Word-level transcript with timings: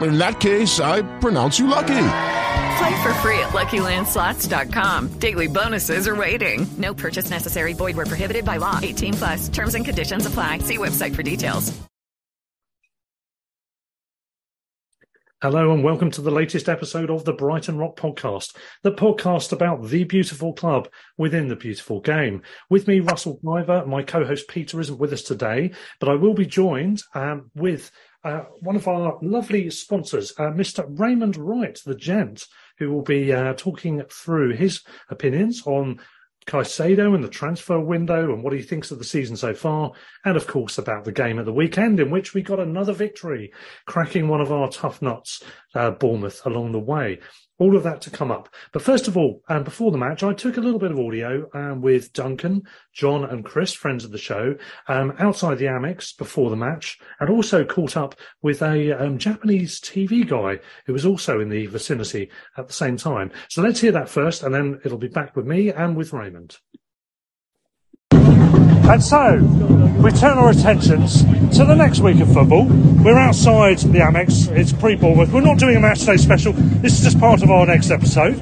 In 0.00 0.18
that 0.18 0.40
case, 0.40 0.80
I 0.80 1.02
pronounce 1.20 1.58
you 1.58 1.66
lucky. 1.68 2.06
Play 2.78 3.02
for 3.02 3.14
free 3.14 3.38
at 3.38 3.50
LuckyLandSlots.com. 3.50 5.18
Daily 5.18 5.46
bonuses 5.46 6.08
are 6.08 6.16
waiting. 6.16 6.66
No 6.76 6.92
purchase 6.92 7.30
necessary. 7.30 7.72
Void 7.72 7.96
where 7.96 8.06
prohibited 8.06 8.44
by 8.44 8.56
law. 8.56 8.80
18 8.82 9.14
plus. 9.14 9.48
Terms 9.48 9.74
and 9.74 9.84
conditions 9.84 10.26
apply. 10.26 10.58
See 10.58 10.78
website 10.78 11.14
for 11.14 11.22
details. 11.22 11.72
Hello 15.44 15.74
and 15.74 15.84
welcome 15.84 16.10
to 16.10 16.22
the 16.22 16.30
latest 16.30 16.70
episode 16.70 17.10
of 17.10 17.26
the 17.26 17.34
Brighton 17.34 17.76
Rock 17.76 17.96
Podcast, 17.96 18.56
the 18.82 18.92
podcast 18.92 19.52
about 19.52 19.88
the 19.88 20.04
beautiful 20.04 20.54
club 20.54 20.88
within 21.18 21.48
the 21.48 21.56
beautiful 21.56 22.00
game. 22.00 22.40
With 22.70 22.88
me, 22.88 23.00
Russell 23.00 23.40
Driver. 23.44 23.84
My 23.84 24.02
co-host 24.02 24.48
Peter 24.48 24.80
isn't 24.80 24.98
with 24.98 25.12
us 25.12 25.20
today, 25.20 25.72
but 26.00 26.08
I 26.08 26.14
will 26.14 26.32
be 26.32 26.46
joined 26.46 27.02
um, 27.14 27.50
with 27.54 27.90
uh, 28.24 28.44
one 28.60 28.76
of 28.76 28.88
our 28.88 29.18
lovely 29.22 29.70
sponsors, 29.70 30.32
uh, 30.38 30.44
Mr. 30.44 30.86
Raymond 30.98 31.36
Wright, 31.36 31.78
the 31.84 31.94
gent, 31.94 32.46
who 32.78 32.90
will 32.90 33.02
be 33.02 33.32
uh, 33.32 33.54
talking 33.54 34.02
through 34.10 34.54
his 34.54 34.82
opinions 35.10 35.62
on 35.66 36.00
Caicedo 36.46 37.14
and 37.14 37.24
the 37.24 37.28
transfer 37.28 37.80
window 37.80 38.32
and 38.32 38.42
what 38.42 38.52
he 38.52 38.62
thinks 38.62 38.90
of 38.90 38.98
the 38.98 39.04
season 39.04 39.36
so 39.36 39.54
far, 39.54 39.92
and 40.24 40.36
of 40.36 40.46
course 40.46 40.78
about 40.78 41.04
the 41.04 41.12
game 41.12 41.38
at 41.38 41.44
the 41.44 41.52
weekend 41.52 42.00
in 42.00 42.10
which 42.10 42.34
we 42.34 42.42
got 42.42 42.60
another 42.60 42.92
victory, 42.92 43.52
cracking 43.86 44.28
one 44.28 44.40
of 44.40 44.52
our 44.52 44.68
tough 44.70 45.00
nuts, 45.00 45.42
uh, 45.74 45.90
Bournemouth, 45.90 46.44
along 46.44 46.72
the 46.72 46.78
way. 46.78 47.20
All 47.58 47.76
of 47.76 47.84
that 47.84 48.00
to 48.02 48.10
come 48.10 48.32
up. 48.32 48.48
But 48.72 48.82
first 48.82 49.06
of 49.06 49.16
all, 49.16 49.42
um, 49.48 49.62
before 49.62 49.92
the 49.92 49.98
match, 49.98 50.22
I 50.22 50.32
took 50.32 50.56
a 50.56 50.60
little 50.60 50.80
bit 50.80 50.90
of 50.90 50.98
audio 50.98 51.48
um, 51.54 51.82
with 51.82 52.12
Duncan, 52.12 52.62
John, 52.92 53.24
and 53.24 53.44
Chris, 53.44 53.72
friends 53.72 54.04
of 54.04 54.10
the 54.10 54.18
show, 54.18 54.56
um, 54.88 55.12
outside 55.18 55.58
the 55.58 55.66
Amex 55.66 56.16
before 56.16 56.50
the 56.50 56.56
match, 56.56 56.98
and 57.20 57.30
also 57.30 57.64
caught 57.64 57.96
up 57.96 58.16
with 58.42 58.60
a 58.60 58.92
um, 58.92 59.18
Japanese 59.18 59.80
TV 59.80 60.26
guy 60.26 60.58
who 60.86 60.92
was 60.92 61.06
also 61.06 61.40
in 61.40 61.48
the 61.48 61.66
vicinity 61.66 62.28
at 62.56 62.66
the 62.66 62.74
same 62.74 62.96
time. 62.96 63.30
So 63.48 63.62
let's 63.62 63.80
hear 63.80 63.92
that 63.92 64.08
first, 64.08 64.42
and 64.42 64.52
then 64.52 64.80
it'll 64.84 64.98
be 64.98 65.08
back 65.08 65.36
with 65.36 65.46
me 65.46 65.70
and 65.70 65.96
with 65.96 66.12
Raymond. 66.12 66.58
And 68.86 69.02
so, 69.02 69.38
we 70.02 70.10
turn 70.12 70.36
our 70.36 70.50
attentions 70.50 71.22
to 71.56 71.64
the 71.64 71.74
next 71.74 72.00
week 72.00 72.20
of 72.20 72.32
football. 72.32 72.66
We're 72.66 73.16
outside 73.18 73.78
the 73.78 74.00
Amex, 74.00 74.54
it's 74.54 74.72
pre 74.72 74.94
Bournemouth. 74.94 75.32
We're 75.32 75.40
not 75.40 75.58
doing 75.58 75.76
a 75.76 75.80
match 75.80 76.04
day 76.04 76.18
special, 76.18 76.52
this 76.52 76.98
is 76.98 77.04
just 77.04 77.18
part 77.18 77.42
of 77.42 77.50
our 77.50 77.64
next 77.66 77.90
episode, 77.90 78.40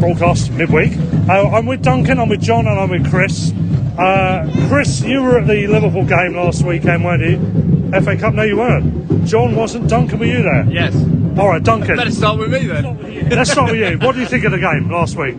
broadcast 0.00 0.50
midweek. 0.50 0.92
Uh, 1.28 1.48
I'm 1.48 1.66
with 1.66 1.82
Duncan, 1.82 2.18
I'm 2.18 2.28
with 2.28 2.42
John, 2.42 2.66
and 2.66 2.78
I'm 2.78 2.90
with 2.90 3.08
Chris. 3.08 3.52
Uh, 3.96 4.50
Chris, 4.68 5.00
you 5.02 5.22
were 5.22 5.38
at 5.38 5.46
the 5.46 5.68
Liverpool 5.68 6.04
game 6.04 6.34
last 6.34 6.64
weekend, 6.64 7.04
weren't 7.04 7.22
you? 7.22 8.00
FA 8.02 8.16
Cup? 8.16 8.34
No, 8.34 8.42
you 8.42 8.56
weren't. 8.56 9.24
John 9.24 9.54
wasn't. 9.54 9.88
Duncan, 9.88 10.18
were 10.18 10.26
you 10.26 10.42
there? 10.42 10.66
Yes. 10.68 10.94
All 11.38 11.48
right, 11.48 11.62
Duncan. 11.62 11.96
Better 11.96 12.10
start 12.10 12.38
with 12.38 12.52
me 12.52 12.66
then. 12.66 13.28
Let's 13.30 13.52
start 13.52 13.70
with 13.70 13.80
you. 13.80 13.98
What 14.04 14.16
do 14.16 14.20
you 14.20 14.26
think 14.26 14.44
of 14.44 14.50
the 14.50 14.58
game 14.58 14.90
last 14.90 15.16
week? 15.16 15.36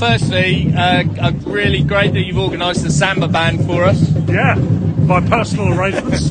Firstly, 0.00 0.72
uh, 0.74 1.04
uh, 1.20 1.32
really 1.44 1.82
great 1.82 2.14
that 2.14 2.22
you've 2.22 2.38
organised 2.38 2.84
the 2.84 2.90
samba 2.90 3.28
band 3.28 3.66
for 3.66 3.84
us. 3.84 4.00
Yeah, 4.26 4.54
by 5.06 5.20
personal 5.20 5.78
arrangements. 5.78 6.30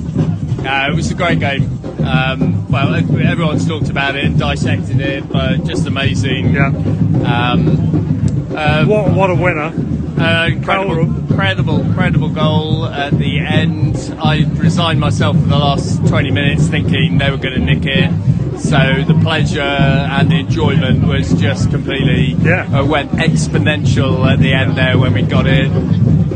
Uh, 0.65 0.87
it 0.91 0.95
was 0.95 1.11
a 1.11 1.13
great 1.13 1.39
game. 1.39 1.79
Um, 2.03 2.67
well, 2.71 2.95
everyone's 2.95 3.67
talked 3.67 3.89
about 3.91 4.15
it 4.15 4.25
and 4.25 4.39
dissected 4.39 4.99
it, 4.99 5.29
but 5.31 5.65
just 5.65 5.85
amazing. 5.85 6.53
Yeah. 6.55 6.65
Um, 6.65 8.55
uh, 8.57 8.85
What, 8.85 9.11
what 9.11 9.29
a 9.29 9.35
winner. 9.35 9.71
uh, 10.19 10.47
incredible, 10.47 10.99
incredible, 11.01 11.81
incredible 11.81 12.29
goal 12.29 12.85
at 12.87 13.15
the 13.19 13.37
end. 13.39 13.97
I 14.19 14.45
resigned 14.55 14.99
myself 14.99 15.37
for 15.39 15.45
the 15.45 15.59
last 15.59 16.07
20 16.07 16.31
minutes 16.31 16.67
thinking 16.67 17.19
they 17.19 17.29
were 17.29 17.37
going 17.37 17.53
to 17.53 17.59
nick 17.59 17.85
it. 17.85 18.09
So 18.59 18.77
the 19.07 19.17
pleasure 19.21 19.61
and 19.61 20.29
the 20.29 20.39
enjoyment 20.39 21.07
was 21.07 21.33
just 21.33 21.71
completely 21.71 22.35
Yeah. 22.43 22.65
uh, 22.79 22.85
went 22.85 23.11
exponential 23.13 24.29
at 24.31 24.39
the 24.39 24.53
end 24.53 24.75
there 24.77 24.97
when 24.97 25.13
we 25.13 25.21
got 25.23 25.47
it. 25.47 25.71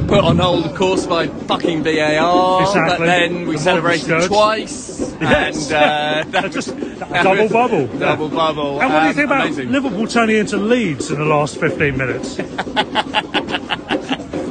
Put 0.08 0.24
on 0.24 0.38
hold, 0.38 0.66
of 0.66 0.74
course, 0.76 1.06
by 1.06 1.28
fucking 1.28 1.84
VAR. 1.84 2.62
Exactly. 2.62 2.98
But 2.98 3.06
then 3.06 3.48
we 3.48 3.56
The 3.56 3.62
celebrated 3.62 4.24
twice. 4.28 5.14
Yes. 5.22 5.72
And 5.72 5.74
uh, 5.76 6.24
that 6.42 6.52
Just 6.52 6.70
double 7.00 7.50
bubble. 7.50 7.88
Double 8.00 8.30
bubble. 8.30 8.82
And 8.82 8.94
what 8.94 9.00
do 9.00 9.06
you 9.06 9.10
Um, 9.10 9.14
think 9.16 9.26
about 9.28 9.46
amazing. 9.46 9.72
Liverpool 9.72 10.08
turning 10.08 10.38
into 10.38 10.58
Leeds 10.58 11.12
in 11.12 11.20
the 11.20 11.26
last 11.26 11.60
15 11.60 11.98
minutes? 11.98 12.38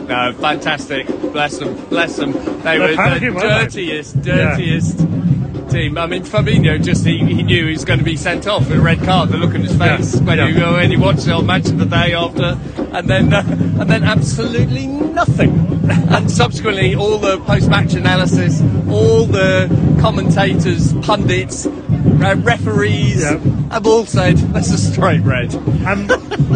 No, 0.08 0.30
fantastic. 0.34 1.06
Bless 1.32 1.56
them. 1.56 1.74
Bless 1.86 2.16
them. 2.16 2.32
They 2.32 2.76
They're 2.76 2.80
were 2.80 3.18
the 3.18 3.40
dirtiest, 3.40 4.20
dirtiest 4.20 4.98
team. 5.72 5.98
I 5.98 6.06
mean, 6.06 6.22
Fabinho 6.22 6.82
just 6.82 7.04
he, 7.06 7.18
he 7.18 7.42
knew 7.42 7.66
he 7.66 7.72
was 7.72 7.84
going 7.84 7.98
to 7.98 8.04
be 8.04 8.16
sent 8.16 8.46
off 8.46 8.68
with 8.68 8.78
a 8.78 8.80
red 8.80 9.00
card. 9.02 9.30
The 9.30 9.36
look 9.38 9.54
on 9.54 9.62
his 9.62 9.76
Yeah, 9.76 9.96
face 9.96 10.16
when 10.20 10.38
yeah. 10.38 10.48
you 10.48 10.54
go 10.54 10.76
and 10.76 10.92
you 10.92 11.00
watch 11.00 11.22
the 11.24 11.32
old 11.32 11.46
match 11.46 11.66
of 11.68 11.78
the 11.78 11.86
day 11.86 12.12
after, 12.14 12.58
and 12.96 13.08
then 13.08 13.32
uh, 13.32 13.42
and 13.80 13.88
then 13.90 14.04
absolutely 14.04 14.86
nothing. 14.86 15.50
and 15.90 16.30
subsequently, 16.30 16.94
all 16.94 17.18
the 17.18 17.38
post-match 17.40 17.94
analysis, 17.94 18.60
all 18.88 19.24
the 19.26 19.68
commentators, 20.00 20.92
pundits, 21.02 21.66
uh, 21.66 22.36
referees 22.38 23.22
Yeah. 23.22 23.38
Have 23.72 23.86
all 23.86 24.04
said 24.06 24.36
that's 24.36 24.70
a 24.70 24.78
straight 24.78 25.20
red. 25.22 25.54
And 25.54 26.08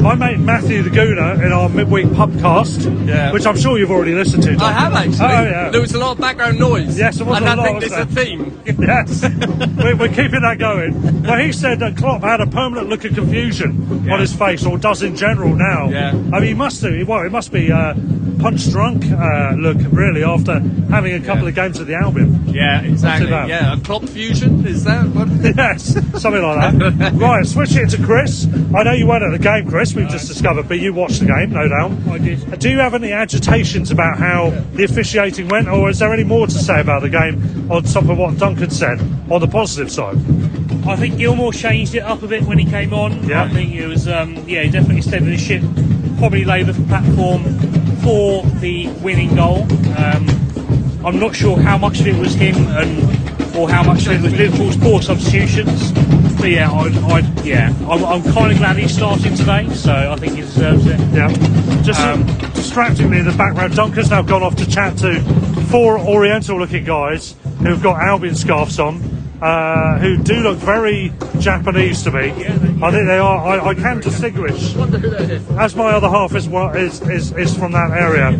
my 0.02 0.14
mate 0.14 0.38
Matthew 0.38 0.82
the 0.82 0.90
Gooner 0.90 1.42
in 1.44 1.52
our 1.52 1.68
midweek 1.68 2.06
pubcast, 2.08 3.06
Yeah. 3.08 3.32
which 3.32 3.46
I'm 3.46 3.56
sure 3.56 3.78
you've 3.78 3.90
already 3.90 4.14
listened 4.14 4.42
to. 4.44 4.56
I 4.60 4.72
have 4.72 4.92
actually. 4.92 5.16
Oh, 5.24 5.42
yeah. 5.42 5.70
There 5.70 5.80
was 5.80 5.94
a 5.94 5.98
lot 5.98 6.12
of 6.12 6.18
background 6.20 6.58
noise. 6.58 6.98
Yes, 6.98 7.16
there 7.16 7.26
was 7.26 7.38
and 7.38 7.46
a 7.46 7.50
I 7.50 7.54
lot, 7.54 7.66
think 7.66 7.80
there's 7.80 7.92
a 7.92 8.06
theme. 8.06 8.52
Yes, 8.86 9.22
we're, 9.22 9.96
we're 9.96 10.08
keeping 10.08 10.42
that 10.42 10.56
going. 10.58 11.22
Well, 11.22 11.38
he 11.38 11.52
said 11.52 11.78
that 11.80 11.96
Klopp 11.96 12.22
had 12.22 12.40
a 12.40 12.46
permanent 12.46 12.88
look 12.88 13.04
of 13.04 13.14
confusion 13.14 14.04
Yeah. 14.04 14.14
on 14.14 14.20
his 14.20 14.34
face, 14.34 14.64
or 14.66 14.76
does 14.78 15.02
in 15.02 15.16
general 15.16 15.54
now. 15.54 15.88
Yeah. 15.88 16.10
I 16.10 16.12
mean, 16.40 16.42
he 16.44 16.54
must 16.54 16.82
do. 16.82 17.04
Well, 17.06 17.24
it 17.24 17.32
must 17.32 17.52
be 17.52 17.72
uh, 17.72 17.94
punch 18.38 18.68
drunk 18.70 19.04
uh, 19.10 19.52
look 19.56 19.78
really 19.90 20.22
after 20.24 20.60
having 20.90 21.14
a 21.14 21.20
couple 21.20 21.44
Yeah. 21.44 21.48
of 21.48 21.54
games 21.54 21.80
at 21.80 21.86
the 21.86 21.94
Albion. 21.94 22.44
Yeah, 22.48 22.82
exactly. 22.82 23.30
Yeah, 23.30 23.74
a 23.74 23.80
Klopp 23.80 24.04
fusion 24.08 24.66
is 24.66 24.84
that? 24.84 25.06
What? 25.08 25.28
yes, 25.56 25.94
something 26.20 26.42
like 26.42 26.78
that. 26.78 26.96
right, 27.14 27.46
switch 27.46 27.76
it 27.76 27.90
to 27.90 28.02
Chris. 28.02 28.46
I 28.74 28.82
know 28.82 28.92
you 28.92 29.06
weren't 29.06 29.22
at 29.22 29.32
the 29.32 29.38
game, 29.38 29.68
Chris. 29.68 29.94
We've 29.94 30.08
just 30.08 30.28
discovered, 30.28 30.68
but 30.68 30.78
you 30.78 30.92
watched 30.92 31.20
the 31.20 31.26
game, 31.26 31.50
no 31.50 31.68
doubt. 31.68 31.92
I 32.08 32.18
did. 32.18 32.58
Do 32.58 32.70
you 32.70 32.78
have 32.78 32.94
any 32.94 33.12
agitations 33.12 33.90
about 33.90 34.18
how 34.18 34.50
the 34.72 34.84
officiating 34.84 35.48
went, 35.48 35.68
or 35.68 35.88
is 35.90 35.98
there 35.98 36.12
any 36.12 36.24
more 36.24 36.46
to 36.46 36.58
say 36.58 36.80
about 36.80 37.02
the 37.02 37.10
game 37.10 37.70
on 37.70 37.82
top 37.84 38.08
of 38.08 38.18
what 38.18 38.38
Duncan 38.38 38.70
said 38.70 39.00
on 39.30 39.40
the 39.40 39.48
positive 39.48 39.90
side? 39.90 40.16
I 40.86 40.96
think 40.96 41.18
Gilmour 41.18 41.52
changed 41.52 41.94
it 41.94 42.02
up 42.02 42.22
a 42.22 42.28
bit 42.28 42.44
when 42.44 42.58
he 42.58 42.64
came 42.64 42.94
on. 42.94 43.28
Yeah. 43.28 43.44
I 43.44 43.48
think 43.48 43.74
it 43.74 43.86
was, 43.86 44.06
um, 44.08 44.36
yeah, 44.48 44.62
he 44.62 44.70
definitely 44.70 45.02
steadied 45.02 45.32
the 45.32 45.38
ship. 45.38 45.62
Probably 46.18 46.44
laid 46.44 46.66
the 46.66 46.74
platform 46.86 47.42
for 48.02 48.44
the 48.60 48.88
winning 49.02 49.34
goal. 49.34 49.62
Um, 49.96 50.28
I'm 51.04 51.18
not 51.18 51.34
sure 51.34 51.58
how 51.58 51.76
much 51.76 52.00
of 52.00 52.06
it 52.06 52.16
was 52.16 52.34
him 52.34 52.56
and 52.68 53.56
or 53.56 53.68
how 53.68 53.82
much 53.82 54.06
of 54.06 54.12
it 54.12 54.22
was 54.22 54.34
Liverpool's 54.34 54.76
poor 54.76 55.00
substitutions. 55.02 55.92
But 56.38 56.50
yeah, 56.50 56.70
I, 56.70 56.86
I 56.86 57.42
yeah, 57.42 57.74
I'm, 57.88 58.04
I'm 58.04 58.22
kind 58.32 58.52
of 58.52 58.58
glad 58.58 58.76
he's 58.76 58.94
starting 58.94 59.34
today, 59.34 59.68
so 59.70 59.92
I 59.92 60.16
think 60.16 60.34
he 60.34 60.42
deserves 60.42 60.86
it. 60.86 61.00
Yeah. 61.12 61.32
Just 61.82 62.00
Um, 62.00 62.26
distractingly 62.54 63.18
in 63.18 63.24
the 63.24 63.32
background, 63.36 63.74
Duncan's 63.74 64.10
now 64.10 64.22
gone 64.22 64.42
off 64.42 64.54
to 64.56 64.66
chat 64.68 64.96
to 64.98 65.20
four 65.70 65.98
Oriental 65.98 66.58
looking 66.58 66.84
guys 66.84 67.34
who've 67.62 67.82
got 67.82 68.00
Albion 68.02 68.34
scarves 68.34 68.78
on, 68.78 69.00
uh, 69.40 69.98
who 69.98 70.16
do 70.18 70.34
look 70.34 70.58
very 70.58 71.12
Japanese 71.38 72.02
to 72.02 72.10
me. 72.10 72.30
I 72.82 72.90
think 72.90 73.06
they 73.06 73.18
are, 73.18 73.38
I, 73.38 73.68
I 73.68 73.74
can 73.74 74.00
distinguish, 74.00 74.74
as 75.58 75.74
my 75.74 75.92
other 75.92 76.08
half 76.08 76.34
is, 76.34 76.46
is, 76.46 77.00
is, 77.08 77.32
is 77.32 77.56
from 77.56 77.72
that 77.72 77.90
area. 77.92 78.30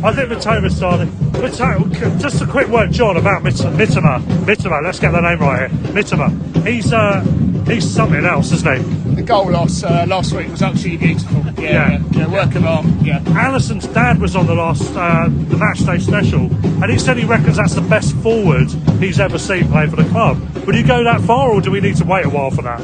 I 0.00 0.12
think 0.12 0.28
Matoma 0.28 0.70
started. 0.70 1.08
Matoma, 1.08 2.20
just 2.20 2.40
a 2.40 2.46
quick 2.46 2.68
word, 2.68 2.92
John, 2.92 3.16
about 3.16 3.42
Mitoma. 3.42 4.20
Mitoma, 4.44 4.82
let's 4.82 5.00
get 5.00 5.10
the 5.10 5.20
name 5.20 5.40
right 5.40 5.68
here. 5.68 5.78
Mitoma. 5.90 6.64
He's 6.64 6.92
uh, 6.92 7.20
he's 7.66 7.88
something 7.88 8.24
else, 8.24 8.52
isn't 8.52 8.76
he? 8.76 9.14
The 9.16 9.22
goal 9.22 9.50
loss 9.50 9.82
uh, 9.82 10.06
last 10.08 10.32
week 10.32 10.50
was 10.50 10.62
absolutely 10.62 11.04
beautiful. 11.04 11.40
Yeah, 11.60 11.62
yeah. 11.62 11.90
yeah, 11.90 12.18
yeah 12.18 12.26
work 12.28 12.54
of 12.54 12.64
art. 12.64 12.86
Yeah. 13.02 13.24
Allison's 13.36 13.88
dad 13.88 14.20
was 14.20 14.36
on 14.36 14.46
the 14.46 14.54
last 14.54 14.94
uh, 14.94 15.24
the 15.28 15.56
match 15.56 15.84
day 15.84 15.98
special, 15.98 16.42
and 16.82 16.92
he 16.92 16.98
said 16.98 17.16
he 17.16 17.24
reckons 17.24 17.56
that's 17.56 17.74
the 17.74 17.80
best 17.80 18.14
forward 18.18 18.70
he's 19.00 19.18
ever 19.18 19.38
seen 19.38 19.66
play 19.68 19.88
for 19.88 19.96
the 19.96 20.08
club. 20.10 20.38
Would 20.64 20.76
you 20.76 20.86
go 20.86 21.02
that 21.02 21.20
far, 21.22 21.50
or 21.50 21.60
do 21.60 21.72
we 21.72 21.80
need 21.80 21.96
to 21.96 22.04
wait 22.04 22.24
a 22.24 22.30
while 22.30 22.52
for 22.52 22.62
that? 22.62 22.80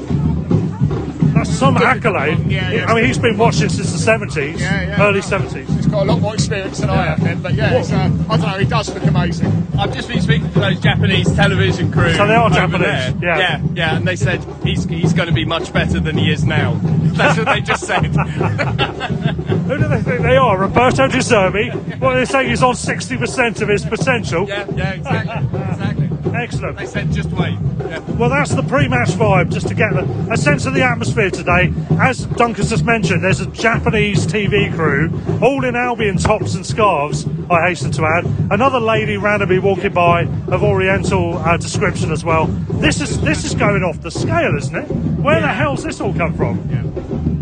That's 1.34 1.50
some 1.50 1.76
accolade. 1.76 2.38
Yeah, 2.46 2.70
yeah. 2.70 2.87
I 2.87 2.94
mean, 2.94 3.05
he's 3.05 3.19
been 3.19 3.37
watching 3.37 3.69
since 3.69 3.93
the 3.93 4.12
70s, 4.12 4.99
early 4.99 5.20
70s 5.20 5.74
got 5.94 6.06
a 6.06 6.12
lot 6.12 6.20
more 6.20 6.35
experience 6.35 6.79
than 6.79 6.91
I 6.91 7.05
have, 7.05 7.23
then, 7.23 7.41
but 7.41 7.55
yeah, 7.55 7.79
it's, 7.79 7.93
uh, 7.93 8.11
I 8.29 8.37
don't 8.37 8.41
know. 8.41 8.58
He 8.58 8.64
does 8.64 8.93
look 8.93 9.05
amazing. 9.05 9.69
I've 9.79 9.94
just 9.94 10.08
been 10.08 10.20
speaking 10.20 10.52
to 10.52 10.58
those 10.58 10.81
Japanese 10.81 11.32
television 11.35 11.93
crew. 11.93 12.12
So 12.14 12.26
they 12.26 12.35
are 12.35 12.50
Japanese, 12.50 12.81
there. 12.81 13.14
yeah. 13.23 13.38
yeah, 13.38 13.62
yeah, 13.75 13.96
and 13.96 14.06
they 14.06 14.17
said 14.17 14.44
he's 14.64 14.85
he's 14.85 15.12
going 15.12 15.29
to 15.29 15.35
be 15.35 15.44
much 15.44 15.73
better 15.73 16.00
than 16.00 16.19
he 16.19 16.32
is 16.32 16.44
now. 16.44 16.75
That's 17.14 17.38
what 17.38 17.46
they 17.46 17.61
just 17.61 17.85
said. 17.85 18.06
Who 18.06 19.79
do 19.79 19.88
they 19.88 20.02
think 20.02 20.23
they 20.23 20.37
are? 20.37 20.58
Roberto 20.58 21.06
De 21.06 21.19
Zerbi. 21.19 21.73
What 22.00 22.14
they're 22.14 22.26
saying 22.26 22.50
he's 22.50 22.62
on 22.62 22.75
sixty 22.75 23.17
percent 23.17 23.62
of 23.62 23.69
his 23.69 23.85
potential. 23.85 24.49
yeah, 24.49 24.67
yeah, 24.75 24.94
exactly, 24.94 25.61
exactly. 25.61 25.94
Excellent. 26.35 26.79
They 26.79 26.87
said 26.87 27.12
just 27.12 27.31
wait. 27.31 27.59
Yeah. 27.81 27.99
Well, 28.12 28.31
that's 28.31 28.55
the 28.55 28.62
pre-match 28.62 29.11
vibe, 29.11 29.53
just 29.53 29.69
to 29.69 29.75
get 29.75 29.93
a 29.93 30.37
sense 30.37 30.65
of 30.65 30.75
the 30.75 30.82
atmosphere 30.82 31.31
today. 31.31 31.73
As 32.00 32.25
Duncan 32.25 32.67
just 32.67 32.85
mentioned, 32.85 33.23
there's 33.23 33.41
a 33.41 33.47
Japanese 33.47 34.26
TV 34.26 34.75
crew, 34.75 35.11
all 35.43 35.65
in 35.65 35.76
Albion 35.76 36.17
tops 36.17 36.55
and 36.55 36.65
scarves. 36.65 37.26
I 37.50 37.69
hasten 37.69 37.93
to 37.93 38.06
add, 38.06 38.25
another 38.50 38.81
lady 38.81 39.17
ran 39.19 39.35
randomly 39.35 39.59
walking 39.59 39.93
by 39.93 40.23
of 40.47 40.62
Oriental 40.62 41.38
uh, 41.38 41.56
description 41.56 42.12
as 42.12 42.25
well. 42.25 42.47
This 42.47 43.00
is 43.00 43.21
this 43.21 43.44
is 43.44 43.53
going 43.53 43.82
off 43.82 44.00
the 44.00 44.12
scale, 44.12 44.56
isn't 44.56 44.76
it? 44.76 44.85
Where 45.21 45.41
the 45.41 45.49
hell's 45.49 45.82
this 45.82 46.00
all 46.00 46.15
come 46.15 46.35
from? 46.35 46.59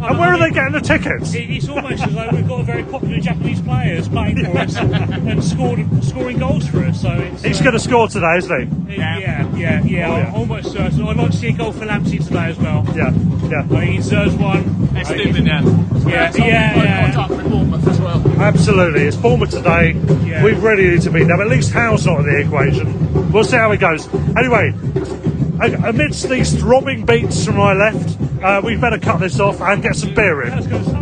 And 0.04 0.18
where 0.18 0.30
are 0.34 0.38
they 0.38 0.50
getting 0.50 0.72
the 0.72 0.80
tickets? 0.80 1.32
It, 1.34 1.48
it's 1.50 1.68
almost 1.68 2.02
as 2.02 2.12
though 2.14 2.28
we've 2.32 2.48
got 2.48 2.60
a 2.60 2.64
very 2.64 2.82
popular 2.84 3.18
Japanese 3.18 3.60
players 3.62 4.08
playing 4.08 4.44
for 4.44 4.58
us 4.58 4.76
and 4.76 5.42
scored, 5.44 6.04
scoring 6.04 6.38
goals 6.38 6.66
for 6.68 6.80
us. 6.84 7.00
So 7.00 7.10
it's, 7.12 7.42
He's 7.42 7.60
uh, 7.60 7.64
going 7.64 7.74
to 7.74 7.78
score 7.80 8.08
today, 8.08 8.36
isn't 8.38 8.86
he? 8.88 8.96
Yeah, 8.96 9.18
yeah, 9.18 9.56
yeah. 9.56 9.82
yeah, 9.84 10.10
Oh, 10.10 10.16
yeah. 10.16 10.26
I'm 10.28 10.34
almost 10.34 10.72
certain. 10.72 11.02
I'd 11.06 11.16
like 11.16 11.30
to 11.30 11.36
see 11.36 11.48
a 11.48 11.52
goal 11.52 11.72
for 11.72 11.86
Lamptey 11.86 12.24
today 12.24 12.46
as 12.50 12.58
well. 12.58 12.84
Yeah, 12.96 13.12
yeah. 13.48 13.60
I 13.60 13.62
think 13.68 13.84
he 13.90 13.96
deserves 13.98 14.34
one. 14.34 14.88
I 14.96 15.04
think 15.04 15.20
he's- 15.20 15.36
Estupiñán. 15.36 16.08
Yeah, 16.10 16.30
So 16.30 16.38
yeah, 16.44 16.82
yeah. 16.82 17.14
got 17.14 17.30
with 17.30 17.48
Bournemouth 17.48 17.86
as 17.86 18.00
well. 18.00 18.40
Absolutely. 18.40 19.02
It's 19.02 19.16
Bournemouth 19.16 19.50
today. 19.50 19.92
Yeah. 20.26 20.42
We 20.42 20.52
really 20.54 20.88
need 20.88 21.02
to 21.02 21.10
beat 21.10 21.24
them. 21.24 21.40
At 21.40 21.48
least 21.48 21.70
Howe's 21.72 22.04
not 22.04 22.20
in 22.20 22.26
the 22.26 22.40
equation. 22.40 23.30
We'll 23.30 23.44
see 23.44 23.56
how 23.56 23.70
it 23.70 23.78
goes. 23.78 24.12
Anyway, 24.36 24.74
amidst 25.84 26.28
these 26.28 26.52
throbbing 26.58 27.04
beats 27.06 27.44
from 27.46 27.56
my 27.56 27.72
left, 27.72 28.18
uh, 28.42 28.60
we 28.64 28.76
better 28.76 28.98
cut 28.98 29.18
this 29.18 29.38
off 29.40 29.60
and 29.60 29.82
get 29.82 29.96
some 29.96 30.14
beer 30.14 30.42
in. 30.42 30.68
going 30.68 30.84
to 30.84 30.90
say. 30.90 30.96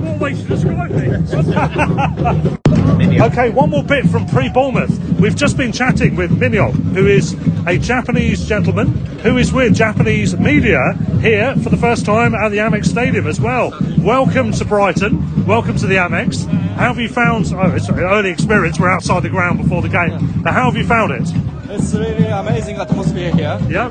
what 0.00 0.20
way 0.20 0.34
to 0.34 0.42
describe 0.42 0.90
it. 0.92 2.60
Okay, 2.94 3.50
one 3.50 3.70
more 3.70 3.82
bit 3.82 4.06
from 4.06 4.26
pre 4.26 4.48
Bournemouth. 4.48 4.98
We've 5.18 5.34
just 5.34 5.56
been 5.56 5.72
chatting 5.72 6.16
with 6.16 6.30
Mignon, 6.30 6.72
who 6.94 7.06
is 7.06 7.34
a 7.66 7.78
Japanese 7.78 8.46
gentleman 8.46 8.88
who 9.24 9.36
is 9.36 9.52
with 9.52 9.74
Japanese 9.74 10.36
media 10.38 10.92
here 11.20 11.54
for 11.56 11.70
the 11.70 11.76
first 11.76 12.04
time 12.04 12.34
at 12.34 12.50
the 12.50 12.58
Amex 12.58 12.86
Stadium 12.86 13.26
as 13.26 13.40
well. 13.40 13.72
Welcome 13.98 14.52
to 14.52 14.64
Brighton. 14.64 15.46
Welcome 15.46 15.76
to 15.78 15.86
the 15.86 15.96
Amex. 15.96 16.46
How 16.74 16.88
have 16.88 16.98
you 16.98 17.08
found? 17.08 17.46
Oh, 17.54 17.74
it's 17.74 17.88
an 17.88 17.98
early 17.98 18.30
experience. 18.30 18.78
We're 18.78 18.90
outside 18.90 19.22
the 19.22 19.30
ground 19.30 19.62
before 19.62 19.80
the 19.80 19.88
game. 19.88 20.42
But 20.42 20.52
how 20.52 20.70
have 20.70 20.76
you 20.76 20.86
found 20.86 21.12
it? 21.12 21.28
It's 21.70 21.94
really 21.94 22.26
amazing 22.26 22.76
atmosphere 22.76 23.32
here. 23.32 23.58
Yeah, 23.68 23.90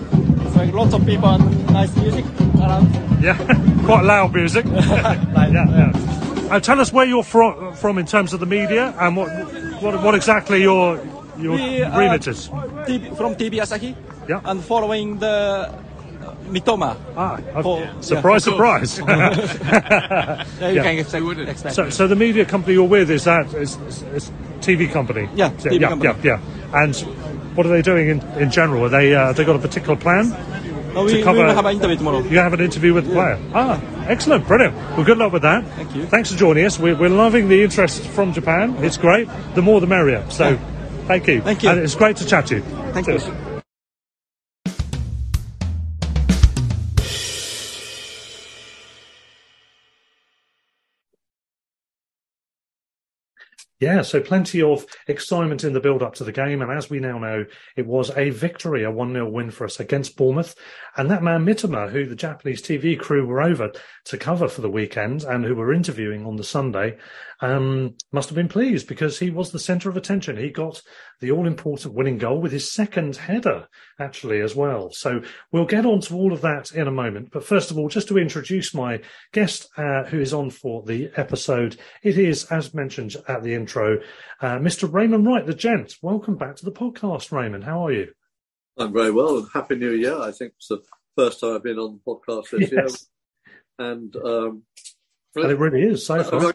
It's 0.54 0.60
like 0.60 0.74
lots 0.74 0.94
of 0.94 1.04
people 1.04 1.30
and 1.30 1.68
nice 1.74 1.96
music 1.98 2.24
around. 2.60 2.94
yeah, 3.24 3.36
quite 3.86 4.04
loud 4.04 4.34
music. 4.36 4.66
Like, 4.66 4.84
yeah, 5.52 5.52
yeah. 5.52 6.48
Uh, 6.52 6.60
tell 6.60 6.80
us 6.80 6.94
where 6.94 7.08
you're 7.08 7.24
from, 7.24 7.74
from 7.74 7.98
in 7.98 8.06
terms 8.06 8.34
of 8.34 8.40
the 8.40 8.46
media 8.46 8.94
and 9.00 9.18
what 9.18 9.30
what, 9.82 10.00
what 10.04 10.14
exactly 10.14 10.62
your 10.62 11.00
your 11.40 11.54
We 11.56 11.82
remit 11.84 12.28
is. 12.28 12.50
T- 12.86 13.00
from 13.18 13.34
TV 13.36 13.54
Asahi. 13.62 13.96
Yeah. 14.30 14.42
And 14.46 14.64
following 14.64 15.18
the 15.18 15.28
uh, 15.74 16.36
Mitoma. 16.52 16.98
Ah, 17.18 17.38
I've- 17.56 17.64
For- 17.64 17.90
surprise, 18.02 18.46
yeah. 18.46 18.54
surprise. 18.54 19.00
Yeah, 20.62 20.70
you 20.70 20.76
Yeah. 20.76 20.84
can 20.84 21.00
expect, 21.00 21.40
expect. 21.50 21.76
So, 21.76 21.90
so 21.90 22.08
the 22.08 22.16
media 22.16 22.46
company 22.46 22.76
you're 22.76 22.88
with 22.88 23.10
is 23.10 23.24
that 23.24 23.48
is, 23.56 23.76
is, 23.88 24.04
is 24.14 24.32
TV 24.62 24.88
company? 24.92 25.28
Yeah, 25.36 25.50
TV 25.50 25.80
yeah, 25.82 25.90
company. 25.90 26.14
yeah, 26.24 26.38
yeah. 26.38 26.84
And 26.84 26.96
what 27.56 27.66
are 27.66 27.70
they 27.70 27.82
doing 27.82 28.10
in, 28.10 28.22
in 28.40 28.52
general? 28.52 28.86
Are 28.86 28.90
they 28.90 29.14
uh, 29.14 29.34
they 29.34 29.44
got 29.46 29.56
a 29.56 29.60
particular 29.60 29.96
plan? 29.96 30.30
No, 30.94 31.04
we, 31.06 31.12
to 31.12 31.18
we 31.18 31.24
cover- 31.24 31.40
will 31.46 31.54
have 31.56 31.66
an 31.66 31.76
interview 31.76 31.98
tomorrow. 31.98 32.20
You 32.20 32.38
have 32.38 32.54
an 32.54 32.62
interview 32.62 32.94
with 32.94 33.08
the 33.08 33.14
player. 33.14 33.40
Ah, 33.54 33.82
excellent, 34.08 34.46
brilliant. 34.48 34.76
Well, 34.76 35.04
good 35.04 35.18
luck 35.18 35.34
with 35.34 35.42
that. 35.42 35.66
Thank 35.70 35.96
you. 35.96 36.06
Thanks 36.06 36.32
for 36.32 36.38
joining 36.38 36.66
us. 36.66 36.78
We're, 36.78 36.96
we're 36.96 37.10
loving 37.10 37.48
the 37.50 37.64
interest 37.64 38.04
from 38.10 38.32
Japan. 38.32 38.76
It's 38.84 38.98
great. 38.98 39.28
The 39.56 39.62
more, 39.64 39.82
the 39.82 39.88
merrier. 39.88 40.24
So, 40.30 40.58
thank 41.08 41.28
you. 41.28 41.42
Thank 41.42 41.64
you. 41.64 41.70
And 41.70 41.80
it's 41.80 41.96
great 41.96 42.18
to 42.18 42.26
chat 42.28 42.46
to 42.48 42.58
you. 42.58 42.62
Thank 42.94 43.08
Cheers. 43.08 43.26
you. 43.28 43.53
Yeah, 53.84 54.02
so 54.02 54.22
plenty 54.22 54.62
of 54.62 54.86
excitement 55.08 55.66
in 55.66 55.74
the 55.74 55.82
build 55.82 56.02
up 56.02 56.16
to 56.16 56.24
the 56.24 56.32
game. 56.32 56.62
And 56.62 56.72
as 56.72 56.90
we 56.90 57.02
now 57.02 57.20
know, 57.20 57.46
it 57.76 57.86
was 57.86 58.16
a 58.16 58.30
victory, 58.30 58.86
a 58.86 58.90
1 58.90 59.12
0 59.12 59.30
win 59.30 59.52
for 59.52 59.66
us 59.66 59.78
against 59.78 60.16
Bournemouth. 60.16 60.56
And 60.96 61.12
that 61.12 61.22
man, 61.22 61.46
Mitoma, 61.46 61.92
who 61.92 62.06
the 62.06 62.16
Japanese 62.16 62.62
TV 62.62 62.98
crew 62.98 63.28
were 63.28 63.42
over 63.42 63.74
to 64.06 64.18
cover 64.18 64.48
for 64.48 64.62
the 64.62 64.70
weekend 64.70 65.24
and 65.26 65.44
who 65.44 65.56
were 65.56 65.74
interviewing 65.74 66.26
on 66.26 66.38
the 66.38 66.46
Sunday, 66.46 66.98
um, 67.44 67.96
must 68.14 68.30
have 68.30 68.38
been 68.38 68.48
pleased 68.48 68.88
because 68.88 69.20
he 69.20 69.30
was 69.30 69.52
the 69.52 69.60
centre 69.60 69.90
of 69.90 69.98
attention. 69.98 70.38
He 70.38 70.50
got 70.50 70.82
the 71.20 71.32
all 71.32 71.46
important 71.46 71.94
winning 71.94 72.18
goal 72.18 72.40
with 72.40 72.54
his 72.54 72.72
second 72.72 73.18
header, 73.18 73.68
actually, 74.00 74.40
as 74.40 74.56
well. 74.56 74.92
So 74.92 75.22
we'll 75.52 75.66
get 75.66 75.86
on 75.86 76.00
to 76.02 76.16
all 76.16 76.32
of 76.32 76.40
that 76.42 76.72
in 76.72 76.88
a 76.88 76.92
moment. 76.92 77.32
But 77.34 77.44
first 77.44 77.70
of 77.70 77.78
all, 77.78 77.90
just 77.90 78.08
to 78.08 78.18
introduce 78.18 78.74
my 78.74 79.02
guest 79.34 79.68
uh, 79.76 80.06
who 80.06 80.22
is 80.22 80.34
on 80.34 80.52
for 80.52 80.84
the 80.84 81.12
episode, 81.18 81.76
it 82.02 82.18
is, 82.18 82.46
as 82.46 82.74
mentioned 82.74 83.18
at 83.28 83.44
the 83.44 83.54
intro, 83.54 84.00
uh, 84.40 84.60
Mr. 84.60 84.92
Raymond 84.92 85.26
Wright, 85.26 85.46
the 85.46 85.54
gent. 85.54 85.96
Welcome 86.02 86.38
back 86.38 86.56
to 86.56 86.66
the 86.66 86.72
podcast, 86.72 87.34
Raymond. 87.34 87.66
How 87.66 87.86
are 87.88 87.92
you? 87.92 88.14
I'm 88.78 88.94
very 88.94 89.12
well, 89.12 89.40
and 89.40 89.48
Happy 89.54 89.76
New 89.76 89.92
Year. 89.92 90.18
I 90.18 90.32
think 90.32 90.54
it's 90.56 90.70
the 90.70 90.82
first 91.18 91.42
time 91.42 91.56
I've 91.56 91.64
been 91.64 91.78
on 91.78 92.00
the 92.00 92.12
podcast 92.14 92.52
this 92.52 92.72
year. 92.72 92.88
And, 93.78 94.16
um, 94.16 94.64
And 95.36 95.52
it 95.52 95.60
really 95.60 95.82
is 95.82 96.06
so 96.06 96.24
far. 96.24 96.54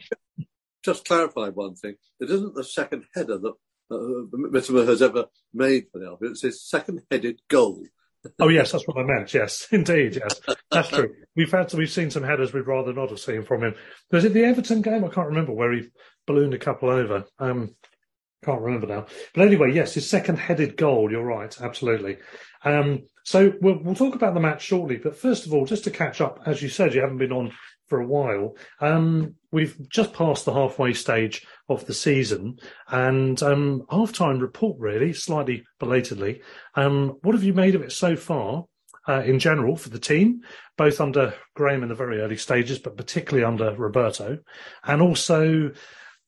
Just 0.85 1.07
clarify 1.07 1.49
one 1.49 1.75
thing. 1.75 1.95
It 2.21 2.31
isn't 2.31 2.55
the 2.55 2.65
second 2.65 3.05
header 3.15 3.39
that 3.39 3.55
uh, 3.91 4.27
Mitoma 4.35 4.87
has 4.87 5.03
ever 5.03 5.27
made 5.53 5.87
for 5.91 5.99
the 5.99 6.07
Albion. 6.07 6.33
It's 6.33 6.43
his 6.43 6.63
second-headed 6.63 7.41
goal. 7.49 7.85
Oh 8.41 8.49
yes, 8.49 8.73
that's 8.73 8.87
what 8.87 8.99
I 8.99 9.05
meant. 9.05 9.33
Yes, 9.33 9.69
indeed. 9.73 10.17
Yes, 10.17 10.41
that's 10.71 10.89
true. 10.89 11.15
We've 11.37 11.51
had 11.51 11.73
we've 11.75 11.91
seen 11.91 12.11
some 12.11 12.25
headers 12.25 12.53
we'd 12.53 12.67
rather 12.67 12.93
not 12.93 13.11
have 13.11 13.21
seen 13.21 13.43
from 13.45 13.63
him. 13.63 13.75
Was 14.11 14.25
it 14.25 14.33
the 14.35 14.45
Everton 14.45 14.83
game? 14.83 15.05
I 15.05 15.09
can't 15.09 15.29
remember 15.29 15.53
where 15.53 15.73
he 15.73 15.89
ballooned 16.27 16.55
a 16.55 16.59
couple 16.59 16.91
over. 16.91 17.25
Um, 17.39 17.75
can't 18.45 18.61
remember 18.61 18.87
now. 18.87 19.07
But 19.35 19.47
anyway, 19.47 19.73
yes, 19.73 19.95
his 19.95 20.09
second-headed 20.09 20.77
goal. 20.77 21.11
You're 21.11 21.25
right, 21.25 21.55
absolutely. 21.61 22.19
Um, 22.65 23.05
so 23.25 23.53
we'll, 23.61 23.83
we'll 23.83 23.95
talk 23.95 24.15
about 24.15 24.35
the 24.35 24.41
match 24.41 24.63
shortly. 24.63 24.97
But 24.97 25.17
first 25.17 25.47
of 25.47 25.53
all, 25.53 25.67
just 25.67 25.85
to 25.85 25.91
catch 25.91 26.21
up, 26.21 26.41
as 26.47 26.63
you 26.63 26.69
said, 26.69 26.95
you 26.95 27.01
haven't 27.01 27.19
been 27.19 27.33
on 27.33 27.53
for 27.89 28.01
a 28.01 28.07
while. 28.07 28.57
Um, 28.81 29.35
we've 29.51 29.77
just 29.89 30.13
passed 30.13 30.45
the 30.45 30.53
halfway 30.53 30.93
stage 30.93 31.47
of 31.69 31.87
the 31.87 31.95
season, 31.95 32.59
and 32.89 33.43
um, 33.43 33.85
half-time 33.91 34.39
report 34.39 34.79
really, 34.79 35.13
slightly 35.13 35.65
belatedly. 35.79 36.43
Um, 36.75 37.19
what 37.23 37.35
have 37.35 37.45
you 37.45 37.55
made 37.55 37.75
of 37.75 37.83
it 37.83 37.93
so 37.93 38.17
far? 38.17 38.65
Uh, 39.07 39.23
in 39.23 39.39
general, 39.39 39.75
for 39.75 39.89
the 39.89 39.99
team, 39.99 40.43
both 40.77 41.01
under 41.01 41.33
Graham 41.55 41.83
in 41.83 41.89
the 41.89 41.95
very 41.95 42.21
early 42.21 42.37
stages, 42.37 42.79
but 42.79 42.99
particularly 42.99 43.43
under 43.43 43.75
Roberto, 43.75 44.39
and 44.85 45.01
also 45.01 45.73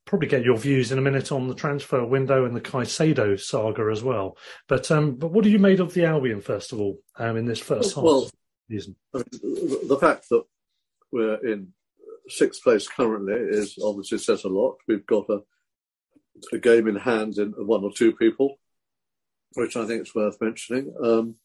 probably 0.06 0.28
get 0.28 0.44
your 0.44 0.56
views 0.56 0.90
in 0.90 0.98
a 0.98 1.02
minute 1.02 1.30
on 1.30 1.46
the 1.46 1.54
transfer 1.54 2.04
window 2.04 2.46
and 2.46 2.56
the 2.56 2.60
Caicedo 2.60 3.38
saga 3.38 3.90
as 3.92 4.02
well. 4.02 4.36
But 4.66 4.90
um, 4.90 5.16
but 5.16 5.30
what 5.30 5.44
have 5.44 5.52
you 5.52 5.58
made 5.58 5.80
of 5.80 5.92
the 5.92 6.06
Albion 6.06 6.40
first 6.40 6.72
of 6.72 6.80
all 6.80 6.98
um, 7.16 7.36
in 7.36 7.44
this 7.44 7.60
first 7.60 7.94
half 7.94 8.02
Well, 8.02 8.30
season? 8.70 8.96
The 9.12 9.98
fact 10.00 10.28
that 10.30 10.44
we're 11.12 11.44
in 11.46 11.68
sixth 12.28 12.62
place 12.62 12.86
currently 12.88 13.34
is 13.34 13.78
obviously 13.82 14.18
says 14.18 14.44
a 14.44 14.48
lot. 14.48 14.76
We've 14.86 15.06
got 15.06 15.28
a, 15.28 15.40
a 16.52 16.58
game 16.58 16.86
in 16.88 16.96
hand 16.96 17.38
in 17.38 17.52
one 17.56 17.82
or 17.84 17.90
two 17.92 18.12
people, 18.12 18.56
which 19.54 19.76
I 19.76 19.86
think 19.86 20.02
is 20.02 20.14
worth 20.14 20.40
mentioning. 20.40 20.92
Um, 21.02 21.36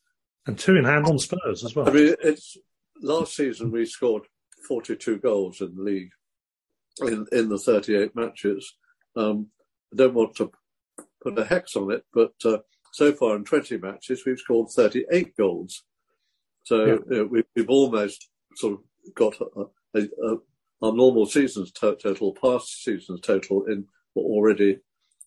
and 0.45 0.57
two 0.57 0.75
in 0.75 0.85
hand 0.85 1.05
on 1.07 1.17
Spurs 1.17 1.63
as 1.63 1.75
well. 1.75 1.89
I 1.89 1.91
mean, 1.91 2.15
it's 2.23 2.57
last 3.01 3.35
season 3.35 3.71
we 3.71 3.85
scored 3.85 4.23
42 4.67 5.17
goals 5.17 5.61
in 5.61 5.75
the 5.75 5.81
league 5.81 6.11
in, 7.01 7.25
in 7.31 7.49
the 7.49 7.57
38 7.57 8.15
matches. 8.15 8.75
Um, 9.15 9.47
I 9.91 9.97
don't 9.97 10.13
want 10.13 10.35
to 10.35 10.51
put 11.23 11.39
a 11.39 11.45
hex 11.45 11.75
on 11.75 11.91
it, 11.91 12.03
but 12.13 12.33
uh, 12.45 12.59
so 12.91 13.11
far 13.11 13.35
in 13.35 13.43
20 13.43 13.77
matches 13.77 14.23
we've 14.25 14.37
scored 14.39 14.69
38 14.69 15.35
goals. 15.35 15.83
So 16.63 16.85
Yeah. 16.85 16.93
you 17.09 17.17
know, 17.17 17.25
we, 17.25 17.43
we've 17.55 17.69
almost 17.69 18.29
sort 18.55 18.73
of 18.73 18.79
got 19.13 19.35
a, 19.39 19.65
a, 19.93 20.01
a, 20.01 20.37
our 20.81 20.93
normal 20.93 21.25
season's 21.25 21.71
to- 21.73 21.95
total, 21.95 22.33
past 22.33 22.83
season's 22.83 23.21
total 23.21 23.65
in 23.65 23.85
already 24.15 24.79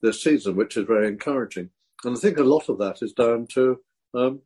this 0.02 0.22
season, 0.22 0.56
which 0.56 0.76
is 0.76 0.86
very 0.86 1.08
encouraging. 1.08 1.70
And 2.04 2.16
I 2.16 2.20
think 2.20 2.38
a 2.38 2.44
lot 2.44 2.68
of 2.68 2.78
that 2.78 3.02
is 3.02 3.12
down 3.12 3.46
to 3.54 3.80
um, 4.14 4.40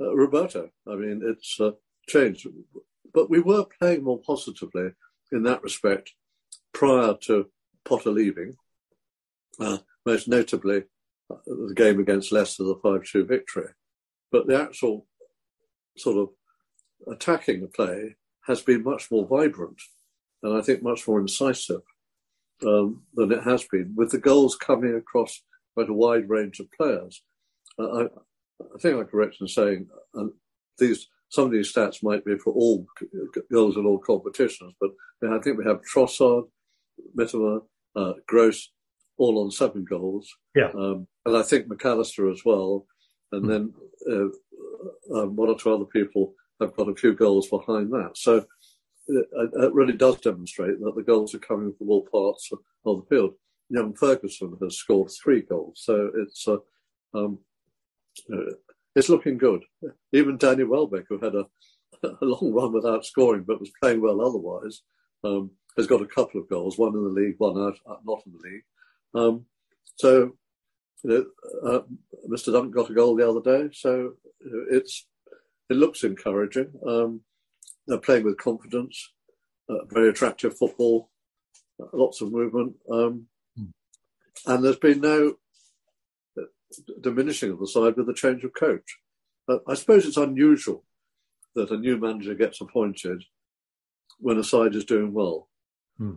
uh, 0.00 0.14
Roberto. 0.14 0.70
I 0.86 0.94
mean, 0.94 1.22
it's 1.24 1.58
uh, 1.60 1.72
changed, 2.08 2.46
but 3.14 3.30
we 3.30 3.40
were 3.40 3.64
playing 3.80 4.04
more 4.04 4.20
positively 4.20 4.90
in 5.32 5.42
that 5.44 5.62
respect 5.62 6.12
prior 6.72 7.14
to 7.22 7.46
Potter 7.84 8.10
leaving. 8.10 8.54
Uh, 9.58 9.78
most 10.04 10.28
notably, 10.28 10.84
uh, 11.30 11.36
the 11.46 11.74
game 11.74 11.98
against 11.98 12.32
Leicester, 12.32 12.64
the 12.64 12.78
five-two 12.82 13.24
victory. 13.24 13.70
But 14.30 14.46
the 14.46 14.60
actual 14.60 15.06
sort 15.96 16.18
of 16.18 16.28
attacking 17.10 17.66
play 17.74 18.16
has 18.46 18.62
been 18.62 18.82
much 18.82 19.10
more 19.10 19.26
vibrant 19.26 19.80
and 20.42 20.56
I 20.56 20.62
think 20.62 20.82
much 20.82 21.06
more 21.08 21.20
incisive 21.20 21.82
um, 22.64 23.02
than 23.14 23.32
it 23.32 23.42
has 23.42 23.64
been, 23.64 23.94
with 23.96 24.10
the 24.10 24.18
goals 24.18 24.56
coming 24.56 24.94
across 24.94 25.42
quite 25.74 25.88
a 25.88 25.94
wide 25.94 26.28
range 26.28 26.60
of 26.60 26.70
players. 26.72 27.22
Uh, 27.78 27.84
I, 27.84 28.02
I 28.04 28.78
think 28.80 28.96
I'm 28.96 29.04
correct 29.06 29.36
in 29.40 29.48
saying 29.48 29.88
uh, 30.18 30.24
these 30.78 31.08
some 31.28 31.44
of 31.46 31.50
these 31.50 31.72
stats 31.72 32.04
might 32.04 32.24
be 32.24 32.38
for 32.38 32.52
all 32.52 32.86
goals 33.50 33.76
in 33.76 33.84
all 33.84 33.98
competitions, 33.98 34.74
but 34.80 34.90
I 35.28 35.38
think 35.40 35.58
we 35.58 35.64
have 35.64 35.80
Trossard, 35.82 36.44
Mitoma, 37.18 37.62
uh, 37.96 38.12
Gross, 38.28 38.70
all 39.18 39.42
on 39.42 39.50
seven 39.50 39.84
goals. 39.84 40.32
Yeah. 40.54 40.70
Um, 40.74 41.08
and 41.24 41.36
I 41.36 41.42
think 41.42 41.68
Mac 41.68 41.84
Allister 41.84 42.30
as 42.30 42.42
well. 42.44 42.86
And 43.32 43.50
then 43.50 43.74
uh, 44.08 45.18
um, 45.18 45.34
one 45.34 45.48
or 45.48 45.58
two 45.58 45.74
other 45.74 45.84
people 45.84 46.34
have 46.60 46.76
got 46.76 46.88
a 46.88 46.94
few 46.94 47.14
goals 47.14 47.48
behind 47.48 47.90
that. 47.92 48.12
So 48.14 48.46
it, 49.08 49.26
it 49.32 49.72
really 49.72 49.92
does 49.92 50.20
demonstrate 50.20 50.80
that 50.80 50.94
the 50.96 51.02
goals 51.02 51.34
are 51.34 51.38
coming 51.38 51.72
from 51.76 51.90
all 51.90 52.06
parts 52.10 52.50
of, 52.52 52.58
the 52.84 53.02
field. 53.08 53.34
Young 53.68 53.94
Ferguson 53.94 54.56
has 54.62 54.76
scored 54.76 55.10
three 55.10 55.42
goals, 55.42 55.82
so 55.84 56.08
it's 56.14 56.46
uh, 56.46 56.58
um, 57.14 57.40
uh, 58.32 58.52
it's 58.94 59.08
looking 59.08 59.38
good. 59.38 59.64
Even 60.12 60.36
Danny 60.36 60.62
Welbeck, 60.62 61.06
who 61.08 61.18
had 61.18 61.34
a, 61.34 61.46
a 62.04 62.24
long 62.24 62.52
run 62.52 62.72
without 62.72 63.04
scoring 63.04 63.44
but 63.44 63.58
was 63.58 63.72
playing 63.82 64.00
well 64.00 64.20
otherwise, 64.20 64.82
um, 65.24 65.50
has 65.76 65.88
got 65.88 66.00
a 66.00 66.06
couple 66.06 66.40
of 66.40 66.48
goals, 66.48 66.78
one 66.78 66.94
in 66.94 67.02
the 67.02 67.10
league, 67.10 67.34
one 67.38 67.58
out, 67.58 67.76
uh, 67.90 67.96
not 68.04 68.22
in 68.24 68.32
the 68.32 68.48
league. 68.48 68.62
Um, 69.14 69.46
so, 69.96 70.32
you 71.02 71.26
know, 71.64 71.68
uh, 71.68 71.80
Mr. 72.28 72.52
Dunn 72.52 72.70
got 72.70 72.90
a 72.90 72.94
goal 72.94 73.16
the 73.16 73.28
other 73.28 73.40
day, 73.40 73.70
so 73.72 74.12
it's 74.70 75.06
it 75.68 75.74
looks 75.74 76.04
encouraging. 76.04 76.72
Um, 76.86 77.22
they're 77.86 77.98
playing 77.98 78.24
with 78.24 78.38
confidence, 78.38 79.12
uh, 79.68 79.84
very 79.88 80.08
attractive 80.08 80.56
football, 80.56 81.10
uh, 81.80 81.86
lots 81.92 82.20
of 82.20 82.32
movement, 82.32 82.74
um, 82.90 83.26
and 84.46 84.64
there's 84.64 84.78
been 84.78 85.00
no 85.00 85.34
uh, 86.38 86.42
diminishing 87.00 87.50
of 87.50 87.58
the 87.58 87.66
side 87.66 87.96
with 87.96 88.06
the 88.06 88.14
change 88.14 88.44
of 88.44 88.52
coach. 88.54 88.98
Uh, 89.48 89.58
I 89.68 89.74
suppose 89.74 90.06
it's 90.06 90.16
unusual 90.16 90.84
that 91.54 91.70
a 91.70 91.76
new 91.76 91.96
manager 91.96 92.34
gets 92.34 92.60
appointed 92.60 93.24
when 94.18 94.38
a 94.38 94.44
side 94.44 94.74
is 94.74 94.84
doing 94.84 95.12
well. 95.12 95.48
Hmm. 95.98 96.14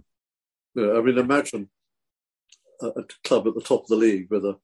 You 0.75 0.85
know, 0.85 0.99
I 0.99 1.01
mean, 1.01 1.17
imagine 1.17 1.69
a, 2.81 2.87
a 2.87 3.03
club 3.23 3.47
at 3.47 3.55
the 3.55 3.61
top 3.61 3.83
of 3.83 3.87
the 3.87 3.95
league 3.95 4.27
with 4.29 4.45
a 4.45 4.57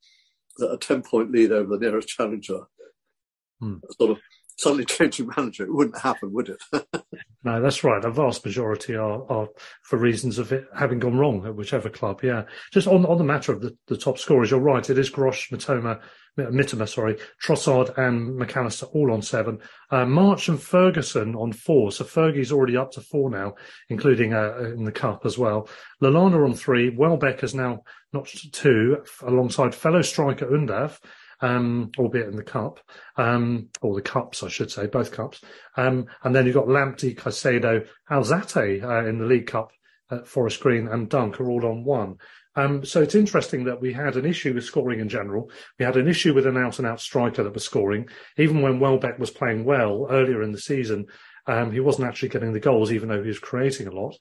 a 0.62 0.78
ten 0.78 1.02
point 1.02 1.32
lead 1.32 1.52
over 1.52 1.76
the 1.76 1.86
nearest 1.86 2.08
challenger, 2.08 2.62
Hmm. 3.60 3.78
sort 4.00 4.12
of 4.12 4.20
suddenly 4.58 4.86
changing 4.86 5.30
manager. 5.36 5.64
It 5.64 5.74
wouldn't 5.74 6.00
happen, 6.00 6.34
would 6.34 6.50
it? 6.50 6.86
No, 7.46 7.62
that's 7.62 7.84
right. 7.84 8.04
A 8.04 8.10
vast 8.10 8.44
majority 8.44 8.96
are, 8.96 9.32
are 9.32 9.48
for 9.84 10.00
reasons 10.00 10.40
of 10.40 10.52
it 10.52 10.66
having 10.76 10.98
gone 10.98 11.16
wrong 11.16 11.46
at 11.46 11.56
whichever 11.56 11.90
club. 11.90 12.22
Yeah. 12.24 12.46
Just 12.74 12.88
on, 12.88 13.06
on 13.06 13.20
the 13.20 13.24
matter 13.24 13.52
of 13.52 13.62
the, 13.62 13.78
the 13.86 13.98
top 13.98 14.18
scorers, 14.18 14.50
you're 14.50 14.60
right. 14.60 14.90
It 14.90 14.98
is 14.98 15.12
Grosh, 15.12 15.52
Matoma, 15.52 16.02
Mitoma, 16.40 16.90
sorry, 16.90 17.18
Trossard 17.42 17.96
and 18.00 18.36
Mac 18.36 18.58
Allister 18.58 18.88
all 18.88 19.14
on 19.14 19.22
seven. 19.22 19.60
Uh, 19.92 20.06
March 20.06 20.50
and 20.50 20.60
Ferguson 20.60 21.36
on 21.36 21.54
four. 21.54 21.92
So 21.92 22.04
Fergie's 22.04 22.52
already 22.52 22.78
up 22.78 22.92
to 22.94 23.02
four 23.02 23.30
now, 23.30 23.54
including 23.90 24.34
uh, 24.34 24.58
in 24.76 24.84
the 24.84 24.92
cup 24.92 25.24
as 25.24 25.38
well. 25.38 25.70
Lallana 26.02 26.44
on 26.44 26.56
three. 26.56 26.90
Welbeck 26.90 27.44
is 27.44 27.54
now 27.54 27.84
notched 28.12 28.54
two 28.54 29.04
alongside 29.22 29.76
fellow 29.76 30.02
striker 30.02 30.48
Undav 30.48 30.98
um, 31.42 31.92
albeit 31.98 32.28
in 32.28 32.36
the 32.36 32.44
cup, 32.44 32.80
um, 33.18 33.70
or 33.82 33.96
the 33.96 34.02
cups, 34.02 34.44
I 34.44 34.50
should 34.50 34.72
say, 34.72 34.88
both 34.88 35.12
cups. 35.12 35.42
Um, 35.78 36.06
and 36.24 36.36
then 36.36 36.46
you've 36.46 36.56
got 36.56 36.68
Lamptey, 36.68 37.16
Caicedo, 37.16 37.88
Alzate 38.10 38.84
uh, 38.84 39.08
in 39.08 39.20
the 39.20 39.26
League 39.26 39.48
Cup 39.48 39.72
at 40.12 40.28
Forest 40.28 40.60
Green 40.60 40.88
and 40.88 41.10
Dunk 41.10 41.40
are 41.40 41.50
all 41.50 41.66
on 41.66 41.84
one. 41.84 42.18
Um, 42.56 42.86
so 42.86 43.02
it's 43.02 43.16
interesting 43.16 43.66
that 43.66 43.82
we 43.82 43.92
had 43.92 44.16
an 44.16 44.26
issue 44.26 44.54
with 44.54 44.64
scoring 44.64 45.00
in 45.00 45.10
general. 45.10 45.50
We 45.78 45.86
had 45.86 45.98
an 45.98 46.08
issue 46.08 46.34
with 46.34 46.48
an 46.48 46.58
out-and-out 46.58 47.02
striker 47.02 47.44
that 47.44 47.54
was 47.54 47.66
scoring. 47.66 48.08
Even 48.38 48.62
when 48.62 48.80
Welbeck 48.80 49.20
was 49.20 49.32
playing 49.32 49.66
well 49.66 50.08
earlier 50.10 50.42
in 50.42 50.52
the 50.52 50.60
season, 50.60 51.08
um, 51.48 51.72
he 51.72 51.80
wasn't 51.80 52.08
actually 52.08 52.30
getting 52.30 52.54
the 52.54 52.60
goals, 52.60 52.92
even 52.92 53.10
though 53.10 53.22
he 53.22 53.28
was 53.28 53.40
creating 53.40 53.88
a 53.88 53.92
lot. 53.92 54.16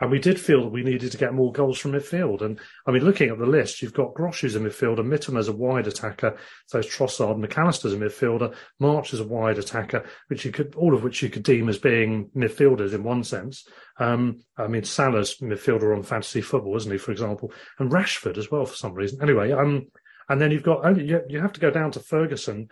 And 0.00 0.10
we 0.10 0.18
did 0.18 0.40
feel 0.40 0.62
that 0.62 0.72
we 0.72 0.82
needed 0.82 1.12
to 1.12 1.18
get 1.18 1.34
more 1.34 1.52
goals 1.52 1.78
from 1.78 1.92
midfield. 1.92 2.42
And 2.42 2.58
I 2.86 2.90
mean, 2.90 3.04
looking 3.04 3.30
at 3.30 3.38
the 3.38 3.46
list, 3.46 3.80
you've 3.80 3.94
got 3.94 4.14
Grosh 4.14 4.40
who's 4.40 4.56
a 4.56 4.60
midfielder, 4.60 4.98
Mitoma's 4.98 5.48
a 5.48 5.52
wide 5.52 5.86
attacker, 5.86 6.36
so 6.66 6.78
is 6.78 6.86
Trossard, 6.86 7.38
Mac 7.38 7.56
Allister's 7.56 7.94
a 7.94 7.96
midfielder, 7.96 8.54
March 8.80 9.14
is 9.14 9.20
a 9.20 9.26
wide 9.26 9.58
attacker, 9.58 10.04
which 10.26 10.44
you 10.44 10.50
could, 10.50 10.74
all 10.74 10.94
of 10.94 11.04
which 11.04 11.22
you 11.22 11.30
could 11.30 11.44
deem 11.44 11.68
as 11.68 11.78
being 11.78 12.28
midfielders 12.36 12.92
in 12.92 13.04
one 13.04 13.22
sense. 13.22 13.68
Um, 13.98 14.40
I 14.58 14.66
mean, 14.66 14.82
Salah's 14.82 15.36
midfielder 15.36 15.96
on 15.96 16.02
fantasy 16.02 16.40
football, 16.40 16.76
isn't 16.76 16.90
he, 16.90 16.98
for 16.98 17.12
example, 17.12 17.52
and 17.78 17.92
Rashford 17.92 18.36
as 18.36 18.50
well 18.50 18.66
for 18.66 18.76
some 18.76 18.94
reason. 18.94 19.22
Anyway, 19.22 19.52
um, 19.52 19.86
and 20.28 20.40
then 20.40 20.50
you've 20.50 20.62
got 20.64 20.84
only 20.84 21.04
you, 21.04 21.20
you 21.28 21.40
have 21.40 21.52
to 21.52 21.60
go 21.60 21.70
down 21.70 21.92
to 21.92 22.00
Ferguson 22.00 22.68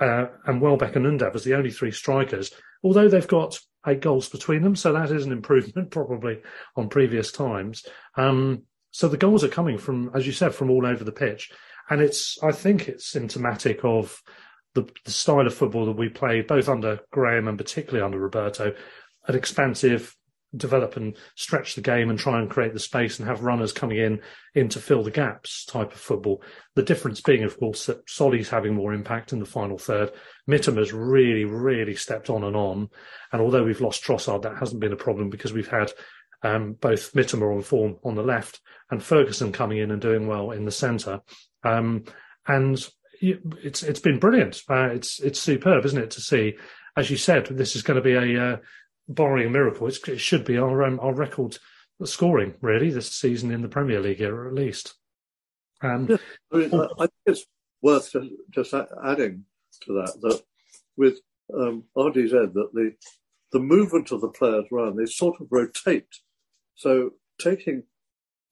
uh, 0.00 0.26
and 0.46 0.60
Welbeck 0.60 0.96
and 0.96 1.04
Undav 1.04 1.34
as 1.34 1.44
the 1.44 1.54
only 1.54 1.70
three 1.70 1.90
strikers, 1.90 2.52
although 2.82 3.08
they've 3.08 3.28
got 3.28 3.58
eight 3.86 4.00
goals 4.00 4.28
between 4.28 4.62
them, 4.62 4.76
so 4.76 4.92
that 4.92 5.10
is 5.10 5.26
an 5.26 5.32
improvement 5.32 5.90
probably 5.92 6.40
on 6.76 6.88
previous 6.88 7.32
times. 7.32 7.84
Um, 8.16 8.62
so 8.90 9.08
the 9.08 9.16
goals 9.16 9.42
are 9.42 9.48
coming 9.48 9.78
from, 9.78 10.10
as 10.14 10.26
you 10.26 10.32
said, 10.32 10.54
from 10.54 10.70
all 10.70 10.86
over 10.86 11.02
the 11.04 11.12
pitch, 11.12 11.50
and 11.88 12.00
it's 12.00 12.38
I 12.42 12.52
think 12.52 12.88
it's 12.88 13.06
symptomatic 13.06 13.84
of 13.84 14.20
the, 14.74 14.88
the 15.04 15.10
style 15.10 15.46
of 15.46 15.54
football 15.54 15.86
that 15.86 15.96
we 15.96 16.08
play, 16.08 16.42
both 16.42 16.68
under 16.68 17.00
Graham 17.10 17.48
and 17.48 17.58
particularly 17.58 18.04
under 18.04 18.18
Roberto, 18.18 18.74
an 19.26 19.34
expansive 19.34 20.14
develop 20.56 20.96
and 20.96 21.16
stretch 21.34 21.74
the 21.74 21.80
game 21.80 22.10
and 22.10 22.18
try 22.18 22.38
and 22.38 22.50
create 22.50 22.72
the 22.72 22.78
space 22.78 23.18
and 23.18 23.28
have 23.28 23.42
runners 23.42 23.72
coming 23.72 23.98
in 23.98 24.20
in 24.54 24.68
to 24.68 24.80
fill 24.80 25.02
the 25.02 25.10
gaps 25.10 25.64
type 25.64 25.92
of 25.92 25.98
football. 25.98 26.42
The 26.74 26.82
difference 26.82 27.20
being, 27.20 27.42
of 27.42 27.58
course, 27.58 27.86
that 27.86 28.08
Solly's 28.08 28.50
having 28.50 28.74
more 28.74 28.92
impact 28.92 29.32
in 29.32 29.38
the 29.38 29.46
final 29.46 29.78
third. 29.78 30.12
Mitoma's 30.48 30.92
really, 30.92 31.44
really 31.44 31.94
stepped 31.94 32.30
on 32.30 32.44
and 32.44 32.56
on. 32.56 32.88
And 33.32 33.40
although 33.40 33.64
we've 33.64 33.80
lost 33.80 34.04
Trossard, 34.04 34.42
that 34.42 34.58
hasn't 34.58 34.80
been 34.80 34.92
a 34.92 34.96
problem 34.96 35.30
because 35.30 35.52
we've 35.52 35.68
had 35.68 35.92
um, 36.42 36.74
both 36.74 37.12
Mittoma 37.14 37.54
on 37.54 37.62
form 37.62 37.96
on 38.04 38.14
the 38.14 38.22
left 38.22 38.60
and 38.90 39.02
Ferguson 39.02 39.52
coming 39.52 39.78
in 39.78 39.90
and 39.90 40.02
doing 40.02 40.26
well 40.26 40.50
in 40.50 40.64
the 40.64 40.70
centre. 40.70 41.20
Um, 41.64 42.04
and 42.46 42.86
it's 43.22 43.82
it's 43.82 44.00
been 44.00 44.18
brilliant. 44.18 44.62
Uh, 44.68 44.90
it's 44.92 45.20
it's 45.20 45.40
superb, 45.40 45.84
isn't 45.84 46.02
it, 46.02 46.10
to 46.12 46.20
see? 46.20 46.56
As 46.96 47.10
you 47.10 47.16
said, 47.16 47.46
this 47.46 47.74
is 47.74 47.82
going 47.82 47.96
to 47.96 48.02
be 48.02 48.12
a 48.12 48.44
uh, 48.44 48.56
barring 49.08 49.46
a 49.46 49.50
miracle, 49.50 49.86
it's, 49.86 50.06
it 50.08 50.20
should 50.20 50.44
be 50.44 50.58
our 50.58 50.84
um, 50.84 51.00
our 51.00 51.14
record 51.14 51.58
scoring 52.04 52.54
really 52.60 52.90
this 52.90 53.10
season 53.10 53.50
in 53.50 53.62
the 53.62 53.68
Premier 53.68 54.00
League, 54.00 54.22
or 54.22 54.48
at 54.48 54.54
least. 54.54 54.94
Um, 55.82 56.06
Yeah, 56.08 56.16
I 56.52 56.56
mean, 56.56 56.74
I, 56.74 56.86
think 56.98 57.12
it's 57.26 57.46
worth 57.80 58.12
just, 58.12 58.30
just 58.50 58.74
adding 59.04 59.44
to 59.82 59.92
that 59.94 60.14
that 60.22 60.42
with 60.96 61.18
um, 61.54 61.84
RDZ 61.96 62.52
that 62.52 62.70
the 62.72 62.92
the 63.52 63.60
movement 63.60 64.12
of 64.12 64.20
the 64.20 64.28
players 64.28 64.66
around 64.72 64.96
they 64.96 65.06
sort 65.06 65.40
of 65.40 65.48
rotate. 65.50 66.06
So 66.74 67.10
taking 67.40 67.84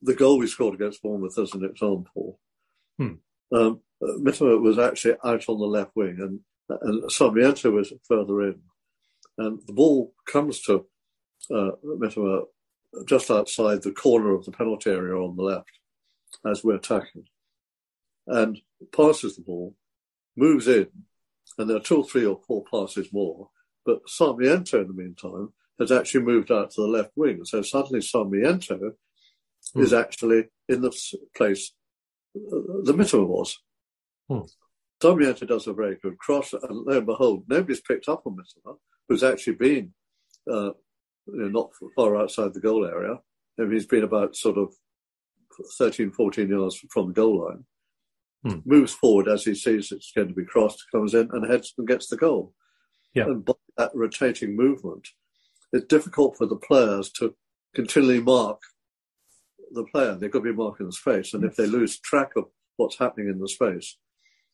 the 0.02 0.14
goal 0.14 0.38
we 0.38 0.46
scored 0.46 0.74
against 0.74 1.02
Bournemouth 1.02 1.38
as 1.38 1.54
an 1.54 1.64
example, 1.64 2.38
Hmm. 2.98 3.14
um, 3.52 3.80
Mitoma 4.02 4.60
was 4.60 4.78
actually 4.78 5.14
out 5.24 5.48
on 5.48 5.58
the 5.58 5.66
left 5.66 5.92
wing 5.94 6.18
and, 6.20 6.40
and 6.82 7.10
Sarmiento 7.10 7.70
was 7.70 7.92
further 8.06 8.42
in. 8.42 8.60
And 9.40 9.60
the 9.66 9.72
ball 9.72 10.12
comes 10.26 10.60
to 10.62 10.86
uh, 11.50 11.70
Mitoma 11.84 12.44
just 13.06 13.30
outside 13.30 13.82
the 13.82 13.92
corner 13.92 14.34
of 14.34 14.44
the 14.44 14.52
penalty 14.52 14.90
area 14.90 15.14
on 15.14 15.36
the 15.36 15.42
left 15.42 15.70
as 16.44 16.62
we're 16.62 16.74
attacking. 16.76 17.24
And 18.26 18.60
passes 18.92 19.36
the 19.36 19.42
ball, 19.42 19.74
moves 20.36 20.68
in, 20.68 20.88
and 21.58 21.68
there 21.68 21.78
are 21.78 21.80
two 21.88 21.98
or 21.98 22.04
three 22.04 22.26
or 22.26 22.40
four 22.46 22.64
passes 22.70 23.12
more. 23.12 23.48
But 23.86 24.00
Sarmiento, 24.06 24.82
in 24.82 24.88
the 24.88 25.02
meantime, 25.02 25.52
has 25.78 25.90
actually 25.90 26.24
moved 26.24 26.52
out 26.52 26.70
to 26.72 26.82
the 26.82 26.88
left 26.88 27.12
wing. 27.16 27.44
So 27.44 27.62
suddenly 27.62 28.02
Sarmiento 28.02 28.92
Hmm. 29.74 29.82
is 29.82 29.92
actually 29.92 30.48
in 30.68 30.80
the 30.80 30.90
place 31.36 31.72
uh, 32.36 32.82
the 32.84 32.94
Mitoma 32.94 33.26
was. 33.26 33.58
Hmm. 34.28 34.40
Sarmiento 35.02 35.46
does 35.46 35.66
a 35.66 35.72
very 35.72 35.96
good 36.02 36.18
cross, 36.18 36.52
and 36.52 36.86
lo 36.86 36.98
and 36.98 37.06
behold, 37.06 37.44
nobody's 37.48 37.80
picked 37.80 38.08
up 38.08 38.22
on 38.26 38.36
Mitoma, 38.36 38.76
who's 39.10 39.24
actually 39.24 39.54
been 39.54 39.92
uh, 40.48 40.70
you 41.26 41.36
know, 41.42 41.48
not 41.48 41.70
far 41.96 42.16
outside 42.16 42.54
the 42.54 42.60
goal 42.60 42.86
area. 42.86 43.18
I 43.58 43.62
mean, 43.62 43.72
he's 43.72 43.86
been 43.86 44.04
about 44.04 44.36
sort 44.36 44.56
of 44.56 44.72
13, 45.78 46.12
14 46.12 46.48
yards 46.48 46.78
from 46.90 47.08
the 47.08 47.12
goal 47.12 47.44
line. 47.44 47.64
Hmm. 48.44 48.60
Moves 48.64 48.92
forward 48.92 49.28
as 49.28 49.44
he 49.44 49.54
sees 49.54 49.92
it's 49.92 50.12
going 50.16 50.28
to 50.28 50.34
be 50.34 50.44
crossed, 50.44 50.84
comes 50.92 51.12
in 51.12 51.28
and 51.32 51.50
heads 51.50 51.74
and 51.76 51.88
gets 51.88 52.06
the 52.06 52.16
goal. 52.16 52.54
Yeah. 53.12 53.24
And 53.24 53.44
by 53.44 53.54
that 53.76 53.90
rotating 53.94 54.56
movement, 54.56 55.08
it's 55.72 55.86
difficult 55.86 56.38
for 56.38 56.46
the 56.46 56.56
players 56.56 57.10
to 57.18 57.34
continually 57.74 58.20
mark 58.20 58.62
the 59.72 59.84
player. 59.84 60.14
They've 60.14 60.30
got 60.30 60.38
to 60.38 60.52
be 60.52 60.56
marking 60.56 60.86
the 60.86 60.92
space. 60.92 61.34
And 61.34 61.44
if 61.44 61.56
they 61.56 61.66
lose 61.66 61.98
track 61.98 62.30
of 62.36 62.44
what's 62.76 62.98
happening 62.98 63.28
in 63.28 63.40
the 63.40 63.48
space, 63.48 63.98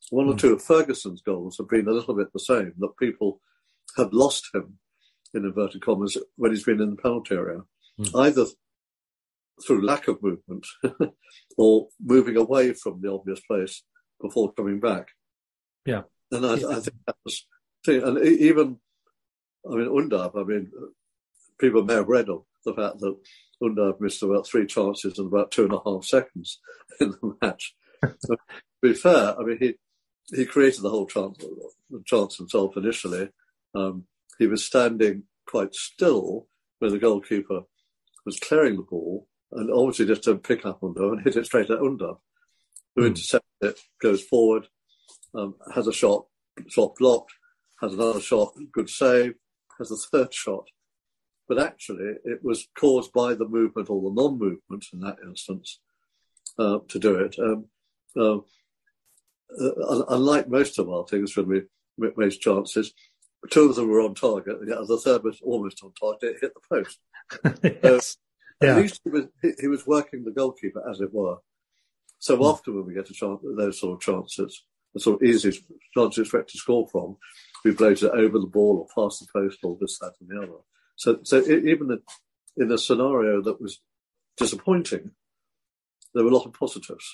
one 0.09 0.27
or 0.27 0.35
two 0.35 0.53
of 0.53 0.63
Ferguson's 0.63 1.21
goals 1.21 1.57
have 1.57 1.69
been 1.69 1.87
a 1.87 1.91
little 1.91 2.15
bit 2.15 2.33
the 2.33 2.39
same, 2.39 2.73
that 2.79 2.97
people 2.99 3.39
have 3.97 4.13
lost 4.13 4.49
him, 4.53 4.79
in 5.33 5.45
inverted 5.45 5.81
commas, 5.81 6.17
when 6.35 6.51
he's 6.51 6.63
been 6.63 6.81
in 6.81 6.91
the 6.91 6.95
penalty 6.95 7.35
area, 7.35 7.61
hmm. 7.97 8.17
either 8.17 8.45
through 9.65 9.85
lack 9.85 10.07
of 10.07 10.21
movement 10.21 10.65
or 11.57 11.87
moving 12.01 12.37
away 12.37 12.73
from 12.73 13.01
the 13.01 13.11
obvious 13.11 13.39
place 13.41 13.83
before 14.21 14.53
coming 14.53 14.79
back. 14.79 15.07
Yeah. 15.85 16.03
And 16.31 16.45
I, 16.45 16.53
I 16.53 16.79
think 16.79 16.97
that 17.05 17.15
was, 17.23 17.45
and 17.87 18.19
even, 18.25 18.77
I 19.69 19.75
mean, 19.75 19.87
Undav, 19.87 20.39
I 20.39 20.43
mean, 20.43 20.71
people 21.59 21.83
may 21.83 21.95
have 21.95 22.07
read 22.07 22.29
of 22.29 22.43
the 22.65 22.73
fact 22.73 22.99
that 22.99 23.15
Undav 23.61 23.99
missed 23.99 24.23
about 24.23 24.47
three 24.47 24.67
chances 24.67 25.17
in 25.17 25.27
about 25.27 25.51
two 25.51 25.63
and 25.63 25.73
a 25.73 25.79
half 25.85 26.03
seconds 26.03 26.59
in 26.99 27.11
the 27.11 27.35
match. 27.41 27.73
to 28.03 28.37
be 28.81 28.93
fair, 28.93 29.39
I 29.39 29.43
mean, 29.43 29.57
he, 29.59 29.75
he 30.35 30.45
created 30.45 30.81
the 30.81 30.89
whole 30.89 31.07
chance, 31.07 31.37
the 31.89 32.03
chance 32.05 32.37
himself 32.37 32.75
initially. 32.77 33.29
Um, 33.77 34.05
he 34.39 34.47
was 34.47 34.65
standing 34.65 35.23
quite 35.45 35.73
still 35.73 36.47
when 36.79 36.91
the 36.91 36.99
goalkeeper 36.99 37.61
was 38.25 38.39
clearing 38.39 38.75
the 38.75 38.83
ball 38.83 39.27
and 39.51 39.71
obviously 39.71 40.05
just 40.05 40.23
to 40.23 40.35
pick 40.35 40.65
up 40.65 40.83
on 40.83 40.93
them 40.93 41.13
and 41.13 41.21
hit 41.23 41.35
it 41.35 41.45
straight 41.45 41.69
at 41.69 41.79
Undab, 41.79 42.17
who 42.95 43.05
intercepts 43.05 43.47
it, 43.61 43.79
goes 44.01 44.21
forward, 44.23 44.67
um, 45.33 45.55
has 45.73 45.87
a 45.87 45.93
shot, 45.93 46.25
shot 46.67 46.95
blocked, 46.97 47.31
has 47.81 47.93
another 47.93 48.19
shot, 48.19 48.53
good 48.71 48.89
save, 48.89 49.35
has 49.77 49.91
a 49.91 49.95
third 49.95 50.33
shot. 50.33 50.65
But 51.47 51.59
actually, 51.59 52.15
it 52.25 52.43
was 52.43 52.67
caused 52.77 53.13
by 53.13 53.33
the 53.33 53.47
movement 53.47 53.89
or 53.89 54.01
the 54.01 54.21
non-movement 54.21 54.85
in 54.91 54.99
that 54.99 55.17
instance 55.25 55.79
uh, 56.59 56.79
to 56.89 56.99
do 56.99 57.15
it. 57.15 57.35
Um, 57.39 57.65
uh, 58.17 58.39
uh, 59.57 60.03
unlike 60.09 60.49
most 60.49 60.77
of 60.77 60.89
our 60.89 61.05
things 61.07 61.37
when 61.37 61.47
we 61.47 61.61
ma- 61.97 62.09
made 62.17 62.31
chances, 62.31 62.93
two 63.49 63.69
of 63.69 63.75
them 63.75 63.89
were 63.89 64.01
on 64.01 64.15
target. 64.15 64.59
The, 64.65 64.85
the 64.87 64.97
third 64.97 65.23
was 65.23 65.39
almost 65.43 65.83
on 65.83 65.91
target. 65.99 66.35
It 66.35 66.37
hit 66.41 66.53
the 66.53 66.83
post. 66.83 66.99
Yes. 67.83 68.17
Uh, 68.61 68.65
Yeah. 68.65 68.75
At 68.75 68.81
least 68.81 69.01
he 69.03 69.09
was, 69.11 69.25
he, 69.41 69.51
he 69.59 69.67
was 69.67 69.85
working 69.85 70.23
the 70.23 70.31
goalkeeper, 70.31 70.83
as 70.89 70.99
it 71.01 71.13
were. 71.13 71.37
So 72.19 72.35
Hmm. 72.37 72.43
often 72.43 72.75
when 72.75 72.85
we 72.87 72.93
get 72.95 73.09
a 73.09 73.13
chance, 73.13 73.39
those 73.43 73.79
sort 73.79 73.93
of 73.95 74.01
chances, 74.01 74.63
the 74.93 74.99
sort 74.99 75.21
of 75.21 75.27
easy 75.27 75.51
chances 75.93 76.27
for 76.27 76.39
expect 76.39 76.49
to 76.51 76.57
score 76.57 76.87
from, 76.87 77.17
we 77.63 77.71
bloat 77.71 78.01
it 78.01 78.11
over 78.11 78.39
the 78.39 78.47
ball 78.47 78.77
or 78.95 79.03
past 79.03 79.19
the 79.19 79.27
post 79.31 79.59
or 79.63 79.77
this, 79.79 79.99
that, 79.99 80.13
and 80.19 80.29
the 80.29 80.41
other. 80.41 80.57
So, 80.95 81.19
so 81.23 81.39
e- 81.41 81.69
even 81.71 81.99
in 82.57 82.71
a 82.71 82.77
scenario 82.77 83.41
that 83.43 83.61
was 83.61 83.79
disappointing, 84.37 85.11
there 86.15 86.23
were 86.23 86.31
a 86.31 86.33
lot 86.35 86.47
of 86.47 86.53
positives. 86.53 87.05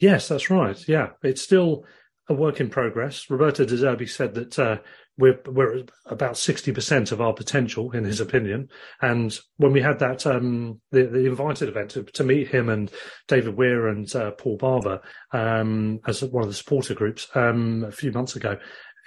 Yes, 0.00 0.28
that's 0.28 0.50
right. 0.50 0.82
Yeah, 0.88 1.10
it's 1.22 1.42
still 1.42 1.84
a 2.30 2.34
work 2.34 2.60
in 2.60 2.70
progress. 2.70 3.28
Roberto 3.28 3.64
De 3.64 3.76
Zerbi 3.76 4.08
said 4.08 4.34
that 4.34 4.58
uh, 4.58 4.78
we're 5.18 5.40
we're 5.46 5.82
about 6.06 6.38
sixty 6.38 6.72
percent 6.72 7.12
of 7.12 7.20
our 7.20 7.34
potential, 7.34 7.90
in 7.92 8.04
his 8.04 8.20
opinion. 8.20 8.68
And 9.02 9.38
when 9.56 9.72
we 9.72 9.82
had 9.82 9.98
that 9.98 10.24
um, 10.26 10.80
the 10.92 11.02
the 11.04 11.26
invited 11.26 11.68
event 11.68 11.90
to, 11.90 12.04
to 12.04 12.24
meet 12.24 12.48
him 12.48 12.68
and 12.68 12.90
David 13.28 13.56
Weir 13.56 13.88
and 13.88 14.14
uh, 14.14 14.30
Paul 14.30 14.56
Barber 14.56 15.02
um, 15.32 16.00
as 16.06 16.22
one 16.22 16.44
of 16.44 16.48
the 16.48 16.54
supporter 16.54 16.94
groups 16.94 17.28
um, 17.34 17.84
a 17.84 17.92
few 17.92 18.12
months 18.12 18.36
ago. 18.36 18.56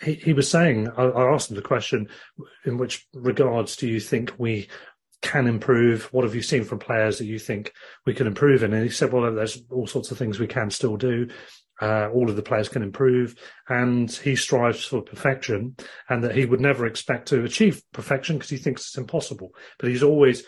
He, 0.02 0.16
he 0.16 0.34
was 0.34 0.50
saying, 0.50 0.90
I, 0.98 1.04
I 1.04 1.34
asked 1.34 1.50
him 1.50 1.56
the 1.56 1.62
question, 1.62 2.10
in 2.66 2.78
which 2.78 3.08
regards 3.14 3.76
do 3.78 3.88
you 3.88 4.00
think 4.00 4.34
we 4.38 4.68
can 5.22 5.48
improve? 5.48 6.12
What 6.12 6.26
have 6.26 6.36
you 6.36 6.42
seen 6.42 6.66
from 6.66 6.80
players 6.80 7.18
that 7.18 7.26
you 7.26 7.40
think 7.40 7.72
we 8.06 8.14
can 8.14 8.28
improve 8.28 8.64
in? 8.64 8.74
And 8.74 8.84
he 8.84 8.90
said, 8.90 9.14
well, 9.14 9.32
there's 9.34 9.64
all 9.72 9.88
sorts 9.88 10.12
of 10.12 10.18
things 10.18 10.38
we 10.38 10.48
can 10.48 10.70
still 10.70 10.98
do. 10.98 11.30
Uh, 11.84 12.10
all 12.14 12.30
of 12.30 12.38
the 12.38 12.42
players 12.42 12.70
can 12.70 12.82
improve, 12.82 13.36
and 13.68 14.10
he 14.10 14.38
strives 14.38 14.86
for 14.86 15.02
perfection, 15.02 15.76
and 16.08 16.24
that 16.24 16.34
he 16.34 16.46
would 16.46 16.62
never 16.62 16.86
expect 16.86 17.28
to 17.28 17.44
achieve 17.44 17.84
perfection 17.92 18.38
because 18.38 18.50
he 18.50 18.56
thinks 18.56 18.84
it's 18.84 18.98
impossible. 18.98 19.54
But 19.78 19.90
he's 19.90 20.02
always 20.02 20.46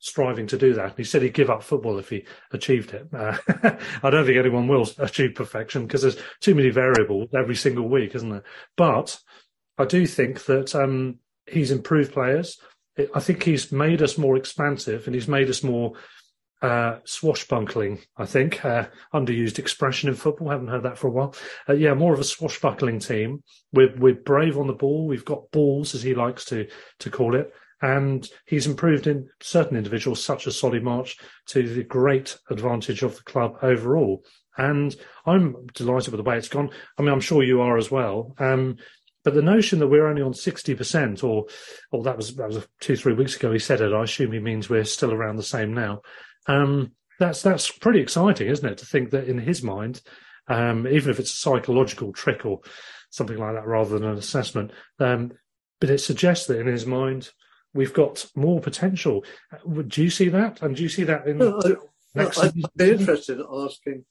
striving 0.00 0.48
to 0.48 0.58
do 0.58 0.74
that. 0.74 0.94
He 0.96 1.04
said 1.04 1.22
he'd 1.22 1.34
give 1.34 1.50
up 1.50 1.62
football 1.62 2.00
if 2.00 2.08
he 2.08 2.26
achieved 2.50 2.94
it. 2.94 3.06
Uh, 3.14 3.38
I 4.02 4.10
don't 4.10 4.26
think 4.26 4.38
anyone 4.38 4.66
will 4.66 4.88
achieve 4.98 5.36
perfection 5.36 5.86
because 5.86 6.02
there's 6.02 6.18
too 6.40 6.56
many 6.56 6.70
variables 6.70 7.28
every 7.32 7.54
single 7.54 7.88
week, 7.88 8.16
isn't 8.16 8.30
there? 8.30 8.42
But 8.76 9.16
I 9.78 9.84
do 9.84 10.04
think 10.04 10.46
that 10.46 10.74
um, 10.74 11.20
he's 11.46 11.70
improved 11.70 12.12
players. 12.12 12.58
I 13.14 13.20
think 13.20 13.44
he's 13.44 13.70
made 13.70 14.02
us 14.02 14.18
more 14.18 14.36
expansive 14.36 15.06
and 15.06 15.14
he's 15.14 15.28
made 15.28 15.48
us 15.48 15.62
more 15.62 15.92
uh, 16.62 16.98
swashbuckling, 17.04 17.98
I 18.16 18.24
think. 18.24 18.64
Uh, 18.64 18.86
underused 19.12 19.58
expression 19.58 20.08
in 20.08 20.14
football. 20.14 20.48
Haven't 20.48 20.68
heard 20.68 20.84
that 20.84 20.96
for 20.96 21.08
a 21.08 21.10
while. 21.10 21.34
Uh, 21.68 21.74
yeah, 21.74 21.94
more 21.94 22.14
of 22.14 22.20
a 22.20 22.24
swashbuckling 22.24 23.00
team. 23.00 23.42
We're, 23.72 23.94
we're 23.96 24.14
brave 24.14 24.56
on 24.56 24.68
the 24.68 24.72
ball. 24.72 25.06
We've 25.06 25.24
got 25.24 25.50
balls, 25.50 25.94
as 25.94 26.02
he 26.02 26.14
likes 26.14 26.44
to, 26.46 26.68
to 27.00 27.10
call 27.10 27.34
it. 27.34 27.52
And 27.82 28.28
he's 28.46 28.68
improved 28.68 29.08
in 29.08 29.28
certain 29.40 29.76
individuals, 29.76 30.24
such 30.24 30.46
as 30.46 30.56
Solly 30.56 30.78
March, 30.78 31.16
to 31.48 31.68
the 31.68 31.82
great 31.82 32.38
advantage 32.48 33.02
of 33.02 33.16
the 33.16 33.24
club 33.24 33.56
overall. 33.60 34.24
And 34.56 34.94
I'm 35.26 35.66
delighted 35.74 36.12
with 36.12 36.18
the 36.18 36.28
way 36.28 36.38
it's 36.38 36.48
gone. 36.48 36.70
I 36.96 37.02
mean, 37.02 37.10
I'm 37.10 37.20
sure 37.20 37.42
you 37.42 37.60
are 37.60 37.76
as 37.76 37.90
well. 37.90 38.36
Um, 38.38 38.76
but 39.24 39.34
the 39.34 39.42
notion 39.42 39.80
that 39.80 39.88
we're 39.88 40.06
only 40.06 40.22
on 40.22 40.32
60%, 40.32 41.24
or, 41.24 41.46
or 41.90 42.02
that 42.04 42.16
was, 42.16 42.36
that 42.36 42.48
was 42.48 42.66
two, 42.80 42.96
three 42.96 43.14
weeks 43.14 43.36
ago 43.36 43.52
he 43.52 43.58
said 43.58 43.80
it, 43.80 43.92
I 43.92 44.02
assume 44.02 44.32
he 44.32 44.40
means 44.40 44.68
we're 44.68 44.84
still 44.84 45.12
around 45.12 45.36
the 45.36 45.42
same 45.42 45.74
now. 45.74 46.02
Um, 46.46 46.92
that's, 47.18 47.42
that's 47.42 47.70
pretty 47.70 48.00
exciting, 48.00 48.48
isn't 48.48 48.68
it? 48.68 48.78
To 48.78 48.86
think 48.86 49.10
that 49.10 49.28
in 49.28 49.38
his 49.38 49.62
mind, 49.62 50.00
um, 50.48 50.86
even 50.88 51.10
if 51.10 51.20
it's 51.20 51.32
a 51.32 51.36
psychological 51.36 52.12
trick 52.12 52.44
or 52.44 52.60
something 53.10 53.36
like 53.38 53.54
that 53.54 53.66
rather 53.66 53.98
than 53.98 54.08
an 54.08 54.18
assessment, 54.18 54.72
um, 54.98 55.32
but 55.80 55.90
it 55.90 55.98
suggests 55.98 56.46
that 56.46 56.58
in 56.60 56.66
his 56.66 56.86
mind, 56.86 57.30
we've 57.74 57.92
got 57.94 58.26
more 58.34 58.60
potential. 58.60 59.24
Uh, 59.52 59.82
Do 59.82 60.02
you 60.02 60.10
see 60.10 60.28
that? 60.28 60.62
And 60.62 60.74
do 60.76 60.82
you 60.82 60.88
see 60.88 61.04
that 61.04 61.26
in 61.26 61.38
No, 61.38 61.60
I, 61.64 61.74
next 62.14 62.38
I'd 62.38 62.54
be 62.76 62.90
interested 62.90 63.38
in 63.38 63.46
asking 63.52 64.04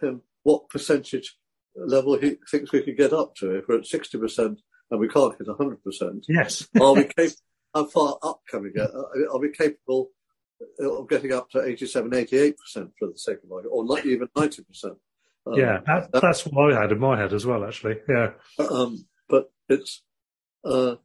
him 0.00 0.22
what 0.42 0.68
percentage 0.68 1.36
level 1.76 2.18
he 2.18 2.36
thinks 2.50 2.72
we 2.72 2.82
could 2.82 2.96
get 2.96 3.12
up 3.12 3.34
to. 3.36 3.56
If 3.56 3.64
we're 3.68 3.78
at 3.78 3.84
60% 3.84 4.56
and 4.90 5.00
we 5.00 5.08
can't 5.08 5.34
hit 5.38 5.46
100%, 5.48 6.24
Yes. 6.28 6.66
are 6.80 6.94
we 6.94 7.04
cap- 7.16 7.30
how 7.74 7.84
far 7.86 8.18
up 8.22 8.40
can 8.48 8.62
we 8.62 8.70
get? 8.72 8.90
Are 8.90 9.10
are 9.34 9.38
we 9.38 9.50
capable 9.52 10.10
getting 11.08 11.32
up 11.32 11.50
to 11.50 11.64
87, 11.64 12.10
88% 12.10 12.54
for 12.98 13.08
the 13.08 13.16
sake 13.16 13.38
of 13.44 13.52
argument, 13.52 13.72
or 13.72 13.84
not 13.84 14.04
even 14.04 14.28
90%? 14.36 14.84
Um, 14.84 15.54
yeah, 15.54 15.80
that, 15.86 16.10
that's 16.12 16.44
what 16.46 16.74
I 16.74 16.80
had 16.80 16.92
in 16.92 16.98
my 16.98 17.18
head 17.18 17.32
as 17.32 17.46
well, 17.46 17.64
actually. 17.64 17.96
Yeah. 18.08 18.30
Um, 18.58 19.06
but 19.28 19.50
it's, 19.68 20.02
uh, 20.64 20.96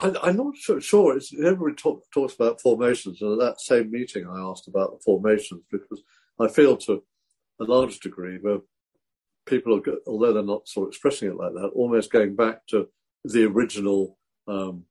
I, 0.00 0.14
I'm 0.22 0.36
not 0.36 0.56
sure, 0.56 0.80
sure. 0.80 1.16
It's, 1.16 1.32
everybody 1.34 1.74
talk, 1.74 2.04
talks 2.12 2.34
about 2.34 2.60
formations, 2.60 3.20
and 3.22 3.32
at 3.32 3.38
that 3.38 3.60
same 3.60 3.90
meeting 3.90 4.26
I 4.26 4.40
asked 4.40 4.68
about 4.68 4.92
the 4.92 5.02
formations 5.04 5.62
because 5.70 6.02
I 6.40 6.48
feel 6.48 6.76
to 6.78 7.02
a 7.60 7.64
large 7.64 8.00
degree 8.00 8.38
where 8.40 8.58
people 9.46 9.76
are, 9.76 9.82
although 10.06 10.32
they're 10.32 10.42
not 10.42 10.68
sort 10.68 10.88
of 10.88 10.92
expressing 10.92 11.28
it 11.28 11.36
like 11.36 11.52
that, 11.52 11.70
almost 11.74 12.12
going 12.12 12.36
back 12.36 12.66
to 12.68 12.88
the 13.24 13.44
original 13.44 14.16
um, 14.46 14.84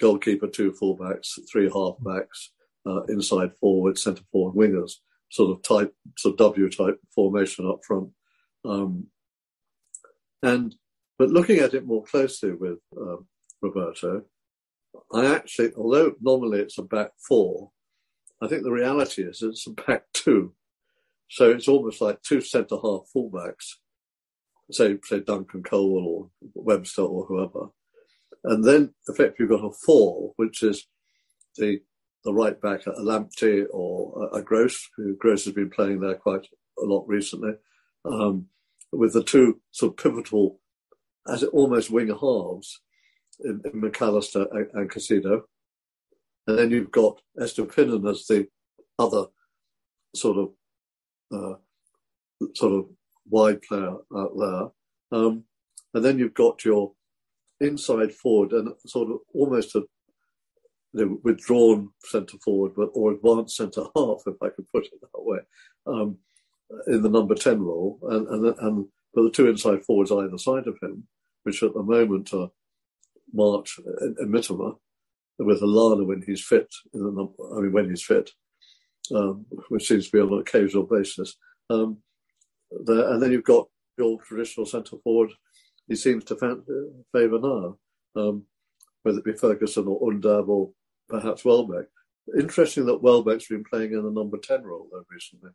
goalkeeper, 0.00 0.46
two 0.46 0.72
fullbacks, 0.72 1.38
three 1.50 1.68
halfbacks, 1.68 2.48
uh, 2.86 3.02
inside 3.04 3.52
forward, 3.60 3.98
centre 3.98 4.24
forward 4.30 4.54
wingers, 4.54 4.92
sort 5.30 5.56
of 5.56 5.62
type, 5.62 5.94
sort 6.18 6.34
of 6.34 6.38
W 6.38 6.70
type 6.70 7.00
formation 7.14 7.68
up 7.68 7.80
front. 7.86 8.10
Um, 8.64 9.06
and 10.42 10.74
but 11.18 11.30
looking 11.30 11.58
at 11.58 11.74
it 11.74 11.86
more 11.86 12.04
closely 12.04 12.52
with 12.52 12.78
uh, 12.96 13.16
Roberto, 13.60 14.24
I 15.12 15.26
actually, 15.26 15.72
although 15.76 16.14
normally 16.20 16.60
it's 16.60 16.78
a 16.78 16.82
back 16.82 17.12
four, 17.28 17.70
I 18.40 18.48
think 18.48 18.62
the 18.62 18.72
reality 18.72 19.22
is 19.22 19.42
it's 19.42 19.66
a 19.66 19.70
back 19.70 20.04
two. 20.12 20.54
So 21.28 21.50
it's 21.50 21.68
almost 21.68 22.00
like 22.00 22.22
two 22.22 22.40
centre 22.40 22.76
half 22.82 23.02
fullbacks, 23.14 23.76
say 24.70 24.98
say 25.04 25.20
Dunk 25.20 25.54
and 25.54 25.64
Colwill 25.64 26.06
or 26.06 26.30
Webster 26.54 27.02
or 27.02 27.24
whoever, 27.24 27.68
and 28.44 28.64
then 28.64 28.92
effectively 29.08 29.46
you've 29.48 29.50
got 29.50 29.66
a 29.66 29.72
four, 29.72 30.32
which 30.36 30.62
is 30.62 30.86
the 31.56 31.80
the 32.24 32.32
right 32.32 32.60
back, 32.60 32.86
a 32.86 32.90
Lamptey 32.92 33.64
or 33.70 34.30
a, 34.32 34.42
Gross, 34.42 34.88
who 34.96 35.16
Gross 35.16 35.44
has 35.44 35.54
been 35.54 35.70
playing 35.70 36.00
there 36.00 36.14
quite 36.14 36.46
a 36.78 36.84
lot 36.84 37.04
recently, 37.08 37.52
um, 38.04 38.46
with 38.92 39.12
the 39.12 39.24
two 39.24 39.60
sort 39.70 39.92
of 39.92 39.96
pivotal, 40.02 40.60
as 41.28 41.42
it 41.42 41.50
almost 41.52 41.90
wing 41.90 42.08
halves 42.08 42.80
in, 43.40 43.60
in 43.64 43.80
Mac 43.80 44.00
Allister 44.00 44.46
and, 44.52 44.68
and 44.74 44.90
Caicedo. 44.90 45.42
And 46.46 46.58
then 46.58 46.70
you've 46.70 46.90
got 46.90 47.20
Estupiñán 47.38 48.08
as 48.10 48.26
the 48.26 48.48
other 48.98 49.26
sort 50.14 50.38
of 50.38 50.48
uh, 51.32 51.56
sort 52.54 52.72
of 52.72 52.86
wide 53.28 53.62
player 53.62 53.94
out 54.16 54.32
there. 54.36 55.18
Um, 55.18 55.44
and 55.94 56.04
then 56.04 56.18
you've 56.18 56.34
got 56.34 56.64
your 56.64 56.92
inside 57.60 58.12
forward 58.12 58.52
and 58.52 58.72
sort 58.86 59.10
of 59.10 59.18
almost 59.34 59.74
a 59.76 59.84
know, 60.92 61.18
withdrawn 61.22 61.90
centre 62.04 62.38
forward, 62.44 62.72
or 62.94 63.12
advanced 63.12 63.56
centre 63.56 63.84
half, 63.96 64.22
if 64.26 64.36
I 64.42 64.48
could 64.50 64.70
put 64.72 64.84
it 64.84 65.00
that 65.00 65.08
way, 65.14 65.38
um, 65.86 66.18
in 66.86 67.02
the 67.02 67.08
number 67.08 67.34
ten 67.34 67.60
role, 67.60 67.98
and 68.10 68.26
and 68.28 68.58
and 68.58 68.86
but 69.14 69.22
the 69.22 69.30
two 69.30 69.48
inside 69.48 69.84
forwards 69.84 70.10
either 70.10 70.38
side 70.38 70.66
of 70.66 70.78
him, 70.82 71.06
which 71.42 71.62
at 71.62 71.74
the 71.74 71.82
moment 71.82 72.32
are 72.32 72.48
March 73.32 73.78
and, 74.00 74.16
and 74.18 74.34
Mitoma, 74.34 74.76
with 75.38 75.60
Lallana 75.60 76.06
when 76.06 76.22
he's 76.26 76.44
fit. 76.44 76.68
In 76.94 77.02
the 77.02 77.10
number, 77.10 77.32
I 77.56 77.60
mean, 77.60 77.72
when 77.72 77.90
he's 77.90 78.02
fit, 78.02 78.30
um, 79.14 79.46
which 79.68 79.88
seems 79.88 80.06
to 80.06 80.12
be 80.12 80.20
on 80.20 80.32
an 80.32 80.40
occasional 80.40 80.84
basis. 80.84 81.36
Um, 81.70 81.98
and 82.70 83.22
then 83.22 83.32
you've 83.32 83.44
got 83.44 83.68
your 83.98 84.18
traditional 84.22 84.66
centre 84.66 84.96
forward. 85.04 85.30
He 85.88 85.96
seems 85.96 86.24
to 86.24 86.36
favour 86.36 87.38
now, 87.38 87.76
um, 88.16 88.44
whether 89.02 89.18
it 89.18 89.24
be 89.24 89.32
Ferguson 89.32 89.86
or 89.86 90.10
Undav 90.10 90.48
or 90.48 90.70
perhaps 91.12 91.44
Welbeck. 91.44 91.86
Interesting 92.38 92.86
that 92.86 93.02
Welbeck's 93.02 93.48
been 93.48 93.64
playing 93.64 93.92
in 93.92 94.02
the 94.02 94.10
number 94.10 94.38
10 94.38 94.62
role 94.62 94.88
though 94.90 95.04
recently. 95.10 95.50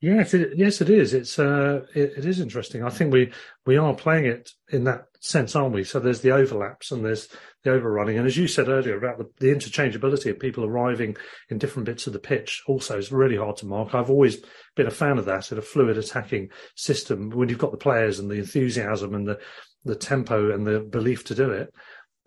Yes, 0.00 0.34
it, 0.34 0.58
yes, 0.58 0.82
it 0.82 0.90
is. 0.90 1.14
It's 1.14 1.38
uh, 1.38 1.86
it, 1.94 2.18
it 2.18 2.24
is 2.26 2.38
interesting. 2.38 2.84
I 2.84 2.90
think 2.90 3.12
we 3.12 3.32
we 3.64 3.78
are 3.78 3.94
playing 3.94 4.26
it 4.26 4.50
in 4.68 4.84
that 4.84 5.06
sense, 5.20 5.56
aren't 5.56 5.74
we? 5.74 5.84
So 5.84 5.98
there's 5.98 6.20
the 6.20 6.32
overlaps 6.32 6.92
and 6.92 7.02
there's 7.02 7.28
the 7.64 7.70
overrunning, 7.70 8.18
and 8.18 8.26
as 8.26 8.36
you 8.36 8.46
said 8.46 8.68
earlier 8.68 8.98
about 8.98 9.16
the, 9.16 9.30
the 9.40 9.54
interchangeability 9.54 10.30
of 10.30 10.38
people 10.38 10.66
arriving 10.66 11.16
in 11.48 11.56
different 11.56 11.86
bits 11.86 12.06
of 12.06 12.12
the 12.12 12.18
pitch, 12.18 12.62
also 12.66 12.98
is 12.98 13.10
really 13.10 13.36
hard 13.36 13.56
to 13.58 13.66
mark. 13.66 13.94
I've 13.94 14.10
always 14.10 14.44
been 14.74 14.86
a 14.86 14.90
fan 14.90 15.16
of 15.16 15.24
that 15.24 15.50
in 15.50 15.56
a 15.56 15.62
fluid 15.62 15.96
attacking 15.96 16.50
system 16.74 17.30
when 17.30 17.48
you've 17.48 17.56
got 17.56 17.70
the 17.70 17.78
players 17.78 18.18
and 18.18 18.30
the 18.30 18.36
enthusiasm 18.36 19.14
and 19.14 19.26
the 19.26 19.38
the 19.86 19.94
tempo 19.94 20.52
and 20.52 20.66
the 20.66 20.80
belief 20.80 21.24
to 21.24 21.34
do 21.34 21.50
it 21.50 21.72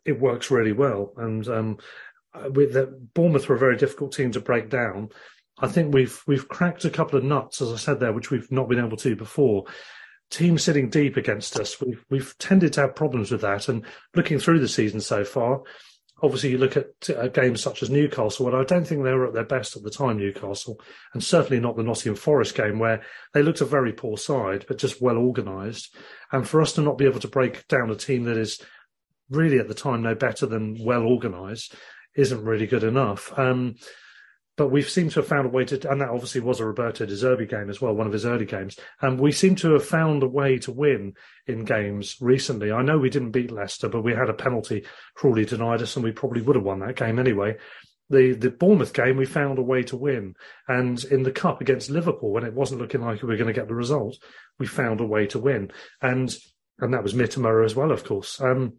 it 0.05 0.19
works 0.19 0.51
really 0.51 0.71
well. 0.71 1.13
And 1.17 1.47
um, 1.47 1.77
with 2.51 2.73
the, 2.73 2.87
Bournemouth 3.13 3.47
were 3.49 3.55
a 3.55 3.59
very 3.59 3.77
difficult 3.77 4.13
team 4.13 4.31
to 4.31 4.39
break 4.39 4.69
down. 4.69 5.09
I 5.61 5.67
think 5.67 5.93
we've 5.93 6.21
we've 6.25 6.47
cracked 6.47 6.85
a 6.85 6.89
couple 6.89 7.17
of 7.17 7.25
nuts, 7.25 7.61
as 7.61 7.73
I 7.73 7.75
said 7.75 7.99
there, 7.99 8.13
which 8.13 8.31
we've 8.31 8.51
not 8.51 8.69
been 8.69 8.83
able 8.83 8.97
to 8.97 9.15
before. 9.15 9.65
Teams 10.29 10.63
sitting 10.63 10.89
deep 10.89 11.17
against 11.17 11.59
us, 11.59 11.81
we've 11.81 12.05
we've 12.09 12.37
tended 12.37 12.73
to 12.73 12.81
have 12.81 12.95
problems 12.95 13.31
with 13.31 13.41
that. 13.41 13.67
And 13.67 13.85
looking 14.15 14.39
through 14.39 14.59
the 14.59 14.67
season 14.67 15.01
so 15.01 15.25
far, 15.25 15.63
obviously 16.21 16.51
you 16.51 16.57
look 16.57 16.77
at 16.77 17.09
uh, 17.09 17.27
games 17.27 17.61
such 17.61 17.81
as 17.81 17.89
Newcastle, 17.89 18.45
where 18.45 18.59
I 18.59 18.63
don't 18.63 18.85
think 18.85 19.03
they 19.03 19.13
were 19.13 19.27
at 19.27 19.33
their 19.33 19.43
best 19.43 19.75
at 19.75 19.83
the 19.83 19.89
time, 19.89 20.17
Newcastle, 20.17 20.79
and 21.13 21.23
certainly 21.23 21.59
not 21.59 21.75
the 21.75 21.83
Nottingham 21.83 22.15
Forest 22.15 22.55
game, 22.55 22.79
where 22.79 23.03
they 23.33 23.41
looked 23.41 23.61
a 23.61 23.65
very 23.65 23.93
poor 23.93 24.17
side, 24.17 24.65
but 24.67 24.77
just 24.77 25.01
well 25.01 25.17
organised. 25.17 25.95
And 26.31 26.47
for 26.47 26.61
us 26.61 26.73
to 26.73 26.81
not 26.81 26.97
be 26.97 27.05
able 27.05 27.19
to 27.21 27.27
break 27.27 27.67
down 27.67 27.89
a 27.89 27.95
team 27.95 28.23
that 28.25 28.37
is 28.37 28.61
really 29.29 29.59
at 29.59 29.67
the 29.67 29.73
time 29.73 30.01
no 30.01 30.15
better 30.15 30.45
than 30.45 30.77
well 30.83 31.03
organised 31.03 31.75
isn't 32.15 32.43
really 32.43 32.67
good 32.67 32.83
enough. 32.83 33.37
Um, 33.37 33.75
but 34.59 34.71
we 34.71 34.81
seem 34.81 35.09
to 35.09 35.21
have 35.21 35.27
found 35.27 35.45
a 35.45 35.49
way 35.49 35.63
to, 35.63 35.89
and 35.89 36.01
that 36.01 36.09
obviously 36.09 36.41
was 36.41 36.59
a 36.59 36.65
Roberto 36.65 37.05
De 37.05 37.13
Zerbi 37.13 37.47
game 37.47 37.69
as 37.69 37.79
well, 37.79 37.93
one 37.93 38.07
of 38.07 38.11
his 38.11 38.25
early 38.25 38.43
games. 38.43 38.77
And 39.01 39.17
we 39.17 39.31
seem 39.31 39.55
to 39.55 39.71
have 39.71 39.85
found 39.85 40.21
a 40.21 40.27
way 40.27 40.57
to 40.59 40.71
win 40.73 41.13
in 41.47 41.63
games 41.63 42.17
recently. 42.19 42.69
I 42.69 42.81
know 42.81 42.97
we 42.97 43.09
didn't 43.09 43.31
beat 43.31 43.51
Leicester, 43.53 43.87
but 43.87 44.01
we 44.01 44.13
had 44.13 44.27
a 44.27 44.33
penalty 44.33 44.85
cruelly 45.13 45.45
denied 45.45 45.81
us, 45.81 45.95
and 45.95 46.03
we 46.03 46.11
probably 46.11 46.41
would 46.41 46.57
have 46.57 46.65
won 46.65 46.79
that 46.79 46.97
game 46.97 47.19
anyway. 47.19 47.55
The 48.09 48.33
the 48.33 48.49
Bournemouth 48.49 48.93
game, 48.93 49.15
we 49.15 49.25
found 49.25 49.59
a 49.59 49.63
way 49.63 49.81
to 49.83 49.95
win, 49.95 50.35
and 50.67 51.01
in 51.05 51.23
the 51.23 51.31
cup 51.31 51.61
against 51.61 51.89
Liverpool, 51.89 52.33
when 52.33 52.43
it 52.43 52.53
wasn't 52.53 52.81
looking 52.81 52.99
like 52.99 53.21
we 53.21 53.29
were 53.29 53.37
going 53.37 53.47
to 53.47 53.53
get 53.53 53.69
the 53.69 53.75
result, 53.75 54.17
we 54.57 54.67
found 54.67 54.99
a 54.99 55.05
way 55.05 55.25
to 55.27 55.39
win, 55.39 55.71
and 56.01 56.35
and 56.79 56.93
that 56.93 57.03
was 57.03 57.13
Mitoma 57.13 57.63
as 57.63 57.77
well, 57.77 57.93
of 57.93 58.03
course. 58.03 58.41
Um, 58.41 58.73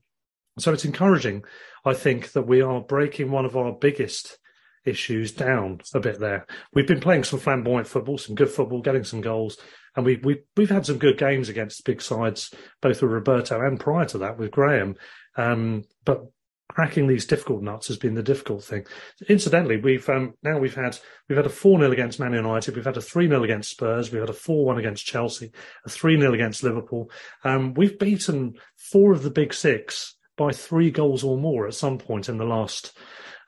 so 0.59 0.73
it's 0.73 0.85
encouraging, 0.85 1.45
I 1.85 1.95
think, 1.95 2.33
that 2.33 2.47
we 2.47 2.61
are 2.61 2.81
breaking 2.81 3.31
one 3.31 3.45
of 3.45 3.57
our 3.57 3.73
biggest 3.73 4.39
issues 4.85 5.33
down 5.33 5.81
a 5.95 6.01
bit 6.01 6.19
there. 6.19 6.47
We've 6.73 6.87
been 6.87 7.01
playing 7.01 7.25
some 7.25 7.39
flamboyant 7.39 7.87
football, 7.87 8.19
some 8.19 8.35
good 8.35 8.51
football, 8.51 8.83
getting 8.83 9.05
some 9.05 9.21
goals, 9.21 9.59
and 9.97 10.05
we, 10.05 10.17
we, 10.17 10.43
we've 10.57 10.71
had 10.71 10.87
some 10.87 10.99
good 10.99 11.19
games 11.19 11.49
against 11.49 11.85
big 11.85 12.01
sides, 12.01 12.53
both 12.81 13.03
with 13.03 13.11
Roberto 13.11 13.61
and 13.61 13.79
prior 13.79 14.07
to 14.07 14.19
that 14.19 14.39
with 14.39 14.51
Graham. 14.51 14.97
Um, 15.37 15.85
but 16.05 16.25
cracking 16.69 17.09
these 17.09 17.27
difficult 17.27 17.63
nuts 17.63 17.89
has 17.89 17.97
been 17.97 18.15
the 18.15 18.23
difficult 18.23 18.63
thing. 18.63 18.87
Incidentally, 19.29 19.77
we've 19.77 20.09
um, 20.09 20.35
now 20.43 20.59
we've 20.59 20.75
had 20.75 20.99
we've 21.29 21.37
had 21.37 21.47
a 21.47 21.51
four 21.51 21.79
0 21.79 21.91
against 21.91 22.21
Man 22.21 22.33
United, 22.33 22.77
we've 22.77 22.85
had 22.85 22.97
a 22.97 23.03
three 23.03 23.27
0 23.27 23.43
against 23.43 23.71
Spurs, 23.71 24.13
we've 24.13 24.21
had 24.21 24.31
a 24.31 24.35
four 24.35 24.65
one 24.65 24.79
against 24.79 25.07
Chelsea, 25.07 25.51
a 25.85 25.91
three 25.91 26.19
0 26.19 26.33
against 26.33 26.63
Liverpool. 26.63 27.11
Um, 27.45 27.75
we've 27.75 27.99
beaten 27.99 28.55
four 28.77 29.13
of 29.13 29.23
the 29.23 29.31
big 29.31 29.53
six 29.53 30.17
by 30.41 30.53
three 30.53 30.91
goals 30.91 31.23
or 31.23 31.37
more 31.37 31.67
at 31.67 31.75
some 31.75 31.99
point 31.99 32.31
in 32.31 32.39
the 32.39 32.47
last, 32.47 32.97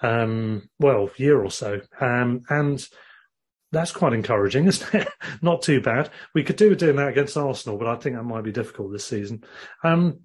um, 0.03 0.69
well, 0.79 1.09
year 1.17 1.43
or 1.43 1.51
so. 1.51 1.81
Um, 1.99 2.43
and 2.51 2.87
that's 3.71 3.93
quite 3.93 4.13
encouraging, 4.13 4.67
isn't 4.69 4.95
it? 4.95 5.09
Not 5.41 5.63
too 5.63 5.81
bad. 5.81 6.11
We 6.35 6.45
could 6.45 6.57
do 6.57 6.69
with 6.69 6.79
doing 6.79 6.97
that 6.97 7.09
against 7.09 7.39
Arsenal, 7.39 7.79
but 7.79 7.89
I 7.89 7.97
think 7.97 8.15
that 8.15 8.25
might 8.25 8.45
be 8.45 8.53
difficult 8.53 8.93
this 8.93 9.07
season. 9.07 9.43
Um, 9.83 10.21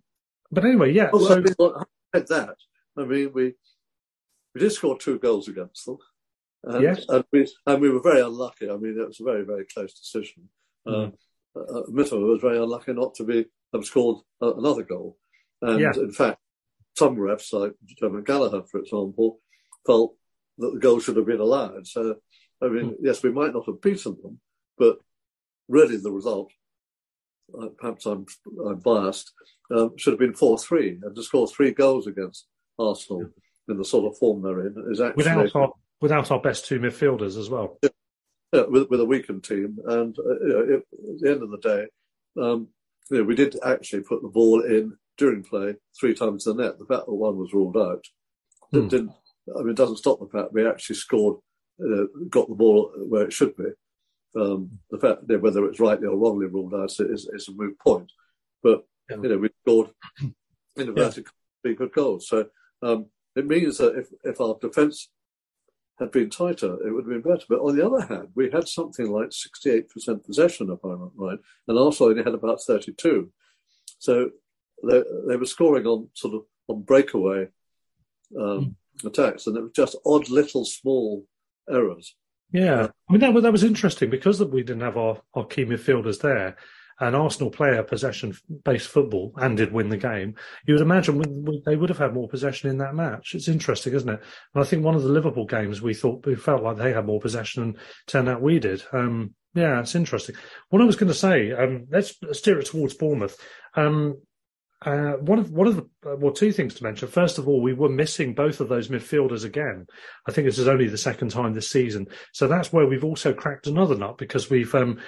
but 0.51 0.65
anyway, 0.65 0.91
yeah. 0.91 1.09
Well, 1.13 1.25
so 1.25 1.37
I 1.37 1.39
mean, 1.39 1.55
well, 1.57 1.87
that. 2.11 2.55
I 2.97 3.05
mean, 3.05 3.31
we 3.33 3.53
we 4.53 4.59
did 4.59 4.73
score 4.73 4.97
two 4.97 5.19
goals 5.19 5.47
against 5.47 5.85
them. 5.85 5.99
And, 6.63 6.83
yes. 6.83 7.05
and, 7.07 7.23
we, 7.31 7.47
and 7.65 7.81
we 7.81 7.89
were 7.89 8.01
very 8.01 8.21
unlucky. 8.21 8.69
I 8.69 8.75
mean, 8.75 8.99
it 8.99 9.07
was 9.07 9.21
a 9.21 9.23
very, 9.23 9.45
very 9.45 9.65
close 9.65 9.93
decision. 9.93 10.49
Mm. 10.85 11.13
Uh, 11.55 11.59
uh, 11.59 11.83
was 11.87 12.41
very 12.41 12.57
unlucky 12.57 12.91
not 12.91 13.15
to 13.15 13.23
be 13.23 13.45
have 13.73 13.85
scored 13.85 14.17
another 14.41 14.83
goal. 14.83 15.17
And 15.61 15.79
yeah. 15.79 15.91
in 15.95 16.11
fact, 16.11 16.39
some 16.97 17.15
refs, 17.15 17.53
like 17.53 17.73
Dermot 17.99 18.25
Gallagher, 18.25 18.63
for 18.63 18.79
example, 18.79 19.39
felt 19.85 20.15
that 20.57 20.73
the 20.73 20.79
goal 20.79 20.99
should 20.99 21.17
have 21.17 21.27
been 21.27 21.39
allowed. 21.39 21.85
So, 21.85 22.15
I 22.61 22.67
mean, 22.67 22.91
mm. 22.91 22.95
yes, 23.01 23.21
we 23.21 23.31
might 23.31 23.53
not 23.53 23.65
have 23.67 23.81
beaten 23.81 24.17
them, 24.21 24.39
but 24.77 24.97
really 25.67 25.97
the 25.97 26.11
result, 26.11 26.51
uh, 27.59 27.67
perhaps 27.77 28.05
I'm, 28.05 28.25
I'm 28.65 28.79
biased, 28.79 29.31
um, 29.71 29.93
should 29.97 30.13
have 30.13 30.19
been 30.19 30.33
4 30.33 30.57
3. 30.57 30.99
And 31.03 31.15
to 31.15 31.23
score 31.23 31.47
three 31.47 31.71
goals 31.71 32.07
against 32.07 32.47
Arsenal 32.79 33.23
mm. 33.23 33.31
in 33.69 33.77
the 33.77 33.85
sort 33.85 34.11
of 34.11 34.17
form 34.17 34.41
they're 34.41 34.65
in 34.65 34.75
is 34.91 34.99
actually. 34.99 35.17
Without 35.17 35.55
our, 35.55 35.73
without 36.01 36.31
our 36.31 36.41
best 36.41 36.65
two 36.65 36.79
midfielders 36.79 37.37
as 37.37 37.49
well. 37.49 37.77
Yeah, 37.83 37.89
yeah 38.53 38.63
with, 38.67 38.89
with 38.89 39.01
a 39.01 39.05
weakened 39.05 39.43
team. 39.43 39.77
And 39.85 40.17
uh, 40.17 40.39
you 40.39 40.47
know, 40.47 40.59
it, 40.61 40.87
at 41.11 41.19
the 41.19 41.29
end 41.29 41.43
of 41.43 41.51
the 41.51 41.57
day, 41.57 41.85
um, 42.41 42.69
you 43.11 43.19
know, 43.19 43.23
we 43.23 43.35
did 43.35 43.55
actually 43.63 44.01
put 44.01 44.23
the 44.23 44.29
ball 44.29 44.61
in 44.61 44.97
during 45.17 45.43
play 45.43 45.75
three 45.99 46.13
times 46.13 46.43
the 46.43 46.53
net. 46.53 46.77
The 46.79 46.85
fact 46.85 47.05
that 47.05 47.13
one 47.13 47.37
was 47.37 47.53
ruled 47.53 47.77
out 47.77 48.05
hmm. 48.71 48.87
didn't. 48.87 49.11
I 49.55 49.59
mean, 49.59 49.69
it 49.69 49.77
doesn't 49.77 49.97
stop 49.97 50.19
the 50.19 50.27
fact 50.27 50.53
we 50.53 50.67
actually 50.67 50.97
scored, 50.97 51.37
uh, 51.81 52.05
got 52.29 52.49
the 52.49 52.55
ball 52.55 52.91
where 53.07 53.25
it 53.25 53.33
should 53.33 53.55
be. 53.55 53.69
Um, 54.35 54.79
the 54.91 54.99
fact 54.99 55.27
know, 55.27 55.37
whether 55.37 55.65
it's 55.65 55.79
rightly 55.79 56.07
or 56.07 56.17
wrongly 56.17 56.47
ruled 56.47 56.73
out 56.73 56.91
is, 56.99 57.29
is 57.33 57.47
a 57.47 57.53
moot 57.53 57.79
point. 57.79 58.11
But 58.61 58.85
yeah. 59.09 59.17
you 59.23 59.29
know, 59.29 59.37
we 59.37 59.49
scored 59.61 59.91
in 60.21 60.33
inverted 60.77 61.25
yeah. 61.63 61.73
good 61.73 61.93
goals. 61.93 62.27
So 62.27 62.47
um, 62.81 63.07
it 63.35 63.47
means 63.47 63.77
that 63.77 63.97
if, 63.97 64.07
if 64.23 64.41
our 64.41 64.57
defence 64.59 65.09
had 65.99 66.11
been 66.11 66.29
tighter, 66.29 66.77
it 66.85 66.91
would 66.91 67.05
have 67.05 67.23
been 67.23 67.31
better. 67.31 67.45
But 67.49 67.59
on 67.59 67.75
the 67.75 67.85
other 67.85 68.05
hand, 68.05 68.29
we 68.35 68.51
had 68.51 68.67
something 68.67 69.09
like 69.09 69.29
68% 69.29 70.25
possession, 70.25 70.69
if 70.71 70.83
I'm 70.83 71.11
right, 71.15 71.39
and 71.67 71.79
Arsenal 71.79 72.11
only 72.11 72.23
had 72.23 72.33
about 72.33 72.61
32. 72.61 73.31
So 73.99 74.29
they, 74.83 75.03
they 75.27 75.35
were 75.35 75.45
scoring 75.45 75.85
on 75.85 76.09
sort 76.13 76.35
of 76.35 76.41
on 76.67 76.81
breakaway 76.83 77.47
um, 78.39 78.75
mm. 79.03 79.05
attacks, 79.05 79.47
and 79.47 79.57
it 79.57 79.61
was 79.61 79.71
just 79.73 79.95
odd 80.05 80.29
little 80.29 80.65
small 80.65 81.25
errors. 81.69 82.15
Yeah, 82.51 82.87
I 83.09 83.11
mean 83.11 83.21
that, 83.21 83.41
that 83.41 83.51
was 83.51 83.63
interesting 83.63 84.09
because 84.09 84.43
we 84.43 84.63
didn't 84.63 84.81
have 84.81 84.97
our, 84.97 85.21
our 85.33 85.45
key 85.45 85.65
midfielders 85.65 86.21
there, 86.21 86.55
and 86.99 87.15
Arsenal 87.15 87.51
play 87.51 87.77
a 87.77 87.83
possession-based 87.83 88.87
football 88.87 89.33
and 89.37 89.57
did 89.57 89.71
win 89.71 89.89
the 89.89 89.97
game. 89.97 90.35
You 90.65 90.73
would 90.73 90.81
imagine 90.81 91.21
they 91.65 91.75
would 91.75 91.89
have 91.89 91.99
had 91.99 92.13
more 92.13 92.27
possession 92.27 92.69
in 92.69 92.77
that 92.77 92.95
match. 92.95 93.35
It's 93.35 93.47
interesting, 93.47 93.93
isn't 93.93 94.09
it? 94.09 94.21
And 94.53 94.63
I 94.63 94.65
think 94.65 94.83
one 94.83 94.95
of 94.95 95.03
the 95.03 95.09
Liverpool 95.09 95.45
games 95.45 95.81
we 95.81 95.93
thought 95.93 96.25
we 96.25 96.35
felt 96.35 96.63
like 96.63 96.77
they 96.77 96.93
had 96.93 97.05
more 97.05 97.19
possession 97.19 97.63
and 97.63 97.77
turned 98.07 98.29
out 98.29 98.41
we 98.41 98.59
did. 98.59 98.81
Um, 98.93 99.35
yeah, 99.53 99.79
it's 99.79 99.95
interesting. 99.95 100.35
What 100.69 100.81
I 100.81 100.85
was 100.85 100.95
going 100.95 101.11
to 101.11 101.13
say, 101.13 101.51
um, 101.51 101.87
let's 101.89 102.15
steer 102.33 102.59
it 102.59 102.67
towards 102.67 102.93
Bournemouth. 102.93 103.37
Um, 103.75 104.21
uh, 104.85 105.13
one 105.13 105.39
of 105.39 105.51
one 105.51 105.67
of 105.67 105.75
the 105.75 105.81
uh, 106.05 106.15
well, 106.17 106.31
two 106.31 106.51
things 106.51 106.75
to 106.75 106.83
mention. 106.83 107.07
First 107.07 107.39
of 107.39 107.47
all, 107.47 107.61
we 107.61 107.73
were 107.73 107.89
missing 107.89 108.35
both 108.35 108.59
of 108.59 108.69
those 108.69 108.89
midfielders 108.89 109.43
again. 109.43 109.87
I 110.27 110.31
think 110.31 110.45
this 110.45 110.59
is 110.59 110.67
only 110.67 110.87
the 110.87 110.97
second 110.97 111.31
time 111.31 111.53
this 111.53 111.69
season, 111.69 112.07
so 112.31 112.47
that's 112.47 112.71
where 112.71 112.85
we've 112.85 113.03
also 113.03 113.33
cracked 113.33 113.67
another 113.67 113.97
nut 113.97 114.17
because 114.17 114.49
we've. 114.49 114.73
Um, 114.75 114.99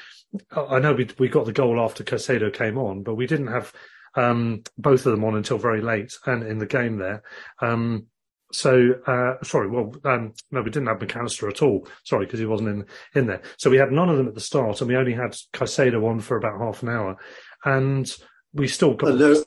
I 0.55 0.79
know 0.79 0.93
we 0.93 1.07
we 1.19 1.29
got 1.29 1.45
the 1.45 1.53
goal 1.53 1.79
after 1.79 2.03
Caicedo 2.03 2.51
came 2.51 2.77
on, 2.77 3.03
but 3.03 3.15
we 3.15 3.27
didn't 3.27 3.47
have 3.47 3.71
um, 4.15 4.63
both 4.77 5.05
of 5.05 5.11
them 5.11 5.23
on 5.23 5.35
until 5.35 5.59
very 5.59 5.81
late 5.81 6.17
and 6.25 6.43
in 6.43 6.57
the 6.57 6.65
game 6.65 6.97
there. 6.97 7.21
Um, 7.61 8.07
so 8.51 8.93
uh, 9.05 9.43
sorry, 9.43 9.69
well, 9.69 9.93
um, 10.03 10.33
no, 10.51 10.61
we 10.61 10.71
didn't 10.71 10.87
have 10.87 10.99
Mac 10.99 11.15
Allister 11.15 11.47
at 11.47 11.61
all. 11.61 11.87
Sorry, 12.03 12.25
because 12.25 12.39
he 12.39 12.47
wasn't 12.47 12.69
in 12.69 12.85
in 13.13 13.27
there. 13.27 13.41
So 13.57 13.69
we 13.69 13.77
had 13.77 13.91
none 13.91 14.09
of 14.09 14.17
them 14.17 14.27
at 14.27 14.33
the 14.33 14.41
start, 14.41 14.81
and 14.81 14.87
we 14.89 14.97
only 14.97 15.13
had 15.13 15.35
Caicedo 15.53 16.03
on 16.07 16.19
for 16.19 16.37
about 16.37 16.59
half 16.59 16.81
an 16.81 16.89
hour, 16.89 17.17
and 17.65 18.11
we 18.53 18.67
still 18.67 18.95
got. 18.95 19.45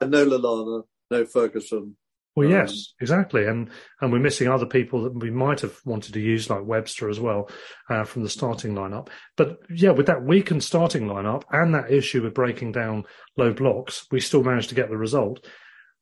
And 0.00 0.10
no 0.10 0.26
Lallana, 0.26 0.82
no 1.10 1.24
Ferguson. 1.26 1.96
Well, 2.36 2.46
um, 2.46 2.52
yes, 2.52 2.94
exactly, 3.00 3.46
and 3.46 3.70
and 4.00 4.12
we're 4.12 4.20
missing 4.20 4.48
other 4.48 4.66
people 4.66 5.02
that 5.02 5.18
we 5.18 5.30
might 5.30 5.60
have 5.60 5.78
wanted 5.84 6.14
to 6.14 6.20
use, 6.20 6.48
like 6.48 6.64
Webster 6.64 7.08
as 7.08 7.18
well, 7.18 7.50
uh, 7.88 8.04
from 8.04 8.22
the 8.22 8.28
starting 8.28 8.74
lineup. 8.74 9.08
But 9.36 9.58
yeah, 9.68 9.90
with 9.90 10.06
that 10.06 10.24
weakened 10.24 10.62
starting 10.62 11.06
lineup 11.06 11.42
and 11.50 11.74
that 11.74 11.90
issue 11.90 12.22
with 12.22 12.34
breaking 12.34 12.72
down 12.72 13.04
low 13.36 13.52
blocks, 13.52 14.06
we 14.12 14.20
still 14.20 14.44
managed 14.44 14.68
to 14.68 14.74
get 14.74 14.90
the 14.90 14.96
result. 14.96 15.44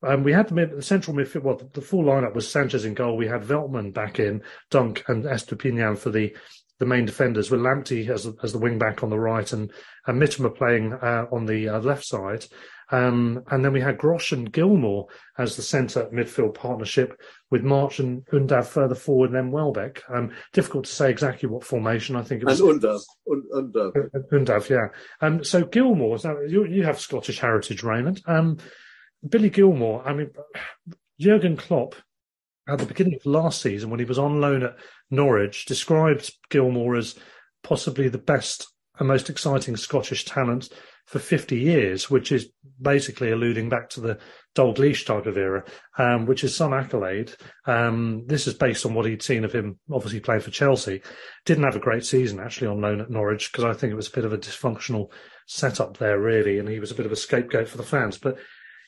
Um, 0.06 0.22
we 0.22 0.32
had 0.32 0.48
the, 0.48 0.66
the 0.76 0.82
central 0.82 1.16
midfield. 1.16 1.42
Well, 1.42 1.56
the, 1.56 1.68
the, 1.72 1.80
full 1.80 2.04
lineup 2.04 2.34
was 2.34 2.48
Sanchez 2.48 2.84
in 2.84 2.94
goal. 2.94 3.16
We 3.16 3.26
had 3.26 3.42
Veltman 3.42 3.92
back 3.92 4.20
in, 4.20 4.42
Dunk 4.70 5.02
and 5.08 5.24
Estupiñán 5.24 5.98
for 5.98 6.10
the 6.10 6.36
the 6.78 6.86
main 6.86 7.04
defenders, 7.04 7.50
with 7.50 7.60
Lamptey 7.60 8.08
as 8.08 8.28
as 8.42 8.52
the 8.52 8.58
wing 8.58 8.78
back 8.78 9.02
on 9.02 9.10
the 9.10 9.18
right, 9.18 9.52
and 9.52 9.72
and 10.06 10.20
Mitoma 10.20 10.54
playing 10.54 10.92
uh, 10.92 11.26
on 11.32 11.46
the 11.46 11.68
uh, 11.68 11.80
left 11.80 12.04
side. 12.04 12.46
Um, 12.90 13.42
and 13.50 13.62
then 13.62 13.72
we 13.72 13.82
had 13.82 13.98
Gross 13.98 14.32
and 14.32 14.50
Gilmour 14.50 15.06
as 15.36 15.56
the 15.56 15.62
centre 15.62 16.08
midfield 16.12 16.54
partnership 16.54 17.20
with 17.50 17.62
March 17.62 17.98
and 17.98 18.24
Undav 18.32 18.66
further 18.66 18.94
forward, 18.94 19.30
and 19.30 19.36
then 19.36 19.50
Welbeck. 19.50 20.02
Um, 20.08 20.32
difficult 20.52 20.86
to 20.86 20.92
say 20.92 21.10
exactly 21.10 21.48
what 21.48 21.64
formation. 21.64 22.16
I 22.16 22.22
think 22.22 22.42
it 22.42 22.46
was. 22.46 22.60
And 22.60 22.80
Undav. 22.80 23.00
Undav. 23.54 24.10
Undav, 24.32 24.68
yeah. 24.70 24.88
Um, 25.20 25.44
so 25.44 25.64
Gilmour, 25.64 26.18
now 26.24 26.40
you, 26.40 26.66
you 26.66 26.84
have 26.84 26.98
Scottish 26.98 27.40
heritage, 27.40 27.82
Raymond. 27.82 28.22
Um, 28.26 28.56
Billy 29.28 29.50
Gilmour, 29.50 30.02
I 30.06 30.14
mean, 30.14 30.30
Jurgen 31.20 31.56
Klopp 31.56 31.94
at 32.68 32.78
the 32.78 32.86
beginning 32.86 33.14
of 33.14 33.26
last 33.26 33.62
season 33.62 33.90
when 33.90 33.98
he 33.98 34.06
was 34.06 34.18
on 34.18 34.40
loan 34.40 34.62
at 34.62 34.76
Norwich 35.10 35.64
described 35.64 36.32
Gilmour 36.50 36.96
as 36.96 37.16
possibly 37.62 38.08
the 38.08 38.18
best 38.18 38.68
and 38.98 39.08
most 39.08 39.30
exciting 39.30 39.76
Scottish 39.76 40.24
talent 40.24 40.68
for 41.06 41.18
50 41.18 41.58
years, 41.58 42.10
which 42.10 42.30
is 42.30 42.50
basically 42.80 43.30
alluding 43.30 43.68
back 43.68 43.88
to 43.90 44.00
the 44.00 44.18
Dalglish 44.54 45.06
type 45.06 45.24
of 45.26 45.38
era, 45.38 45.64
um, 45.96 46.26
which 46.26 46.44
is 46.44 46.54
some 46.54 46.74
accolade. 46.74 47.32
Um, 47.64 48.24
this 48.26 48.46
is 48.46 48.54
based 48.54 48.84
on 48.84 48.92
what 48.92 49.06
he'd 49.06 49.22
seen 49.22 49.44
of 49.44 49.52
him, 49.52 49.78
obviously 49.90 50.20
playing 50.20 50.42
for 50.42 50.50
Chelsea. 50.50 51.00
Didn't 51.46 51.64
have 51.64 51.76
a 51.76 51.80
great 51.80 52.04
season 52.04 52.40
actually 52.40 52.66
on 52.66 52.80
loan 52.80 53.00
at 53.00 53.10
Norwich 53.10 53.50
because 53.50 53.64
I 53.64 53.72
think 53.72 53.92
it 53.92 53.96
was 53.96 54.08
a 54.08 54.12
bit 54.12 54.24
of 54.24 54.32
a 54.32 54.38
dysfunctional 54.38 55.10
setup 55.46 55.96
there, 55.96 56.20
really, 56.20 56.58
and 56.58 56.68
he 56.68 56.80
was 56.80 56.90
a 56.90 56.94
bit 56.94 57.06
of 57.06 57.12
a 57.12 57.16
scapegoat 57.16 57.68
for 57.68 57.78
the 57.78 57.82
fans. 57.82 58.18
But 58.18 58.36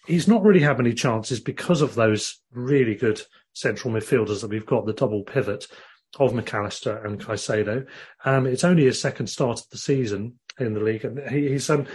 he's 0.07 0.29
not 0.29 0.43
really 0.43 0.61
had 0.61 0.77
many 0.77 0.93
chances 0.93 1.41
because 1.41 1.81
of 1.81 1.95
those 1.95 2.41
really 2.53 2.95
good 2.95 3.23
central 3.53 3.93
midfielders 3.93 4.41
that 4.41 4.51
we've 4.51 4.67
got, 4.67 4.87
the 4.87 4.93
double 4.93 5.23
pivot 5.23 5.67
of 6.19 6.35
Mac 6.35 6.53
Allister 6.53 7.05
and 7.05 7.21
Caicedo. 7.21 7.87
Um, 8.25 8.47
it's 8.47 8.65
only 8.65 8.85
his 8.85 9.01
second 9.01 9.29
start 9.29 9.61
of 9.61 9.69
the 9.71 9.79
season 9.79 10.39
in 10.59 10.75
the 10.75 10.81
league, 10.81 11.05
and 11.05 11.21
he, 11.31 11.51
he's 11.51 11.71
um, 11.71 11.87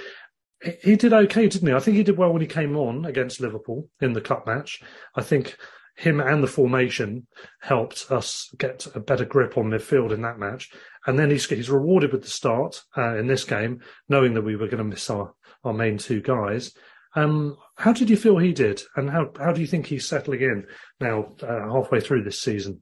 he 0.81 0.95
did 0.95 1.13
okay, 1.13 1.47
didn't 1.47 1.67
he? 1.67 1.73
I 1.73 1.79
think 1.79 1.97
he 1.97 2.03
did 2.03 2.17
well 2.17 2.31
when 2.31 2.41
he 2.41 2.47
came 2.47 2.75
on 2.77 3.05
against 3.05 3.41
Liverpool 3.41 3.89
in 4.01 4.13
the 4.13 4.21
cup 4.21 4.47
match. 4.47 4.81
I 5.15 5.21
think 5.21 5.57
him 5.95 6.19
and 6.19 6.43
the 6.43 6.47
formation 6.47 7.27
helped 7.61 8.11
us 8.11 8.53
get 8.57 8.85
a 8.95 8.99
better 8.99 9.25
grip 9.25 9.57
on 9.57 9.65
midfield 9.65 10.11
in 10.11 10.21
that 10.23 10.39
match. 10.39 10.69
And 11.05 11.17
then 11.17 11.29
he's, 11.29 11.47
he's 11.47 11.69
rewarded 11.69 12.11
with 12.11 12.23
the 12.23 12.29
start 12.29 12.81
uh, 12.97 13.15
in 13.15 13.27
this 13.27 13.45
game, 13.45 13.81
knowing 14.09 14.33
that 14.33 14.43
we 14.43 14.55
were 14.55 14.67
going 14.67 14.79
to 14.79 14.83
miss 14.83 15.09
our, 15.09 15.33
our 15.63 15.73
main 15.73 15.97
two 15.97 16.21
guys. 16.21 16.73
Um, 17.15 17.57
how 17.77 17.91
did 17.93 18.09
you 18.09 18.17
feel 18.17 18.38
he 18.38 18.53
did, 18.53 18.81
and 18.95 19.09
how 19.09 19.31
how 19.38 19.51
do 19.51 19.61
you 19.61 19.67
think 19.67 19.88
he's 19.88 20.07
settling 20.07 20.41
in 20.41 20.65
now, 20.99 21.33
uh, 21.41 21.71
halfway 21.71 21.99
through 21.99 22.23
this 22.23 22.41
season? 22.41 22.81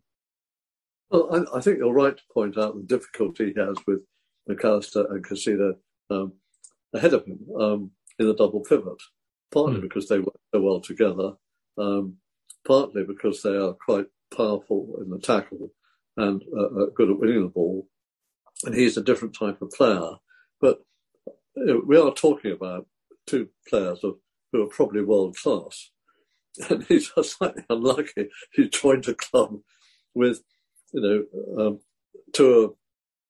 Well, 1.09 1.47
I, 1.53 1.57
I, 1.57 1.61
think 1.61 1.77
you're 1.77 1.93
right 1.93 2.15
to 2.15 2.23
point 2.33 2.57
out 2.57 2.75
the 2.75 2.83
difficulty 2.83 3.53
he 3.53 3.59
has 3.59 3.77
with 3.85 3.99
Mac 4.47 4.63
Allister 4.63 5.05
and 5.09 5.25
Caicedo 5.25 5.73
um, 6.09 6.33
ahead 6.93 7.13
of 7.13 7.25
him 7.25 7.39
um, 7.59 7.91
in 8.19 8.27
the 8.27 8.35
double 8.35 8.61
pivot, 8.61 9.01
partly 9.51 9.77
mm. 9.77 9.81
because 9.81 10.07
they 10.07 10.19
work 10.19 10.39
so 10.53 10.61
well 10.61 10.81
together, 10.81 11.33
um, 11.77 12.17
partly 12.65 13.03
because 13.03 13.41
they 13.41 13.55
are 13.55 13.73
quite 13.73 14.05
powerful 14.35 14.99
in 15.01 15.09
the 15.09 15.19
tackle 15.19 15.71
and 16.17 16.41
uh, 16.55 16.83
uh, 16.83 16.85
good 16.95 17.09
at 17.09 17.19
winning 17.19 17.43
the 17.43 17.49
ball. 17.49 17.87
And 18.65 18.75
he's 18.75 18.97
a 18.97 19.03
different 19.03 19.35
type 19.37 19.61
of 19.61 19.71
player. 19.71 20.11
But 20.61 20.79
you 21.55 21.65
know, 21.65 21.81
we 21.85 21.97
are 21.97 22.13
talking 22.13 22.51
about 22.51 22.87
two 23.27 23.49
players 23.67 24.03
of, 24.03 24.15
who 24.53 24.63
are 24.63 24.67
probably 24.67 25.01
world 25.03 25.35
class. 25.35 25.89
And 26.69 26.83
he's 26.83 27.11
slightly 27.23 27.65
unlucky. 27.67 28.29
He 28.53 28.69
joined 28.69 29.07
a 29.07 29.15
club 29.15 29.57
with, 30.13 30.43
you 30.93 31.01
know, 31.01 31.65
um, 31.65 31.79
two 32.31 32.45
of 32.45 32.73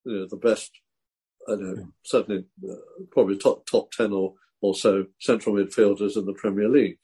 you 0.04 0.20
know, 0.20 0.28
the 0.30 0.36
best 0.36 0.72
I 1.48 1.52
don't 1.52 1.76
know, 1.76 1.88
certainly 2.04 2.46
uh, 2.70 2.76
probably 3.12 3.38
top 3.38 3.66
top 3.66 3.92
ten 3.92 4.12
or 4.12 4.34
or 4.62 4.76
so 4.76 5.06
central 5.20 5.56
midfielders 5.56 6.18
in 6.18 6.26
the 6.26 6.34
Premier 6.34 6.70
League. 6.70 6.98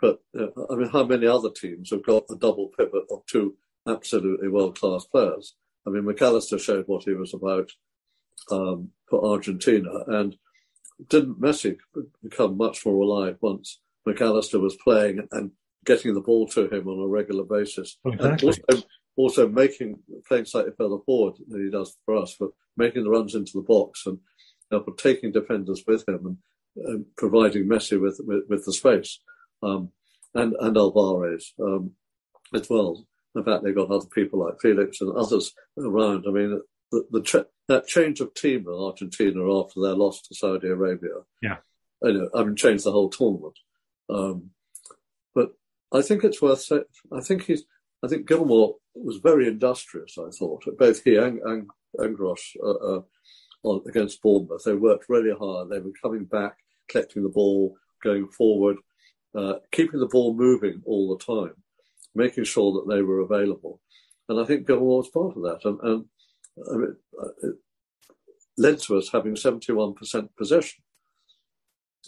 But 0.00 0.20
uh, 0.38 0.46
I 0.70 0.76
mean, 0.76 0.88
how 0.88 1.04
many 1.04 1.26
other 1.26 1.50
teams 1.50 1.90
have 1.90 2.04
got 2.04 2.24
a 2.30 2.36
double 2.36 2.70
pivot 2.78 3.04
of 3.10 3.26
two 3.26 3.56
absolutely 3.86 4.48
world 4.48 4.78
class 4.78 5.04
players? 5.04 5.56
I 5.86 5.90
mean, 5.90 6.04
Mac 6.04 6.20
Allister 6.22 6.58
showed 6.58 6.84
what 6.86 7.04
he 7.04 7.14
was 7.14 7.34
about 7.34 7.70
um, 8.50 8.90
for 9.08 9.24
Argentina, 9.24 9.90
and 10.06 10.36
didn't 11.08 11.40
Messi 11.40 11.76
become 12.22 12.56
much 12.56 12.84
more 12.84 13.00
alive 13.00 13.36
once 13.40 13.80
Mac 14.04 14.20
Allister 14.20 14.58
was 14.58 14.76
playing 14.82 15.26
and 15.32 15.52
getting 15.84 16.14
the 16.14 16.20
ball 16.20 16.46
to 16.48 16.68
him 16.68 16.88
on 16.88 17.04
a 17.04 17.06
regular 17.06 17.44
basis? 17.44 17.98
Exactly. 18.04 18.28
And 18.28 18.42
also, 18.42 18.86
also 19.16 19.48
making 19.48 19.98
playing 20.26 20.46
slightly 20.46 20.72
further 20.76 20.98
forward 21.04 21.34
than 21.48 21.64
he 21.64 21.70
does 21.70 21.96
for 22.04 22.16
us, 22.16 22.36
but 22.38 22.50
making 22.76 23.04
the 23.04 23.10
runs 23.10 23.34
into 23.34 23.52
the 23.54 23.62
box 23.62 24.06
and 24.06 24.18
you 24.70 24.78
know, 24.78 24.94
taking 24.94 25.32
defenders 25.32 25.84
with 25.86 26.08
him 26.08 26.38
and 26.76 27.04
providing 27.16 27.64
Messi 27.64 28.00
with, 28.00 28.20
with, 28.24 28.44
with 28.48 28.64
the 28.64 28.72
space, 28.72 29.20
um, 29.62 29.90
and 30.34 30.54
and 30.60 30.76
Alvarez 30.76 31.52
um, 31.60 31.92
as 32.54 32.68
well. 32.68 33.06
In 33.34 33.44
fact, 33.44 33.62
they've 33.62 33.74
got 33.74 33.90
other 33.90 34.06
people 34.12 34.44
like 34.44 34.60
Felix 34.60 35.00
and 35.00 35.16
others 35.16 35.52
around. 35.78 36.24
I 36.26 36.30
mean, 36.30 36.60
the, 36.90 37.04
the 37.10 37.22
that 37.68 37.86
change 37.86 38.20
of 38.20 38.34
team 38.34 38.64
in 38.66 38.74
Argentina 38.74 39.60
after 39.60 39.80
their 39.80 39.94
loss 39.94 40.22
to 40.22 40.34
Saudi 40.34 40.68
Arabia, 40.68 41.10
yeah, 41.42 41.58
know, 42.02 42.28
I 42.34 42.44
mean, 42.44 42.56
changed 42.56 42.84
the 42.84 42.92
whole 42.92 43.10
tournament. 43.10 43.58
Um, 44.08 44.50
but 45.34 45.52
I 45.92 46.02
think 46.02 46.24
it's 46.24 46.42
worth 46.42 46.62
saying. 46.62 46.84
I 47.12 47.20
think 47.20 47.44
he's. 47.44 47.64
I 48.02 48.08
think 48.08 48.28
Gilmour 48.28 48.74
was 48.94 49.16
very 49.18 49.48
industrious. 49.48 50.16
I 50.18 50.30
thought 50.30 50.64
both 50.78 51.02
he 51.02 51.16
and, 51.16 51.40
and 51.98 52.16
Gross 52.16 52.54
uh, 52.62 53.00
uh, 53.66 53.80
against 53.88 54.22
Bournemouth. 54.22 54.62
They 54.64 54.74
worked 54.74 55.08
really 55.08 55.36
hard. 55.36 55.68
They 55.68 55.80
were 55.80 55.90
coming 56.00 56.24
back, 56.24 56.56
collecting 56.88 57.24
the 57.24 57.28
ball, 57.28 57.76
going 58.02 58.28
forward, 58.28 58.76
uh, 59.36 59.54
keeping 59.72 59.98
the 59.98 60.06
ball 60.06 60.34
moving 60.34 60.80
all 60.86 61.16
the 61.16 61.24
time, 61.24 61.54
making 62.14 62.44
sure 62.44 62.72
that 62.74 62.92
they 62.92 63.02
were 63.02 63.20
available. 63.20 63.80
And 64.28 64.40
I 64.40 64.44
think 64.44 64.66
Gilmour 64.66 64.98
was 64.98 65.08
part 65.08 65.36
of 65.36 65.42
that. 65.42 65.64
And, 65.64 65.80
and 65.82 66.04
Led 68.56 68.78
to 68.80 68.98
us 68.98 69.10
having 69.12 69.34
71% 69.34 70.28
possession 70.36 70.82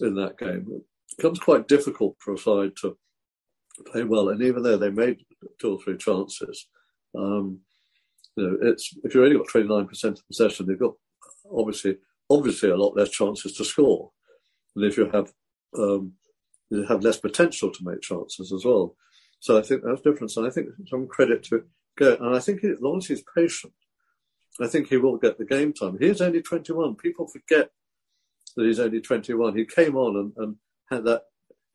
in 0.00 0.14
that 0.16 0.38
game. 0.38 0.66
It 0.70 0.82
becomes 1.16 1.38
quite 1.38 1.68
difficult 1.68 2.16
for 2.18 2.34
a 2.34 2.38
side 2.38 2.72
to 2.80 2.96
play 3.86 4.04
well. 4.04 4.28
And 4.30 4.42
even 4.42 4.62
though 4.62 4.76
they 4.76 4.90
made 4.90 5.24
two 5.60 5.74
or 5.74 5.80
three 5.80 5.96
chances, 5.96 6.66
um, 7.16 7.60
you 8.36 8.44
know, 8.44 8.56
it's 8.62 8.94
if 9.04 9.14
you've 9.14 9.24
only 9.24 9.36
got 9.36 9.48
29% 9.48 10.04
of 10.04 10.26
possession, 10.26 10.66
they've 10.66 10.78
got 10.78 10.94
obviously 11.52 11.96
obviously 12.30 12.70
a 12.70 12.76
lot 12.76 12.96
less 12.96 13.10
chances 13.10 13.52
to 13.54 13.64
score. 13.64 14.10
And 14.76 14.84
if 14.84 14.96
you 14.96 15.10
have 15.10 15.32
um, 15.76 16.12
you 16.70 16.84
have 16.86 17.02
less 17.02 17.18
potential 17.18 17.70
to 17.70 17.84
make 17.84 18.00
chances 18.00 18.52
as 18.52 18.64
well. 18.64 18.96
So 19.40 19.58
I 19.58 19.62
think 19.62 19.82
that's 19.82 20.02
different. 20.02 20.36
And 20.36 20.46
I 20.46 20.50
think 20.50 20.68
some 20.86 21.08
credit 21.08 21.42
to 21.44 21.64
go. 21.98 22.16
And 22.20 22.36
I 22.36 22.38
think 22.38 22.62
as 22.64 22.80
long 22.80 22.98
as 22.98 23.06
he's 23.06 23.24
patient, 23.34 23.72
I 24.60 24.66
think 24.66 24.88
he 24.88 24.96
will 24.96 25.16
get 25.16 25.38
the 25.38 25.44
game 25.44 25.72
time. 25.72 25.98
He 25.98 26.06
is 26.06 26.20
only 26.20 26.42
21. 26.42 26.96
People 26.96 27.28
forget 27.28 27.70
that 28.56 28.66
he's 28.66 28.80
only 28.80 29.00
21. 29.00 29.56
He 29.56 29.64
came 29.64 29.96
on 29.96 30.16
and, 30.16 30.32
and 30.36 30.56
had 30.90 31.04
that 31.04 31.22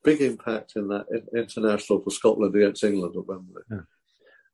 big 0.04 0.22
impact 0.22 0.74
in 0.76 0.88
that 0.90 1.06
international 1.36 2.02
for 2.02 2.10
Scotland 2.12 2.56
against 2.56 2.84
England 2.84 3.16
at 3.18 3.26
Wembley. 3.26 3.64
Yeah. 3.70 3.78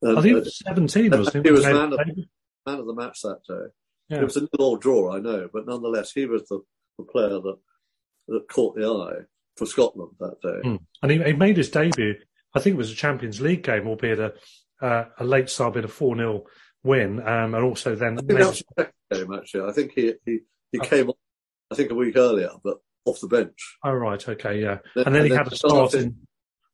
And, 0.02 0.18
I 0.18 0.22
think 0.22 0.46
uh, 0.46 0.50
17 0.50 1.10
was 1.10 1.32
He 1.32 1.50
was 1.50 1.64
man 1.64 1.92
of, 1.92 2.00
man 2.66 2.78
of, 2.78 2.86
the 2.86 2.94
match 2.94 3.20
that 3.22 3.40
day. 3.48 3.70
Yeah. 4.08 4.20
It 4.20 4.24
was 4.24 4.36
a 4.36 4.40
little 4.40 4.64
old 4.66 4.80
draw, 4.80 5.14
I 5.14 5.20
know, 5.20 5.48
but 5.52 5.66
nonetheless, 5.66 6.12
he 6.12 6.26
was 6.26 6.42
the, 6.48 6.60
the 6.98 7.04
player 7.04 7.28
that, 7.28 7.56
that 8.28 8.48
caught 8.48 8.76
the 8.76 8.86
eye 8.86 9.24
for 9.56 9.66
Scotland 9.66 10.12
that 10.18 10.40
day. 10.42 10.68
Mm. 10.68 10.78
And 11.02 11.10
he, 11.12 11.22
he, 11.22 11.32
made 11.34 11.56
his 11.56 11.70
debut, 11.70 12.16
I 12.54 12.60
think 12.60 12.74
it 12.74 12.78
was 12.78 12.90
a 12.90 12.96
Champions 12.96 13.40
League 13.40 13.62
game, 13.62 13.86
albeit 13.86 14.18
a, 14.18 14.34
uh, 14.80 15.04
a 15.18 15.24
late 15.24 15.48
sub 15.48 15.76
in 15.76 15.84
a 15.84 15.88
4 15.88 16.16
0 16.16 16.44
win, 16.84 17.20
um, 17.20 17.54
and 17.54 17.64
also 17.64 17.94
then. 17.94 18.18
I 18.18 18.22
think 18.22 18.38
that 18.38 18.48
was 18.48 18.62
the 18.76 18.82
second 18.82 19.28
game, 19.28 19.34
actually. 19.34 19.68
I 19.68 19.72
think 19.72 19.92
he, 19.92 20.14
he, 20.24 20.38
he 20.72 20.78
oh. 20.78 20.84
came 20.84 21.08
on, 21.08 21.14
I 21.70 21.74
think, 21.74 21.90
a 21.90 21.94
week 21.94 22.16
earlier, 22.16 22.50
but 22.62 22.78
off 23.04 23.20
the 23.20 23.28
bench. 23.28 23.78
Oh, 23.84 23.92
right, 23.92 24.28
okay, 24.28 24.60
yeah. 24.60 24.78
Then, 24.94 25.06
and 25.06 25.14
then 25.14 25.22
and 25.22 25.24
he 25.24 25.28
then 25.30 25.38
had 25.38 25.52
a 25.52 25.56
start 25.56 25.94
in. 25.94 26.16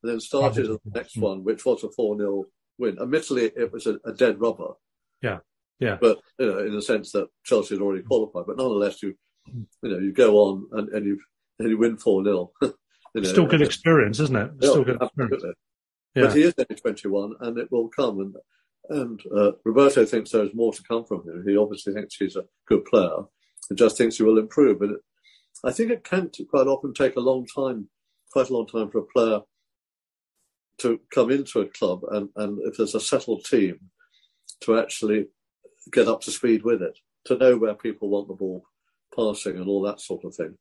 And 0.00 0.12
then 0.12 0.20
started 0.20 0.66
the 0.66 0.78
next 0.94 1.16
mm. 1.16 1.22
one, 1.22 1.42
which 1.42 1.64
was 1.64 1.82
a 1.82 1.90
4 1.90 2.18
0 2.18 2.44
win. 2.78 2.98
Admittedly, 3.00 3.50
it 3.56 3.72
was 3.72 3.86
a, 3.86 3.98
a, 4.04 4.12
dead 4.12 4.40
rubber. 4.40 4.74
Yeah, 5.20 5.38
yeah. 5.80 5.98
But, 6.00 6.20
you 6.38 6.46
know, 6.46 6.58
in 6.58 6.72
the 6.72 6.82
sense 6.82 7.10
that 7.12 7.26
Chelsea 7.42 7.74
had 7.74 7.82
already 7.82 8.04
qualified. 8.04 8.44
But 8.46 8.58
nonetheless, 8.58 9.02
you 9.02 9.16
you 9.52 9.66
know, 9.82 9.98
you 9.98 10.12
go 10.12 10.36
on 10.36 10.68
and, 10.72 10.88
and 10.90 11.06
you 11.06 11.18
and 11.58 11.68
you 11.68 11.78
win 11.78 11.96
4 11.96 12.24
0. 12.24 12.52
Still 13.24 13.46
good 13.46 13.62
experience, 13.62 14.20
isn't 14.20 14.36
it? 14.36 14.50
Still 14.58 14.84
good 14.84 15.02
experience. 15.02 15.44
Yeah. 16.14 16.26
But 16.26 16.36
he 16.36 16.42
is 16.42 16.54
only 16.58 16.80
21 16.80 17.34
and 17.40 17.58
it 17.58 17.72
will 17.72 17.88
come. 17.88 18.20
And 18.20 18.36
and 18.88 19.20
uh, 19.36 19.52
Roberto 19.64 20.04
thinks 20.04 20.30
there 20.30 20.44
is 20.44 20.54
more 20.54 20.72
to 20.72 20.82
come 20.82 21.04
from 21.04 21.22
him. 21.22 21.44
He 21.46 21.56
obviously 21.56 21.92
thinks 21.92 22.16
he's 22.16 22.36
a 22.36 22.44
good 22.66 22.84
player 22.84 23.18
and 23.68 23.78
just 23.78 23.98
thinks 23.98 24.16
he 24.16 24.22
will 24.22 24.38
improve. 24.38 24.78
But 24.80 24.90
I 25.64 25.72
think 25.72 25.90
it 25.90 26.04
can 26.04 26.30
quite 26.48 26.66
often 26.66 26.94
take 26.94 27.16
a 27.16 27.20
long 27.20 27.46
time, 27.46 27.88
quite 28.32 28.48
a 28.48 28.54
long 28.54 28.66
time 28.66 28.90
for 28.90 28.98
a 28.98 29.02
player 29.02 29.40
to 30.78 31.00
come 31.12 31.30
into 31.30 31.60
a 31.60 31.66
club 31.66 32.02
and, 32.10 32.28
and 32.36 32.58
if 32.66 32.76
there's 32.76 32.94
a 32.94 33.00
settled 33.00 33.44
team, 33.44 33.78
to 34.60 34.78
actually 34.78 35.26
get 35.92 36.08
up 36.08 36.20
to 36.22 36.30
speed 36.30 36.62
with 36.64 36.82
it, 36.82 36.98
to 37.24 37.36
know 37.36 37.56
where 37.56 37.74
people 37.74 38.08
want 38.08 38.28
the 38.28 38.34
ball 38.34 38.64
passing 39.14 39.56
and 39.56 39.68
all 39.68 39.82
that 39.82 40.00
sort 40.00 40.24
of 40.24 40.34
thing. 40.34 40.56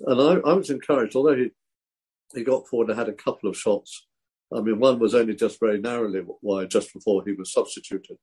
And 0.00 0.20
I, 0.20 0.50
I 0.50 0.52
was 0.54 0.70
encouraged, 0.70 1.16
although 1.16 1.36
he, 1.36 1.50
he 2.34 2.44
got 2.44 2.66
forward 2.66 2.90
and 2.90 2.98
had 2.98 3.08
a 3.08 3.12
couple 3.12 3.48
of 3.48 3.56
shots. 3.56 4.05
I 4.54 4.60
mean, 4.60 4.78
one 4.78 4.98
was 4.98 5.14
only 5.14 5.34
just 5.34 5.58
very 5.58 5.80
narrowly 5.80 6.22
wide 6.40 6.70
just 6.70 6.92
before 6.92 7.24
he 7.24 7.32
was 7.32 7.52
substituted. 7.52 8.16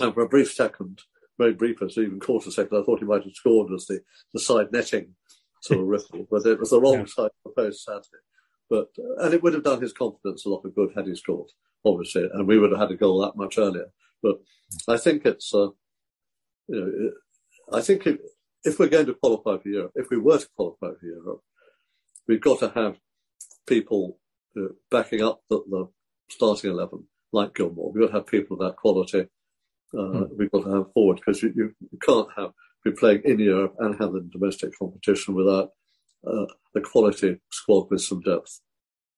And 0.00 0.12
for 0.12 0.22
a 0.22 0.28
brief 0.28 0.52
second, 0.52 1.02
very 1.38 1.54
brief, 1.54 1.82
as 1.82 1.96
even 1.98 2.20
quarter 2.20 2.50
second, 2.50 2.76
I 2.76 2.82
thought 2.82 2.98
he 2.98 3.04
might 3.04 3.22
have 3.22 3.32
scored 3.32 3.72
as 3.72 3.86
the, 3.86 4.00
the 4.32 4.40
side 4.40 4.72
netting 4.72 5.14
sort 5.62 5.80
of 5.80 5.86
ripple, 5.88 6.26
but 6.30 6.46
it 6.46 6.58
was 6.58 6.70
the 6.70 6.80
wrong 6.80 7.00
yeah. 7.00 7.04
side 7.06 7.30
of 7.44 7.54
the 7.54 7.62
post, 7.62 7.84
sadly. 7.84 8.20
But 8.68 8.88
and 9.18 9.34
it 9.34 9.42
would 9.42 9.54
have 9.54 9.64
done 9.64 9.80
his 9.80 9.92
confidence 9.92 10.44
a 10.44 10.48
lot 10.48 10.64
of 10.64 10.74
good 10.74 10.90
had 10.96 11.06
he 11.06 11.14
scored, 11.14 11.50
obviously, 11.84 12.28
and 12.32 12.48
we 12.48 12.58
would 12.58 12.70
have 12.72 12.80
had 12.80 12.90
a 12.90 12.96
goal 12.96 13.20
that 13.20 13.36
much 13.36 13.58
earlier. 13.58 13.86
But 14.22 14.40
I 14.88 14.96
think 14.96 15.26
it's, 15.26 15.54
uh, 15.54 15.68
you 16.68 16.80
know, 16.80 17.10
I 17.76 17.82
think 17.82 18.06
if, 18.06 18.18
if 18.64 18.78
we're 18.78 18.88
going 18.88 19.06
to 19.06 19.14
qualify 19.14 19.58
for 19.62 19.68
Europe, 19.68 19.92
if 19.94 20.08
we 20.10 20.18
were 20.18 20.38
to 20.38 20.48
qualify 20.56 20.88
for 20.98 21.06
Europe, 21.06 21.42
we've 22.26 22.40
got 22.40 22.60
to 22.60 22.70
have 22.70 22.96
people 23.66 24.18
uh, 24.56 24.72
backing 24.90 25.22
up 25.22 25.42
the, 25.48 25.62
the, 25.68 25.88
starting 26.30 26.70
eleven 26.70 27.06
like 27.32 27.54
Gilmour. 27.54 27.92
We've 27.92 28.02
got 28.02 28.08
to 28.08 28.18
have 28.18 28.26
people 28.26 28.56
of 28.56 28.66
that 28.66 28.76
quality. 28.76 29.26
Uh, 29.92 29.96
mm. 29.96 30.28
We've 30.36 30.50
got 30.50 30.64
to 30.64 30.74
have 30.74 30.92
forward 30.92 31.16
because 31.16 31.42
you, 31.42 31.52
you, 31.54 31.74
you, 31.80 31.98
can't 31.98 32.28
have 32.36 32.52
be 32.84 32.92
playing 32.92 33.22
in 33.24 33.38
Europe 33.38 33.74
and 33.78 33.98
have 33.98 34.12
the 34.12 34.20
domestic 34.20 34.76
competition 34.78 35.34
without 35.34 35.70
uh, 36.26 36.46
a 36.74 36.80
quality 36.80 37.40
squad 37.50 37.90
with 37.90 38.00
some 38.00 38.20
depth. 38.20 38.60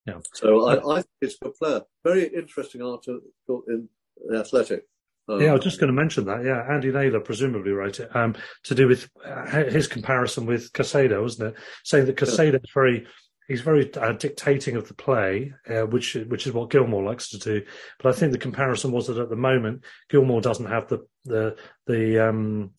Yeah. 0.06 0.20
So 0.34 0.66
I, 0.66 0.74
I 0.74 0.94
think 0.96 1.06
it's 1.20 1.36
a 1.40 1.44
good 1.46 1.54
player. 1.54 1.80
Very 2.04 2.26
interesting 2.26 2.82
article 2.82 3.20
in 3.68 3.88
the 4.28 4.38
Athletic. 4.38 4.84
Um, 5.28 5.40
yeah, 5.40 5.50
I 5.50 5.54
was 5.54 5.64
just 5.64 5.80
going 5.80 5.88
to 5.88 6.00
mention 6.00 6.26
that. 6.26 6.44
Yeah, 6.44 6.64
Andy 6.70 6.92
Naylor 6.92 7.18
presumably 7.18 7.72
wrote 7.72 7.98
it 7.98 8.14
um, 8.14 8.36
to 8.64 8.74
do 8.74 8.86
with 8.86 9.10
uh, 9.24 9.64
his 9.64 9.88
comparison 9.88 10.46
with 10.46 10.72
Caicedo, 10.72 11.20
wasn't 11.20 11.54
it? 11.54 11.62
Saying 11.84 12.06
that 12.06 12.16
Caicedo 12.16 12.54
is 12.62 12.70
very 12.72 13.06
he's 13.48 13.60
very 13.60 13.92
uh, 13.94 14.12
dictating 14.12 14.76
of 14.76 14.88
the 14.88 14.94
play, 14.94 15.52
uh, 15.68 15.82
which 15.82 16.14
which 16.14 16.46
is 16.46 16.52
what 16.52 16.70
Gilmour 16.70 17.04
likes 17.04 17.30
to 17.30 17.38
do. 17.38 17.62
But 18.00 18.14
I 18.14 18.18
think 18.18 18.32
the 18.32 18.38
comparison 18.38 18.92
was 18.92 19.06
that 19.06 19.18
at 19.18 19.30
the 19.30 19.36
moment 19.36 19.84
Gilmour 20.10 20.40
doesn't 20.40 20.66
have 20.66 20.88
the 20.88 21.06
the 21.24 21.56
the 21.86 22.28
um, 22.28 22.70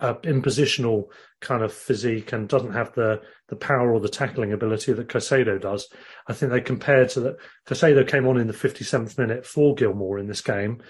uh, 0.00 0.14
impositional 0.24 1.04
kind 1.40 1.62
of 1.62 1.72
physique 1.72 2.32
and 2.32 2.48
doesn't 2.48 2.72
have 2.72 2.92
the 2.94 3.20
the 3.48 3.56
power 3.56 3.92
or 3.92 4.00
the 4.00 4.08
tackling 4.08 4.52
ability 4.52 4.92
that 4.92 5.08
Caicedo 5.08 5.60
does. 5.60 5.88
I 6.26 6.32
think 6.32 6.52
they 6.52 6.60
compared 6.60 7.10
to 7.10 7.20
that. 7.20 7.36
Caicedo 7.66 8.06
came 8.06 8.26
on 8.26 8.38
in 8.38 8.46
the 8.46 8.52
57th 8.52 9.18
minute 9.18 9.46
for 9.46 9.74
Gilmour 9.74 10.18
in 10.18 10.26
this 10.26 10.40
game, 10.40 10.82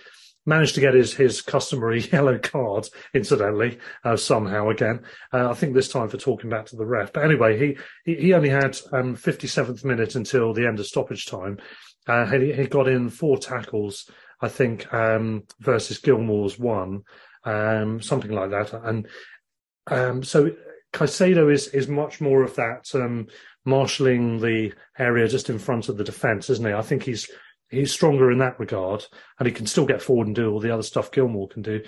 managed 0.46 0.74
to 0.76 0.80
get 0.80 0.94
his 0.94 1.12
his 1.14 1.42
customary 1.42 2.00
yellow 2.12 2.38
card, 2.38 2.88
incidentally, 3.12 3.78
uh, 4.04 4.16
somehow 4.16 4.70
again. 4.70 5.02
Uh, 5.32 5.50
I 5.50 5.54
think 5.54 5.74
this 5.74 5.88
time 5.88 6.08
for 6.08 6.16
talking 6.16 6.48
back 6.48 6.66
to 6.66 6.76
the 6.76 6.86
ref. 6.86 7.12
But 7.12 7.24
anyway, 7.24 7.58
he 7.58 7.78
he, 8.04 8.22
he 8.22 8.34
only 8.34 8.50
had 8.50 8.78
um, 8.92 9.16
57th 9.16 9.84
minute 9.84 10.14
until 10.14 10.54
the 10.54 10.66
end 10.66 10.80
of 10.80 10.86
stoppage 10.86 11.26
time. 11.26 11.58
Uh, 12.06 12.24
he, 12.26 12.52
he 12.52 12.66
got 12.66 12.86
in 12.86 13.10
four 13.10 13.36
tackles, 13.36 14.08
I 14.40 14.48
think, 14.48 14.92
um, 14.94 15.42
versus 15.60 15.98
Gilmour's 15.98 16.56
one 16.56 17.02
um, 17.46 18.02
something 18.02 18.32
like 18.32 18.50
that. 18.50 18.74
And 18.74 19.06
um, 19.86 20.22
so 20.22 20.50
Caicedo 20.92 21.50
is 21.50 21.68
is 21.68 21.88
much 21.88 22.20
more 22.20 22.42
of 22.42 22.56
that 22.56 22.90
um, 22.94 23.28
marshalling 23.64 24.40
the 24.40 24.72
area 24.98 25.28
just 25.28 25.48
in 25.48 25.58
front 25.58 25.88
of 25.88 25.96
the 25.96 26.04
defence, 26.04 26.50
isn't 26.50 26.66
he? 26.66 26.72
I 26.72 26.82
think 26.82 27.04
he's 27.04 27.30
he's 27.68 27.92
stronger 27.92 28.30
in 28.30 28.38
that 28.38 28.58
regard, 28.60 29.04
and 29.38 29.46
he 29.46 29.52
can 29.52 29.66
still 29.66 29.86
get 29.86 30.02
forward 30.02 30.26
and 30.26 30.36
do 30.36 30.50
all 30.50 30.60
the 30.60 30.72
other 30.72 30.82
stuff 30.82 31.10
Gilmour 31.10 31.48
can 31.50 31.62
do. 31.62 31.82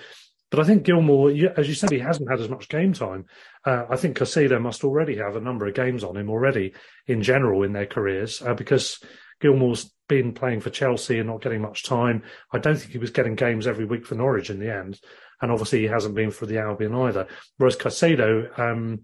But 0.51 0.61
I 0.61 0.65
think 0.65 0.85
Gilmour, 0.85 1.31
as 1.59 1.69
you 1.69 1.75
said, 1.75 1.91
he 1.91 1.99
hasn't 1.99 2.31
had 2.31 2.41
as 2.41 2.49
much 2.49 2.69
game 2.69 2.95
time. 2.95 3.27
Uh, 3.67 3.85
I 3.91 3.97
think 3.97 4.17
Caicedo 4.17 4.61
must 4.61 4.83
already 4.83 5.17
have 5.17 5.37
a 5.37 5.41
number 5.41 5.67
of 5.67 5.75
games 5.75 6.03
on 6.03 6.17
him 6.17 6.31
already 6.31 6.73
in 7.07 7.23
general 7.23 7.65
in 7.65 7.75
their 7.75 7.87
careers 7.87 8.41
uh, 8.41 8.55
because 8.55 8.99
Gilmour's 9.41 9.93
been 10.09 10.33
playing 10.33 10.61
for 10.61 10.71
Chelsea 10.71 11.19
and 11.19 11.29
not 11.29 11.43
getting 11.43 11.61
much 11.61 11.85
time. 11.85 12.23
I 12.51 12.59
don't 12.59 12.77
think 12.77 12.93
he 12.93 12.99
was 12.99 13.11
getting 13.11 13.35
games 13.35 13.67
every 13.67 13.85
week 13.85 14.07
for 14.07 14.15
Norwich 14.15 14.49
in 14.49 14.59
the 14.59 14.75
end 14.75 14.99
and 15.41 15.53
obviously 15.53 15.81
he 15.81 15.87
hasn't 15.87 16.15
been 16.15 16.31
for 16.31 16.47
the 16.47 16.59
Albion 16.59 16.95
either. 16.95 17.27
Whereas 17.57 17.77
Caicedo, 17.77 18.59
um, 18.59 19.03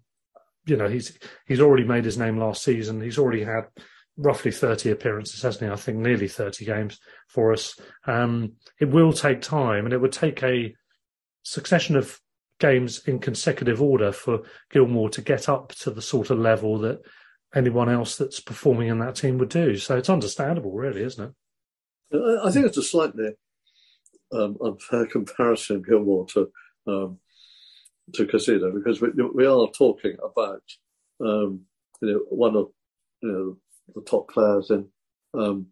you 0.66 0.76
know, 0.76 0.88
he's 0.88 1.18
he's 1.46 1.60
already 1.60 1.84
made 1.84 2.04
his 2.04 2.18
name 2.18 2.38
last 2.38 2.62
season. 2.62 3.00
He's 3.00 3.18
already 3.18 3.44
had 3.44 3.66
roughly 4.16 4.50
30 4.50 4.90
appearances, 4.90 5.42
hasn't 5.42 5.64
he? 5.64 5.72
I 5.72 5.76
think 5.76 5.98
nearly 5.98 6.28
30 6.28 6.64
games 6.64 6.98
for 7.28 7.52
us. 7.52 7.78
Um, 8.06 8.54
it 8.80 8.90
will 8.90 9.12
take 9.12 9.40
time, 9.40 9.84
and 9.84 9.92
it 9.92 10.00
would 10.00 10.12
take 10.12 10.42
a 10.42 10.74
succession 11.42 11.96
of 11.96 12.18
games 12.60 13.06
in 13.06 13.18
consecutive 13.18 13.82
order 13.82 14.12
for 14.12 14.42
Gilmour 14.72 15.10
to 15.12 15.22
get 15.22 15.48
up 15.48 15.72
to 15.76 15.90
the 15.90 16.02
sort 16.02 16.30
of 16.30 16.38
level 16.38 16.78
that 16.78 17.00
anyone 17.54 17.88
else 17.88 18.16
that's 18.16 18.40
performing 18.40 18.88
in 18.88 18.98
that 18.98 19.16
team 19.16 19.38
would 19.38 19.48
do. 19.48 19.76
So 19.76 19.96
it's 19.96 20.10
understandable, 20.10 20.72
really, 20.72 21.02
isn't 21.02 21.24
it? 21.24 22.40
I 22.42 22.50
think 22.50 22.66
it's 22.66 22.76
a 22.76 22.82
slightly 22.82 23.30
um, 24.32 24.56
unfair 24.62 25.06
comparison, 25.06 25.82
Gilmour, 25.82 26.26
to 26.28 26.50
um, 26.86 27.18
to 28.12 28.26
Caicedo 28.26 28.72
because 28.74 29.00
we, 29.00 29.08
we 29.34 29.46
are 29.46 29.68
talking 29.68 30.16
about 30.22 30.62
um, 31.20 31.62
you 32.00 32.12
know 32.12 32.20
one 32.28 32.56
of 32.56 32.68
you 33.22 33.32
know 33.32 33.56
the 33.94 34.02
top 34.02 34.30
players 34.30 34.70
in 34.70 34.88
um, 35.34 35.66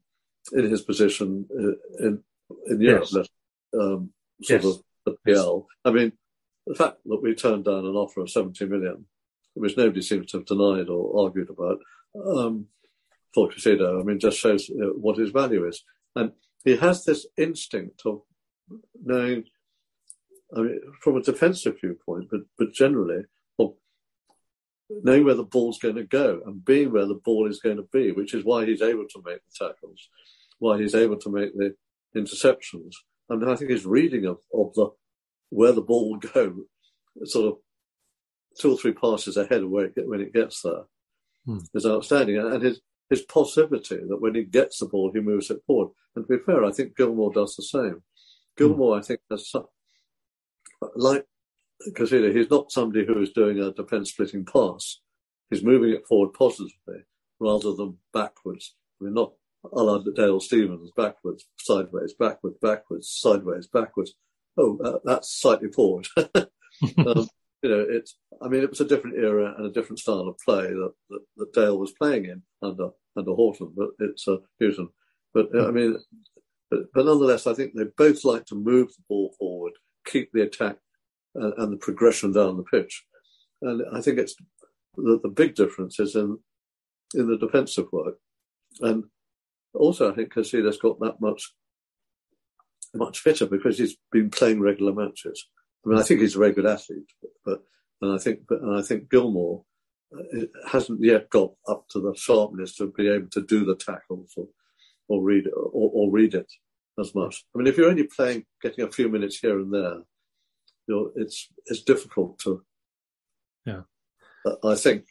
in 0.52 0.68
his 0.70 0.82
position 0.82 1.46
uh, 1.56 2.06
in 2.06 2.22
in 2.66 2.80
Europe, 2.80 3.08
yes. 3.12 3.28
um, 3.78 4.10
sort 4.42 4.62
yes. 4.62 4.64
of 4.64 4.82
the 5.06 5.16
PL. 5.26 5.66
I 5.84 5.90
mean, 5.90 6.12
the 6.66 6.74
fact 6.74 6.98
that 7.04 7.22
we 7.22 7.34
turned 7.34 7.64
down 7.64 7.86
an 7.86 7.94
offer 7.94 8.20
of 8.20 8.30
seventy 8.30 8.66
million, 8.66 9.06
which 9.54 9.76
nobody 9.76 10.02
seems 10.02 10.30
to 10.30 10.38
have 10.38 10.46
denied 10.46 10.88
or 10.88 11.24
argued 11.24 11.50
about, 11.50 11.78
um, 12.24 12.66
for 13.34 13.48
Caicedo, 13.48 14.00
I 14.00 14.04
mean, 14.04 14.18
just 14.18 14.38
shows 14.38 14.68
you 14.68 14.78
know, 14.78 14.88
what 14.88 15.18
his 15.18 15.30
value 15.30 15.66
is, 15.66 15.82
and 16.16 16.32
he 16.64 16.76
has 16.76 17.04
this 17.04 17.26
instinct 17.36 18.02
of 18.04 18.22
knowing, 19.02 19.44
I 20.56 20.60
mean, 20.60 20.80
from 21.02 21.16
a 21.16 21.22
defensive 21.22 21.80
viewpoint, 21.80 22.28
but 22.30 22.40
but 22.58 22.72
generally, 22.72 23.24
knowing 25.02 25.24
where 25.24 25.34
the 25.34 25.44
ball's 25.44 25.78
going 25.78 25.96
to 25.96 26.04
go 26.04 26.40
and 26.46 26.64
being 26.64 26.92
where 26.92 27.06
the 27.06 27.20
ball 27.24 27.48
is 27.48 27.60
going 27.60 27.76
to 27.76 27.88
be, 27.92 28.12
which 28.12 28.34
is 28.34 28.44
why 28.44 28.64
he's 28.64 28.82
able 28.82 29.06
to 29.08 29.22
make 29.24 29.38
the 29.38 29.66
tackles, 29.66 30.08
why 30.58 30.78
he's 30.78 30.94
able 30.94 31.16
to 31.18 31.30
make 31.30 31.56
the 31.56 31.74
interceptions. 32.16 32.92
And 33.28 33.48
I 33.48 33.56
think 33.56 33.70
his 33.70 33.86
reading 33.86 34.26
of, 34.26 34.38
of 34.54 34.74
the 34.74 34.90
where 35.50 35.72
the 35.72 35.82
ball 35.82 36.10
will 36.10 36.18
go, 36.18 36.54
sort 37.24 37.52
of 37.52 37.58
two 38.58 38.72
or 38.72 38.76
three 38.76 38.92
passes 38.92 39.36
ahead 39.36 39.62
of 39.62 39.70
where 39.70 39.86
it, 39.86 40.08
when 40.08 40.20
it 40.20 40.32
gets 40.32 40.62
there, 40.62 40.84
hmm. 41.46 41.58
is 41.74 41.86
outstanding. 41.86 42.38
And 42.38 42.62
his 42.62 42.80
his 43.12 43.22
passivity 43.22 44.00
that 44.08 44.20
when 44.20 44.34
he 44.34 44.42
gets 44.42 44.78
the 44.78 44.86
ball, 44.86 45.10
he 45.12 45.20
moves 45.20 45.50
it 45.50 45.62
forward. 45.66 45.90
And 46.16 46.26
to 46.26 46.38
be 46.38 46.42
fair, 46.44 46.64
I 46.64 46.72
think 46.72 46.96
Gilmour 46.96 47.32
does 47.32 47.54
the 47.56 47.62
same. 47.62 48.02
Gilmour, 48.56 48.98
I 48.98 49.02
think, 49.02 49.20
has 49.30 49.50
some, 49.50 49.66
like 50.96 51.26
Caicedo, 51.90 52.34
he's 52.34 52.50
not 52.50 52.72
somebody 52.72 53.04
who 53.06 53.20
is 53.20 53.30
doing 53.30 53.58
a 53.58 53.72
defence 53.72 54.10
splitting 54.10 54.44
pass. 54.44 55.00
He's 55.50 55.64
moving 55.64 55.90
it 55.90 56.06
forward 56.06 56.32
positively 56.32 57.04
rather 57.40 57.74
than 57.74 57.98
backwards. 58.12 58.74
I 59.00 59.04
mean, 59.04 59.14
not 59.14 59.32
a 59.64 59.82
la 59.82 59.98
Dale 59.98 60.40
Stephens, 60.40 60.90
backwards, 60.96 61.46
sideways, 61.58 62.14
backwards, 62.14 62.56
backwards, 62.60 63.08
sideways, 63.10 63.66
backwards. 63.66 64.14
Oh, 64.56 64.78
uh, 64.84 64.98
that's 65.04 65.40
slightly 65.40 65.70
forward. 65.70 66.06
um, 66.16 67.28
you 67.62 67.70
know, 67.70 67.86
it's. 67.88 68.16
I 68.40 68.48
mean, 68.48 68.62
it 68.62 68.70
was 68.70 68.80
a 68.80 68.86
different 68.86 69.16
era 69.16 69.54
and 69.56 69.66
a 69.66 69.72
different 69.72 70.00
style 70.00 70.28
of 70.28 70.38
play 70.44 70.62
that, 70.62 70.92
that, 71.10 71.20
that 71.36 71.52
Dale 71.52 71.78
was 71.78 71.92
playing 71.92 72.24
in 72.26 72.42
under 72.62 72.90
under 73.16 73.32
Horton, 73.32 73.72
but 73.76 73.90
it's 74.00 74.26
uh, 74.26 74.38
Hughton. 74.60 74.88
But 75.32 75.48
uh, 75.54 75.68
I 75.68 75.70
mean, 75.70 75.96
but, 76.70 76.80
but 76.92 77.06
nonetheless, 77.06 77.46
I 77.46 77.54
think 77.54 77.72
they 77.74 77.84
both 77.96 78.24
like 78.24 78.46
to 78.46 78.54
move 78.54 78.88
the 78.88 79.02
ball 79.08 79.34
forward, 79.38 79.72
keep 80.04 80.32
the 80.32 80.42
attack 80.42 80.76
and, 81.34 81.52
and 81.56 81.72
the 81.72 81.76
progression 81.76 82.32
down 82.32 82.56
the 82.56 82.64
pitch. 82.64 83.04
And 83.62 83.82
I 83.92 84.00
think 84.00 84.18
it's 84.18 84.36
the, 84.96 85.20
the 85.22 85.28
big 85.28 85.54
difference 85.54 85.98
is 86.00 86.14
in 86.16 86.38
in 87.14 87.28
the 87.28 87.36
defensive 87.36 87.86
work. 87.92 88.16
And 88.80 89.04
also, 89.74 90.10
I 90.10 90.14
think 90.14 90.32
Caicedo's 90.32 90.78
got 90.78 90.98
that 91.00 91.20
much 91.20 91.52
much 92.94 93.20
fitter 93.20 93.46
because 93.46 93.78
he's 93.78 93.96
been 94.10 94.30
playing 94.30 94.60
regular 94.60 94.92
matches. 94.92 95.46
I 95.84 95.88
mean, 95.88 95.98
I 95.98 96.02
think 96.02 96.20
he's 96.20 96.36
a 96.36 96.38
very 96.38 96.52
good 96.52 96.66
athlete, 96.66 97.10
but 97.44 97.62
and 98.00 98.12
I 98.12 98.18
think 98.18 98.40
but 98.48 98.60
and 98.60 98.78
I 98.78 98.82
think 98.82 99.08
Gilmour 99.08 99.64
uh, 100.14 100.46
hasn't 100.70 101.02
yet 101.02 101.30
got 101.30 101.52
up 101.68 101.86
to 101.90 102.00
the 102.00 102.14
sharpness 102.16 102.76
to 102.76 102.92
be 102.96 103.08
able 103.08 103.28
to 103.30 103.40
do 103.40 103.64
the 103.64 103.76
tackles 103.76 104.34
or, 104.36 104.48
or 105.08 105.22
read 105.22 105.46
or, 105.46 105.70
or 105.72 106.10
read 106.10 106.34
it 106.34 106.50
as 107.00 107.14
much. 107.14 107.44
I 107.54 107.58
mean, 107.58 107.66
if 107.66 107.76
you're 107.76 107.88
only 107.88 108.04
playing, 108.04 108.44
getting 108.60 108.84
a 108.84 108.92
few 108.92 109.08
minutes 109.08 109.38
here 109.38 109.58
and 109.58 109.72
there, 109.72 110.02
you 110.86 110.94
know, 110.94 111.10
it's 111.16 111.48
it's 111.66 111.82
difficult 111.82 112.38
to. 112.40 112.62
Yeah. 113.64 113.82
I 114.64 114.74
think 114.74 115.04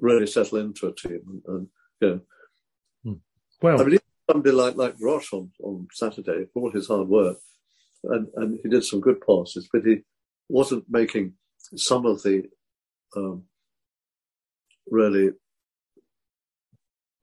really 0.00 0.26
settle 0.26 0.58
into 0.58 0.86
a 0.86 0.94
team 0.94 1.20
and, 1.26 1.42
and 1.46 1.66
you 2.00 2.08
know. 2.08 2.20
Hmm. 3.04 3.18
Well, 3.60 3.80
I 3.80 3.84
mean, 3.84 3.98
somebody 4.30 4.54
like 4.54 4.76
like 4.76 4.94
Roche 5.00 5.32
on, 5.32 5.50
on 5.62 5.88
Saturday 5.92 6.46
for 6.52 6.62
all 6.62 6.70
his 6.70 6.88
hard 6.88 7.08
work, 7.08 7.38
and 8.04 8.28
and 8.36 8.58
he 8.62 8.68
did 8.68 8.84
some 8.84 9.00
good 9.00 9.20
passes, 9.20 9.68
but 9.72 9.84
he 9.84 10.02
wasn't 10.48 10.84
making 10.88 11.34
some 11.76 12.06
of 12.06 12.22
the 12.22 12.44
um, 13.16 13.44
really 14.90 15.30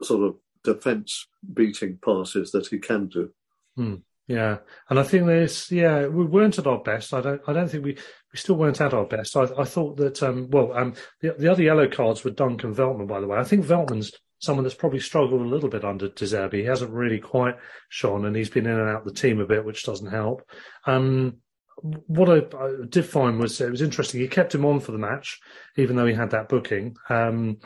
sort 0.02 0.24
of 0.24 0.36
defence 0.64 1.28
beating 1.54 2.00
passes 2.04 2.52
that 2.52 2.68
he 2.68 2.80
can 2.80 3.08
do. 3.08 3.30
Hmm. 3.76 3.96
Yeah, 4.30 4.60
and 4.92 5.00
I 5.00 5.04
think 5.04 5.26
there's 5.26 5.72
yeah 5.72 6.06
we 6.06 6.24
weren't 6.24 6.60
at 6.60 6.68
our 6.68 6.78
best. 6.78 7.16
I 7.16 7.22
don't 7.22 7.42
I 7.48 7.52
don't 7.52 7.68
think 7.68 7.84
we 7.84 7.96
we 7.96 8.38
still 8.38 8.58
weren't 8.58 8.80
at 8.80 8.94
our 8.94 9.06
best. 9.06 9.36
I, 9.36 9.48
I 9.58 9.64
thought 9.64 9.98
that 9.98 10.22
um, 10.22 10.48
well 10.52 10.72
um, 10.74 10.94
the 11.20 11.34
the 11.38 11.52
other 11.52 11.64
yellow 11.64 11.90
cards 11.90 12.24
were 12.24 12.30
Dunk 12.30 12.64
and 12.64 12.76
Veltman 12.76 13.08
by 13.08 13.20
the 13.20 13.26
way. 13.26 13.40
I 13.40 13.44
think 13.44 13.66
Veltman's 13.66 14.14
someone 14.38 14.64
that's 14.64 14.76
probably 14.76 15.00
struggled 15.00 15.42
a 15.42 15.50
little 15.50 15.68
bit 15.68 15.84
under 15.84 16.10
De 16.10 16.26
Zerbi. 16.26 16.60
He 16.60 16.66
hasn't 16.66 16.92
really 16.92 17.18
quite 17.18 17.56
shone, 17.90 18.24
and 18.26 18.36
he's 18.36 18.52
been 18.52 18.68
in 18.68 18.80
and 18.80 18.88
out 18.88 19.04
the 19.04 19.12
team 19.12 19.40
a 19.40 19.48
bit, 19.48 19.66
which 19.66 19.84
doesn't 19.84 20.12
help. 20.12 20.48
Um, 20.86 21.38
what 21.82 22.30
I, 22.30 22.58
I, 22.58 22.74
did 22.88 23.06
find 23.06 23.40
was 23.40 23.60
it 23.60 23.72
was 23.72 23.82
interesting. 23.82 24.22
He 24.22 24.28
kept 24.28 24.54
him 24.54 24.64
on 24.64 24.80
for 24.80 24.92
the 24.92 25.00
match, 25.00 25.40
even 25.76 25.96
though 25.96 26.06
he 26.06 26.14
had 26.14 26.30
that 26.32 26.50
booking. 26.50 26.98
Um, 27.10 27.58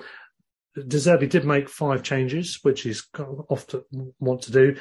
De 0.76 0.98
Zerbi 0.98 1.30
did 1.30 1.46
make 1.46 1.68
five 1.68 2.04
changes, 2.04 2.60
which 2.64 2.84
he's 2.84 3.06
often 3.50 3.84
want 4.20 4.44
to 4.44 4.52
do. 4.52 4.76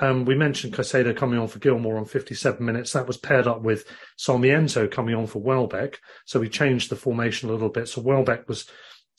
Um, 0.00 0.24
we 0.24 0.34
mentioned 0.34 0.74
Caicedo 0.74 1.16
coming 1.16 1.38
on 1.38 1.48
for 1.48 1.58
Gilmour 1.58 1.96
on 1.96 2.04
57 2.04 2.64
minutes. 2.64 2.92
That 2.92 3.06
was 3.06 3.16
paired 3.16 3.46
up 3.46 3.62
with 3.62 3.84
Sarmiento 4.16 4.86
coming 4.88 5.14
on 5.14 5.26
for 5.26 5.40
Welbeck. 5.40 6.00
So 6.26 6.40
we 6.40 6.48
changed 6.48 6.90
the 6.90 6.96
formation 6.96 7.48
a 7.48 7.52
little 7.52 7.70
bit. 7.70 7.88
So 7.88 8.02
Welbeck 8.02 8.48
was 8.48 8.66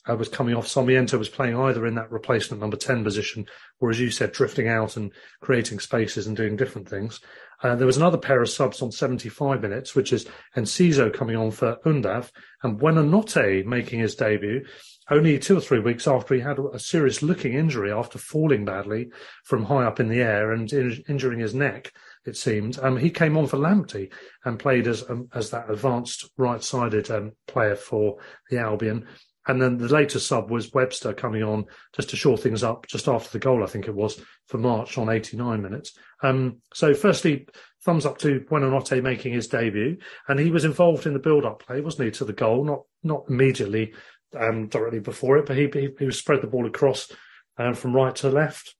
uh, 0.08 0.16
was 0.16 0.28
coming 0.28 0.54
off. 0.54 0.66
Sarmiento 0.66 1.18
was 1.18 1.28
playing 1.28 1.56
either 1.56 1.86
in 1.86 1.94
that 1.96 2.10
replacement 2.10 2.60
number 2.60 2.76
10 2.76 3.04
position, 3.04 3.46
or 3.80 3.90
as 3.90 4.00
you 4.00 4.10
said, 4.10 4.32
drifting 4.32 4.68
out 4.68 4.96
and 4.96 5.12
creating 5.40 5.80
spaces 5.80 6.26
and 6.26 6.36
doing 6.36 6.56
different 6.56 6.88
things. 6.88 7.20
Uh, 7.62 7.74
there 7.74 7.86
was 7.86 7.96
another 7.96 8.16
pair 8.16 8.40
of 8.40 8.48
subs 8.48 8.80
on 8.80 8.92
75 8.92 9.60
minutes, 9.60 9.94
which 9.94 10.12
is 10.12 10.26
Enciso 10.56 11.12
coming 11.12 11.36
on 11.36 11.50
for 11.50 11.76
Undav 11.84 12.30
and 12.62 12.78
Buonanotte 12.78 13.64
making 13.66 14.00
his 14.00 14.14
debut 14.14 14.64
only 15.10 15.38
two 15.38 15.56
or 15.56 15.60
three 15.60 15.78
weeks 15.78 16.06
after 16.06 16.34
he 16.34 16.40
had 16.40 16.58
a 16.58 16.78
serious 16.78 17.22
looking 17.22 17.54
injury 17.54 17.92
after 17.92 18.18
falling 18.18 18.64
badly 18.64 19.10
from 19.44 19.64
high 19.64 19.84
up 19.84 20.00
in 20.00 20.08
the 20.08 20.20
air 20.20 20.52
and 20.52 20.70
in- 20.72 21.02
injuring 21.08 21.40
his 21.40 21.54
neck, 21.54 21.92
it 22.26 22.36
seemed. 22.36 22.78
Um, 22.80 22.96
he 22.96 23.10
came 23.10 23.36
on 23.36 23.46
for 23.46 23.56
Lamptey 23.56 24.12
and 24.44 24.58
played 24.58 24.86
as 24.86 25.08
um, 25.08 25.28
as 25.34 25.50
that 25.50 25.70
advanced 25.70 26.30
right 26.36 26.62
sided 26.62 27.10
um, 27.10 27.32
player 27.46 27.76
for 27.76 28.18
the 28.50 28.58
Albion. 28.58 29.06
And 29.46 29.62
then 29.62 29.78
the 29.78 29.88
later 29.88 30.20
sub 30.20 30.50
was 30.50 30.74
Webster 30.74 31.14
coming 31.14 31.42
on 31.42 31.64
just 31.96 32.10
to 32.10 32.16
shore 32.16 32.36
things 32.36 32.62
up 32.62 32.86
just 32.86 33.08
after 33.08 33.30
the 33.30 33.38
goal, 33.38 33.64
I 33.64 33.66
think 33.66 33.88
it 33.88 33.94
was, 33.94 34.20
for 34.46 34.58
March 34.58 34.98
on 34.98 35.08
89 35.08 35.62
minutes. 35.62 35.96
Um, 36.22 36.58
so, 36.74 36.92
firstly, 36.92 37.46
thumbs 37.82 38.04
up 38.04 38.18
to 38.18 38.40
Buonanotte 38.40 39.02
making 39.02 39.32
his 39.32 39.46
debut. 39.46 39.96
And 40.28 40.38
he 40.38 40.50
was 40.50 40.66
involved 40.66 41.06
in 41.06 41.14
the 41.14 41.18
build 41.18 41.46
up 41.46 41.64
play, 41.64 41.80
wasn't 41.80 42.04
he, 42.04 42.10
to 42.12 42.26
the 42.26 42.34
goal? 42.34 42.62
Not 42.62 42.82
not 43.02 43.24
immediately 43.30 43.94
um, 44.36 44.68
directly 44.68 45.00
before 45.00 45.38
it, 45.38 45.46
but 45.46 45.56
he, 45.56 45.68
he, 45.72 45.88
he 45.98 46.10
spread 46.10 46.42
the 46.42 46.46
ball 46.46 46.66
across 46.66 47.10
um, 47.56 47.74
from 47.74 47.94
right 47.94 48.14
to 48.16 48.30
left. 48.30 48.74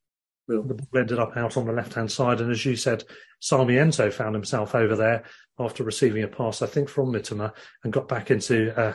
The 0.46 0.62
ball 0.62 1.00
ended 1.00 1.18
up 1.18 1.36
out 1.36 1.56
on 1.56 1.66
the 1.66 1.72
left 1.72 1.94
hand 1.94 2.10
side. 2.10 2.40
And 2.40 2.50
as 2.50 2.64
you 2.64 2.74
said, 2.74 3.04
Sarmiento 3.40 4.10
found 4.10 4.34
himself 4.34 4.74
over 4.74 4.96
there 4.96 5.24
after 5.58 5.84
receiving 5.84 6.22
a 6.22 6.28
pass, 6.28 6.62
I 6.62 6.66
think, 6.66 6.88
from 6.88 7.12
Mitoma 7.12 7.52
and 7.84 7.92
got 7.92 8.08
back 8.08 8.30
into 8.30 8.74
uh, 8.78 8.94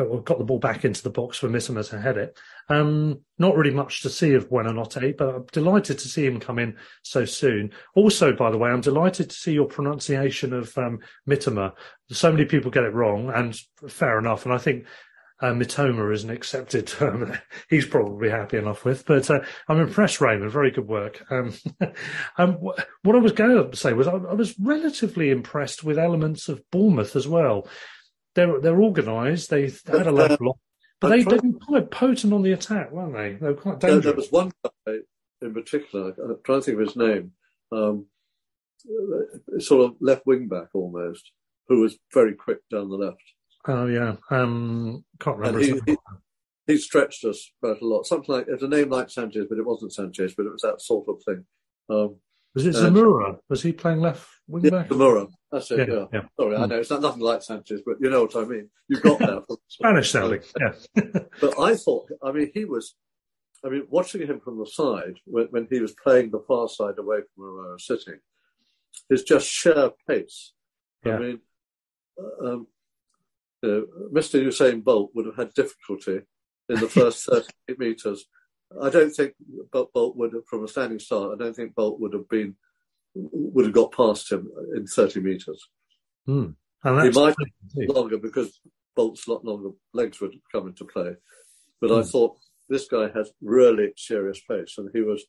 uh, 0.00 0.16
got 0.16 0.38
the 0.38 0.44
ball 0.44 0.58
back 0.58 0.84
into 0.84 1.02
the 1.02 1.10
box 1.10 1.38
for 1.38 1.48
Mitoma 1.48 1.88
to 1.90 2.00
head 2.00 2.16
it. 2.16 2.38
Um, 2.68 3.20
not 3.38 3.56
really 3.56 3.74
much 3.74 4.02
to 4.02 4.10
see 4.10 4.34
of 4.34 4.48
Buonanotte, 4.48 5.16
but 5.16 5.34
I'm 5.34 5.46
delighted 5.52 5.98
to 5.98 6.08
see 6.08 6.24
him 6.24 6.40
come 6.40 6.58
in 6.58 6.76
so 7.02 7.24
soon. 7.24 7.72
Also, 7.94 8.32
by 8.32 8.50
the 8.50 8.58
way, 8.58 8.70
I'm 8.70 8.80
delighted 8.80 9.30
to 9.30 9.36
see 9.36 9.52
your 9.52 9.66
pronunciation 9.66 10.52
of 10.52 10.76
um, 10.78 11.00
Mitoma. 11.28 11.72
So 12.10 12.30
many 12.32 12.44
people 12.44 12.70
get 12.70 12.84
it 12.84 12.94
wrong, 12.94 13.30
and 13.34 13.54
fair 13.88 14.18
enough. 14.18 14.44
And 14.44 14.54
I 14.54 14.58
think 14.58 14.86
uh, 15.40 15.52
Mitoma 15.52 16.12
is 16.12 16.24
an 16.24 16.30
accepted 16.30 16.86
term 16.86 17.36
he's 17.70 17.86
probably 17.86 18.30
happy 18.30 18.56
enough 18.58 18.84
with. 18.84 19.06
But 19.06 19.30
uh, 19.30 19.40
I'm 19.68 19.80
impressed, 19.80 20.20
Raymond. 20.20 20.50
Very 20.50 20.70
good 20.70 20.88
work. 20.88 21.24
Um, 21.30 21.54
um, 22.38 22.54
what 23.02 23.16
I 23.16 23.18
was 23.18 23.32
going 23.32 23.70
to 23.70 23.76
say 23.76 23.92
was 23.92 24.06
I, 24.06 24.12
I 24.12 24.34
was 24.34 24.58
relatively 24.58 25.30
impressed 25.30 25.84
with 25.84 25.98
elements 25.98 26.48
of 26.48 26.62
Bournemouth 26.70 27.16
as 27.16 27.26
well 27.28 27.66
they're 28.34 28.60
they're 28.60 28.82
organised. 28.82 29.50
They 29.50 29.70
had 29.86 30.06
a 30.06 30.12
level, 30.12 30.60
but 31.00 31.08
they, 31.08 31.22
they 31.22 31.36
were 31.36 31.58
quite 31.58 31.90
potent 31.90 32.32
on 32.32 32.42
the 32.42 32.52
attack, 32.52 32.92
weren't 32.92 33.14
they? 33.14 33.34
They 33.34 33.52
were 33.52 33.54
quite 33.54 33.80
dangerous. 33.80 34.04
There, 34.04 34.12
there 34.12 34.16
was 34.16 34.32
one 34.32 34.52
guy 34.64 34.94
in 35.42 35.54
particular. 35.54 36.14
I'm 36.22 36.36
trying 36.44 36.60
to 36.60 36.64
think 36.64 36.80
of 36.80 36.86
his 36.86 36.96
name. 36.96 37.32
Um, 37.72 38.06
sort 39.58 39.90
of 39.90 39.96
left 40.00 40.26
wing 40.26 40.48
back 40.48 40.68
almost, 40.74 41.30
who 41.68 41.80
was 41.80 41.98
very 42.12 42.34
quick 42.34 42.58
down 42.70 42.88
the 42.88 42.96
left. 42.96 43.22
Oh 43.66 43.86
yeah, 43.86 44.16
um, 44.30 45.04
can't 45.18 45.36
remember. 45.36 45.60
He, 45.60 45.78
he, 45.86 45.96
he, 46.66 46.78
stretched 46.78 47.24
us 47.24 47.52
quite 47.62 47.80
a 47.80 47.86
lot. 47.86 48.06
Something 48.06 48.34
like 48.34 48.46
it's 48.48 48.62
a 48.62 48.68
name 48.68 48.88
like 48.88 49.10
Sanchez, 49.10 49.46
but 49.48 49.58
it 49.58 49.66
wasn't 49.66 49.92
Sanchez, 49.92 50.34
but 50.34 50.46
it 50.46 50.52
was 50.52 50.62
that 50.62 50.80
sort 50.80 51.08
of 51.08 51.22
thing. 51.24 51.44
Um, 51.90 52.16
was 52.54 52.66
it 52.66 52.72
Zamora? 52.72 53.36
Was 53.48 53.62
he 53.62 53.72
playing 53.72 54.00
left 54.00 54.26
wing 54.48 54.68
back? 54.70 54.88
Zamora. 54.88 55.26
That's 55.52 55.70
it. 55.70 55.88
Yeah. 55.88 55.94
yeah. 55.94 56.06
yeah. 56.12 56.20
Sorry, 56.38 56.56
I 56.56 56.62
hmm. 56.62 56.70
know 56.70 56.78
it's 56.80 56.90
not 56.90 57.02
nothing 57.02 57.22
like 57.22 57.42
Sanchez, 57.42 57.82
but 57.84 57.96
you 58.00 58.10
know 58.10 58.22
what 58.22 58.36
I 58.36 58.44
mean. 58.44 58.70
You've 58.88 59.02
got 59.02 59.18
that 59.18 59.56
Spanish 59.68 60.10
sounding. 60.10 60.40
Yeah. 60.58 60.72
but 61.40 61.60
I 61.60 61.76
thought, 61.76 62.08
I 62.22 62.32
mean, 62.32 62.50
he 62.54 62.64
was. 62.64 62.94
I 63.62 63.68
mean, 63.68 63.82
watching 63.90 64.26
him 64.26 64.40
from 64.40 64.58
the 64.58 64.64
side 64.64 65.18
when, 65.26 65.46
when 65.50 65.68
he 65.70 65.80
was 65.80 65.92
playing 66.02 66.30
the 66.30 66.42
far 66.48 66.66
side 66.66 66.98
away 66.98 67.18
from 67.18 67.44
where 67.44 67.68
I 67.68 67.72
was 67.72 67.86
sitting, 67.86 68.18
is 69.10 69.22
just 69.22 69.46
sheer 69.46 69.90
pace. 70.08 70.52
Yeah. 71.04 71.16
I 71.16 71.18
mean, 71.18 71.40
uh, 72.18 72.46
um, 72.46 72.66
know, 73.68 73.86
Mr. 74.12 74.42
Usain 74.42 74.82
Bolt 74.82 75.10
would 75.14 75.26
have 75.26 75.36
had 75.36 75.54
difficulty 75.54 76.20
in 76.68 76.80
the 76.80 76.88
first 76.88 77.24
30 77.30 77.46
metres 77.78 78.26
I 78.80 78.90
don't 78.90 79.10
think 79.10 79.34
Bolt 79.72 80.16
would 80.16 80.32
have, 80.32 80.46
from 80.46 80.64
a 80.64 80.68
standing 80.68 80.98
start, 80.98 81.32
I 81.34 81.42
don't 81.42 81.54
think 81.54 81.74
Bolt 81.74 81.98
would 82.00 82.12
have 82.12 82.28
been, 82.28 82.56
would 83.14 83.64
have 83.64 83.74
got 83.74 83.92
past 83.92 84.30
him 84.30 84.48
in 84.76 84.86
30 84.86 85.20
metres. 85.20 85.68
Mm. 86.28 86.54
he 86.84 87.10
might 87.10 87.34
have 87.36 87.88
longer 87.88 88.18
because 88.18 88.60
Bolt's 88.94 89.26
lot 89.26 89.44
longer 89.44 89.70
legs 89.92 90.20
would 90.20 90.34
come 90.52 90.68
into 90.68 90.84
play. 90.84 91.16
But 91.80 91.90
mm. 91.90 91.98
I 91.98 92.02
hmm. 92.02 92.08
thought 92.08 92.36
this 92.68 92.86
guy 92.86 93.08
has 93.14 93.32
really 93.40 93.92
serious 93.96 94.40
pace 94.48 94.76
and 94.78 94.90
he 94.92 95.00
was, 95.00 95.24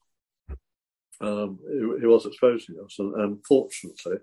um, 1.22 1.60
he, 1.68 2.02
he, 2.02 2.08
was 2.08 2.26
exposing 2.26 2.76
us. 2.84 2.98
And, 3.00 3.16
and 3.16 3.46
fortunately, 3.48 4.18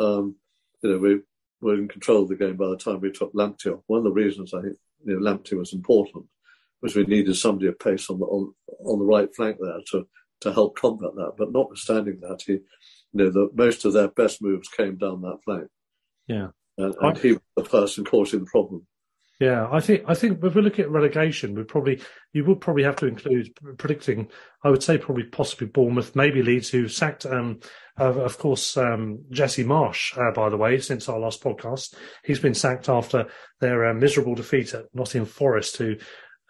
um, 0.00 0.36
you 0.82 0.90
know, 0.90 0.98
we 0.98 1.20
were 1.64 1.74
in 1.74 1.88
control 1.88 2.22
of 2.22 2.28
the 2.28 2.36
game 2.36 2.56
by 2.56 2.68
the 2.68 2.76
time 2.76 3.00
we 3.00 3.10
took 3.10 3.32
Lamptey 3.32 3.72
off. 3.72 3.80
One 3.86 3.98
of 3.98 4.04
the 4.04 4.12
reasons 4.12 4.52
I 4.52 4.60
think, 4.60 4.76
you 5.04 5.18
know, 5.18 5.32
Lamptey 5.32 5.56
was 5.56 5.72
important 5.72 6.26
was 6.82 6.94
we 6.94 7.04
needed 7.04 7.34
somebody 7.36 7.68
of 7.68 7.78
pace 7.78 8.10
on 8.10 8.18
the 8.18 8.26
on, 8.26 8.54
on 8.84 8.98
the 8.98 9.04
right 9.04 9.34
flank 9.34 9.56
there 9.60 9.78
to 9.92 10.06
to 10.42 10.52
help 10.52 10.76
combat 10.78 11.14
that. 11.14 11.32
But 11.38 11.52
notwithstanding 11.52 12.20
that, 12.20 12.42
he, 12.46 12.52
you 12.52 12.60
know, 13.14 13.30
the, 13.30 13.50
most 13.54 13.84
of 13.86 13.94
their 13.94 14.08
best 14.08 14.42
moves 14.42 14.68
came 14.68 14.96
down 14.96 15.22
that 15.22 15.38
flank. 15.44 15.68
Yeah, 16.26 16.48
and, 16.76 16.94
and 17.00 17.16
I, 17.16 17.18
he 17.18 17.32
was 17.32 17.40
the 17.56 17.62
person 17.62 18.04
causing 18.04 18.40
the 18.40 18.46
problem. 18.46 18.86
Yeah, 19.40 19.68
I 19.70 19.80
think 19.80 20.04
I 20.06 20.14
think 20.14 20.42
if 20.44 20.54
we 20.54 20.62
look 20.62 20.78
at 20.78 20.90
relegation, 20.90 21.54
we 21.54 21.64
probably 21.64 22.00
you 22.32 22.44
would 22.44 22.60
probably 22.60 22.84
have 22.84 22.96
to 22.96 23.06
include 23.06 23.52
predicting. 23.78 24.28
I 24.62 24.70
would 24.70 24.82
say 24.82 24.96
probably 24.96 25.24
possibly 25.24 25.66
Bournemouth, 25.66 26.14
maybe 26.14 26.42
Leeds, 26.42 26.70
who 26.70 26.86
sacked, 26.86 27.26
um, 27.26 27.58
of, 27.96 28.16
of 28.16 28.38
course, 28.38 28.76
um, 28.76 29.24
Jesse 29.30 29.64
Marsch. 29.64 30.16
Uh, 30.16 30.32
by 30.32 30.48
the 30.50 30.56
way, 30.56 30.78
since 30.78 31.08
our 31.08 31.18
last 31.18 31.42
podcast, 31.42 31.94
he's 32.22 32.38
been 32.38 32.54
sacked 32.54 32.88
after 32.88 33.26
their 33.60 33.86
uh, 33.86 33.94
miserable 33.94 34.36
defeat 34.36 34.72
at 34.72 34.86
Nottingham 34.94 35.26
Forest, 35.26 35.78
who 35.78 35.96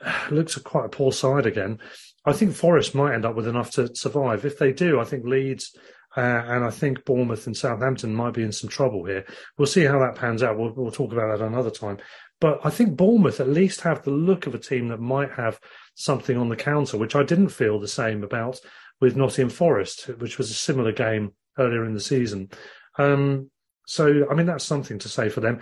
uh, 0.04 0.26
looks 0.30 0.56
quite 0.58 0.84
a 0.84 0.90
poor 0.90 1.10
side 1.10 1.46
again. 1.46 1.78
I 2.26 2.34
think 2.34 2.54
Forest 2.54 2.94
might 2.94 3.14
end 3.14 3.24
up 3.24 3.34
with 3.34 3.48
enough 3.48 3.70
to 3.72 3.94
survive. 3.96 4.44
If 4.44 4.58
they 4.58 4.72
do, 4.72 5.00
I 5.00 5.04
think 5.04 5.24
Leeds 5.24 5.74
uh, 6.16 6.20
and 6.20 6.64
I 6.64 6.70
think 6.70 7.04
Bournemouth 7.04 7.46
and 7.46 7.56
Southampton 7.56 8.14
might 8.14 8.34
be 8.34 8.42
in 8.42 8.52
some 8.52 8.70
trouble 8.70 9.04
here. 9.04 9.24
We'll 9.58 9.66
see 9.66 9.84
how 9.84 9.98
that 9.98 10.14
pans 10.14 10.42
out. 10.42 10.56
We'll, 10.56 10.72
we'll 10.72 10.92
talk 10.92 11.12
about 11.12 11.36
that 11.36 11.44
another 11.44 11.70
time. 11.70 11.98
But 12.44 12.60
I 12.62 12.68
think 12.68 12.94
Bournemouth 12.94 13.40
at 13.40 13.48
least 13.48 13.80
have 13.80 14.02
the 14.02 14.10
look 14.10 14.46
of 14.46 14.54
a 14.54 14.58
team 14.58 14.88
that 14.88 15.00
might 15.00 15.30
have 15.30 15.58
something 15.94 16.36
on 16.36 16.50
the 16.50 16.56
counter, 16.56 16.98
which 16.98 17.16
I 17.16 17.22
didn't 17.22 17.48
feel 17.48 17.80
the 17.80 17.88
same 17.88 18.22
about 18.22 18.60
with 19.00 19.16
Nottingham 19.16 19.48
Forest, 19.48 20.08
which 20.18 20.36
was 20.36 20.50
a 20.50 20.52
similar 20.52 20.92
game 20.92 21.32
earlier 21.58 21.86
in 21.86 21.94
the 21.94 22.00
season. 22.00 22.50
Um, 22.98 23.50
so, 23.86 24.28
I 24.30 24.34
mean, 24.34 24.44
that's 24.44 24.62
something 24.66 24.98
to 24.98 25.08
say 25.08 25.30
for 25.30 25.40
them. 25.40 25.60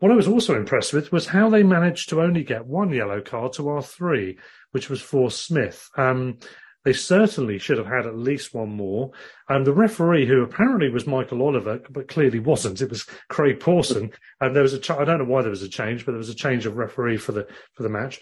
What 0.00 0.12
I 0.12 0.16
was 0.16 0.28
also 0.28 0.54
impressed 0.54 0.92
with 0.92 1.12
was 1.12 1.28
how 1.28 1.48
they 1.48 1.62
managed 1.62 2.10
to 2.10 2.20
only 2.20 2.44
get 2.44 2.66
one 2.66 2.90
yellow 2.92 3.22
card 3.22 3.54
to 3.54 3.70
our 3.70 3.82
three, 3.82 4.38
which 4.72 4.90
was 4.90 5.00
for 5.00 5.30
Smith. 5.30 5.88
Um, 5.96 6.40
they 6.84 6.92
certainly 6.92 7.58
should 7.58 7.78
have 7.78 7.86
had 7.86 8.06
at 8.06 8.16
least 8.16 8.54
one 8.54 8.70
more. 8.70 9.10
And 9.48 9.66
the 9.66 9.72
referee, 9.72 10.26
who 10.26 10.42
apparently 10.42 10.88
was 10.90 11.06
Michael 11.06 11.42
Oliver, 11.42 11.80
but 11.90 12.08
clearly 12.08 12.38
wasn't, 12.38 12.80
it 12.80 12.90
was 12.90 13.04
Craig 13.28 13.60
Pawson. 13.60 14.10
And 14.40 14.54
there 14.54 14.62
was 14.62 14.74
a, 14.74 14.78
ch- 14.78 14.90
I 14.90 15.04
don't 15.04 15.18
know 15.18 15.24
why 15.24 15.42
there 15.42 15.50
was 15.50 15.62
a 15.62 15.68
change, 15.68 16.06
but 16.06 16.12
there 16.12 16.18
was 16.18 16.28
a 16.28 16.34
change 16.34 16.66
of 16.66 16.76
referee 16.76 17.18
for 17.18 17.32
the 17.32 17.46
for 17.74 17.82
the 17.82 17.88
match. 17.88 18.20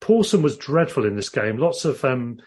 Pawson 0.00 0.42
was 0.42 0.56
dreadful 0.56 1.04
in 1.04 1.16
this 1.16 1.28
game. 1.28 1.58
Lots 1.58 1.84
of 1.84 2.04
um, 2.04 2.38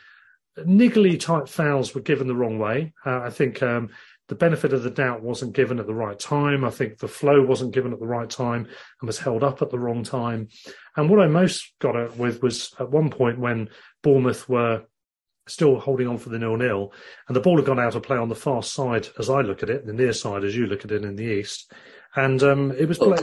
niggly 0.57 1.19
type 1.19 1.47
fouls 1.47 1.93
were 1.93 2.01
given 2.01 2.27
the 2.27 2.35
wrong 2.35 2.59
way. 2.59 2.93
Uh, 3.05 3.19
I 3.19 3.29
think 3.29 3.61
um, 3.61 3.89
the 4.29 4.35
benefit 4.35 4.71
of 4.71 4.83
the 4.83 4.89
doubt 4.89 5.21
wasn't 5.21 5.53
given 5.53 5.79
at 5.79 5.87
the 5.87 5.93
right 5.93 6.17
time. 6.17 6.63
I 6.63 6.69
think 6.69 6.97
the 6.97 7.07
flow 7.07 7.43
wasn't 7.43 7.73
given 7.73 7.91
at 7.91 7.99
the 7.99 8.07
right 8.07 8.29
time 8.29 8.67
and 9.01 9.07
was 9.07 9.19
held 9.19 9.43
up 9.43 9.61
at 9.61 9.69
the 9.69 9.79
wrong 9.79 10.03
time. 10.03 10.47
And 10.95 11.09
what 11.09 11.19
I 11.19 11.27
most 11.27 11.73
got 11.79 11.97
at 11.97 12.17
with 12.17 12.41
was 12.41 12.73
at 12.79 12.89
one 12.89 13.09
point 13.09 13.39
when 13.39 13.69
Bournemouth 14.03 14.47
were 14.47 14.83
still 15.51 15.79
holding 15.79 16.07
on 16.07 16.17
for 16.17 16.29
the 16.29 16.39
nil-nil, 16.39 16.91
and 17.27 17.35
the 17.35 17.41
ball 17.41 17.57
had 17.57 17.65
gone 17.65 17.79
out 17.79 17.95
of 17.95 18.03
play 18.03 18.17
on 18.17 18.29
the 18.29 18.35
far 18.35 18.63
side, 18.63 19.07
as 19.19 19.29
I 19.29 19.41
look 19.41 19.63
at 19.63 19.69
it, 19.69 19.85
the 19.85 19.93
near 19.93 20.13
side, 20.13 20.43
as 20.43 20.55
you 20.55 20.65
look 20.65 20.85
at 20.85 20.91
it 20.91 21.03
in 21.03 21.15
the 21.15 21.23
east, 21.23 21.71
and 22.15 22.41
um, 22.43 22.71
it 22.71 22.87
was 22.87 22.99
oh. 23.01 23.15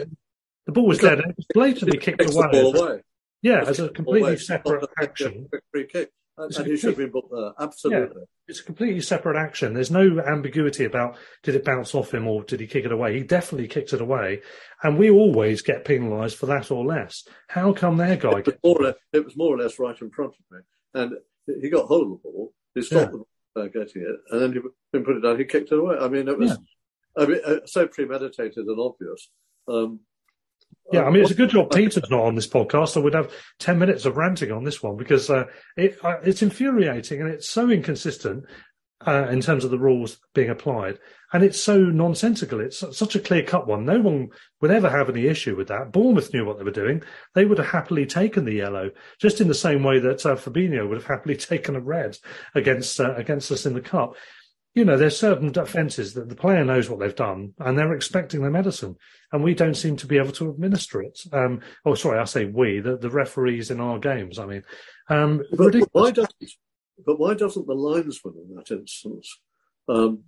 the 0.66 0.72
ball 0.72 0.86
was 0.86 0.98
dead. 0.98 1.18
It 1.18 1.36
was 1.36 1.46
blatantly 1.54 1.98
kicked 1.98 2.22
away. 2.22 2.60
away. 2.60 3.00
Yeah, 3.42 3.64
as 3.66 3.78
a 3.78 3.88
completely 3.88 4.36
separate 4.36 4.88
action. 5.00 5.48
Free 5.72 5.86
kick. 5.86 6.10
And, 6.36 6.56
and 6.56 6.66
he 6.68 6.76
should 6.76 6.90
have 6.90 6.98
been 6.98 7.10
booked 7.10 7.32
there. 7.32 7.52
Absolutely. 7.58 8.16
Yeah, 8.16 8.24
it's 8.46 8.60
a 8.60 8.64
completely 8.64 9.00
separate 9.00 9.36
action. 9.36 9.74
There's 9.74 9.90
no 9.90 10.20
ambiguity 10.20 10.84
about 10.84 11.16
did 11.42 11.56
it 11.56 11.64
bounce 11.64 11.96
off 11.96 12.14
him 12.14 12.28
or 12.28 12.44
did 12.44 12.60
he 12.60 12.68
kick 12.68 12.84
it 12.84 12.92
away. 12.92 13.14
He 13.14 13.24
definitely 13.24 13.66
kicked 13.66 13.92
it 13.92 14.00
away. 14.00 14.42
And 14.82 14.98
we 14.98 15.10
always 15.10 15.62
get 15.62 15.84
penalised 15.84 16.36
for 16.36 16.46
that 16.46 16.70
or 16.70 16.84
less. 16.84 17.26
How 17.48 17.72
come 17.72 17.96
their 17.96 18.16
guy 18.16 18.38
it 18.38 18.46
was, 18.46 18.54
more 18.62 18.80
or 18.80 18.84
less, 18.84 18.94
it 19.12 19.24
was 19.24 19.36
more 19.36 19.54
or 19.54 19.58
less 19.58 19.80
right 19.80 20.00
in 20.00 20.10
front 20.10 20.34
of 20.34 20.56
me. 20.56 20.62
And 20.94 21.12
he 21.60 21.70
got 21.70 21.86
hold 21.86 22.02
of 22.02 22.08
the 22.10 22.16
ball, 22.22 22.52
he 22.74 22.82
stopped 22.82 23.12
yeah. 23.12 23.20
the 23.54 23.60
uh, 23.62 23.66
getting 23.66 24.02
it, 24.02 24.16
and 24.30 24.42
then 24.42 24.52
he 24.92 24.98
put 25.00 25.16
it 25.16 25.20
down. 25.20 25.38
He 25.38 25.44
kicked 25.44 25.72
it 25.72 25.78
away. 25.78 25.96
I 26.00 26.08
mean, 26.08 26.28
it 26.28 26.38
was, 26.38 26.50
yeah. 26.50 27.22
I 27.22 27.26
mean, 27.26 27.40
uh, 27.44 27.56
so 27.66 27.86
premeditated 27.86 28.66
and 28.66 28.80
obvious. 28.80 29.30
Um, 29.66 30.00
yeah, 30.92 31.02
I 31.02 31.10
mean, 31.10 31.22
it's 31.22 31.30
a 31.30 31.34
good 31.34 31.50
job 31.50 31.70
Peter's 31.70 32.10
not 32.10 32.22
on 32.22 32.34
this 32.34 32.46
podcast, 32.46 32.96
or 32.96 33.02
we'd 33.02 33.14
have 33.14 33.30
10 33.58 33.78
minutes 33.78 34.06
of 34.06 34.16
ranting 34.16 34.50
on 34.52 34.64
this 34.64 34.82
one 34.82 34.96
because 34.96 35.28
uh, 35.28 35.44
it, 35.76 35.98
uh, 36.02 36.16
it's 36.22 36.40
infuriating 36.40 37.20
and 37.20 37.30
it's 37.30 37.48
so 37.48 37.68
inconsistent 37.68 38.44
uh, 39.06 39.28
in 39.30 39.40
terms 39.40 39.64
of 39.64 39.70
the 39.70 39.78
rules 39.78 40.18
being 40.34 40.50
applied. 40.50 40.98
And 41.32 41.44
it's 41.44 41.60
so 41.60 41.78
nonsensical. 41.78 42.60
It's 42.60 42.82
such 42.96 43.14
a 43.14 43.20
clear 43.20 43.42
cut 43.42 43.66
one. 43.66 43.84
No 43.84 44.00
one 44.00 44.28
would 44.60 44.70
ever 44.70 44.88
have 44.88 45.10
any 45.10 45.26
issue 45.26 45.56
with 45.56 45.68
that. 45.68 45.92
Bournemouth 45.92 46.32
knew 46.32 46.44
what 46.44 46.58
they 46.58 46.64
were 46.64 46.70
doing. 46.70 47.02
They 47.34 47.44
would 47.44 47.58
have 47.58 47.68
happily 47.68 48.06
taken 48.06 48.44
the 48.44 48.54
yellow, 48.54 48.90
just 49.20 49.40
in 49.40 49.48
the 49.48 49.54
same 49.54 49.82
way 49.82 49.98
that 50.00 50.24
uh, 50.24 50.36
Fabinho 50.36 50.88
would 50.88 50.96
have 50.96 51.06
happily 51.06 51.36
taken 51.36 51.76
a 51.76 51.80
red 51.80 52.16
against 52.54 52.98
uh, 52.98 53.14
against 53.14 53.52
us 53.52 53.66
in 53.66 53.74
the 53.74 53.80
cup. 53.80 54.16
You 54.74 54.84
know, 54.84 54.96
there's 54.96 55.18
certain 55.18 55.56
offences 55.58 56.14
that 56.14 56.28
the 56.28 56.36
player 56.36 56.64
knows 56.64 56.88
what 56.88 57.00
they've 57.00 57.14
done 57.14 57.52
and 57.58 57.76
they're 57.76 57.94
expecting 57.94 58.42
their 58.42 58.50
medicine, 58.50 58.96
and 59.32 59.42
we 59.42 59.54
don't 59.54 59.76
seem 59.76 59.96
to 59.96 60.06
be 60.06 60.18
able 60.18 60.32
to 60.32 60.50
administer 60.50 61.02
it. 61.02 61.18
Um, 61.32 61.60
oh, 61.84 61.94
sorry, 61.94 62.18
I 62.18 62.24
say 62.24 62.44
we, 62.46 62.80
the, 62.80 62.96
the 62.96 63.10
referees 63.10 63.70
in 63.70 63.80
our 63.80 63.98
games. 63.98 64.38
I 64.38 64.46
mean, 64.46 64.62
um, 65.08 65.42
why 65.92 66.10
doesn't 66.10 66.34
but 67.04 67.18
why 67.18 67.34
doesn't 67.34 67.66
the 67.66 67.74
linesman 67.74 68.34
in 68.48 68.56
that 68.56 68.70
instance? 68.70 69.38
Um, 69.88 70.24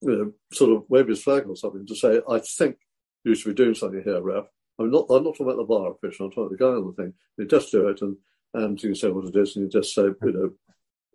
you 0.00 0.16
know, 0.16 0.32
sort 0.52 0.70
of 0.72 0.84
wave 0.88 1.08
his 1.08 1.22
flag 1.22 1.46
or 1.46 1.56
something 1.56 1.86
to 1.86 1.94
say, 1.94 2.20
I 2.28 2.38
think 2.38 2.76
you 3.24 3.34
should 3.34 3.56
be 3.56 3.62
doing 3.62 3.74
something 3.74 4.02
here, 4.02 4.20
ref. 4.20 4.44
I'm 4.78 4.90
not, 4.90 5.06
I'm 5.10 5.24
not 5.24 5.32
talking 5.32 5.46
about 5.46 5.56
the 5.56 5.64
bar 5.64 5.90
official, 5.92 6.26
I'm 6.26 6.30
talking 6.30 6.44
about 6.44 6.58
the 6.58 6.64
guy 6.64 6.70
on 6.70 6.86
the 6.86 7.02
thing. 7.02 7.14
You 7.36 7.46
just 7.46 7.72
do 7.72 7.88
it 7.88 8.00
and, 8.02 8.16
and 8.54 8.82
you 8.82 8.94
say 8.94 9.10
what 9.10 9.24
it 9.24 9.36
is 9.36 9.56
and 9.56 9.64
you 9.64 9.70
just 9.70 9.94
say, 9.94 10.02
you 10.02 10.16
know, 10.22 10.52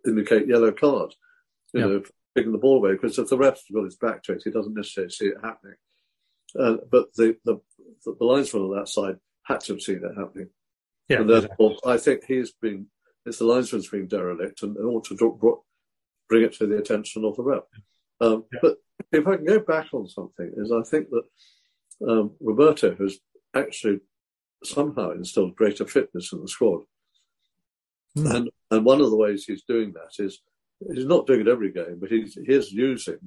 indicate 0.06 0.46
yellow 0.46 0.72
card, 0.72 1.14
you 1.72 1.80
yeah. 1.80 1.86
know, 1.86 2.02
taking 2.36 2.52
the 2.52 2.58
ball 2.58 2.76
away. 2.76 2.92
Because 2.92 3.18
if 3.18 3.28
the 3.28 3.38
ref's 3.38 3.64
got 3.72 3.84
his 3.84 3.96
back 3.96 4.22
to 4.24 4.32
it, 4.32 4.42
he 4.44 4.50
doesn't 4.50 4.74
necessarily 4.74 5.10
see 5.10 5.26
it 5.26 5.38
happening. 5.42 5.76
Uh, 6.58 6.76
but 6.90 7.12
the, 7.14 7.36
the, 7.44 7.60
the, 8.04 8.24
linesman 8.24 8.64
on 8.64 8.76
that 8.76 8.88
side 8.88 9.16
had 9.42 9.60
to 9.60 9.72
have 9.72 9.82
seen 9.82 9.96
it 10.04 10.18
happening. 10.18 10.48
Yeah, 11.08 11.20
and 11.20 11.30
therefore, 11.30 11.72
exactly. 11.72 11.92
I 11.92 11.96
think 11.98 12.24
he's 12.26 12.52
been, 12.52 12.86
it's 13.26 13.38
the 13.38 13.44
linesman's 13.44 13.88
been 13.88 14.08
derelict 14.08 14.62
and, 14.62 14.76
and 14.76 14.86
ought 14.86 15.04
to 15.06 15.62
bring 16.28 16.42
it 16.42 16.52
to 16.54 16.66
the 16.66 16.78
attention 16.78 17.24
of 17.24 17.36
the 17.36 17.42
ref. 17.42 17.62
Um, 18.20 18.44
yeah. 18.52 18.58
But 18.62 18.76
if 19.12 19.26
I 19.26 19.36
can 19.36 19.44
go 19.44 19.60
back 19.60 19.92
on 19.92 20.08
something, 20.08 20.52
is 20.56 20.72
I 20.72 20.82
think 20.82 21.08
that 21.10 22.08
um, 22.08 22.32
Roberto 22.40 22.94
has 22.96 23.18
actually 23.54 24.00
somehow 24.62 25.10
instilled 25.10 25.56
greater 25.56 25.86
fitness 25.86 26.32
in 26.32 26.40
the 26.40 26.48
squad. 26.48 26.82
Mm. 28.16 28.34
And 28.34 28.50
and 28.70 28.84
one 28.84 29.00
of 29.00 29.10
the 29.10 29.16
ways 29.16 29.44
he's 29.44 29.64
doing 29.68 29.92
that 29.94 30.24
is 30.24 30.40
he's 30.92 31.06
not 31.06 31.26
doing 31.26 31.40
it 31.40 31.48
every 31.48 31.72
game, 31.72 31.98
but 32.00 32.10
he's 32.10 32.34
he 32.34 32.52
is 32.52 32.72
using 32.72 33.18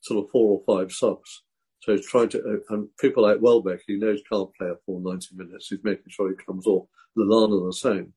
sort 0.00 0.24
of 0.24 0.30
four 0.30 0.60
or 0.60 0.76
five 0.76 0.92
subs. 0.92 1.44
So 1.80 1.94
he's 1.94 2.06
trying 2.06 2.28
to, 2.30 2.38
uh, 2.38 2.74
and 2.74 2.88
people 2.98 3.22
like 3.22 3.38
Welbeck, 3.40 3.80
he 3.86 3.96
knows 3.96 4.20
can't 4.30 4.52
play 4.54 4.68
a 4.68 4.74
full 4.84 5.00
90 5.00 5.28
minutes. 5.36 5.68
He's 5.68 5.78
making 5.84 6.04
sure 6.08 6.28
he 6.28 6.44
comes 6.44 6.66
off. 6.66 6.88
Lallana 7.16 7.66
the 7.66 7.72
same. 7.72 8.12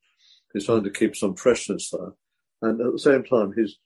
He's 0.53 0.65
trying 0.65 0.83
to 0.83 0.91
keep 0.91 1.15
some 1.15 1.35
freshness 1.35 1.89
there. 1.91 2.13
And 2.61 2.79
at 2.81 2.91
the 2.91 2.99
same 2.99 3.23
time, 3.23 3.53
he's 3.55 3.77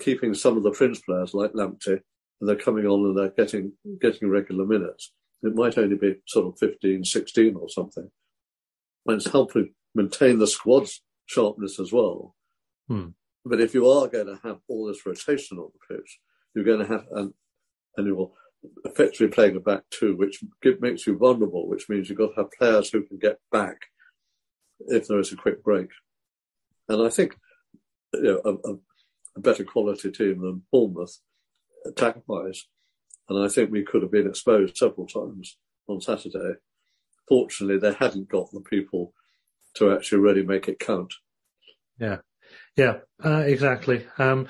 keeping 0.00 0.34
some 0.34 0.56
of 0.56 0.62
the 0.62 0.72
fringe 0.72 1.02
players 1.02 1.34
like 1.34 1.52
Lamptey, 1.52 2.00
and 2.40 2.48
they're 2.48 2.56
coming 2.56 2.86
on 2.86 3.04
and 3.06 3.18
they're 3.18 3.30
getting 3.30 3.72
getting 4.00 4.28
regular 4.28 4.64
minutes. 4.64 5.12
It 5.42 5.54
might 5.54 5.76
only 5.76 5.96
be 5.96 6.16
sort 6.26 6.46
of 6.46 6.58
15, 6.58 7.04
16 7.04 7.56
or 7.56 7.68
something. 7.68 8.10
And 9.06 9.16
it's 9.16 9.30
helping 9.30 9.74
maintain 9.94 10.38
the 10.38 10.46
squad's 10.46 11.02
sharpness 11.26 11.78
as 11.78 11.92
well. 11.92 12.34
Hmm. 12.88 13.08
But 13.44 13.60
if 13.60 13.74
you 13.74 13.88
are 13.88 14.08
going 14.08 14.26
to 14.26 14.40
have 14.42 14.58
all 14.68 14.86
this 14.86 15.04
rotation 15.04 15.58
on 15.58 15.68
the 15.72 15.96
pitch, 15.96 16.18
you're 16.54 16.64
going 16.64 16.80
to 16.80 16.86
have, 16.86 17.04
and, 17.12 17.34
and 17.96 18.06
you're 18.06 18.30
effectively 18.86 19.28
playing 19.28 19.56
a 19.56 19.60
back 19.60 19.82
two, 19.90 20.16
which 20.16 20.42
makes 20.80 21.06
you 21.06 21.18
vulnerable, 21.18 21.68
which 21.68 21.88
means 21.90 22.08
you've 22.08 22.18
got 22.18 22.28
to 22.34 22.42
have 22.42 22.50
players 22.58 22.90
who 22.90 23.02
can 23.02 23.18
get 23.18 23.38
back 23.52 23.76
if 24.80 25.08
there 25.08 25.18
is 25.18 25.32
a 25.32 25.36
quick 25.36 25.62
break. 25.62 25.88
And 26.88 27.02
I 27.02 27.08
think 27.08 27.36
you 28.12 28.22
know, 28.22 28.40
a, 28.44 28.70
a, 28.70 28.76
a 29.36 29.40
better 29.40 29.64
quality 29.64 30.10
team 30.10 30.40
than 30.40 30.62
Bournemouth 30.72 31.18
attack 31.86 32.16
wise. 32.26 32.66
And 33.28 33.42
I 33.42 33.48
think 33.48 33.70
we 33.70 33.82
could 33.82 34.02
have 34.02 34.12
been 34.12 34.28
exposed 34.28 34.76
several 34.76 35.06
times 35.06 35.56
on 35.88 36.00
Saturday. 36.00 36.54
Fortunately, 37.28 37.78
they 37.78 37.94
hadn't 37.94 38.28
got 38.28 38.50
the 38.52 38.60
people 38.60 39.14
to 39.76 39.92
actually 39.92 40.18
really 40.18 40.42
make 40.42 40.68
it 40.68 40.78
count. 40.78 41.12
Yeah, 41.98 42.18
yeah, 42.76 42.98
uh, 43.24 43.44
exactly. 43.46 44.06
Um, 44.18 44.46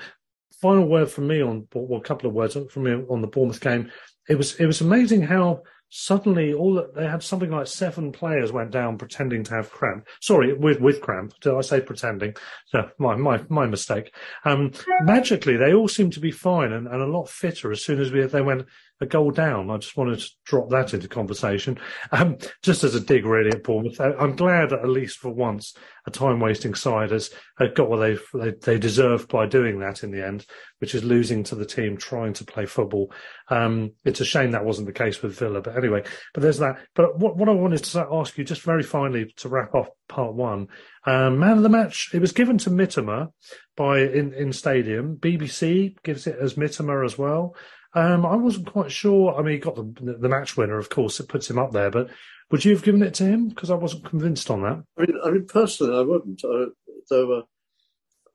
final 0.61 0.87
word 0.87 1.09
from 1.09 1.27
me 1.27 1.41
on, 1.41 1.67
well, 1.73 1.99
a 1.99 2.03
couple 2.03 2.27
of 2.27 2.35
words 2.35 2.57
from 2.71 2.83
me 2.83 2.91
on 3.09 3.21
the 3.21 3.27
Bournemouth 3.27 3.61
game. 3.61 3.91
It 4.27 4.35
was 4.35 4.55
it 4.55 4.65
was 4.65 4.81
amazing 4.81 5.21
how 5.21 5.61
suddenly 5.89 6.53
all 6.53 6.73
that 6.73 6.95
they 6.95 7.07
had 7.07 7.23
something 7.23 7.51
like 7.51 7.67
seven 7.67 8.11
players 8.11 8.51
went 8.51 8.71
down 8.71 8.97
pretending 8.97 9.43
to 9.43 9.55
have 9.55 9.69
cramp. 9.69 10.07
Sorry, 10.21 10.53
with 10.53 10.79
with 10.79 11.01
cramp. 11.01 11.33
Did 11.41 11.53
I 11.53 11.61
say 11.61 11.81
pretending? 11.81 12.35
So 12.67 12.89
my 12.97 13.15
my 13.15 13.43
my 13.49 13.65
mistake. 13.65 14.13
Um, 14.43 14.71
magically, 15.01 15.57
they 15.57 15.73
all 15.73 15.87
seemed 15.87 16.13
to 16.13 16.19
be 16.19 16.31
fine 16.31 16.73
and, 16.73 16.87
and 16.87 17.01
a 17.01 17.07
lot 17.07 17.29
fitter 17.29 17.71
as 17.71 17.83
soon 17.83 18.01
as 18.01 18.11
we 18.11 18.25
they 18.25 18.41
went 18.41 18.65
a 19.01 19.05
goal 19.05 19.31
down. 19.31 19.69
I 19.69 19.77
just 19.77 19.97
wanted 19.97 20.19
to 20.19 20.29
drop 20.45 20.69
that 20.69 20.93
into 20.93 21.07
conversation, 21.07 21.77
um, 22.11 22.37
just 22.61 22.83
as 22.83 22.95
a 22.95 22.99
dig 22.99 23.25
really 23.25 23.51
at 23.51 23.63
Bournemouth. 23.63 23.99
I'm 23.99 24.35
glad 24.35 24.69
that 24.69 24.79
at 24.79 24.89
least 24.89 25.17
for 25.17 25.31
once 25.31 25.75
a 26.07 26.11
time 26.11 26.39
wasting 26.39 26.75
side 26.75 27.11
has, 27.11 27.31
has 27.57 27.71
got 27.73 27.89
what 27.89 27.97
they 27.97 28.17
they 28.33 28.51
they 28.51 28.79
deserve 28.79 29.27
by 29.27 29.47
doing 29.47 29.79
that 29.79 30.03
in 30.03 30.11
the 30.11 30.25
end, 30.25 30.45
which 30.79 30.95
is 30.95 31.03
losing 31.03 31.43
to 31.45 31.55
the 31.55 31.65
team 31.65 31.97
trying 31.97 32.33
to 32.33 32.45
play 32.45 32.65
football. 32.65 33.11
Um, 33.49 33.91
it's 34.05 34.21
a 34.21 34.25
shame 34.25 34.51
that 34.51 34.65
wasn't 34.65 34.87
the 34.87 34.93
case 34.93 35.21
with 35.21 35.37
Villa, 35.37 35.61
but 35.61 35.75
anyway. 35.75 36.03
But 36.33 36.43
there's 36.43 36.59
that. 36.59 36.77
But 36.95 37.19
what 37.19 37.35
what 37.35 37.49
I 37.49 37.53
wanted 37.53 37.83
to 37.83 38.07
ask 38.11 38.37
you 38.37 38.45
just 38.45 38.61
very 38.61 38.83
finally 38.83 39.33
to 39.37 39.49
wrap 39.49 39.75
off 39.75 39.89
part 40.07 40.33
one, 40.33 40.67
um, 41.05 41.39
man 41.39 41.57
of 41.57 41.63
the 41.63 41.69
match. 41.69 42.11
It 42.13 42.21
was 42.21 42.31
given 42.31 42.57
to 42.59 42.69
Mitoma 42.69 43.31
by 43.75 43.99
in 43.99 44.33
in 44.33 44.53
stadium. 44.53 45.17
BBC 45.17 45.95
gives 46.03 46.27
it 46.27 46.37
as 46.39 46.53
Mitoma 46.53 47.03
as 47.03 47.17
well. 47.17 47.55
Um, 47.95 48.25
I 48.25 48.35
wasn't 48.35 48.71
quite 48.71 48.91
sure. 48.91 49.33
I 49.35 49.41
mean, 49.41 49.53
he 49.53 49.59
got 49.59 49.75
the, 49.75 50.17
the 50.19 50.29
match 50.29 50.57
winner, 50.57 50.77
of 50.77 50.89
course. 50.89 51.19
It 51.21 51.29
puts 51.29 51.49
him 51.49 51.57
up 51.57 51.71
there, 51.71 51.89
but 51.89 52.09
would 52.51 52.65
you 52.65 52.73
have 52.73 52.83
given 52.83 53.01
it 53.01 53.13
to 53.15 53.23
him? 53.23 53.47
Because 53.47 53.71
I 53.71 53.75
wasn't 53.75 54.03
convinced 54.03 54.51
on 54.51 54.63
that. 54.63 54.83
I 54.97 55.01
mean, 55.01 55.19
I 55.23 55.31
mean, 55.31 55.45
personally, 55.47 55.97
I 55.97 56.01
wouldn't. 56.01 56.41
I, 56.43 56.65
there 57.09 57.25
were 57.25 57.43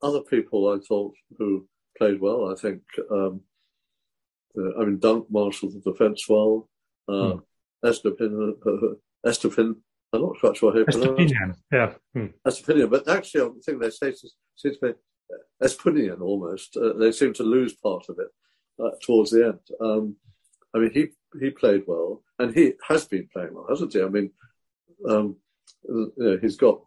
other 0.02 0.22
people 0.22 0.72
I 0.72 0.78
thought 0.86 1.14
who 1.38 1.68
played 1.98 2.20
well. 2.22 2.50
I 2.50 2.58
think, 2.58 2.80
um, 3.10 3.42
uh, 4.58 4.80
I 4.80 4.86
mean, 4.86 4.98
Dunk 4.98 5.26
marshalled 5.30 5.74
the 5.74 5.90
defence 5.92 6.26
well. 6.26 6.68
Uh, 7.06 7.32
hmm. 7.32 7.38
Estepin, 7.86 8.52
uh, 8.66 8.94
Estepin, 9.26 9.76
I'm 10.14 10.22
not 10.22 10.40
quite 10.40 10.56
sure 10.56 10.72
how 10.72 10.84
pronounce 10.84 11.32
it. 11.32 11.56
Yeah. 11.70 11.92
Hmm. 12.14 12.26
Estepinian, 12.46 12.90
but 12.90 13.06
actually, 13.08 13.42
I 13.42 13.50
think 13.64 13.82
they 13.82 13.90
say 13.90 14.14
seems 14.56 14.78
to 14.78 14.94
be 14.94 14.94
Espunian 15.62 16.22
almost. 16.22 16.78
Uh, 16.78 16.94
they 16.94 17.12
seem 17.12 17.34
to 17.34 17.42
lose 17.42 17.74
part 17.74 18.06
of 18.08 18.18
it 18.18 18.28
uh, 18.82 18.90
towards 19.02 19.30
the 19.30 19.46
end. 19.46 19.60
Um, 19.80 20.16
I 20.74 20.78
mean, 20.78 20.90
he 20.92 21.08
he 21.40 21.50
played 21.50 21.84
well, 21.86 22.22
and 22.38 22.54
he 22.54 22.74
has 22.88 23.04
been 23.04 23.28
playing 23.32 23.54
well, 23.54 23.66
hasn't 23.68 23.92
he? 23.92 24.02
I 24.02 24.08
mean, 24.08 24.30
um, 25.08 25.36
you 25.88 26.12
know, 26.16 26.38
he's 26.40 26.56
got 26.56 26.80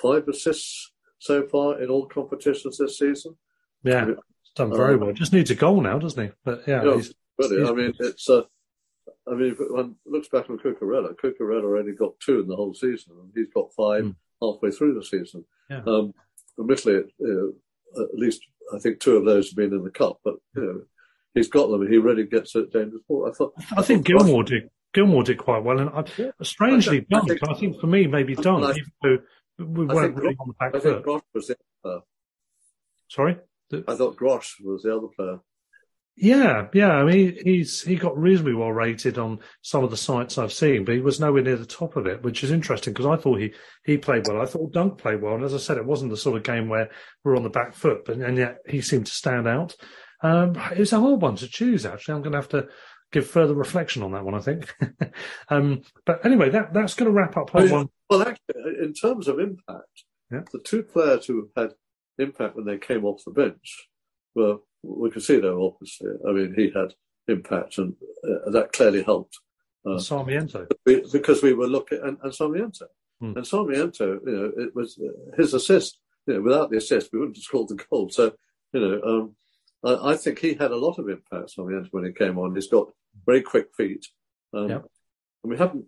five 0.00 0.26
assists 0.28 0.92
so 1.18 1.46
far 1.46 1.80
in 1.80 1.88
all 1.88 2.06
competitions 2.06 2.78
this 2.78 2.98
season. 2.98 3.36
Yeah, 3.82 4.02
I 4.02 4.04
mean, 4.06 4.16
done 4.54 4.76
very 4.76 4.94
um, 4.94 5.00
well. 5.00 5.12
Just 5.12 5.32
needs 5.32 5.50
a 5.50 5.54
goal 5.54 5.80
now, 5.80 5.98
doesn't 5.98 6.22
he? 6.22 6.32
But 6.44 6.62
yeah, 6.66 6.84
yeah 6.84 6.96
he's, 6.96 7.14
really. 7.38 7.60
He's, 7.60 7.70
I 7.70 7.72
mean, 7.72 7.94
it's. 7.98 8.28
Uh, 8.28 8.42
I 9.28 9.34
mean, 9.34 9.52
if 9.52 9.58
one 9.58 9.96
looks 10.06 10.28
back 10.28 10.48
on 10.50 10.58
Cucurella, 10.58 11.14
Cucurella 11.14 11.78
only 11.78 11.92
got 11.92 12.18
two 12.20 12.40
in 12.40 12.46
the 12.46 12.56
whole 12.56 12.74
season, 12.74 13.14
and 13.20 13.32
he's 13.34 13.52
got 13.52 13.74
five 13.76 14.04
mm. 14.04 14.14
halfway 14.40 14.70
through 14.70 14.94
the 14.94 15.04
season. 15.04 15.44
Yeah. 15.68 15.82
Um, 15.86 16.12
admittedly, 16.58 17.12
you 17.18 17.56
know, 17.96 18.02
at 18.04 18.14
least 18.14 18.40
I 18.74 18.78
think 18.78 19.00
two 19.00 19.16
of 19.16 19.24
those 19.24 19.50
have 19.50 19.56
been 19.56 19.72
in 19.72 19.84
the 19.84 19.90
cup, 19.90 20.20
but 20.24 20.36
you 20.54 20.62
know, 20.62 20.80
he's 21.36 21.48
got 21.48 21.70
them 21.70 21.86
he 21.86 21.98
really 21.98 22.24
gets 22.24 22.56
at 22.56 22.72
dangerous 22.72 23.02
ball. 23.08 23.28
I 23.28 23.32
thought. 23.36 23.54
I, 23.76 23.82
think 23.82 24.06
Gilmour 24.06 24.44
did. 24.44 24.70
Gilmour 24.92 25.22
did 25.22 25.38
quite 25.38 25.62
well, 25.62 25.78
and 25.78 25.90
I, 25.90 26.04
yeah. 26.16 26.30
strangely 26.42 26.98
I, 26.98 27.06
Dunk. 27.08 27.24
I 27.24 27.34
think, 27.34 27.48
I 27.48 27.54
think, 27.54 27.80
for 27.80 27.86
me, 27.86 28.06
maybe 28.06 28.34
Dunk, 28.34 28.64
I, 28.64 28.70
even 28.70 28.92
though 29.02 29.18
we 29.58 29.84
weren't 29.84 30.16
really 30.16 30.36
on 30.40 30.48
the 30.48 30.54
back 30.54 30.74
I 30.74 30.80
foot. 30.80 31.04
Grosh 31.04 31.22
was 31.32 31.46
the 31.46 31.56
other 31.84 32.00
Sorry, 33.08 33.36
I 33.72 33.94
thought 33.94 34.16
Grosh 34.16 34.54
was 34.64 34.82
the 34.82 34.96
other 34.96 35.08
player. 35.14 35.38
Yeah, 36.18 36.68
yeah. 36.72 36.92
I 36.92 37.04
mean, 37.04 37.36
he's 37.44 37.82
he 37.82 37.96
got 37.96 38.16
reasonably 38.18 38.54
well 38.54 38.72
rated 38.72 39.18
on 39.18 39.40
some 39.60 39.84
of 39.84 39.90
the 39.90 39.98
sites 39.98 40.38
I've 40.38 40.52
seen, 40.52 40.86
but 40.86 40.94
he 40.94 41.02
was 41.02 41.20
nowhere 41.20 41.42
near 41.42 41.56
the 41.56 41.66
top 41.66 41.94
of 41.94 42.06
it, 42.06 42.22
which 42.22 42.42
is 42.42 42.50
interesting 42.50 42.94
because 42.94 43.06
I 43.06 43.16
thought 43.16 43.38
he 43.38 43.52
he 43.84 43.98
played 43.98 44.26
well. 44.26 44.40
I 44.40 44.46
thought 44.46 44.72
Dunk 44.72 44.96
played 44.96 45.20
well, 45.20 45.34
and 45.34 45.44
as 45.44 45.52
I 45.52 45.58
said, 45.58 45.76
it 45.76 45.84
wasn't 45.84 46.10
the 46.10 46.16
sort 46.16 46.38
of 46.38 46.42
game 46.42 46.70
where 46.70 46.88
we're 47.22 47.36
on 47.36 47.42
the 47.42 47.50
back 47.50 47.74
foot, 47.74 48.06
but 48.06 48.16
and 48.16 48.38
yet 48.38 48.58
he 48.66 48.80
seemed 48.80 49.06
to 49.06 49.12
stand 49.12 49.46
out. 49.46 49.76
Um, 50.22 50.60
it's 50.72 50.92
a 50.92 51.00
hard 51.00 51.20
one 51.20 51.36
to 51.36 51.48
choose. 51.48 51.86
Actually, 51.86 52.14
I'm 52.14 52.22
going 52.22 52.32
to 52.32 52.38
have 52.38 52.48
to 52.50 52.68
give 53.12 53.26
further 53.26 53.54
reflection 53.54 54.02
on 54.02 54.12
that 54.12 54.24
one. 54.24 54.34
I 54.34 54.40
think. 54.40 54.74
um, 55.48 55.82
but 56.04 56.24
anyway, 56.24 56.50
that 56.50 56.72
that's 56.72 56.94
going 56.94 57.10
to 57.10 57.16
wrap 57.16 57.36
up 57.36 57.50
part 57.50 57.70
one. 57.70 57.88
Well, 58.10 58.22
actually, 58.22 58.78
in 58.82 58.94
terms 58.94 59.28
of 59.28 59.38
impact, 59.38 60.04
yeah. 60.30 60.42
the 60.52 60.60
two 60.60 60.82
players 60.82 61.26
who 61.26 61.50
have 61.56 61.70
had 61.70 61.74
impact 62.18 62.56
when 62.56 62.64
they 62.64 62.78
came 62.78 63.04
off 63.04 63.24
the 63.24 63.30
bench 63.30 63.88
were 64.34 64.58
we 64.82 65.10
Caicedo, 65.10 65.66
obviously. 65.66 66.10
I 66.26 66.32
mean, 66.32 66.54
he 66.56 66.70
had 66.74 66.94
impact, 67.28 67.78
and 67.78 67.94
uh, 68.24 68.50
that 68.50 68.72
clearly 68.72 69.02
helped. 69.02 69.38
Uh, 69.84 69.98
Sarmiento, 69.98 70.66
because 70.84 71.42
we 71.42 71.52
were 71.52 71.68
looking, 71.68 72.00
and, 72.02 72.18
and 72.22 72.34
Sarmiento, 72.34 72.86
hmm. 73.20 73.36
and 73.36 73.46
Sarmiento, 73.46 74.18
you 74.26 74.32
know, 74.32 74.52
it 74.56 74.74
was 74.74 74.98
uh, 74.98 75.36
his 75.36 75.54
assist. 75.54 75.98
You 76.26 76.34
know, 76.34 76.40
without 76.42 76.70
the 76.70 76.78
assist, 76.78 77.12
we 77.12 77.20
wouldn't 77.20 77.36
have 77.36 77.44
scored 77.44 77.68
the 77.68 77.76
goal. 77.76 78.08
So, 78.10 78.32
you 78.72 78.80
know, 78.80 79.00
um, 79.02 79.36
I, 79.84 80.12
I, 80.12 80.16
think 80.16 80.38
he 80.38 80.54
had 80.54 80.70
a 80.70 80.76
lot 80.76 80.98
of 80.98 81.08
impact. 81.08 81.50
Sarmiento 81.50 81.88
when 81.90 82.04
he 82.04 82.12
came 82.12 82.38
on, 82.38 82.54
he's 82.54 82.68
got 82.68 82.88
very 83.24 83.42
quick 83.42 83.68
feet, 83.76 84.06
um, 84.54 84.68
yep. 84.68 84.84
and 85.42 85.52
we 85.52 85.58
haven't 85.58 85.86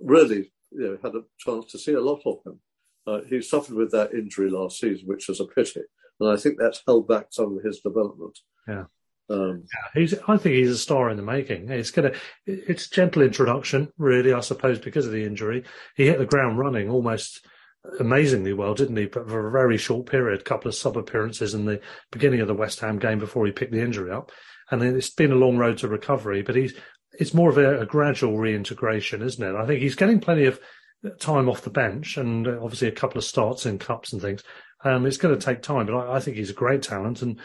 really, 0.00 0.52
you 0.70 0.80
know, 0.80 0.98
had 1.02 1.14
a 1.14 1.22
chance 1.38 1.70
to 1.72 1.78
see 1.78 1.94
a 1.94 2.00
lot 2.00 2.22
of 2.26 2.38
him. 2.44 2.60
Uh, 3.06 3.20
he 3.28 3.40
suffered 3.40 3.74
with 3.74 3.90
that 3.92 4.12
injury 4.12 4.50
last 4.50 4.78
season, 4.78 5.06
which 5.06 5.28
was 5.28 5.40
a 5.40 5.46
pity 5.46 5.82
and 6.20 6.30
I 6.30 6.36
think 6.36 6.58
that's 6.58 6.82
held 6.86 7.08
back 7.08 7.26
some 7.30 7.56
of 7.56 7.64
his 7.64 7.80
development. 7.80 8.38
Yeah. 8.66 8.84
Um, 9.30 9.64
yeah, 9.74 10.00
he's. 10.00 10.14
I 10.26 10.38
think 10.38 10.54
he's 10.54 10.70
a 10.70 10.78
star 10.78 11.10
in 11.10 11.18
the 11.18 11.22
making. 11.22 11.68
It's 11.68 11.90
gonna. 11.90 12.12
It's 12.46 12.88
gentle 12.88 13.22
introduction, 13.22 13.92
really. 13.98 14.32
I 14.32 14.40
suppose 14.40 14.78
because 14.78 15.04
of 15.04 15.12
the 15.12 15.24
injury, 15.24 15.64
he 15.96 16.06
hit 16.06 16.18
the 16.18 16.24
ground 16.24 16.58
running 16.58 16.88
almost 16.88 17.46
amazingly 18.00 18.52
well, 18.52 18.74
didn't 18.74 18.96
he? 18.96 19.06
But 19.06 19.28
for 19.28 19.48
a 19.48 19.52
very 19.52 19.78
short 19.78 20.06
period, 20.06 20.40
a 20.40 20.44
couple 20.44 20.68
of 20.68 20.74
sub 20.74 20.96
appearances 20.96 21.54
in 21.54 21.64
the 21.64 21.80
beginning 22.10 22.40
of 22.40 22.48
the 22.48 22.54
West 22.54 22.80
Ham 22.80 22.98
game 22.98 23.18
before 23.18 23.46
he 23.46 23.52
picked 23.52 23.72
the 23.72 23.82
injury 23.82 24.10
up, 24.10 24.30
and 24.70 24.82
it's 24.82 25.10
been 25.10 25.32
a 25.32 25.36
long 25.36 25.56
road 25.56 25.78
to 25.78 25.88
recovery. 25.88 26.42
But 26.42 26.56
he's. 26.56 26.74
It's 27.18 27.34
more 27.34 27.50
of 27.50 27.58
a, 27.58 27.80
a 27.80 27.86
gradual 27.86 28.38
reintegration, 28.38 29.22
isn't 29.22 29.42
it? 29.42 29.56
I 29.56 29.66
think 29.66 29.80
he's 29.80 29.96
getting 29.96 30.20
plenty 30.20 30.44
of 30.44 30.60
time 31.18 31.48
off 31.48 31.62
the 31.62 31.70
bench 31.70 32.16
and 32.16 32.46
obviously 32.46 32.88
a 32.88 32.92
couple 32.92 33.18
of 33.18 33.24
starts 33.24 33.66
in 33.66 33.78
cups 33.78 34.12
and 34.12 34.20
things. 34.20 34.42
Um, 34.84 35.06
it's 35.06 35.16
going 35.16 35.36
to 35.36 35.44
take 35.44 35.62
time, 35.62 35.86
but 35.86 35.94
I, 35.94 36.16
I, 36.16 36.20
think 36.20 36.36
he's 36.36 36.50
a 36.50 36.54
great 36.54 36.82
talent. 36.82 37.22
And 37.22 37.40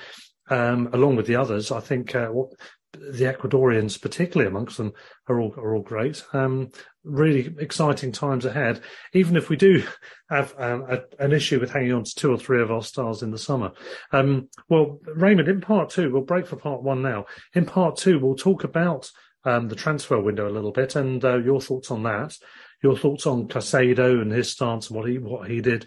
um, 0.49 0.89
along 0.93 1.15
with 1.15 1.27
the 1.27 1.37
others, 1.37 1.71
I 1.71 1.79
think 1.79 2.13
uh, 2.13 2.27
what, 2.27 2.49
the 2.93 3.25
Ecuadorians, 3.25 4.01
particularly 4.01 4.47
amongst 4.47 4.77
them, 4.77 4.93
are 5.27 5.39
all 5.39 5.53
are 5.57 5.75
all 5.75 5.81
great. 5.81 6.23
Um, 6.33 6.71
really 7.03 7.53
exciting 7.59 8.11
times 8.11 8.45
ahead. 8.45 8.81
Even 9.13 9.35
if 9.35 9.49
we 9.49 9.55
do 9.55 9.83
have 10.29 10.53
um, 10.57 10.85
a, 10.89 11.01
an 11.19 11.33
issue 11.33 11.59
with 11.59 11.71
hanging 11.71 11.93
on 11.93 12.03
to 12.03 12.15
two 12.15 12.31
or 12.31 12.37
three 12.37 12.61
of 12.61 12.71
our 12.71 12.83
stars 12.83 13.21
in 13.21 13.31
the 13.31 13.37
summer. 13.37 13.71
Um, 14.11 14.49
well, 14.69 14.99
Raymond, 15.15 15.49
in 15.49 15.61
part 15.61 15.89
two, 15.89 16.11
we'll 16.11 16.21
break 16.21 16.47
for 16.47 16.55
part 16.55 16.81
one 16.81 17.01
now. 17.01 17.25
In 17.53 17.65
part 17.65 17.97
two, 17.97 18.19
we'll 18.19 18.35
talk 18.35 18.63
about 18.63 19.11
um, 19.43 19.67
the 19.67 19.75
transfer 19.75 20.19
window 20.19 20.47
a 20.47 20.51
little 20.51 20.71
bit 20.71 20.95
and 20.95 21.23
uh, 21.25 21.37
your 21.37 21.61
thoughts 21.61 21.91
on 21.91 22.03
that. 22.03 22.37
Your 22.81 22.97
thoughts 22.97 23.25
on 23.25 23.47
Caicedo 23.47 24.21
and 24.21 24.31
his 24.31 24.51
stance 24.51 24.89
and 24.89 24.97
what 24.97 25.09
he 25.09 25.17
what 25.17 25.49
he 25.49 25.61
did 25.61 25.85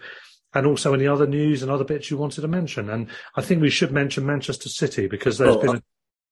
and 0.54 0.66
also 0.66 0.94
any 0.94 1.06
other 1.06 1.26
news 1.26 1.62
and 1.62 1.70
other 1.70 1.84
bits 1.84 2.10
you 2.10 2.16
wanted 2.16 2.40
to 2.40 2.48
mention. 2.48 2.88
And 2.88 3.08
I 3.34 3.42
think 3.42 3.60
we 3.60 3.68
should 3.68 3.92
mention 3.92 4.24
Manchester 4.24 4.70
City 4.70 5.06
because 5.06 5.36
there's 5.36 5.56
oh, 5.56 5.60
been 5.60 5.76
a, 5.76 5.82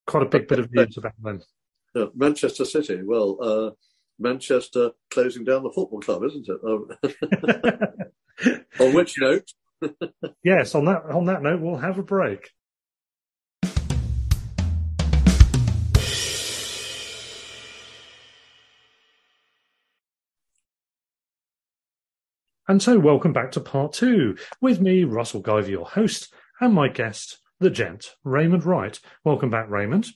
quite 0.06 0.22
a 0.22 0.28
big 0.28 0.48
bit 0.48 0.58
of 0.58 0.72
news 0.72 0.96
about 0.96 1.12
them. 1.22 1.42
Yeah, 1.94 2.06
Manchester 2.14 2.64
City. 2.64 3.02
Well, 3.04 3.38
uh, 3.40 3.70
Manchester 4.18 4.92
closing 5.10 5.44
down 5.44 5.62
the 5.62 5.72
football 5.72 6.00
club, 6.00 6.22
isn't 6.24 6.48
it? 6.48 6.60
on 8.80 8.94
which 8.94 9.14
note? 9.18 9.52
yes, 10.44 10.74
on 10.74 10.86
that 10.86 11.04
on 11.10 11.26
that 11.26 11.42
note, 11.42 11.60
we'll 11.60 11.76
have 11.76 11.98
a 11.98 12.02
break. 12.02 12.50
And 22.66 22.82
so, 22.82 22.98
welcome 22.98 23.34
back 23.34 23.52
to 23.52 23.60
part 23.60 23.92
two 23.92 24.38
with 24.58 24.80
me, 24.80 25.04
Russell 25.04 25.42
Guyver, 25.42 25.68
your 25.68 25.84
host, 25.84 26.32
and 26.60 26.72
my 26.72 26.88
guest, 26.88 27.38
the 27.64 27.70
gent, 27.70 28.14
Raymond 28.24 28.64
Wright. 28.64 29.00
Welcome 29.24 29.48
back, 29.48 29.70
Raymond. 29.70 30.06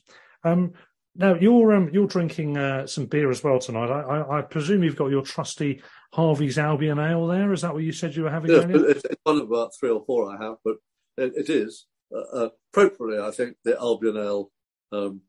Um, 0.43 0.73
now 1.15 1.33
you're 1.33 1.73
um, 1.73 1.89
you're 1.91 2.07
drinking 2.07 2.57
uh, 2.57 2.85
some 2.85 3.07
beer 3.07 3.31
as 3.31 3.43
well 3.43 3.57
tonight. 3.57 3.89
I, 3.89 4.01
I, 4.01 4.37
I, 4.37 4.41
presume 4.43 4.83
you've 4.83 4.95
got 4.95 5.09
your 5.09 5.23
trusty 5.23 5.81
Harvey's 6.13 6.59
Albion 6.59 6.99
Ale 6.99 7.25
there. 7.25 7.51
Is 7.51 7.61
that 7.61 7.73
what 7.73 7.83
you 7.83 7.91
said 7.91 8.15
you 8.15 8.23
were 8.23 8.29
having? 8.29 8.51
Yeah, 8.51 8.67
it's, 8.69 9.03
it's 9.03 9.21
one 9.23 9.37
of 9.37 9.49
about 9.49 9.71
three 9.77 9.89
or 9.89 10.05
four 10.05 10.31
I 10.31 10.43
have, 10.43 10.57
but 10.63 10.75
it, 11.17 11.33
it 11.35 11.49
is 11.49 11.87
uh, 12.15 12.19
uh, 12.19 12.49
appropriately, 12.71 13.19
I 13.19 13.31
think, 13.31 13.57
the 13.65 13.75
Albion 13.77 14.15
Ale 14.15 14.51
um, 14.91 15.21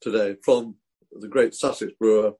today 0.00 0.36
from 0.44 0.76
the 1.10 1.28
great 1.28 1.54
Sussex 1.54 1.92
brewer 1.98 2.34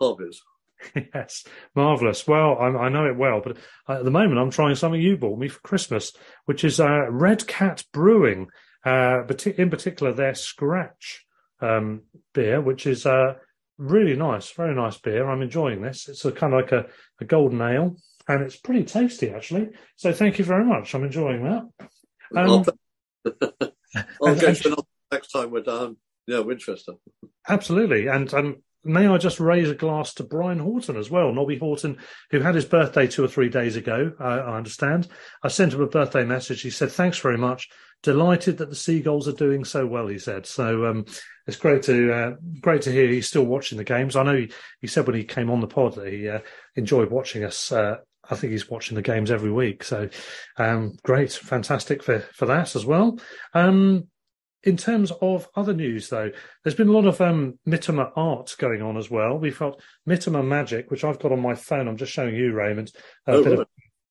Harvey's. 0.00 0.42
yes, 1.14 1.44
marvelous. 1.76 2.26
Well, 2.26 2.56
I, 2.58 2.66
I, 2.66 2.88
know 2.88 3.06
it 3.06 3.16
well, 3.16 3.40
but 3.44 3.56
at 3.88 4.04
the 4.04 4.10
moment 4.10 4.40
I'm 4.40 4.50
trying 4.50 4.74
something 4.74 5.00
you 5.00 5.16
bought 5.16 5.38
me 5.38 5.48
for 5.48 5.60
Christmas, 5.60 6.12
which 6.46 6.64
is 6.64 6.80
uh, 6.80 7.08
Red 7.10 7.46
Cat 7.46 7.84
Brewing. 7.92 8.48
Uh, 8.84 9.22
in 9.56 9.70
particular, 9.70 10.12
their 10.12 10.34
Scratch 10.34 11.26
um, 11.60 12.02
beer, 12.32 12.60
which 12.60 12.86
is 12.86 13.04
uh, 13.06 13.34
really 13.78 14.16
nice, 14.16 14.50
very 14.52 14.74
nice 14.74 14.98
beer. 14.98 15.28
I'm 15.28 15.42
enjoying 15.42 15.82
this. 15.82 16.08
It's 16.08 16.24
a 16.24 16.32
kind 16.32 16.54
of 16.54 16.60
like 16.60 16.72
a, 16.72 16.86
a 17.20 17.24
golden 17.24 17.60
ale, 17.60 17.96
and 18.28 18.42
it's 18.42 18.56
pretty 18.56 18.84
tasty 18.84 19.30
actually. 19.30 19.68
So 19.96 20.12
thank 20.12 20.38
you 20.38 20.44
very 20.44 20.64
much. 20.64 20.94
I'm 20.94 21.04
enjoying 21.04 21.44
that. 21.44 21.88
Um, 22.36 22.64
I'll, 23.42 24.28
I'll 24.28 24.36
go 24.36 24.54
for 24.54 24.76
next 25.10 25.32
time 25.32 25.50
we're 25.50 25.62
down 25.62 25.96
yeah, 26.26 26.38
Winchester. 26.40 26.92
Absolutely, 27.48 28.06
and 28.06 28.32
um, 28.32 28.62
may 28.84 29.06
I 29.06 29.18
just 29.18 29.40
raise 29.40 29.70
a 29.70 29.74
glass 29.74 30.14
to 30.14 30.24
Brian 30.24 30.58
Horton 30.58 30.96
as 30.96 31.10
well, 31.10 31.32
Nobby 31.32 31.58
Horton, 31.58 31.98
who 32.30 32.40
had 32.40 32.54
his 32.54 32.64
birthday 32.64 33.06
two 33.06 33.24
or 33.24 33.28
three 33.28 33.48
days 33.48 33.76
ago. 33.76 34.12
I, 34.18 34.38
I 34.38 34.56
understand. 34.56 35.08
I 35.42 35.48
sent 35.48 35.72
him 35.72 35.80
a 35.80 35.86
birthday 35.86 36.24
message. 36.24 36.62
He 36.62 36.70
said, 36.70 36.90
"Thanks 36.90 37.18
very 37.18 37.38
much. 37.38 37.68
Delighted 38.02 38.58
that 38.58 38.70
the 38.70 38.76
Seagulls 38.76 39.28
are 39.28 39.32
doing 39.32 39.64
so 39.64 39.86
well." 39.86 40.06
He 40.06 40.18
said. 40.18 40.46
So 40.46 40.86
um, 40.86 41.04
it's 41.46 41.56
great 41.56 41.82
to 41.84 42.12
uh, 42.12 42.30
great 42.60 42.82
to 42.82 42.92
hear 42.92 43.08
he's 43.08 43.28
still 43.28 43.44
watching 43.44 43.78
the 43.78 43.84
games. 43.84 44.16
I 44.16 44.22
know 44.22 44.36
he, 44.36 44.52
he 44.80 44.86
said 44.86 45.06
when 45.06 45.16
he 45.16 45.24
came 45.24 45.50
on 45.50 45.60
the 45.60 45.66
pod 45.66 45.94
that 45.94 46.12
he 46.12 46.28
uh, 46.28 46.40
enjoyed 46.76 47.10
watching 47.10 47.44
us. 47.44 47.72
Uh, 47.72 47.96
I 48.30 48.36
think 48.36 48.52
he's 48.52 48.70
watching 48.70 48.94
the 48.94 49.02
games 49.02 49.30
every 49.30 49.50
week. 49.50 49.82
So 49.82 50.08
um, 50.56 50.96
great, 51.02 51.32
fantastic 51.32 52.02
for 52.02 52.20
for 52.34 52.46
that 52.46 52.76
as 52.76 52.86
well. 52.86 53.18
Um, 53.54 54.06
in 54.62 54.76
terms 54.76 55.10
of 55.22 55.48
other 55.54 55.72
news, 55.72 56.08
though, 56.08 56.30
there's 56.62 56.74
been 56.74 56.88
a 56.88 56.92
lot 56.92 57.06
of 57.06 57.20
um, 57.20 57.58
Mitoma 57.66 58.10
art 58.16 58.54
going 58.58 58.82
on 58.82 58.96
as 58.96 59.10
well. 59.10 59.38
We've 59.38 59.58
got 59.58 59.80
Mitoma 60.08 60.46
Magic, 60.46 60.90
which 60.90 61.04
I've 61.04 61.18
got 61.18 61.32
on 61.32 61.40
my 61.40 61.54
phone. 61.54 61.88
I'm 61.88 61.96
just 61.96 62.12
showing 62.12 62.34
you, 62.34 62.52
Raymond. 62.52 62.92
A 63.26 63.32
Oh, 63.32 63.44
bit 63.44 63.58
of, 63.60 63.66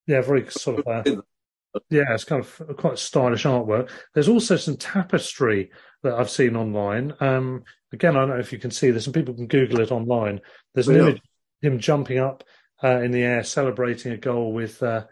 yeah, 0.08 0.22
very 0.22 0.50
sort 0.50 0.80
of, 0.80 0.88
uh, 0.88 1.04
yeah, 1.90 2.14
it's 2.14 2.24
kind 2.24 2.44
of 2.44 2.78
quite 2.78 2.98
stylish 2.98 3.44
artwork. 3.44 3.92
There's 4.14 4.30
also 4.30 4.56
some 4.56 4.78
tapestry 4.78 5.72
that 6.02 6.14
I've 6.16 6.30
seen 6.32 6.56
online. 6.56 7.14
Um, 7.20 7.64
again, 7.94 8.16
I 8.16 8.22
don't 8.22 8.30
know 8.30 8.40
if 8.40 8.52
you 8.52 8.58
can 8.60 8.72
see 8.72 8.90
this, 8.92 9.06
and 9.06 9.14
people 9.14 9.36
can 9.36 9.48
Google 9.48 9.82
it 9.82 9.92
online. 9.92 10.42
There's 10.74 10.88
an 10.88 10.96
Yeah. 10.96 11.02
image 11.02 11.18
of 11.18 11.22
him 11.74 11.80
jumping 11.80 12.18
up 12.18 12.44
uh, 12.84 13.02
in 13.02 13.12
the 13.12 13.22
air, 13.22 13.44
celebrating 13.44 14.14
a 14.14 14.18
goal 14.18 14.52
with 14.54 14.82
uh, 14.82 15.06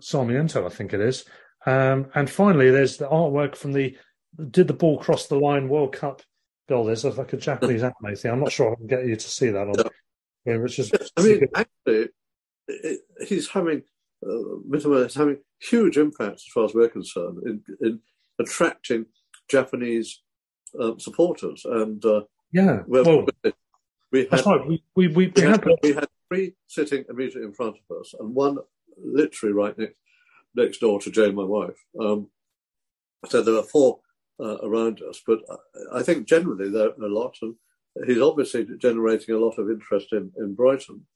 Sarmiento, 0.00 0.66
I 0.66 0.68
think 0.68 0.92
it 0.92 1.00
is. 1.00 1.24
Um, 1.66 2.10
and 2.14 2.28
finally, 2.30 2.70
there's 2.70 2.96
the 2.98 3.08
artwork 3.08 3.56
from 3.56 3.72
the 3.72 3.96
did 4.50 4.68
the 4.68 4.74
ball 4.74 4.98
cross 4.98 5.26
the 5.26 5.38
line 5.38 5.68
World 5.68 5.92
Cup 5.92 6.22
goal. 6.68 6.84
There's 6.84 7.04
like 7.04 7.32
a 7.32 7.36
Japanese 7.36 7.82
anime 7.82 8.16
thing. 8.16 8.30
I'm 8.30 8.40
not 8.40 8.52
sure 8.52 8.72
I 8.72 8.76
can 8.76 8.86
get 8.86 9.06
you 9.06 9.16
to 9.16 9.28
see 9.28 9.50
that 9.50 9.68
on. 9.68 9.74
Yeah, 10.44 10.56
which 10.58 10.78
is 10.78 10.92
I 11.16 11.22
mean, 11.22 11.46
actually, 11.54 12.08
it, 12.68 13.00
he's 13.26 13.48
having 13.48 13.82
uh, 14.24 14.58
Mitoma 14.68 15.06
is 15.06 15.14
having 15.14 15.38
huge 15.60 15.96
impact 15.98 16.36
as 16.36 16.44
far 16.52 16.64
as 16.64 16.74
we're 16.74 16.88
concerned 16.88 17.38
in, 17.44 17.62
in 17.80 18.00
attracting 18.38 19.06
Japanese 19.48 20.22
um, 20.80 20.98
supporters, 20.98 21.64
and 21.64 22.04
uh, 22.04 22.22
yeah, 22.52 22.80
we're- 22.86 23.04
well, 23.04 23.26
we 24.10 24.26
had 24.30 24.46
right. 24.46 24.66
We 24.66 24.82
we 24.94 25.08
we, 25.08 25.32
we, 25.34 25.42
had 25.42 25.64
we 25.82 25.92
had 25.92 26.08
three 26.28 26.54
sitting 26.66 27.04
immediately 27.10 27.42
in 27.42 27.52
front 27.52 27.76
of 27.76 27.96
us, 27.98 28.14
and 28.18 28.34
one 28.34 28.58
literally 28.96 29.52
right 29.52 29.76
next 29.78 29.98
next 30.54 30.78
door 30.78 31.00
to 31.00 31.10
Jane, 31.10 31.34
my 31.34 31.44
wife. 31.44 31.76
Um, 32.00 32.28
so 33.28 33.42
there 33.42 33.54
were 33.54 33.62
four 33.62 34.00
uh, 34.40 34.58
around 34.62 35.02
us, 35.02 35.20
but 35.26 35.40
I- 35.92 36.02
think 36.02 36.26
generally 36.26 36.70
there 36.70 36.90
are 36.90 37.04
a 37.04 37.08
lot, 37.08 37.36
and 37.42 37.56
he's 38.06 38.20
obviously 38.20 38.66
generating 38.78 39.34
a 39.34 39.38
lot 39.38 39.58
of 39.58 39.70
interest 39.70 40.12
in, 40.12 40.32
in 40.36 40.54
Brighton. 40.54 41.06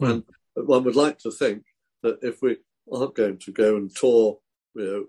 And 0.00 0.24
one 0.54 0.84
would 0.84 0.96
like 0.96 1.18
to 1.20 1.30
think 1.30 1.64
that 2.02 2.18
if 2.22 2.42
we 2.42 2.58
aren't 2.92 3.14
going 3.14 3.38
to 3.38 3.52
go 3.52 3.76
and 3.76 3.94
tour, 3.94 4.38
you 4.74 4.84
know, 4.84 5.04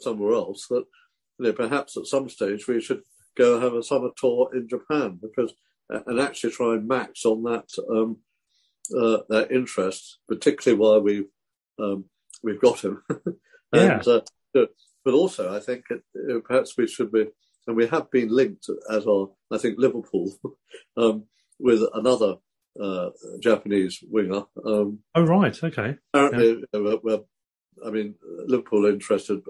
somewhere 0.00 0.34
else, 0.34 0.66
that 0.68 0.84
you 1.38 1.46
know, 1.46 1.52
perhaps 1.52 1.96
at 1.96 2.06
some 2.06 2.28
stage 2.28 2.66
we 2.66 2.80
should 2.80 3.02
go 3.36 3.60
have 3.60 3.74
a 3.74 3.82
summer 3.82 4.10
tour 4.16 4.50
in 4.54 4.68
Japan 4.68 5.18
because 5.20 5.52
and 5.90 6.20
actually 6.20 6.52
try 6.52 6.74
and 6.74 6.86
max 6.86 7.24
on 7.24 7.42
that 7.44 7.68
um, 7.90 8.18
uh, 8.96 9.18
that 9.28 9.50
interest, 9.50 10.18
particularly 10.28 10.78
while 10.78 11.00
we've 11.00 11.28
um, 11.78 12.04
we've 12.42 12.60
got 12.60 12.80
him. 12.80 13.02
and, 13.72 14.06
uh, 14.06 14.20
but- 15.12 15.18
also, 15.18 15.54
I 15.54 15.60
think 15.60 15.84
it, 15.90 16.02
perhaps 16.44 16.76
we 16.76 16.86
should 16.86 17.12
be, 17.12 17.26
and 17.66 17.76
we 17.76 17.86
have 17.86 18.10
been 18.10 18.28
linked 18.28 18.66
as 18.90 19.06
our, 19.06 19.28
I 19.50 19.58
think 19.58 19.78
Liverpool, 19.78 20.32
um, 20.96 21.24
with 21.58 21.82
another 21.94 22.36
uh, 22.80 23.10
Japanese 23.40 24.02
winger. 24.08 24.44
Um, 24.64 25.00
Oh 25.14 25.22
right, 25.24 25.56
okay. 25.62 25.96
apparently, 26.14 26.64
uh, 26.74 26.80
we're, 26.80 26.98
we're, 27.02 27.20
I 27.86 27.90
mean, 27.90 28.14
Liverpool 28.46 28.86
are 28.86 28.90
interested, 28.92 29.40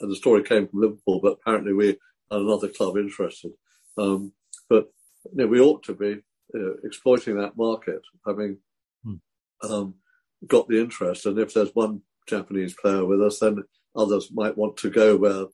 and 0.00 0.10
the 0.10 0.16
story 0.16 0.42
came 0.42 0.68
from 0.68 0.80
Liverpool, 0.80 1.20
but 1.22 1.38
apparently 1.40 1.72
we 1.72 1.98
are 2.30 2.40
another 2.40 2.68
club 2.68 2.96
interested. 2.96 3.52
Um, 3.96 4.32
but 4.68 4.90
you 5.24 5.36
know, 5.36 5.46
we 5.46 5.60
ought 5.60 5.82
to 5.84 5.94
be 5.94 6.16
uh, 6.54 6.74
exploiting 6.84 7.36
that 7.36 7.56
market, 7.56 8.02
having 8.26 8.58
um, 9.62 9.94
got 10.46 10.68
the 10.68 10.80
interest. 10.80 11.26
And 11.26 11.38
if 11.38 11.54
there's 11.54 11.74
one 11.74 12.02
Japanese 12.28 12.74
player 12.74 13.04
with 13.04 13.22
us, 13.22 13.38
then 13.38 13.62
others 13.96 14.30
might 14.32 14.56
want 14.56 14.76
to 14.78 14.90
go 14.90 15.16
where 15.16 15.46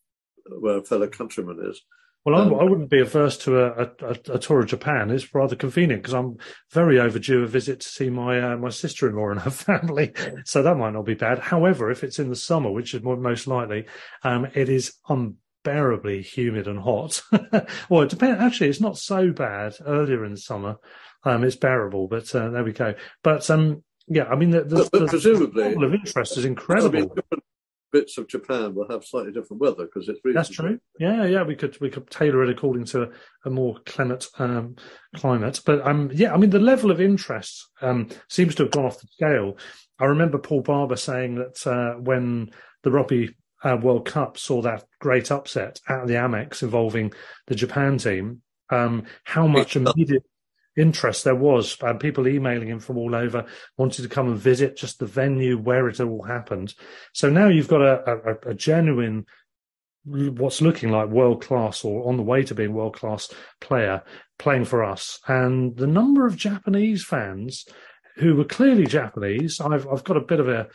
where 0.61 0.79
a 0.79 0.85
fellow 0.85 1.09
countryman 1.09 1.59
is. 1.69 1.83
Well, 2.25 2.35
I, 2.35 2.45
Um, 2.45 2.55
I 2.55 2.65
wouldn't 2.65 2.91
be 2.91 3.01
averse 3.01 3.39
to 3.39 3.59
a, 3.59 3.91
a, 4.01 4.35
a, 4.35 4.39
tour 4.39 4.61
of 4.61 4.67
Japan. 4.67 5.11
It's 5.11 5.35
rather 5.35 5.57
convenient 5.57 6.03
because 6.03 6.15
I'm 6.15 6.37
very 6.73 6.99
overdue 6.99 7.43
a 7.43 7.47
visit 7.47 7.81
to 7.81 7.89
see 7.89 8.11
my 8.11 8.41
uh, 8.41 8.57
my 8.57 8.71
sister-in-law 8.71 9.31
and 9.31 9.41
her 9.41 9.51
family, 9.69 10.13
so 10.45 10.63
that 10.63 10.77
might 10.77 10.93
not 10.93 11.07
be 11.07 11.15
bad. 11.15 11.39
However, 11.39 11.91
if 11.91 12.03
it's 12.03 12.19
in 12.19 12.29
the 12.29 12.37
summer, 12.37 12.71
which 12.71 12.93
is 12.93 13.03
more, 13.03 13.17
most 13.17 13.47
likely, 13.47 13.87
um, 14.25 14.47
it 14.55 14.69
is 14.69 14.95
unbearably 15.09 16.23
humid 16.23 16.67
and 16.67 16.81
hot. 16.81 17.23
well, 17.89 18.03
it 18.03 18.11
depends. 18.11 18.41
Actually, 18.43 18.71
it's 18.71 18.81
not 18.81 18.99
so 18.99 19.31
bad 19.31 19.75
earlier 19.87 20.25
in 20.25 20.33
the 20.33 20.39
summer. 20.39 20.77
Um, 21.25 21.45
it's 21.45 21.57
bearable, 21.57 22.09
but 22.09 22.35
uh, 22.35 22.51
there 22.51 22.65
we 22.65 22.73
go. 22.73 22.95
But 23.23 23.49
um, 23.49 23.85
yeah, 24.07 24.25
I 24.25 24.37
mean, 24.37 24.51
the, 24.51 24.65
the, 24.65 24.77
But, 24.77 24.91
but 24.91 25.01
the 25.01 25.07
presumably, 25.07 25.65
level 25.65 25.85
of 25.85 25.95
interest 25.95 26.37
is 26.37 26.45
I 26.45 26.49
incredible. 26.49 26.99
mean, 26.99 27.41
bits 27.93 28.19
of 28.19 28.29
Japan 28.29 28.75
will 28.75 28.89
have 28.91 29.05
slightly 29.05 29.33
different 29.33 29.61
weather 29.61 29.87
because 29.87 30.09
it's 30.09 30.21
That's 30.25 30.49
true. 30.49 30.79
Yeah, 30.99 31.25
yeah, 31.25 31.43
we 31.43 31.57
could 31.57 31.81
we 31.81 31.91
could 31.91 32.11
tailor 32.11 32.43
it 32.43 32.51
according 32.51 32.85
to 32.87 33.03
a, 33.05 33.09
a 33.47 33.51
more 33.51 33.77
clement 33.87 34.27
um, 34.39 34.77
climate. 35.17 35.61
But 35.65 35.87
um, 35.87 36.11
yeah, 36.13 36.35
I 36.35 36.37
mean 36.37 36.51
the 36.51 36.59
level 36.59 36.91
of 36.91 37.01
interest 37.01 37.69
um, 37.81 38.09
seems 38.29 38.55
to 38.57 38.65
have 38.65 38.73
gone 38.73 38.87
off 38.87 39.01
the 39.01 39.09
scale. 39.09 39.59
I 39.99 40.07
remember 40.07 40.39
Paul 40.39 40.63
Barber 40.63 40.97
saying 40.97 41.37
that 41.37 41.67
uh, 41.67 42.01
when 42.01 42.51
the 42.83 42.91
Rugby 42.91 43.35
uh, 43.65 43.77
World 43.81 44.07
Cup 44.07 44.39
saw 44.39 44.63
that 44.63 44.85
great 45.01 45.31
upset 45.31 45.81
at 45.89 46.07
the 46.07 46.15
Amex 46.15 46.63
involving 46.63 47.13
the 47.47 47.55
Japan 47.55 47.99
team, 47.99 48.43
um, 48.71 49.05
how 49.25 49.47
much 49.47 49.77
immediate 49.77 50.25
interest 50.79 51.25
there 51.25 51.35
was, 51.35 51.77
and 51.83 52.01
people 52.01 52.27
emailing 52.27 52.69
him 52.69 52.81
from 52.81 52.97
all 52.97 53.15
over 53.15 53.45
wanted 53.77 54.03
to 54.03 54.09
come 54.09 54.29
and 54.29 54.39
visit 54.39 54.77
just 54.77 54.99
the 54.99 55.07
venue 55.07 55.59
where 55.59 55.89
it 55.89 56.01
all 56.01 56.23
happened. 56.23 56.75
So 57.13 57.29
now 57.29 57.49
you've 57.49 57.69
got 57.69 57.83
a, 57.83 58.11
a, 58.11 58.51
a 58.51 58.55
genuine, 58.55 59.27
what's 60.05 60.63
looking 60.63 60.91
like 60.91 61.09
world 61.09 61.43
class 61.43 61.85
or 61.85 62.09
on 62.09 62.17
the 62.17 62.23
way 62.23 62.43
to 62.45 62.55
being 62.55 62.73
world 62.73 62.97
class 62.97 63.29
player 63.61 64.03
playing 64.39 64.65
for 64.65 64.85
us, 64.85 65.21
and 65.27 65.77
the 65.77 65.87
number 65.87 66.27
of 66.27 66.37
Japanese 66.37 67.05
fans 67.05 67.67
who 68.17 68.35
were 68.35 68.45
clearly 68.45 68.87
Japanese. 68.87 69.61
I've 69.61 69.87
I've 69.89 70.05
got 70.05 70.17
a 70.17 70.21
bit 70.21 70.41
of 70.41 70.49
a 70.49 70.69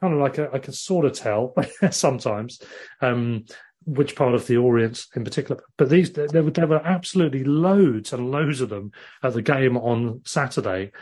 kind 0.00 0.14
of 0.14 0.20
like 0.20 0.38
a, 0.38 0.50
I 0.52 0.58
can 0.58 0.72
sort 0.72 1.06
of 1.06 1.12
tell 1.12 1.54
sometimes 1.90 2.60
um, 3.00 3.44
which 3.88 4.16
part 4.16 4.34
of 4.34 4.46
the 4.46 4.56
Orient 4.56 5.06
in 5.16 5.24
particular. 5.24 5.62
But 5.76 5.88
these 5.88 6.12
there 6.12 6.42
were 6.42 6.50
there 6.50 6.66
were 6.66 6.86
absolutely 6.86 7.44
loads 7.44 8.12
and 8.12 8.30
loads 8.30 8.60
of 8.60 8.68
them 8.68 8.92
at 9.22 9.32
the 9.32 9.42
game 9.42 9.76
on 9.76 10.20
Saturday, 10.24 10.92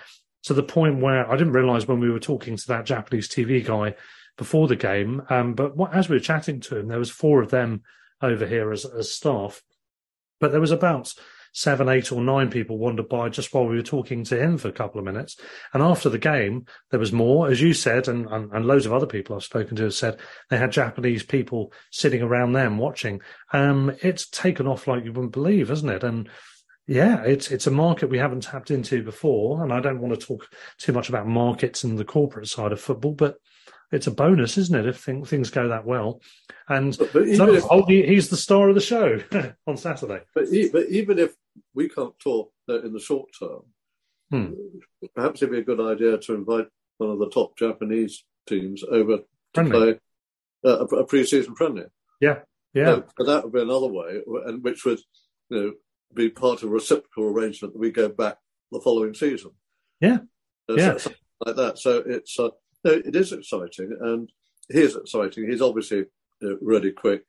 to 0.44 0.54
the 0.54 0.62
point 0.62 1.00
where 1.00 1.30
I 1.30 1.36
didn't 1.36 1.52
realise 1.54 1.88
when 1.88 2.00
we 2.00 2.10
were 2.10 2.20
talking 2.20 2.56
to 2.56 2.66
that 2.68 2.86
Japanese 2.86 3.28
TV 3.28 3.64
guy 3.64 3.94
before 4.38 4.68
the 4.68 4.76
game. 4.76 5.22
Um, 5.28 5.54
but 5.54 5.76
what, 5.76 5.94
as 5.94 6.08
we 6.08 6.16
were 6.16 6.20
chatting 6.20 6.60
to 6.60 6.78
him, 6.78 6.88
there 6.88 6.98
was 6.98 7.10
four 7.10 7.42
of 7.42 7.50
them 7.50 7.82
over 8.22 8.46
here 8.46 8.72
as 8.72 8.84
as 8.84 9.12
staff, 9.12 9.62
but 10.40 10.52
there 10.52 10.60
was 10.60 10.70
about 10.70 11.12
seven, 11.56 11.88
eight, 11.88 12.12
or 12.12 12.20
nine 12.20 12.50
people 12.50 12.76
wandered 12.76 13.08
by 13.08 13.30
just 13.30 13.54
while 13.54 13.66
we 13.66 13.76
were 13.76 13.82
talking 13.82 14.22
to 14.22 14.38
him 14.38 14.58
for 14.58 14.68
a 14.68 14.72
couple 14.72 14.98
of 14.98 15.06
minutes. 15.06 15.38
And 15.72 15.82
after 15.82 16.10
the 16.10 16.18
game, 16.18 16.66
there 16.90 17.00
was 17.00 17.12
more, 17.12 17.48
as 17.48 17.62
you 17.62 17.72
said, 17.72 18.08
and, 18.08 18.26
and, 18.26 18.52
and 18.52 18.66
loads 18.66 18.84
of 18.84 18.92
other 18.92 19.06
people 19.06 19.34
I've 19.34 19.42
spoken 19.42 19.74
to 19.76 19.84
have 19.84 19.94
said 19.94 20.18
they 20.50 20.58
had 20.58 20.70
Japanese 20.70 21.22
people 21.22 21.72
sitting 21.90 22.20
around 22.20 22.52
them 22.52 22.76
watching. 22.76 23.22
Um, 23.54 23.96
it's 24.02 24.28
taken 24.28 24.66
off 24.66 24.86
like 24.86 25.02
you 25.06 25.14
wouldn't 25.14 25.32
believe, 25.32 25.70
isn't 25.70 25.88
it? 25.88 26.04
And 26.04 26.28
yeah, 26.86 27.22
it's 27.22 27.50
it's 27.50 27.66
a 27.66 27.70
market 27.70 28.10
we 28.10 28.18
haven't 28.18 28.42
tapped 28.42 28.70
into 28.70 29.02
before, 29.02 29.64
and 29.64 29.72
I 29.72 29.80
don't 29.80 30.00
want 30.02 30.12
to 30.20 30.26
talk 30.26 30.46
too 30.76 30.92
much 30.92 31.08
about 31.08 31.26
markets 31.26 31.84
and 31.84 31.98
the 31.98 32.04
corporate 32.04 32.48
side 32.48 32.70
of 32.72 32.80
football, 32.82 33.12
but 33.14 33.36
it's 33.92 34.06
a 34.06 34.10
bonus, 34.10 34.58
isn't 34.58 34.76
it, 34.78 34.86
if 34.86 34.98
thing, 35.00 35.24
things 35.24 35.48
go 35.48 35.68
that 35.68 35.86
well? 35.86 36.20
And 36.68 36.94
but 36.98 37.12
so- 37.34 37.54
if- 37.54 37.64
oh, 37.70 37.86
he, 37.86 38.02
he's 38.04 38.28
the 38.28 38.36
star 38.36 38.68
of 38.68 38.74
the 38.74 38.80
show 38.82 39.20
on 39.66 39.78
Saturday. 39.78 40.20
But, 40.34 40.48
e- 40.52 40.68
but 40.70 40.86
even 40.90 41.18
if 41.18 41.34
we 41.74 41.88
can't 41.88 42.18
talk 42.18 42.52
in 42.68 42.92
the 42.92 43.00
short 43.00 43.28
term, 43.38 43.62
Hmm. 44.30 44.52
perhaps 45.14 45.40
it'd 45.40 45.52
be 45.52 45.58
a 45.58 45.62
good 45.64 45.80
idea 45.80 46.18
to 46.18 46.34
invite 46.34 46.66
one 46.98 47.10
of 47.10 47.18
the 47.20 47.30
top 47.30 47.56
Japanese 47.56 48.24
teams 48.48 48.82
over 48.90 49.18
to 49.18 49.24
Friendly. 49.54 49.70
play 49.94 50.00
uh, 50.64 50.84
a, 50.86 51.04
pre-season 51.04 51.54
friendly. 51.54 51.84
Yeah, 52.20 52.40
yeah. 52.74 53.02
That 53.18 53.44
would 53.44 53.52
be 53.52 53.60
another 53.62 53.86
way, 53.86 54.22
and 54.46 54.64
which 54.64 54.84
would, 54.84 54.98
you 55.50 55.56
know, 55.60 55.72
be 56.14 56.28
part 56.30 56.62
of 56.62 56.68
a 56.70 56.72
reciprocal 56.72 57.24
arrangement 57.24 57.74
that 57.74 57.78
we 57.80 57.90
go 57.92 58.08
back 58.08 58.38
the 58.72 58.80
following 58.80 59.14
season. 59.14 59.52
Yeah, 60.00 60.18
Uh, 60.68 60.74
yeah. 60.74 60.96
so- 60.96 61.12
like 61.44 61.56
that. 61.56 61.78
So 61.78 62.02
it's 62.06 62.38
uh, 62.40 62.48
no, 62.84 62.92
it 62.92 63.14
is 63.14 63.32
exciting, 63.32 63.96
and 64.00 64.32
he 64.72 64.80
is 64.80 64.96
exciting. 64.96 65.48
He's 65.48 65.60
obviously 65.62 66.06
uh, 66.42 66.56
really 66.60 66.90
quick, 66.92 67.24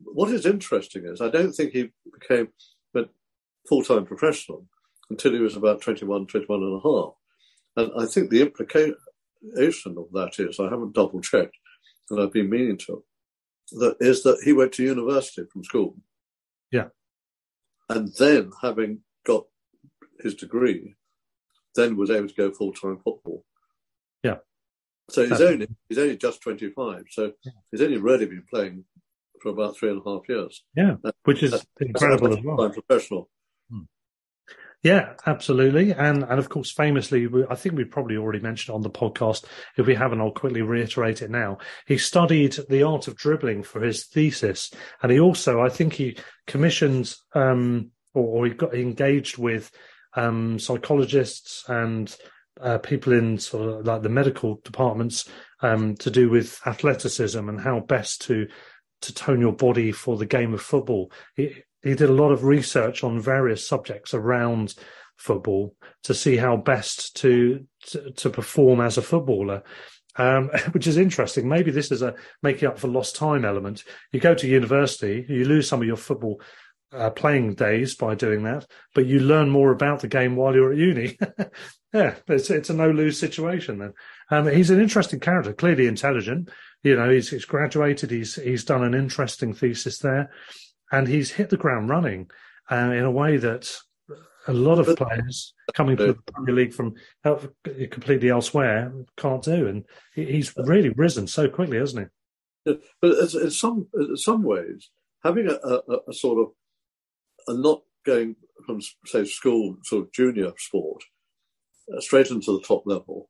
what 0.00 0.30
is 0.32 0.44
interesting 0.44 1.06
is 1.06 1.20
I 1.22 1.30
don't 1.30 1.52
think 1.52 1.72
he 1.72 1.90
became 2.12 2.48
full 3.68 3.82
time 3.82 4.06
professional 4.06 4.66
until 5.10 5.32
he 5.32 5.40
was 5.40 5.56
about 5.56 5.80
21, 5.80 6.26
21 6.26 6.62
and 6.62 6.76
a 6.76 6.80
half. 6.80 7.14
And 7.76 7.92
I 8.02 8.06
think 8.06 8.30
the 8.30 8.40
implication 8.40 8.96
of 9.98 10.10
that 10.12 10.32
is, 10.38 10.58
I 10.58 10.64
haven't 10.64 10.94
double 10.94 11.20
checked, 11.20 11.56
and 12.10 12.20
I've 12.20 12.32
been 12.32 12.50
meaning 12.50 12.78
to, 12.86 13.04
that 13.72 13.96
is 14.00 14.22
that 14.22 14.40
he 14.44 14.52
went 14.52 14.72
to 14.72 14.84
university 14.84 15.42
from 15.52 15.64
school. 15.64 15.96
Yeah. 16.70 16.88
And 17.88 18.12
then, 18.18 18.50
having 18.62 19.00
got 19.24 19.44
his 20.20 20.34
degree, 20.34 20.94
then 21.74 21.96
was 21.96 22.10
able 22.10 22.28
to 22.28 22.34
go 22.34 22.50
full 22.50 22.72
time 22.72 22.98
football. 23.04 23.44
Yeah. 24.22 24.36
So 25.10 25.26
he's 25.26 25.40
only 25.40 25.68
he's 25.88 25.98
only 25.98 26.16
just 26.16 26.40
twenty 26.40 26.70
five. 26.70 27.04
So 27.10 27.32
yeah. 27.44 27.52
he's 27.70 27.82
only 27.82 27.98
really 27.98 28.26
been 28.26 28.44
playing 28.50 28.84
for 29.40 29.50
about 29.50 29.76
three 29.76 29.90
and 29.90 30.02
a 30.04 30.10
half 30.10 30.28
years. 30.28 30.64
Yeah, 30.74 30.96
which 31.24 31.42
is 31.42 31.64
incredible 31.80 32.36
as 32.36 32.42
well. 32.42 32.70
Professional. 32.70 33.28
Yeah, 34.86 35.14
absolutely. 35.26 35.92
And 35.92 36.22
and 36.22 36.38
of 36.38 36.48
course, 36.48 36.70
famously, 36.70 37.26
I 37.50 37.56
think 37.56 37.74
we 37.74 37.82
probably 37.82 38.16
already 38.16 38.38
mentioned 38.38 38.72
on 38.72 38.82
the 38.82 38.90
podcast. 38.90 39.44
If 39.76 39.84
we 39.84 39.96
haven't, 39.96 40.20
I'll 40.20 40.30
quickly 40.30 40.62
reiterate 40.62 41.22
it 41.22 41.30
now. 41.30 41.58
He 41.88 41.98
studied 41.98 42.56
the 42.68 42.84
art 42.84 43.08
of 43.08 43.16
dribbling 43.16 43.64
for 43.64 43.80
his 43.80 44.04
thesis, 44.06 44.70
and 45.02 45.10
he 45.10 45.18
also, 45.18 45.60
I 45.60 45.70
think, 45.70 45.94
he 45.94 46.16
commissioned 46.46 47.16
um, 47.34 47.90
or, 48.14 48.22
or 48.22 48.46
he 48.46 48.52
got 48.52 48.76
engaged 48.76 49.38
with 49.38 49.72
um, 50.14 50.60
psychologists 50.60 51.64
and 51.68 52.16
uh, 52.60 52.78
people 52.78 53.12
in 53.12 53.38
sort 53.38 53.68
of 53.68 53.86
like 53.86 54.02
the 54.02 54.08
medical 54.08 54.60
departments 54.62 55.28
um, 55.62 55.96
to 55.96 56.12
do 56.12 56.30
with 56.30 56.60
athleticism 56.64 57.48
and 57.48 57.60
how 57.60 57.80
best 57.80 58.22
to 58.22 58.46
to 59.02 59.12
tone 59.12 59.40
your 59.40 59.52
body 59.52 59.90
for 59.90 60.16
the 60.16 60.26
game 60.26 60.54
of 60.54 60.62
football. 60.62 61.10
He 61.86 61.94
did 61.94 62.10
a 62.10 62.14
lot 62.14 62.32
of 62.32 62.44
research 62.44 63.04
on 63.04 63.20
various 63.20 63.66
subjects 63.66 64.12
around 64.12 64.74
football 65.16 65.74
to 66.04 66.14
see 66.14 66.36
how 66.36 66.56
best 66.56 67.16
to 67.16 67.64
to, 67.88 68.10
to 68.12 68.30
perform 68.30 68.80
as 68.80 68.98
a 68.98 69.02
footballer. 69.02 69.62
Um, 70.18 70.48
which 70.72 70.86
is 70.86 70.96
interesting. 70.96 71.48
Maybe 71.48 71.70
this 71.70 71.92
is 71.92 72.02
a 72.02 72.14
making 72.42 72.68
up 72.68 72.78
for 72.78 72.88
lost 72.88 73.16
time 73.16 73.44
element. 73.44 73.84
You 74.12 74.20
go 74.20 74.34
to 74.34 74.48
university, 74.48 75.26
you 75.28 75.44
lose 75.44 75.68
some 75.68 75.82
of 75.82 75.86
your 75.86 75.96
football 75.96 76.40
uh, 76.90 77.10
playing 77.10 77.54
days 77.54 77.94
by 77.96 78.14
doing 78.14 78.44
that, 78.44 78.66
but 78.94 79.04
you 79.04 79.20
learn 79.20 79.50
more 79.50 79.72
about 79.72 80.00
the 80.00 80.08
game 80.08 80.34
while 80.34 80.54
you're 80.54 80.72
at 80.72 80.78
uni. 80.78 81.18
yeah, 81.92 82.14
it's 82.28 82.48
it's 82.48 82.70
a 82.70 82.74
no 82.74 82.90
lose 82.90 83.20
situation 83.20 83.78
then. 83.78 83.92
Um, 84.30 84.46
he's 84.48 84.70
an 84.70 84.80
interesting 84.80 85.20
character, 85.20 85.52
clearly 85.52 85.86
intelligent. 85.86 86.50
You 86.82 86.96
know, 86.96 87.10
he's, 87.10 87.28
he's 87.30 87.44
graduated. 87.44 88.10
He's 88.10 88.36
he's 88.36 88.64
done 88.64 88.84
an 88.84 88.94
interesting 88.94 89.52
thesis 89.52 89.98
there 89.98 90.30
and 90.92 91.08
he's 91.08 91.32
hit 91.32 91.50
the 91.50 91.56
ground 91.56 91.88
running 91.88 92.30
uh, 92.70 92.92
in 92.92 93.04
a 93.04 93.10
way 93.10 93.36
that 93.36 93.70
a 94.48 94.52
lot 94.52 94.78
of 94.78 94.96
players 94.96 95.54
coming 95.74 95.96
to 95.96 96.06
the 96.06 96.32
Premier 96.32 96.54
League 96.54 96.72
from 96.72 96.94
completely 97.90 98.30
elsewhere 98.30 98.92
can't 99.16 99.42
do, 99.42 99.66
and 99.66 99.84
he's 100.14 100.52
really 100.56 100.90
risen 100.90 101.26
so 101.26 101.48
quickly, 101.48 101.78
hasn't 101.78 102.08
he? 102.64 102.74
But 103.00 103.18
in 103.34 103.50
some 103.50 103.88
in 103.94 104.16
some 104.16 104.42
ways, 104.42 104.90
having 105.24 105.48
a, 105.48 105.54
a, 105.54 105.98
a, 106.08 106.12
sort 106.12 106.38
of 106.38 106.52
a 107.48 107.58
not 107.58 107.82
going 108.04 108.36
from 108.64 108.80
say 109.04 109.24
school 109.24 109.76
sort 109.84 110.04
of 110.04 110.12
junior 110.12 110.52
sport 110.58 111.02
uh, 111.94 112.00
straight 112.00 112.30
into 112.30 112.52
the 112.52 112.64
top 112.66 112.82
level, 112.86 113.28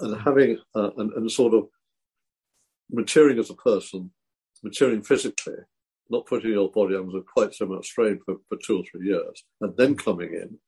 and 0.00 0.20
having 0.20 0.58
uh, 0.74 0.90
and, 0.96 1.12
and 1.12 1.30
sort 1.30 1.54
of 1.54 1.64
maturing 2.90 3.38
as 3.38 3.50
a 3.50 3.54
person, 3.54 4.10
maturing 4.62 5.02
physically, 5.02 5.56
not 6.10 6.26
putting 6.26 6.50
your 6.50 6.70
body 6.70 6.96
under 6.96 7.20
quite 7.20 7.54
so 7.54 7.66
much 7.66 7.86
strain 7.86 8.20
for, 8.24 8.36
for 8.48 8.58
two 8.64 8.78
or 8.78 8.84
three 8.84 9.08
years, 9.08 9.44
and 9.60 9.76
then 9.76 9.96
coming 9.96 10.32
in 10.32 10.58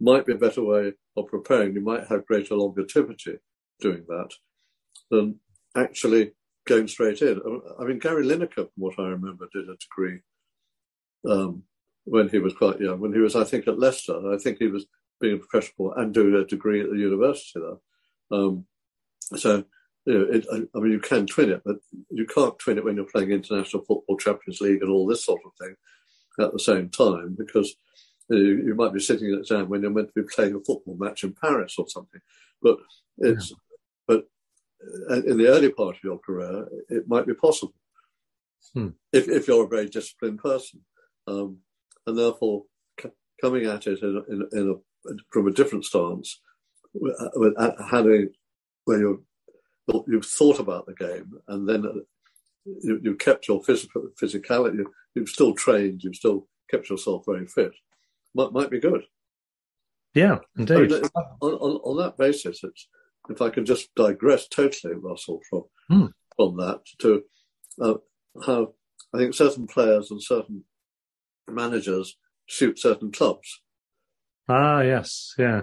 might 0.00 0.26
be 0.26 0.32
a 0.32 0.38
better 0.38 0.62
way 0.62 0.92
of 1.16 1.26
preparing. 1.26 1.74
You 1.74 1.80
might 1.80 2.06
have 2.06 2.26
greater 2.26 2.54
longevity 2.54 3.38
doing 3.80 4.04
that 4.08 4.30
than 5.10 5.40
actually 5.76 6.32
going 6.66 6.86
straight 6.86 7.22
in. 7.22 7.40
I 7.80 7.84
mean, 7.84 7.98
Gary 7.98 8.24
Lineker, 8.24 8.54
from 8.54 8.68
what 8.76 8.98
I 8.98 9.08
remember, 9.08 9.48
did 9.52 9.68
a 9.68 9.76
degree 9.76 10.20
um, 11.28 11.64
when 12.04 12.28
he 12.28 12.38
was 12.38 12.54
quite 12.54 12.80
young. 12.80 13.00
When 13.00 13.12
he 13.12 13.20
was, 13.20 13.34
I 13.34 13.44
think, 13.44 13.66
at 13.66 13.78
Leicester, 13.78 14.32
I 14.32 14.38
think 14.38 14.58
he 14.58 14.68
was 14.68 14.86
being 15.20 15.36
a 15.36 15.38
professional 15.38 15.94
and 15.94 16.14
doing 16.14 16.34
a 16.34 16.44
degree 16.44 16.80
at 16.80 16.90
the 16.90 16.98
university 16.98 17.60
there. 17.60 18.38
Um, 18.38 18.66
so 19.36 19.64
you 20.08 20.18
know, 20.18 20.26
it, 20.30 20.68
I 20.74 20.78
mean, 20.78 20.92
you 20.92 21.00
can 21.00 21.26
twin 21.26 21.50
it, 21.50 21.60
but 21.66 21.76
you 22.08 22.24
can't 22.24 22.58
twin 22.58 22.78
it 22.78 22.84
when 22.84 22.96
you're 22.96 23.04
playing 23.04 23.30
international 23.30 23.84
football, 23.84 24.16
Champions 24.16 24.58
League, 24.62 24.80
and 24.80 24.90
all 24.90 25.06
this 25.06 25.22
sort 25.22 25.42
of 25.44 25.52
thing 25.60 25.76
at 26.40 26.50
the 26.50 26.58
same 26.58 26.88
time 26.88 27.36
because 27.38 27.74
you, 28.30 28.38
know, 28.38 28.64
you 28.68 28.74
might 28.74 28.94
be 28.94 29.00
sitting 29.00 29.30
at 29.34 29.40
exam 29.40 29.68
when 29.68 29.82
you're 29.82 29.90
meant 29.90 30.08
to 30.08 30.22
be 30.22 30.28
playing 30.34 30.54
a 30.54 30.60
football 30.60 30.96
match 30.98 31.24
in 31.24 31.34
Paris 31.34 31.74
or 31.76 31.86
something. 31.88 32.22
But 32.62 32.78
it's, 33.18 33.50
yeah. 33.50 33.56
but 34.06 34.24
uh, 35.10 35.22
in 35.24 35.36
the 35.36 35.48
early 35.48 35.70
part 35.70 35.96
of 35.96 36.04
your 36.04 36.18
career, 36.18 36.66
it 36.88 37.06
might 37.06 37.26
be 37.26 37.34
possible 37.34 37.74
hmm. 38.72 38.88
if, 39.12 39.28
if 39.28 39.46
you're 39.46 39.66
a 39.66 39.68
very 39.68 39.90
disciplined 39.90 40.38
person, 40.38 40.80
um, 41.26 41.58
and 42.06 42.18
therefore 42.18 42.64
c- 42.98 43.10
coming 43.42 43.66
at 43.66 43.86
it 43.86 44.00
in, 44.00 44.24
in, 44.30 44.48
in 44.52 44.70
a, 44.70 45.12
from 45.30 45.48
a 45.48 45.52
different 45.52 45.84
stance, 45.84 46.40
uh, 46.96 47.28
with, 47.34 47.52
uh, 47.58 47.72
having 47.90 48.30
where 48.86 49.00
you're 49.00 49.20
you've 50.06 50.26
thought 50.26 50.60
about 50.60 50.86
the 50.86 50.94
game 50.94 51.32
and 51.48 51.68
then 51.68 51.86
uh, 51.86 51.92
you, 52.82 53.00
have 53.04 53.18
kept 53.18 53.48
your 53.48 53.62
physical 53.62 54.08
physicality. 54.20 54.84
You've 55.14 55.28
still 55.28 55.54
trained. 55.54 56.02
You've 56.02 56.16
still 56.16 56.46
kept 56.70 56.90
yourself 56.90 57.24
very 57.26 57.46
fit. 57.46 57.72
Might 58.34 58.52
might 58.52 58.70
be 58.70 58.80
good. 58.80 59.04
Yeah, 60.14 60.38
indeed. 60.56 60.92
on, 60.92 61.30
on, 61.40 61.80
on, 61.84 61.96
that 61.98 62.16
basis, 62.16 62.62
if 63.28 63.42
I 63.42 63.50
can 63.50 63.64
just 63.64 63.94
digress 63.94 64.48
totally, 64.48 64.94
Russell, 64.94 65.40
from 65.48 65.64
hmm. 65.88 66.06
from 66.36 66.56
that 66.56 66.80
to 67.00 67.22
uh, 67.80 67.94
how 68.44 68.74
I 69.14 69.18
think 69.18 69.34
certain 69.34 69.66
players 69.66 70.10
and 70.10 70.22
certain 70.22 70.64
managers 71.48 72.16
suit 72.48 72.78
certain 72.78 73.12
clubs. 73.12 73.62
Ah, 74.48 74.80
yes, 74.80 75.34
yeah. 75.38 75.62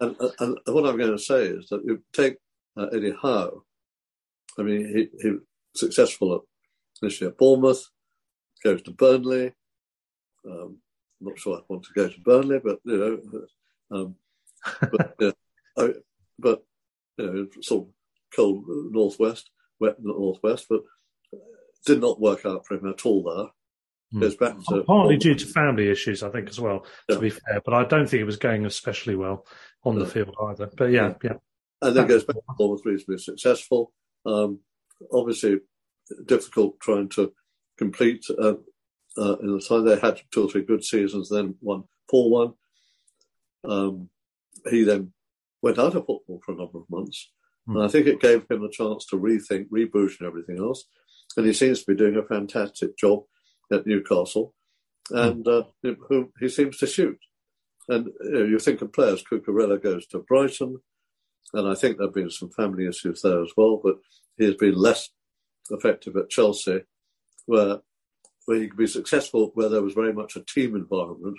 and, 0.00 0.16
and, 0.20 0.32
and, 0.40 0.58
what 0.66 0.86
I'm 0.86 0.98
going 0.98 1.16
to 1.16 1.18
say 1.18 1.44
is 1.46 1.68
that 1.68 1.84
you 1.84 2.02
take 2.12 2.36
uh, 2.76 2.86
Eddie 2.86 3.14
Howe. 3.20 3.62
I 4.58 4.62
mean, 4.62 4.86
he, 4.86 5.08
he 5.20 5.30
was 5.30 5.40
successful 5.74 6.34
at, 6.34 6.40
initially 7.02 7.28
at 7.28 7.38
Bournemouth, 7.38 7.84
goes 8.62 8.82
to 8.82 8.90
Burnley. 8.92 9.52
Um, 10.48 10.78
I'm 11.20 11.28
not 11.28 11.38
sure 11.38 11.58
I 11.58 11.60
want 11.68 11.84
to 11.84 11.92
go 11.94 12.08
to 12.08 12.20
Burnley, 12.20 12.60
but 12.62 12.78
you 12.84 13.20
know, 13.90 13.96
um, 13.96 14.14
but, 14.80 15.14
yeah, 15.20 15.30
I, 15.78 15.90
but 16.38 16.64
you 17.18 17.26
know, 17.26 17.46
sort 17.62 17.86
of 17.86 17.92
cold 18.34 18.64
northwest, 18.66 19.50
wet 19.80 19.96
northwest, 20.00 20.66
but 20.68 20.82
did 21.86 22.00
not 22.00 22.20
work 22.20 22.46
out 22.46 22.66
for 22.66 22.74
him 22.74 22.88
at 22.88 23.06
all 23.06 23.22
there. 23.22 23.46
Hmm. 24.12 24.20
Goes 24.20 24.36
back 24.36 24.56
to 24.68 24.84
partly 24.84 25.16
due 25.16 25.34
to 25.34 25.46
family 25.46 25.90
issues, 25.90 26.22
I 26.22 26.30
think, 26.30 26.48
as 26.48 26.60
well. 26.60 26.86
Yeah. 27.08 27.16
To 27.16 27.20
be 27.20 27.30
fair, 27.30 27.60
but 27.64 27.74
I 27.74 27.84
don't 27.84 28.08
think 28.08 28.20
it 28.20 28.26
was 28.26 28.36
going 28.36 28.66
especially 28.66 29.16
well 29.16 29.46
on 29.84 29.98
the 29.98 30.06
field 30.06 30.34
either. 30.50 30.70
But 30.76 30.90
yeah, 30.90 31.14
yeah. 31.22 31.30
yeah 31.30 31.36
and 31.84 31.94
then 31.94 32.06
goes 32.06 32.24
back 32.24 32.36
to 32.36 32.42
Bournemouth 32.56 32.84
reasonably 32.84 33.18
successful. 33.18 33.92
Um, 34.24 34.60
obviously, 35.12 35.60
difficult 36.24 36.80
trying 36.80 37.10
to 37.10 37.32
complete 37.76 38.24
uh, 38.30 38.54
uh, 39.18 39.36
in 39.36 39.52
the 39.52 39.64
time 39.66 39.84
they 39.84 39.98
had 39.98 40.20
two 40.32 40.44
or 40.44 40.50
three 40.50 40.64
good 40.64 40.82
seasons, 40.82 41.28
then 41.28 41.56
won 41.60 41.84
four 42.08 42.30
one. 42.30 42.54
Um, 43.64 44.08
he 44.68 44.84
then 44.84 45.12
went 45.62 45.78
out 45.78 45.94
of 45.94 46.06
football 46.06 46.40
for 46.44 46.52
a 46.52 46.56
number 46.56 46.78
of 46.78 46.90
months, 46.90 47.30
mm. 47.68 47.76
and 47.76 47.84
I 47.84 47.88
think 47.88 48.06
it 48.06 48.20
gave 48.20 48.44
him 48.50 48.64
a 48.64 48.70
chance 48.70 49.06
to 49.06 49.16
rethink, 49.16 49.68
reboot, 49.68 50.18
and 50.18 50.26
everything 50.26 50.58
else. 50.58 50.84
And 51.36 51.46
he 51.46 51.52
seems 51.52 51.80
to 51.80 51.92
be 51.92 51.96
doing 51.96 52.16
a 52.16 52.22
fantastic 52.22 52.96
job 52.96 53.24
at 53.70 53.86
Newcastle, 53.86 54.54
and 55.10 55.46
uh, 55.46 55.64
who 55.82 56.32
he 56.40 56.48
seems 56.48 56.78
to 56.78 56.86
shoot. 56.86 57.18
And 57.88 58.08
you, 58.22 58.30
know, 58.32 58.44
you 58.44 58.58
think 58.58 58.80
of 58.80 58.92
players, 58.92 59.22
Cucurella 59.22 59.82
goes 59.82 60.06
to 60.08 60.20
Brighton, 60.20 60.78
and 61.52 61.68
I 61.68 61.74
think 61.74 61.96
there 61.96 62.06
have 62.06 62.14
been 62.14 62.30
some 62.30 62.50
family 62.50 62.86
issues 62.86 63.22
there 63.22 63.42
as 63.42 63.52
well, 63.56 63.80
but 63.82 63.96
he 64.36 64.44
has 64.46 64.54
been 64.54 64.74
less 64.74 65.10
effective 65.70 66.16
at 66.16 66.30
Chelsea, 66.30 66.82
where 67.46 67.78
where 68.46 68.60
he 68.60 68.68
could 68.68 68.78
be 68.78 68.86
successful 68.86 69.52
where 69.54 69.68
there 69.68 69.82
was 69.82 69.94
very 69.94 70.12
much 70.12 70.36
a 70.36 70.44
team 70.44 70.76
environment 70.76 71.38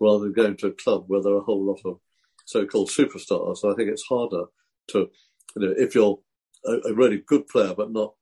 rather 0.00 0.24
than 0.24 0.32
going 0.32 0.56
to 0.56 0.66
a 0.68 0.72
club 0.72 1.04
where 1.06 1.22
there 1.22 1.32
are 1.32 1.38
a 1.38 1.44
whole 1.44 1.64
lot 1.64 1.80
of 1.84 1.98
so-called 2.44 2.90
superstars. 2.90 3.58
So 3.58 3.72
I 3.72 3.74
think 3.74 3.88
it's 3.88 4.04
harder 4.04 4.44
to, 4.88 5.10
you 5.56 5.62
know, 5.62 5.74
if 5.76 5.94
you're 5.94 6.18
a, 6.66 6.90
a 6.90 6.94
really 6.94 7.22
good 7.26 7.46
player 7.46 7.74
but 7.74 7.92
not 7.92 8.14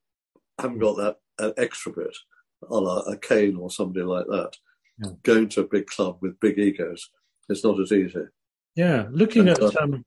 haven't 0.59 0.79
got 0.79 0.97
that, 0.97 1.17
that 1.37 1.55
extra 1.57 1.91
bit, 1.91 2.15
a 2.69 2.75
la 2.75 2.99
a 2.99 3.17
Kane 3.17 3.57
or 3.57 3.69
somebody 3.69 4.05
like 4.05 4.25
that, 4.27 4.51
yeah. 5.03 5.11
going 5.23 5.49
to 5.49 5.61
a 5.61 5.67
big 5.67 5.87
club 5.87 6.19
with 6.21 6.39
big 6.39 6.57
egos, 6.57 7.09
it's 7.49 7.63
not 7.63 7.79
as 7.79 7.91
easy. 7.91 8.25
Yeah, 8.75 9.07
looking 9.11 9.49
and, 9.49 9.57
at 9.57 9.61
uh, 9.61 9.81
um, 9.81 10.05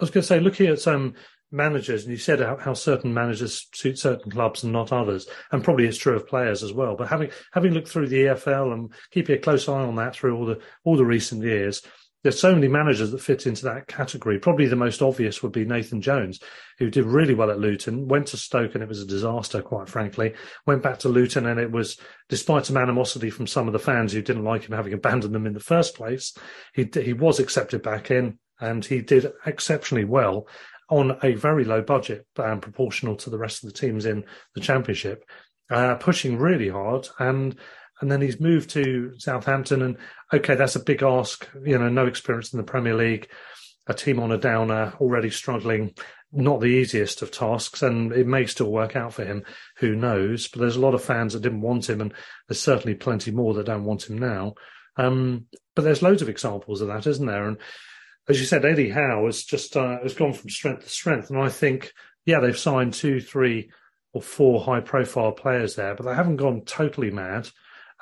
was 0.00 0.10
going 0.10 0.22
to 0.22 0.26
say, 0.26 0.40
looking 0.40 0.66
at 0.66 0.80
some 0.80 1.14
managers, 1.50 2.02
and 2.02 2.10
you 2.10 2.18
said 2.18 2.40
how, 2.40 2.56
how, 2.56 2.74
certain 2.74 3.14
managers 3.14 3.68
suit 3.72 3.98
certain 3.98 4.30
clubs 4.30 4.64
and 4.64 4.72
not 4.72 4.92
others, 4.92 5.26
and 5.52 5.62
probably 5.62 5.86
it's 5.86 5.98
true 5.98 6.16
of 6.16 6.26
players 6.26 6.62
as 6.62 6.72
well. 6.72 6.96
But 6.96 7.08
having 7.08 7.30
having 7.52 7.72
looked 7.72 7.88
through 7.88 8.08
the 8.08 8.24
EFL 8.24 8.72
and 8.72 8.92
keeping 9.10 9.36
a 9.36 9.40
close 9.40 9.68
eye 9.68 9.82
on 9.82 9.96
that 9.96 10.14
through 10.14 10.36
all 10.36 10.46
the 10.46 10.60
all 10.84 10.96
the 10.96 11.04
recent 11.04 11.42
years, 11.42 11.82
there's 12.24 12.40
so 12.40 12.54
many 12.54 12.68
managers 12.68 13.10
that 13.10 13.20
fit 13.20 13.46
into 13.46 13.64
that 13.66 13.86
category. 13.86 14.38
Probably 14.38 14.66
the 14.66 14.76
most 14.76 15.02
obvious 15.02 15.42
would 15.42 15.52
be 15.52 15.66
Nathan 15.66 16.00
Jones, 16.00 16.40
who 16.78 16.90
did 16.90 17.04
really 17.04 17.34
well 17.34 17.50
at 17.50 17.60
Luton, 17.60 18.08
went 18.08 18.28
to 18.28 18.38
Stoke 18.38 18.74
and 18.74 18.82
it 18.82 18.88
was 18.88 19.02
a 19.02 19.06
disaster, 19.06 19.60
quite 19.60 19.90
frankly. 19.90 20.32
Went 20.66 20.82
back 20.82 21.00
to 21.00 21.10
Luton 21.10 21.46
and 21.46 21.60
it 21.60 21.70
was, 21.70 21.98
despite 22.30 22.64
some 22.64 22.78
animosity 22.78 23.28
from 23.28 23.46
some 23.46 23.66
of 23.66 23.74
the 23.74 23.78
fans 23.78 24.14
who 24.14 24.22
didn't 24.22 24.42
like 24.42 24.64
him 24.64 24.74
having 24.74 24.94
abandoned 24.94 25.34
them 25.34 25.46
in 25.46 25.52
the 25.52 25.60
first 25.60 25.94
place, 25.94 26.34
he 26.72 26.88
he 26.94 27.12
was 27.12 27.38
accepted 27.38 27.82
back 27.82 28.10
in 28.10 28.38
and 28.60 28.84
he 28.84 29.00
did 29.00 29.32
exceptionally 29.46 30.04
well 30.04 30.46
on 30.90 31.16
a 31.22 31.34
very 31.34 31.64
low 31.64 31.80
budget 31.82 32.26
and 32.36 32.60
proportional 32.62 33.16
to 33.16 33.30
the 33.30 33.38
rest 33.38 33.64
of 33.64 33.72
the 33.72 33.78
teams 33.78 34.04
in 34.04 34.24
the 34.54 34.60
championship, 34.60 35.24
uh, 35.70 35.94
pushing 35.94 36.38
really 36.38 36.68
hard 36.68 37.08
and 37.18 37.56
and 38.00 38.10
then 38.10 38.20
he's 38.20 38.40
moved 38.40 38.70
to 38.70 39.14
Southampton. 39.18 39.82
And 39.82 39.96
okay, 40.32 40.54
that's 40.54 40.76
a 40.76 40.84
big 40.84 41.02
ask. 41.02 41.48
You 41.64 41.78
know, 41.78 41.88
no 41.88 42.06
experience 42.06 42.52
in 42.52 42.58
the 42.58 42.64
Premier 42.64 42.94
League, 42.94 43.28
a 43.86 43.94
team 43.94 44.20
on 44.20 44.32
a 44.32 44.38
downer, 44.38 44.94
already 45.00 45.30
struggling. 45.30 45.94
Not 46.32 46.60
the 46.60 46.66
easiest 46.66 47.22
of 47.22 47.30
tasks, 47.30 47.82
and 47.82 48.12
it 48.12 48.26
may 48.26 48.46
still 48.46 48.70
work 48.70 48.96
out 48.96 49.14
for 49.14 49.24
him. 49.24 49.44
Who 49.76 49.94
knows? 49.94 50.48
But 50.48 50.60
there's 50.60 50.76
a 50.76 50.80
lot 50.80 50.94
of 50.94 51.04
fans 51.04 51.32
that 51.32 51.42
didn't 51.42 51.60
want 51.60 51.88
him, 51.88 52.00
and 52.00 52.12
there's 52.48 52.60
certainly 52.60 52.96
plenty 52.96 53.30
more 53.30 53.54
that 53.54 53.66
don't 53.66 53.84
want 53.84 54.10
him 54.10 54.18
now. 54.18 54.54
Um, 54.96 55.46
but 55.76 55.82
there's 55.82 56.02
loads 56.02 56.22
of 56.22 56.28
examples 56.28 56.80
of 56.80 56.88
that, 56.88 57.06
isn't 57.06 57.26
there? 57.26 57.46
And 57.46 57.58
as 58.28 58.40
you 58.40 58.46
said, 58.46 58.64
Eddie 58.64 58.90
Howe 58.90 59.26
has 59.26 59.44
just 59.44 59.76
uh, 59.76 59.98
has 60.02 60.14
gone 60.14 60.32
from 60.32 60.50
strength 60.50 60.84
to 60.84 60.88
strength, 60.88 61.30
and 61.30 61.38
I 61.38 61.48
think, 61.48 61.92
yeah, 62.24 62.40
they've 62.40 62.58
signed 62.58 62.94
two, 62.94 63.20
three, 63.20 63.70
or 64.12 64.22
four 64.22 64.62
high-profile 64.62 65.32
players 65.32 65.74
there, 65.74 65.94
but 65.94 66.04
they 66.06 66.14
haven't 66.14 66.36
gone 66.36 66.62
totally 66.62 67.10
mad. 67.10 67.48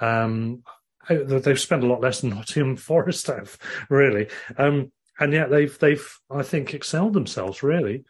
Um, 0.01 0.63
they've 1.09 1.59
spent 1.59 1.83
a 1.83 1.87
lot 1.87 2.01
less 2.01 2.21
than 2.21 2.31
Nottingham 2.35 2.77
Forest 2.77 3.27
have, 3.27 3.59
really, 3.89 4.29
um, 4.59 4.93
and 5.19 5.33
yet 5.33 5.51
they've 5.51 5.77
they've 5.79 6.19
I 6.31 6.43
think 6.43 6.75
excelled 6.75 7.15
themselves 7.15 7.63
really. 7.63 8.05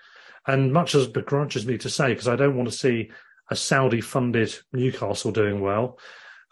And 0.47 0.73
much 0.73 0.97
as 0.97 1.07
begrudges 1.07 1.67
me 1.67 1.79
to 1.79 1.89
say, 1.89 2.09
because 2.09 2.27
I 2.27 2.35
don't 2.35 2.57
want 2.57 2.69
to 2.69 2.77
see 2.77 3.13
a 3.49 3.55
Saudi-funded 3.55 4.53
Newcastle 4.73 5.31
doing 5.31 5.61
well, 5.61 6.01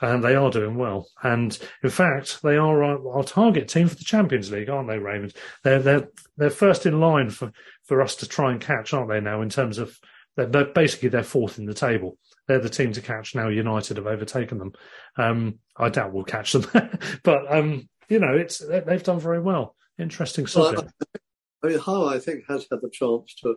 and 0.01 0.24
they 0.24 0.34
are 0.34 0.51
doing 0.51 0.76
well. 0.76 1.09
And 1.22 1.59
in 1.82 1.90
fact, 1.90 2.42
they 2.42 2.57
are 2.57 2.82
our, 2.82 3.16
our, 3.16 3.24
target 3.24 3.68
team 3.68 3.88
for 3.88 3.96
the 3.96 4.05
Champions 4.05 4.51
League, 4.51 4.70
aren't 4.70 4.88
they, 4.88 4.98
Raymond? 4.98 5.34
They're 5.62 5.80
they're 5.80 6.09
they're 6.36 6.51
first 6.51 6.86
in 6.86 7.01
line 7.01 7.30
for 7.30 7.53
for 7.84 8.01
us 8.01 8.16
to 8.16 8.28
try 8.28 8.51
and 8.51 8.61
catch, 8.61 8.92
aren't 8.92 9.11
they? 9.11 9.20
Now, 9.20 9.42
in 9.42 9.48
terms 9.48 9.78
of 9.78 9.98
they're, 10.36 10.46
they're 10.46 10.64
basically 10.64 11.09
they're 11.09 11.22
fourth 11.22 11.59
in 11.59 11.66
the 11.66 11.74
table 11.74 12.18
they're 12.51 12.59
the 12.59 12.68
team 12.68 12.90
to 12.92 13.01
catch 13.01 13.36
now. 13.36 13.46
United 13.46 13.96
have 13.96 14.09
overtaken 14.09 14.59
them. 14.59 14.72
Um, 15.16 15.61
I 15.76 15.88
doubt 15.88 16.12
we'll 16.12 16.24
catch 16.24 16.53
them, 16.53 16.66
but 17.22 17.42
um, 17.48 17.88
you 18.09 18.18
know, 18.18 18.34
it's 18.34 18.59
they've 18.59 19.03
done 19.03 19.20
very 19.20 19.40
well. 19.40 19.76
Interesting 20.01 20.48
subject. 20.48 20.90
Well, 20.98 21.22
I 21.62 21.68
mean, 21.68 21.78
Howe 21.78 22.09
I 22.09 22.18
think 22.18 22.42
has 22.48 22.66
had 22.68 22.80
the 22.82 22.90
chance 22.92 23.36
to 23.42 23.55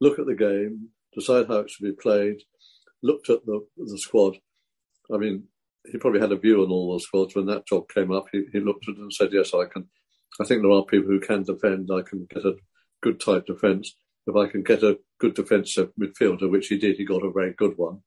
look 0.00 0.18
at 0.18 0.24
the 0.24 0.34
game, 0.34 0.88
decide 1.12 1.48
how 1.48 1.56
it 1.56 1.70
should 1.70 1.84
be 1.84 1.92
played, 1.92 2.38
looked 3.02 3.28
at 3.28 3.44
the 3.44 3.60
the 3.76 3.98
squad. 3.98 4.38
I 5.12 5.18
mean, 5.18 5.44
he 5.84 5.98
probably 5.98 6.20
had 6.20 6.32
a 6.32 6.36
view 6.36 6.62
on 6.62 6.70
all 6.70 6.92
those 6.92 7.04
squads 7.04 7.34
when 7.34 7.46
that 7.46 7.66
job 7.66 7.88
came 7.88 8.12
up. 8.12 8.26
He, 8.32 8.44
he 8.52 8.60
looked 8.60 8.88
at 8.88 8.96
it 8.96 9.00
and 9.00 9.12
said, 9.12 9.30
"Yes, 9.32 9.52
I 9.54 9.64
can. 9.66 9.88
I 10.40 10.44
think 10.44 10.62
there 10.62 10.70
are 10.70 10.84
people 10.84 11.08
who 11.08 11.20
can 11.20 11.42
defend. 11.42 11.90
I 11.92 12.02
can 12.02 12.26
get 12.32 12.44
a 12.44 12.56
good 13.02 13.20
type 13.20 13.46
defence. 13.46 13.96
If 14.26 14.36
I 14.36 14.46
can 14.46 14.62
get 14.62 14.82
a 14.82 14.98
good 15.18 15.34
defensive 15.34 15.90
midfielder, 16.00 16.50
which 16.50 16.68
he 16.68 16.78
did, 16.78 16.96
he 16.96 17.04
got 17.04 17.24
a 17.24 17.32
very 17.32 17.54
good 17.54 17.76
one 17.76 18.00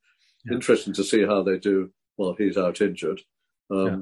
yeah. 0.46 0.54
interesting 0.54 0.94
to 0.94 1.04
see 1.04 1.26
how 1.26 1.44
they 1.44 1.58
do 1.58 1.92
while 2.16 2.36
he's 2.38 2.58
out 2.58 2.82
injured. 2.82 3.22
Um, 3.72 3.88
yeah. 3.88 3.98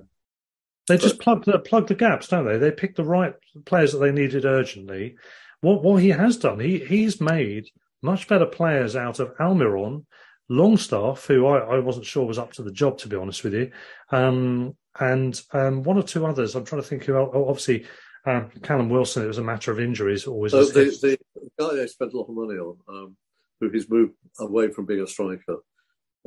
They 0.88 0.98
just 0.98 1.20
plug 1.20 1.46
the 1.46 1.60
plug 1.60 1.88
the 1.88 1.96
gaps, 1.96 2.28
don't 2.28 2.46
they? 2.46 2.58
They 2.58 2.72
pick 2.72 2.96
the 2.96 3.06
right 3.06 3.36
players 3.66 3.94
that 3.94 4.00
they 4.00 4.12
needed 4.12 4.46
urgently. 4.46 5.16
What 5.62 5.84
what 5.84 6.02
he 6.02 6.10
has 6.10 6.38
done, 6.38 6.60
he 6.60 6.80
he's 6.80 7.22
made 7.22 7.66
much 8.02 8.28
better 8.28 8.48
players 8.48 8.96
out 8.96 9.20
of 9.20 9.34
Almiron, 9.40 10.06
Longstaff, 10.52 11.26
who 11.28 11.48
I, 11.48 11.60
I 11.60 11.80
wasn't 11.80 12.06
sure 12.06 12.26
was 12.26 12.38
up 12.38 12.52
to 12.54 12.62
the 12.62 12.72
job, 12.72 12.98
to 13.00 13.08
be 13.08 13.16
honest 13.16 13.44
with 13.44 13.54
you, 13.54 13.72
um, 14.12 14.76
and 15.00 15.42
um, 15.54 15.82
one 15.84 15.98
or 15.98 16.04
two 16.04 16.26
others. 16.26 16.56
I'm 16.56 16.66
trying 16.66 16.82
to 16.82 16.88
think 16.88 17.06
who. 17.06 17.16
Obviously, 17.16 17.86
um, 18.26 18.52
Callum 18.62 18.90
Wilson. 18.90 19.24
It 19.24 19.28
was 19.28 19.38
a 19.38 19.44
matter 19.44 19.72
of 19.72 19.80
injuries. 19.80 20.28
Always. 20.28 20.52
So 20.52 20.66
the, 20.66 20.84
the, 21.02 21.18
guy 21.58 21.76
they 21.76 21.88
spent 21.88 22.12
a 22.12 22.18
lot 22.18 22.28
of 22.28 22.36
money 22.36 22.60
on, 22.60 22.78
um, 22.90 23.16
who 23.62 23.70
he's 23.70 23.90
moved 23.90 24.14
away 24.40 24.70
from 24.70 24.86
being 24.86 25.02
a 25.02 25.08
striker, 25.08 25.58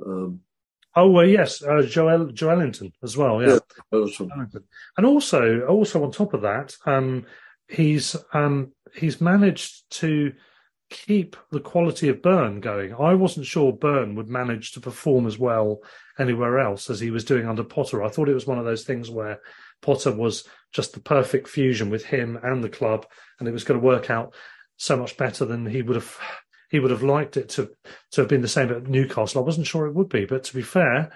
um, 0.04 0.40
oh 0.96 1.10
well, 1.10 1.26
yes, 1.26 1.62
uh, 1.62 1.82
Joel 1.82 2.28
Joelinton 2.28 2.92
as 3.02 3.18
well. 3.18 3.42
Yeah, 3.42 3.58
yeah 3.92 4.44
and 4.96 5.06
also 5.06 5.66
also 5.66 6.02
on 6.02 6.10
top 6.10 6.32
of 6.32 6.40
that, 6.40 6.74
um, 6.86 7.26
he's 7.68 8.16
um, 8.32 8.72
he's 8.94 9.20
managed 9.20 9.90
to 9.98 10.32
keep 10.95 11.36
the 11.51 11.61
quality 11.61 12.09
of 12.09 12.22
Burn 12.22 12.61
going. 12.61 12.95
I 12.95 13.14
wasn't 13.14 13.47
sure 13.47 13.72
Burn 13.72 14.14
would 14.14 14.28
manage 14.28 14.70
to 14.72 14.80
perform 14.80 15.26
as 15.26 15.36
well 15.36 15.80
anywhere 16.20 16.61
else 16.61 16.88
as 16.88 17.01
he 17.01 17.11
was 17.11 17.24
doing 17.24 17.49
under 17.49 17.64
Potter. 17.64 18.05
I 18.05 18.09
thought 18.09 18.28
it 18.28 18.34
was 18.34 18.47
one 18.47 18.61
of 18.61 18.64
those 18.64 18.84
things 18.84 19.11
where 19.11 19.40
Potter 19.82 20.12
was 20.12 20.45
just 20.72 20.92
the 20.92 21.01
perfect 21.01 21.49
fusion 21.49 21.90
with 21.90 22.05
him 22.05 22.38
and 22.42 22.62
the 22.62 22.68
club, 22.68 23.07
and 23.38 23.49
it 23.49 23.53
was 23.53 23.64
going 23.64 23.80
to 23.80 23.84
work 23.84 24.09
out 24.09 24.34
so 24.76 24.97
much 24.97 25.16
better 25.16 25.45
than 25.45 25.66
he 25.66 25.82
would 25.82 25.97
have 25.97 26.16
he 26.70 26.78
would 26.78 26.92
have 26.92 27.03
liked 27.03 27.36
it 27.36 27.49
to 27.51 27.70
to 28.12 28.20
have 28.20 28.28
been 28.28 28.42
the 28.42 28.49
same 28.49 28.70
at 28.70 28.86
Newcastle. 28.86 29.42
I 29.42 29.45
wasn't 29.45 29.66
sure 29.66 29.86
it 29.86 29.95
would 29.95 30.09
be, 30.09 30.26
but 30.26 30.45
to 30.45 30.55
be 30.55 30.62
fair, 30.62 31.12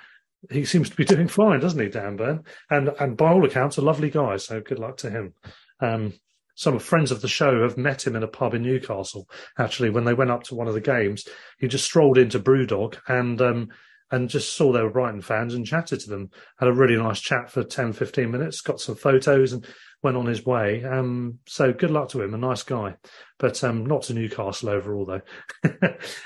he 0.51 0.65
seems 0.65 0.91
to 0.91 0.97
be 0.97 1.05
doing 1.15 1.29
fine, 1.29 1.61
doesn't 1.61 1.81
he, 1.81 1.89
Dan 1.89 2.17
Burn? 2.17 2.43
And 2.69 2.89
and 2.99 3.17
by 3.17 3.31
all 3.31 3.45
accounts, 3.45 3.77
a 3.77 3.83
lovely 3.83 4.11
guy. 4.11 4.39
So 4.39 4.61
good 4.61 4.81
luck 4.81 4.97
to 4.99 5.11
him. 5.11 5.35
Um, 5.81 6.15
some 6.59 6.81
friends 6.81 7.13
of 7.13 7.21
the 7.21 7.29
show 7.29 7.63
have 7.63 7.79
met 7.79 8.05
him 8.05 8.17
in 8.17 8.25
a 8.25 8.29
pub 8.29 8.53
in 8.53 8.63
Newcastle. 8.63 9.29
Actually, 9.57 9.91
when 9.91 10.03
they 10.03 10.13
went 10.13 10.33
up 10.33 10.43
to 10.43 10.57
one 10.57 10.67
of 10.67 10.75
the 10.75 10.81
games, 10.81 11.25
he 11.57 11.69
just 11.69 11.85
strolled 11.85 12.19
into 12.19 12.41
Brewdog 12.41 12.97
and 13.07 13.41
um, 13.41 13.69
and 14.11 14.29
just 14.29 14.57
saw 14.57 14.73
they 14.73 14.83
were 14.83 14.91
Brighton 14.91 15.21
fans 15.21 15.55
and 15.55 15.65
chatted 15.65 16.01
to 16.01 16.11
them. 16.11 16.31
Had 16.59 16.69
a 16.69 16.73
really 16.73 16.97
nice 16.97 17.21
chat 17.21 17.49
for 17.49 17.63
10, 17.63 17.93
15 17.93 18.29
minutes. 18.29 18.61
Got 18.61 18.81
some 18.81 18.97
photos 18.97 19.53
and 19.53 19.65
went 20.03 20.17
on 20.17 20.27
his 20.27 20.45
way. 20.45 20.83
Um, 20.83 21.39
so 21.47 21.73
good 21.73 21.93
luck 21.93 22.09
to 22.09 22.23
him, 22.23 22.35
a 22.35 22.39
nice 22.39 22.65
guy, 22.65 22.97
but 23.39 23.63
um, 23.63 23.87
not 23.87 24.03
to 24.03 24.15
Newcastle 24.15 24.71
overall 24.71 25.05
though. 25.05 25.21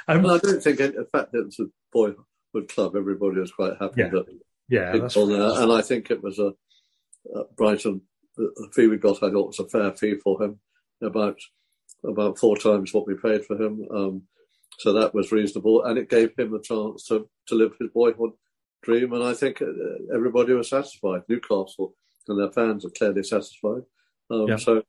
um, 0.09 0.23
well, 0.23 0.37
I 0.37 0.39
don't 0.39 0.63
think 0.63 0.81
in 0.81 1.07
fact 1.13 1.35
it 1.35 1.45
was 1.45 1.61
a 1.61 1.67
boyhood 1.93 2.69
club. 2.71 2.97
Everybody 2.97 3.39
was 3.39 3.53
quite 3.53 3.75
happy 3.79 4.01
yeah. 4.01 4.09
that 4.09 4.25
yeah, 4.71 4.97
that's 4.97 5.17
on 5.19 5.29
there, 5.29 5.63
and 5.63 5.71
I 5.71 5.83
think 5.83 6.11
it 6.11 6.23
was 6.23 6.39
a, 6.39 6.55
a 7.35 7.45
Brighton. 7.55 8.01
The 8.37 8.69
fee 8.73 8.87
we 8.87 8.97
got, 8.97 9.23
I 9.23 9.31
thought, 9.31 9.49
was 9.49 9.59
a 9.59 9.69
fair 9.69 9.93
fee 9.93 10.17
for 10.17 10.43
him, 10.43 10.61
about 11.03 11.39
about 12.05 12.39
four 12.39 12.57
times 12.57 12.93
what 12.93 13.07
we 13.07 13.15
paid 13.15 13.45
for 13.45 13.61
him. 13.61 13.87
Um, 13.95 14.23
so 14.79 14.93
that 14.95 15.15
was 15.15 15.33
reasonable, 15.33 15.85
and 15.85 15.99
it 15.99 16.09
gave 16.09 16.33
him 16.37 16.55
a 16.55 16.61
chance 16.61 17.07
to, 17.09 17.29
to 17.49 17.55
live 17.55 17.73
his 17.79 17.91
boyhood 17.91 18.33
dream. 18.83 19.13
And 19.13 19.23
I 19.23 19.35
think 19.35 19.61
uh, 19.63 19.67
everybody 20.15 20.55
was 20.55 20.71
satisfied. 20.71 21.23
Newcastle 21.29 21.95
and 22.27 22.41
their 22.41 22.51
fans 22.51 22.85
are 22.85 22.91
clearly 22.91 23.23
satisfied. 23.23 23.83
Um, 24.31 24.49
yeah. 24.49 24.57
So 24.57 24.83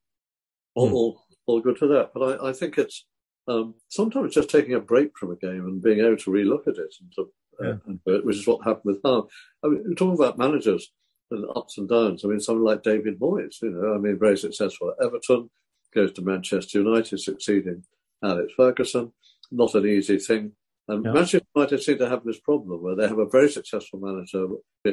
all, 0.75 0.89
mm. 0.89 0.93
all, 0.93 1.23
all 1.45 1.61
good 1.61 1.77
for 1.77 1.87
that. 1.87 2.11
But 2.13 2.41
I, 2.41 2.49
I 2.49 2.53
think 2.53 2.77
it's 2.77 3.05
um, 3.47 3.75
sometimes 3.89 4.33
just 4.33 4.49
taking 4.49 4.73
a 4.73 4.79
break 4.79 5.17
from 5.17 5.31
a 5.31 5.35
game 5.35 5.65
and 5.65 5.81
being 5.81 5.99
able 5.99 6.17
to 6.17 6.31
relook 6.31 6.67
at 6.67 6.77
it, 6.77 6.95
and 7.01 7.11
to, 7.15 7.31
uh, 7.61 7.77
yeah. 8.07 8.17
which 8.23 8.37
is 8.37 8.47
what 8.47 8.63
happened 8.63 8.95
with 8.95 9.01
Hull. 9.03 9.29
I 9.63 9.67
mean, 9.67 9.83
we're 9.85 9.95
talking 9.95 10.17
about 10.17 10.37
managers 10.37 10.91
and 11.31 11.45
ups 11.55 11.77
and 11.77 11.89
downs. 11.89 12.23
I 12.23 12.27
mean, 12.27 12.39
someone 12.39 12.65
like 12.65 12.83
David 12.83 13.19
Moyes, 13.19 13.61
you 13.61 13.71
know, 13.71 13.95
I 13.95 13.97
mean, 13.97 14.19
very 14.19 14.37
successful 14.37 14.91
at 14.91 15.05
Everton, 15.05 15.49
goes 15.93 16.11
to 16.13 16.21
Manchester 16.21 16.79
United, 16.79 17.19
succeeding 17.19 17.83
Alex 18.23 18.53
Ferguson. 18.55 19.11
Not 19.51 19.75
an 19.75 19.85
easy 19.85 20.17
thing. 20.17 20.53
And. 20.87 21.03
Manchester 21.03 21.41
United 21.55 21.81
seem 21.81 21.97
to 21.99 22.09
have 22.09 22.23
this 22.23 22.39
problem 22.39 22.81
where 22.81 22.95
they 22.95 23.07
have 23.07 23.19
a 23.19 23.29
very 23.29 23.49
successful 23.49 23.99
manager, 23.99 24.47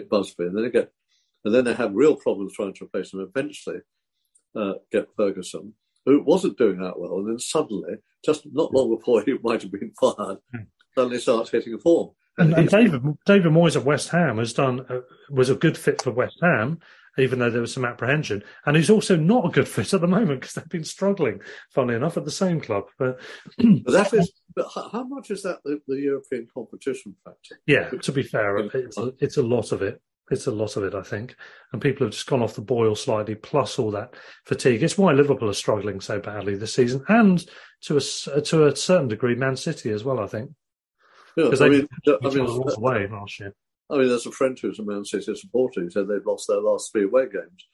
Busby, 0.08 0.44
and 0.44 0.56
then 0.56 0.64
they 0.64 0.70
get 0.70 0.92
and 1.44 1.54
then 1.54 1.64
they 1.64 1.74
have 1.74 1.94
real 1.94 2.16
problems 2.16 2.54
trying 2.54 2.74
to 2.74 2.84
replace 2.84 3.12
him. 3.12 3.20
Eventually, 3.20 3.78
uh, 4.54 4.74
get 4.92 5.08
Ferguson, 5.16 5.74
who 6.04 6.22
wasn't 6.22 6.58
doing 6.58 6.78
that 6.80 6.98
well, 6.98 7.18
and 7.18 7.28
then 7.28 7.38
suddenly, 7.38 7.94
just 8.24 8.46
not 8.52 8.74
long 8.74 8.94
before 8.94 9.22
he 9.22 9.36
might 9.42 9.62
have 9.62 9.72
been 9.72 9.92
fired, 9.98 10.38
hmm. 10.54 10.62
suddenly 10.94 11.18
starts 11.18 11.50
hitting 11.50 11.74
a 11.74 11.78
form. 11.78 12.10
And, 12.40 12.54
and 12.54 12.68
David 12.68 13.02
David 13.26 13.52
Moyes 13.52 13.76
at 13.76 13.84
West 13.84 14.08
Ham 14.10 14.38
has 14.38 14.52
done 14.52 14.86
uh, 14.88 15.00
was 15.30 15.50
a 15.50 15.54
good 15.54 15.78
fit 15.78 16.02
for 16.02 16.10
West 16.10 16.38
Ham, 16.42 16.80
even 17.18 17.38
though 17.38 17.50
there 17.50 17.60
was 17.60 17.72
some 17.72 17.84
apprehension, 17.84 18.42
and 18.66 18.76
he's 18.76 18.90
also 18.90 19.16
not 19.16 19.46
a 19.46 19.50
good 19.50 19.68
fit 19.76 19.94
at 19.94 20.00
the 20.00 20.06
moment 20.06 20.40
because 20.40 20.54
they've 20.54 20.68
been 20.68 20.84
struggling, 20.84 21.40
funnily 21.70 21.96
enough, 21.96 22.16
at 22.16 22.24
the 22.24 22.30
same 22.30 22.60
club. 22.60 22.84
But, 22.98 23.20
but 23.58 23.92
that 23.92 24.12
is, 24.14 24.32
but 24.54 24.68
how 24.74 25.04
much 25.04 25.30
is 25.30 25.42
that 25.42 25.58
the, 25.64 25.80
the 25.86 26.00
European 26.00 26.48
competition 26.52 27.14
factor? 27.24 27.60
Yeah, 27.66 27.90
to 27.90 28.12
be 28.12 28.22
fair, 28.22 28.56
it's, 28.58 28.98
it's 29.18 29.36
a 29.36 29.42
lot 29.42 29.72
of 29.72 29.82
it 29.82 30.00
It's 30.30 30.46
a 30.46 30.52
lot 30.52 30.76
of 30.76 30.84
it, 30.84 30.94
I 30.94 31.02
think, 31.02 31.34
and 31.72 31.82
people 31.82 32.06
have 32.06 32.14
just 32.14 32.26
gone 32.26 32.42
off 32.42 32.54
the 32.54 32.62
boil 32.62 32.94
slightly. 32.94 33.34
Plus 33.34 33.78
all 33.78 33.90
that 33.92 34.14
fatigue. 34.44 34.82
It's 34.82 34.96
why 34.96 35.12
Liverpool 35.12 35.50
are 35.50 35.54
struggling 35.54 36.00
so 36.00 36.20
badly 36.20 36.54
this 36.54 36.74
season, 36.74 37.04
and 37.08 37.44
to 37.82 37.96
a 37.96 38.00
to 38.42 38.66
a 38.66 38.76
certain 38.76 39.08
degree, 39.08 39.34
Man 39.34 39.56
City 39.56 39.90
as 39.90 40.04
well. 40.04 40.20
I 40.20 40.26
think 40.26 40.52
yeah, 41.48 41.66
I 41.66 41.68
mean, 41.68 41.88
I 42.06 42.28
mean, 42.28 42.46
away 42.46 43.08
last 43.08 43.40
year. 43.40 43.54
I 43.90 43.98
mean, 43.98 44.08
there's 44.08 44.26
a 44.26 44.32
friend 44.32 44.58
who's 44.58 44.78
a 44.78 44.84
Man 44.84 45.04
City 45.04 45.34
supporter 45.34 45.80
who 45.80 45.90
said 45.90 46.06
they've 46.06 46.24
lost 46.24 46.46
their 46.48 46.60
last 46.60 46.92
three 46.92 47.04
away 47.04 47.24
games. 47.24 47.66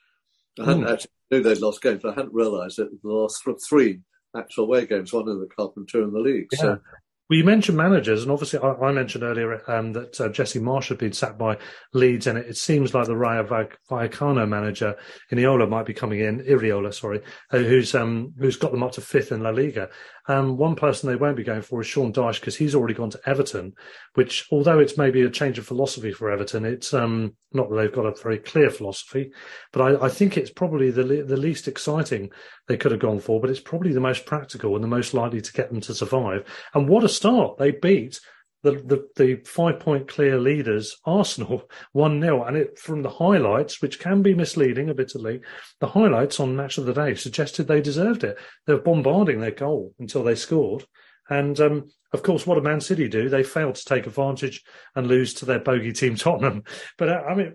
I 0.58 0.64
hadn't 0.64 0.84
mm. 0.84 0.92
actually 0.92 1.10
knew 1.30 1.42
they'd 1.42 1.58
lost 1.58 1.82
games. 1.82 2.04
I 2.04 2.14
hadn't 2.14 2.32
realised 2.32 2.78
it 2.78 2.88
the 3.02 3.08
last 3.08 3.42
three 3.68 4.00
actual 4.34 4.64
away 4.64 4.86
games, 4.86 5.12
one 5.12 5.28
in 5.28 5.40
the 5.40 5.46
cup 5.46 5.76
and 5.76 5.86
two 5.86 6.02
in 6.02 6.12
the 6.12 6.20
league. 6.20 6.48
Yeah. 6.52 6.58
So 6.58 6.80
well, 7.28 7.38
you 7.38 7.44
mentioned 7.44 7.76
managers, 7.76 8.22
and 8.22 8.30
obviously 8.30 8.60
I, 8.60 8.72
I 8.74 8.92
mentioned 8.92 9.24
earlier 9.24 9.60
um, 9.68 9.92
that 9.94 10.20
uh, 10.20 10.28
Jesse 10.28 10.60
Marsch 10.60 10.88
had 10.88 10.98
been 10.98 11.12
sacked 11.12 11.38
by 11.38 11.58
Leeds, 11.92 12.28
and 12.28 12.38
it, 12.38 12.46
it 12.46 12.56
seems 12.56 12.94
like 12.94 13.06
the 13.06 13.16
Rayo 13.16 13.42
Vallecano 13.90 14.48
manager 14.48 14.94
Iniola 15.32 15.68
might 15.68 15.86
be 15.86 15.94
coming 15.94 16.20
in, 16.20 16.38
Iraola, 16.44 16.94
sorry, 16.94 17.22
uh, 17.50 17.58
who's 17.58 17.96
um, 17.96 18.32
who's 18.38 18.56
got 18.56 18.70
them 18.70 18.84
up 18.84 18.92
to 18.92 19.00
fifth 19.00 19.32
in 19.32 19.42
La 19.42 19.50
Liga. 19.50 19.88
Um, 20.28 20.56
one 20.56 20.74
person 20.74 21.08
they 21.08 21.16
won't 21.16 21.36
be 21.36 21.44
going 21.44 21.62
for 21.62 21.80
is 21.80 21.86
Sean 21.86 22.12
Dyche 22.12 22.40
because 22.40 22.56
he's 22.56 22.74
already 22.74 22.94
gone 22.94 23.10
to 23.10 23.20
Everton, 23.26 23.74
which, 24.14 24.46
although 24.50 24.78
it's 24.78 24.98
maybe 24.98 25.22
a 25.22 25.30
change 25.30 25.58
of 25.58 25.66
philosophy 25.66 26.12
for 26.12 26.30
Everton, 26.30 26.64
it's 26.64 26.92
um, 26.92 27.34
not 27.52 27.68
that 27.68 27.76
they've 27.76 27.92
got 27.92 28.06
a 28.06 28.22
very 28.22 28.38
clear 28.38 28.70
philosophy, 28.70 29.30
but 29.72 29.82
I, 29.82 30.06
I 30.06 30.08
think 30.08 30.36
it's 30.36 30.50
probably 30.50 30.90
the 30.90 31.04
the 31.04 31.36
least 31.36 31.68
exciting 31.68 32.30
they 32.66 32.76
could 32.76 32.92
have 32.92 33.00
gone 33.00 33.20
for, 33.20 33.40
but 33.40 33.50
it's 33.50 33.60
probably 33.60 33.92
the 33.92 34.00
most 34.00 34.26
practical 34.26 34.74
and 34.74 34.82
the 34.82 34.88
most 34.88 35.14
likely 35.14 35.40
to 35.40 35.52
get 35.52 35.70
them 35.70 35.80
to 35.82 35.94
survive. 35.94 36.44
And 36.74 36.88
what 36.88 37.04
a 37.04 37.08
start! 37.08 37.58
They 37.58 37.70
beat 37.70 38.20
the, 38.62 38.72
the, 38.72 39.08
the 39.16 39.42
five 39.44 39.80
point 39.80 40.08
clear 40.08 40.38
leaders, 40.38 40.96
Arsenal, 41.04 41.68
1 41.92 42.20
0. 42.20 42.44
And 42.44 42.56
it, 42.56 42.78
from 42.78 43.02
the 43.02 43.10
highlights, 43.10 43.80
which 43.80 44.00
can 44.00 44.22
be 44.22 44.34
misleading 44.34 44.90
admittedly, 44.90 45.40
the 45.80 45.88
highlights 45.88 46.40
on 46.40 46.56
Match 46.56 46.78
of 46.78 46.86
the 46.86 46.94
Day 46.94 47.14
suggested 47.14 47.66
they 47.66 47.80
deserved 47.80 48.24
it. 48.24 48.38
They 48.66 48.74
were 48.74 48.80
bombarding 48.80 49.40
their 49.40 49.50
goal 49.50 49.94
until 49.98 50.24
they 50.24 50.34
scored. 50.34 50.84
And 51.28 51.58
um, 51.60 51.90
of 52.12 52.22
course, 52.22 52.46
what 52.46 52.54
did 52.54 52.64
Man 52.64 52.80
City 52.80 53.08
do? 53.08 53.28
They 53.28 53.42
failed 53.42 53.74
to 53.76 53.84
take 53.84 54.06
advantage 54.06 54.62
and 54.94 55.06
lose 55.06 55.34
to 55.34 55.44
their 55.44 55.60
bogey 55.60 55.92
team 55.92 56.14
Tottenham. 56.16 56.64
But 56.98 57.08
uh, 57.08 57.22
I 57.28 57.34
mean, 57.34 57.54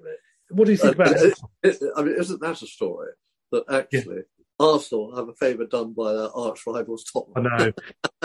what 0.49 0.66
do 0.66 0.72
you 0.72 0.78
think 0.78 0.99
uh, 0.99 1.04
about 1.04 1.16
it, 1.18 1.39
it? 1.64 1.78
I 1.95 2.04
mean, 2.04 2.16
isn't 2.18 2.41
that 2.41 2.62
a 2.62 2.68
story 2.68 3.10
that 3.52 3.64
actually. 3.70 4.22
Arsenal 4.62 5.16
have 5.16 5.28
a 5.28 5.34
favour 5.34 5.66
done 5.66 5.93
by 5.93 6.14
their 6.14 6.30
arch 6.36 6.62
rivals 6.68 7.03
Tottenham. 7.03 7.47
I 7.47 7.57
know. 7.57 7.72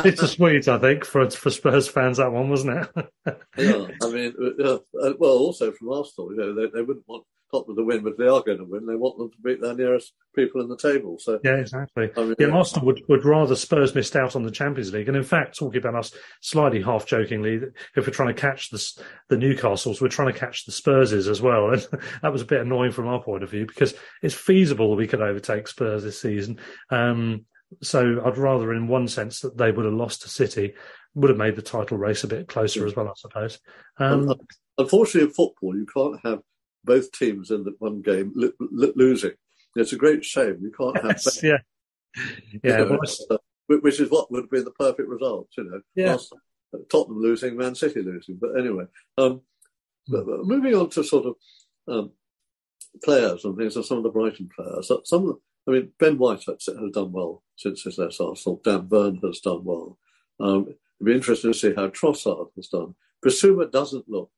it's 0.05 0.22
a 0.22 0.28
sweet, 0.28 0.68
I 0.68 0.78
think, 0.78 1.05
for 1.05 1.28
for 1.30 1.51
Spurs 1.51 1.89
fans, 1.89 2.18
that 2.18 2.32
one, 2.32 2.51
wasn't 2.51 2.78
it? 2.78 3.11
yeah, 3.59 3.87
I 4.03 4.11
mean, 4.11 4.34
yeah. 4.59 4.78
well, 5.18 5.39
also 5.39 5.72
from 5.72 5.93
Arsenal, 5.93 6.32
you 6.32 6.39
know, 6.39 6.55
they, 6.55 6.66
they 6.66 6.82
wouldn't 6.82 7.09
want 7.09 7.24
Tottenham 7.51 7.76
the 7.76 7.84
win, 7.84 8.03
but 8.03 8.18
they 8.18 8.26
are 8.26 8.42
going 8.42 8.59
to 8.59 8.64
win. 8.64 8.86
They 8.86 8.97
want 8.97 9.18
them 9.18 9.30
to 9.30 9.36
beat 9.42 9.61
their 9.61 9.74
nearest 9.74 10.12
people 10.34 10.61
in 10.61 10.68
the 10.68 10.76
table. 10.76 11.18
So 11.18 11.38
yeah, 11.44 11.57
exactly. 11.57 12.11
I 12.16 12.20
mean, 12.22 12.34
yeah, 12.38 12.49
Arsenal 12.49 12.86
would, 12.86 13.03
would 13.09 13.24
rather 13.24 13.55
Spurs 13.55 13.94
missed 13.94 14.16
out 14.16 14.36
on 14.36 14.42
the 14.42 14.51
Champions 14.51 14.92
League, 14.92 15.09
and 15.09 15.16
in 15.16 15.22
fact, 15.22 15.59
talking 15.59 15.78
about 15.78 15.94
us 15.94 16.12
slightly 16.40 16.82
half 16.82 17.07
jokingly, 17.07 17.61
if 17.97 18.07
we're 18.07 18.12
trying 18.12 18.34
to 18.34 18.40
catch 18.40 18.70
the 18.70 19.03
the 19.28 19.36
Newcastles, 19.36 20.01
we're 20.01 20.09
trying 20.09 20.32
to 20.32 20.38
catch 20.38 20.64
the 20.64 20.72
Spurses 20.72 21.28
as 21.28 21.40
well, 21.40 21.70
and 21.72 21.86
that 22.22 22.32
was 22.32 22.42
a 22.42 22.47
bit 22.47 22.61
annoying 22.61 22.92
from 22.92 23.07
our 23.07 23.22
point 23.22 23.42
of 23.42 23.51
view 23.51 23.66
because 23.66 23.94
it's 24.22 24.34
feasible 24.34 24.97
we 24.97 25.07
could 25.07 25.22
overtake 25.22 25.68
Spurs 25.68 26.03
this 26.03 26.20
season. 26.20 26.59
Um, 26.90 27.44
so 27.82 28.22
I'd 28.24 28.38
rather, 28.38 28.72
in 28.72 28.88
one 28.88 29.09
sense, 29.09 29.40
that 29.40 29.57
they 29.57 29.72
would 29.72 29.84
have 29.84 29.94
lost 29.94 30.22
to 30.22 30.28
City, 30.28 30.74
would 31.14 31.30
have 31.30 31.38
made 31.38 31.57
the 31.57 31.62
title 31.62 31.99
race 31.99 32.24
a 32.24 32.28
bit 32.28 32.49
closer 32.49 32.86
as 32.86 32.94
well, 32.94 33.09
I 33.09 33.12
suppose. 33.16 33.59
Um, 33.99 34.34
Unfortunately, 34.78 35.28
in 35.28 35.34
football, 35.34 35.74
you 35.74 35.86
can't 35.86 36.20
have 36.24 36.42
both 36.87 37.12
teams 37.12 37.51
in 37.51 37.64
the 37.64 37.74
one 37.78 38.01
game 38.01 38.32
losing. 38.59 39.32
It's 39.74 39.93
a 39.93 39.97
great 39.97 40.24
shame. 40.24 40.59
You 40.62 40.72
can't 40.72 40.97
have 41.03 41.20
yes, 41.24 41.43
yeah, 41.43 41.59
yeah, 42.64 42.76
know, 42.78 42.99
uh, 43.30 43.37
which 43.66 44.01
is 44.01 44.11
what 44.11 44.30
would 44.30 44.49
been 44.49 44.64
the 44.64 44.70
perfect 44.70 45.09
result. 45.09 45.49
You 45.59 45.64
know, 45.64 45.80
yeah. 45.95 46.16
Tottenham 46.91 47.20
losing, 47.20 47.57
Man 47.57 47.74
City 47.74 48.03
losing. 48.03 48.37
But 48.41 48.59
anyway, 48.59 48.84
um, 49.18 49.43
but 50.09 50.26
moving 50.26 50.74
on 50.74 50.89
to 50.91 51.05
sort 51.05 51.26
of 51.26 51.34
um, 51.89 52.12
players 53.05 53.45
and 53.45 53.57
things, 53.57 53.76
and 53.76 53.84
some 53.84 53.99
of 53.99 54.05
the 54.05 54.11
Brighton 54.11 54.49
players. 54.55 54.91
Some, 55.05 55.28
of 55.28 55.37
I 55.68 55.72
mean, 55.72 55.93
Ben 55.99 56.16
White 56.16 56.45
has 56.47 56.68
done 56.93 57.12
well 57.12 57.43
since 57.57 57.82
his 57.82 57.99
last 57.99 58.20
Arsenal. 58.20 58.61
Dan 58.64 58.87
Burn 58.87 59.18
has 59.22 59.41
done 59.41 59.64
well. 59.64 59.99
Um, 60.39 60.62
it'd 60.68 60.76
be 61.05 61.14
interesting 61.14 61.53
to 61.53 61.59
see 61.59 61.74
how 61.74 61.89
Trossard 61.89 62.49
has 62.57 62.68
done. 62.68 62.95
Bissouma 63.24 63.70
doesn't 63.70 64.09
look 64.09 64.30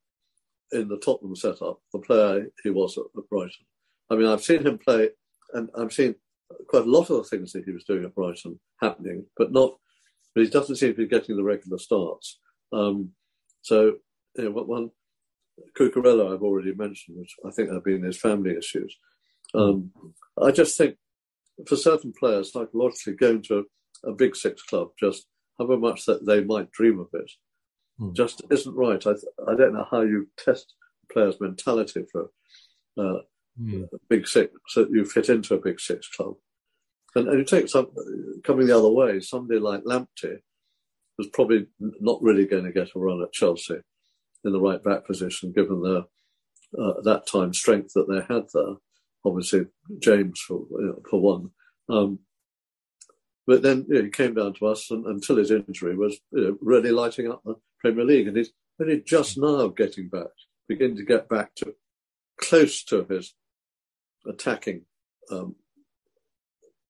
in 0.73 0.89
the 0.89 0.99
Tottenham 0.99 1.37
setup, 1.37 1.81
the 1.93 1.99
player 1.99 2.47
he 2.63 2.71
was 2.71 2.97
at, 2.99 3.05
at 3.17 3.29
Brighton. 3.29 3.67
I 4.11 4.17
mean, 4.17 4.27
I've 4.27 4.43
seen 4.43 4.67
him 4.67 4.79
play, 4.79 5.11
and 5.55 5.69
I've 5.77 5.93
seen 5.93 6.15
quite 6.69 6.85
a 6.85 6.91
lot 6.91 7.11
of 7.11 7.17
the 7.17 7.25
things 7.25 7.53
that 7.53 7.65
he 7.65 7.73
was 7.73 7.85
doing 7.85 8.05
at 8.05 8.15
Brighton 8.15 8.59
happening, 8.81 9.27
but 9.37 9.53
not. 9.53 9.77
But 10.35 10.45
he 10.45 10.51
doesn't 10.51 10.77
seem 10.77 10.93
to 10.93 10.99
be 10.99 11.07
getting 11.07 11.37
the 11.37 11.43
regular 11.43 11.79
starts. 11.79 12.39
Um, 12.73 13.11
so, 13.63 13.95
you 14.37 14.45
know, 14.45 14.51
one 14.51 14.91
Cucurella 15.79 16.33
I've 16.33 16.43
already 16.43 16.75
mentioned, 16.75 17.19
which 17.19 17.35
I 17.45 17.51
think 17.51 17.71
have 17.73 17.85
been 17.85 18.03
his 18.03 18.21
family 18.21 18.55
issues. 18.57 18.97
Um, 19.55 19.91
I 20.41 20.51
just 20.51 20.77
think 20.77 20.97
for 21.67 21.77
certain 21.77 22.13
players, 22.19 22.53
psychologically, 22.53 23.15
going 23.15 23.43
to 23.43 23.65
a, 24.05 24.11
a 24.11 24.13
big 24.13 24.37
six 24.37 24.63
club, 24.63 24.89
just 24.99 25.27
however 25.59 25.79
much 25.79 26.05
that 26.05 26.27
they 26.27 26.45
might 26.45 26.71
dream 26.71 27.01
of 27.01 27.09
it, 27.15 27.31
mm. 28.01 28.15
just 28.15 28.43
isn't 28.51 28.75
right. 28.75 29.05
I, 29.07 29.13
I 29.47 29.55
don't 29.55 29.75
know 29.75 29.87
how 29.91 30.03
you 30.03 30.29
test 30.37 30.75
a 31.09 31.13
player's 31.13 31.41
mentality 31.41 32.05
for 32.11 32.31
uh, 32.99 33.21
mm. 33.61 33.85
a 33.85 33.99
big 34.09 34.27
six, 34.27 34.53
so 34.69 34.87
you 34.91 35.05
fit 35.05 35.29
into 35.29 35.55
a 35.55 35.61
big 35.61 35.81
six 35.81 36.09
club. 36.09 36.35
And, 37.15 37.29
and 37.29 37.39
you 37.39 37.45
take 37.45 37.69
some 37.69 37.89
coming 38.45 38.67
the 38.67 38.77
other 38.77 38.91
way, 38.91 39.21
somebody 39.21 39.61
like 39.61 39.83
Lamptey 39.85 40.39
was 41.17 41.27
probably 41.29 41.67
not 41.81 42.23
really 42.23 42.47
going 42.47 42.65
to 42.65 42.73
get 42.73 42.91
a 42.95 42.99
run 42.99 43.23
at 43.23 43.33
Chelsea 43.33 43.79
in 44.45 44.53
the 44.53 44.61
right 44.61 44.83
back 44.83 45.07
position, 45.07 45.53
given 45.53 45.81
the 45.83 46.05
uh, 46.79 47.01
that 47.03 47.27
time 47.27 47.53
strength 47.53 47.93
that 47.95 48.09
they 48.09 48.21
had 48.33 48.45
there. 48.55 48.75
Obviously, 49.25 49.67
James 50.01 50.41
for 50.41 50.67
you 50.71 50.87
know, 50.87 51.03
for 51.11 51.21
one. 51.21 51.51
Um, 51.89 52.21
but 53.47 53.63
then 53.63 53.87
you 53.89 53.97
know, 53.97 54.05
he 54.05 54.11
came 54.11 54.35
down 54.35 54.55
to 54.55 54.67
us 54.67 54.91
and, 54.91 55.07
until 55.07 55.37
his 55.37 55.51
injury 55.51 55.97
was 55.97 56.19
you 56.33 56.45
know, 56.45 56.59
really 56.61 56.91
lighting 56.91 57.31
up 57.31 57.43
the 57.45 57.57
Premier 57.81 58.05
League, 58.05 58.29
and 58.29 58.37
he's 58.37 58.51
only 58.81 59.01
just 59.01 59.39
now 59.39 59.69
getting 59.69 60.09
back, 60.09 60.27
beginning 60.69 60.97
to 60.97 61.05
get 61.05 61.29
back 61.29 61.55
to 61.57 61.75
close 62.41 62.85
to 62.85 63.05
his 63.09 63.35
attacking 64.27 64.83
um, 65.31 65.57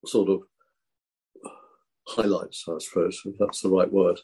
sort 0.05 0.29
of 0.29 0.43
highlights, 2.07 2.65
I 2.69 2.79
suppose, 2.79 3.21
if 3.25 3.35
that's 3.39 3.61
the 3.61 3.71
right 3.71 3.93
word. 3.93 4.19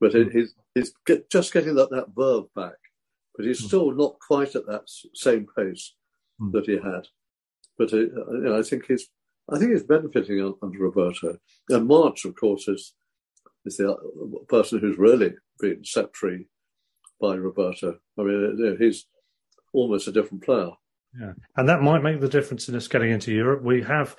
But 0.00 0.14
it, 0.14 0.32
he's, 0.32 0.54
he's 0.74 0.92
get, 1.06 1.30
just 1.30 1.52
getting 1.52 1.74
that, 1.74 1.90
that 1.90 2.14
verve 2.16 2.52
back, 2.54 2.76
but 3.36 3.46
he's 3.46 3.60
hmm. 3.60 3.66
still 3.66 3.90
not 3.92 4.16
quite 4.26 4.54
at 4.54 4.66
that 4.66 4.84
same 5.14 5.46
pace 5.56 5.94
mm. 6.40 6.52
that 6.52 6.66
he 6.66 6.74
had. 6.74 7.06
But 7.78 7.92
uh, 7.92 7.98
you 7.98 8.40
know, 8.42 8.58
I 8.58 8.62
think 8.62 8.86
he's 8.86 9.08
I 9.52 9.58
think 9.58 9.72
he's 9.72 9.82
benefiting 9.82 10.54
under 10.62 10.78
Roberto. 10.78 11.38
And 11.68 11.88
March, 11.88 12.24
of 12.24 12.36
course, 12.36 12.68
is 12.68 12.94
is 13.64 13.76
the 13.76 13.96
person 14.48 14.78
who's 14.78 14.98
really 14.98 15.32
been 15.58 15.84
set 15.84 16.14
free 16.14 16.46
by 17.20 17.34
Roberto. 17.34 17.98
I 18.18 18.22
mean, 18.22 18.76
he's 18.78 19.06
almost 19.72 20.08
a 20.08 20.12
different 20.12 20.44
player. 20.44 20.70
Yeah, 21.18 21.32
and 21.56 21.68
that 21.68 21.82
might 21.82 22.02
make 22.02 22.20
the 22.20 22.28
difference 22.28 22.68
in 22.68 22.76
us 22.76 22.88
getting 22.88 23.10
into 23.10 23.32
Europe. 23.32 23.62
We 23.62 23.82
have 23.82 24.16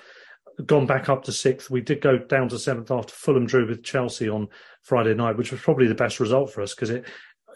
gone 0.65 0.85
back 0.85 1.09
up 1.09 1.23
to 1.23 1.31
sixth. 1.31 1.69
We 1.69 1.81
did 1.81 2.01
go 2.01 2.17
down 2.17 2.49
to 2.49 2.59
seventh 2.59 2.91
after 2.91 3.13
Fulham 3.13 3.45
drew 3.45 3.67
with 3.67 3.83
Chelsea 3.83 4.29
on 4.29 4.47
Friday 4.83 5.13
night, 5.13 5.37
which 5.37 5.51
was 5.51 5.61
probably 5.61 5.87
the 5.87 5.95
best 5.95 6.19
result 6.19 6.51
for 6.51 6.61
us 6.61 6.75
because 6.75 6.89
it, 6.89 7.07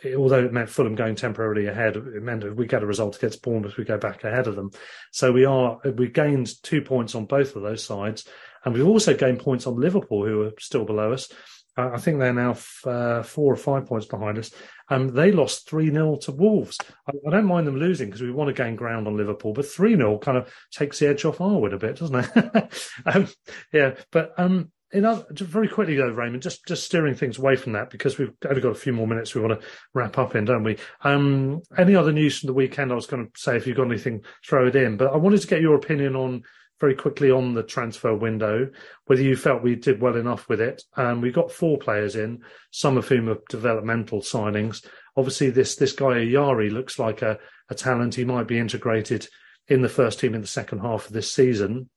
it, 0.03 0.15
although 0.15 0.43
it 0.43 0.53
meant 0.53 0.69
Fulham 0.69 0.95
going 0.95 1.15
temporarily 1.15 1.68
ahead, 1.68 1.95
it 1.95 2.23
meant 2.23 2.43
if 2.43 2.55
we 2.55 2.65
get 2.65 2.84
a 2.84 2.88
result 2.88 3.18
against 3.18 3.41
Bournemouth, 3.41 3.72
if 3.72 3.77
we 3.77 3.84
go 3.84 3.97
back 3.97 4.23
ahead 4.23 4.47
of 4.47 4.55
them. 4.55 4.72
So 5.11 5.31
we 5.31 5.45
are 5.45 5.80
we 5.84 6.07
gained 6.07 6.51
two 6.64 6.81
points 6.81 7.15
on 7.15 7.26
both 7.26 7.55
of 7.55 7.64
those 7.64 7.84
sides, 7.84 8.26
and 8.64 8.73
we've 8.73 8.88
also 8.88 9.15
gained 9.15 9.39
points 9.39 9.68
on 9.68 9.80
Liverpool, 9.80 10.26
who 10.26 10.43
are 10.43 10.53
still 10.59 10.85
below 10.85 11.14
us. 11.14 11.30
I 11.77 11.97
think 11.97 12.19
they're 12.19 12.34
now 12.34 12.52
f- 12.52 12.88
uh, 12.88 13.23
four 13.23 13.52
or 13.52 13.57
five 13.57 13.85
points 13.85 14.06
behind 14.06 14.38
us. 14.38 14.52
Um, 14.89 15.10
they 15.10 15.31
lost 15.31 15.69
3 15.69 15.91
0 15.91 16.18
to 16.22 16.31
Wolves. 16.31 16.77
I, 17.07 17.11
I, 17.27 17.31
don't 17.31 17.45
mind 17.45 17.68
them 17.68 17.77
losing 17.77 18.07
because 18.07 18.22
we 18.22 18.31
want 18.31 18.47
to 18.47 18.64
gain 18.64 18.76
ground 18.76 19.07
on 19.07 19.18
Liverpool, 19.18 19.53
but 19.53 19.65
3 19.65 19.95
0 19.95 20.18
kind 20.19 20.38
of 20.38 20.53
takes 20.72 20.99
the 20.99 21.07
edge 21.07 21.26
off 21.26 21.39
Arwood 21.39 21.73
a 21.73 21.77
bit, 21.77 21.97
doesn't 21.97 22.30
it? 22.35 22.91
um, 23.06 23.27
yeah, 23.73 23.95
but 24.11 24.34
um, 24.38 24.72
in 24.91 25.03
other, 25.03 25.26
very 25.31 25.68
quickly 25.68 25.95
though, 25.95 26.10
Raymond, 26.10 26.41
just 26.41 26.65
just 26.65 26.85
steering 26.85 27.15
things 27.15 27.38
away 27.38 27.57
from 27.57 27.73
that 27.73 27.89
because 27.89 28.18
we've 28.18 28.31
only 28.47 28.61
got 28.61 28.69
a 28.69 28.76
few 28.76 28.93
more 28.93 29.07
minutes 29.07 29.35
we 29.35 29.41
want 29.41 29.60
to 29.60 29.68
wrap 29.93 30.18
up 30.18 30.35
in, 30.35 30.45
don't 30.45 30.64
we? 30.64 30.77
Um, 31.02 31.61
any 31.77 31.95
other 31.95 32.14
news 32.14 32.39
from 32.39 32.47
the 32.47 32.53
weekend? 32.53 32.91
I 32.91 32.95
was 32.95 33.07
going 33.07 33.26
to 33.26 33.31
say 33.35 33.57
if 33.57 33.68
you've 33.68 33.76
got 33.76 33.88
anything, 33.88 34.23
throw 34.47 34.68
it 34.68 34.76
in. 34.76 34.95
But 34.95 35.11
I 35.11 35.18
wanted 35.18 35.41
to 35.41 35.47
get 35.47 35.61
your 35.61 35.76
opinion 35.76 36.15
on 36.15 36.43
very 36.85 36.93
quickly 36.93 37.31
on 37.31 37.55
the 37.55 37.63
transfer 37.63 38.13
window, 38.13 38.69
whether 39.07 39.23
you 39.23 39.35
felt 39.35 39.63
we 39.63 39.75
did 39.75 39.99
well 39.99 40.15
enough 40.15 40.47
with 40.47 40.61
it. 40.61 40.83
Um, 40.95 41.19
we 41.19 41.31
got 41.31 41.51
four 41.51 41.79
players 41.79 42.15
in, 42.15 42.43
some 42.69 42.95
of 42.95 43.07
whom 43.07 43.27
are 43.27 43.39
developmental 43.49 44.21
signings. 44.21 44.85
obviously 45.17 45.49
this 45.49 45.75
this 45.77 45.93
guy 45.93 46.19
Ayari 46.19 46.71
looks 46.71 46.99
like 46.99 47.23
a, 47.23 47.39
a 47.71 47.73
talent. 47.73 48.13
He 48.13 48.23
might 48.23 48.47
be 48.47 48.59
integrated 48.59 49.27
in 49.67 49.81
the 49.81 49.89
first 49.89 50.19
team 50.19 50.35
in 50.35 50.41
the 50.41 50.47
second 50.47 50.77
half 50.81 51.07
of 51.07 51.13
this 51.13 51.31
season. 51.31 51.89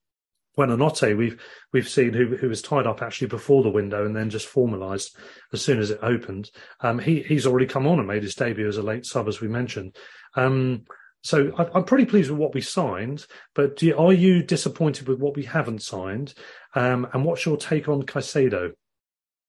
Buonanotte, 0.56 1.15
we've 1.15 1.39
we've 1.74 1.89
seen 1.89 2.15
who 2.15 2.39
who 2.39 2.48
was 2.48 2.62
tied 2.62 2.86
up 2.86 3.02
actually 3.02 3.28
before 3.28 3.62
the 3.62 3.69
window 3.69 4.06
and 4.06 4.16
then 4.16 4.31
just 4.31 4.51
formalised 4.51 5.15
as 5.52 5.60
soon 5.60 5.81
as 5.81 5.90
it 5.90 5.98
opened. 6.01 6.51
Um, 6.81 6.98
he 6.98 7.20
he's 7.20 7.47
already 7.47 7.66
come 7.66 7.86
on 7.86 7.98
and 7.98 8.09
made 8.09 8.23
his 8.23 8.35
debut 8.35 8.66
as 8.66 8.78
a 8.78 8.82
late 8.82 9.05
sub, 9.05 9.28
as 9.28 9.43
we 9.43 9.48
mentioned. 9.48 9.97
Um, 10.35 10.86
so 11.23 11.53
I, 11.59 11.78
am 11.78 11.85
pretty 11.85 12.05
pleased 12.05 12.31
with 12.31 12.39
what 12.39 12.55
we 12.55 12.61
signed. 12.61 13.27
But 13.55 13.81
you, 13.82 13.97
are 13.97 14.12
you 14.12 14.43
disappointed 14.43 15.09
with 15.09 15.19
what 15.19 15.36
we 15.36 15.45
haven't 15.45 15.82
signed? 15.82 16.35
Um, 16.74 17.09
and 17.12 17.24
what's 17.24 17.45
your 17.45 17.57
take 17.57 17.89
on 17.89 18.03
Caicedo? 18.05 18.73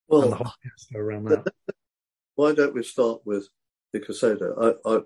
Well, 0.08 0.54
the 0.92 0.98
around 0.98 1.26
that. 1.26 1.46
Why 2.36 2.54
don't 2.54 2.74
we 2.74 2.84
start 2.84 3.22
with 3.26 3.48
the 3.94 4.00
Caicedo? 4.00 4.78
I, 4.86 4.90
I, 4.90 5.00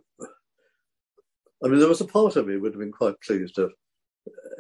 I 1.64 1.68
mean, 1.68 1.80
there 1.80 1.90
was 1.90 2.02
a 2.02 2.06
part 2.06 2.35
of 2.35 2.48
me 2.48 2.57
would 2.57 2.73
have 2.73 2.80
been 2.80 2.91
quite 2.91 3.19
pleased 3.22 3.57
if 3.57 3.72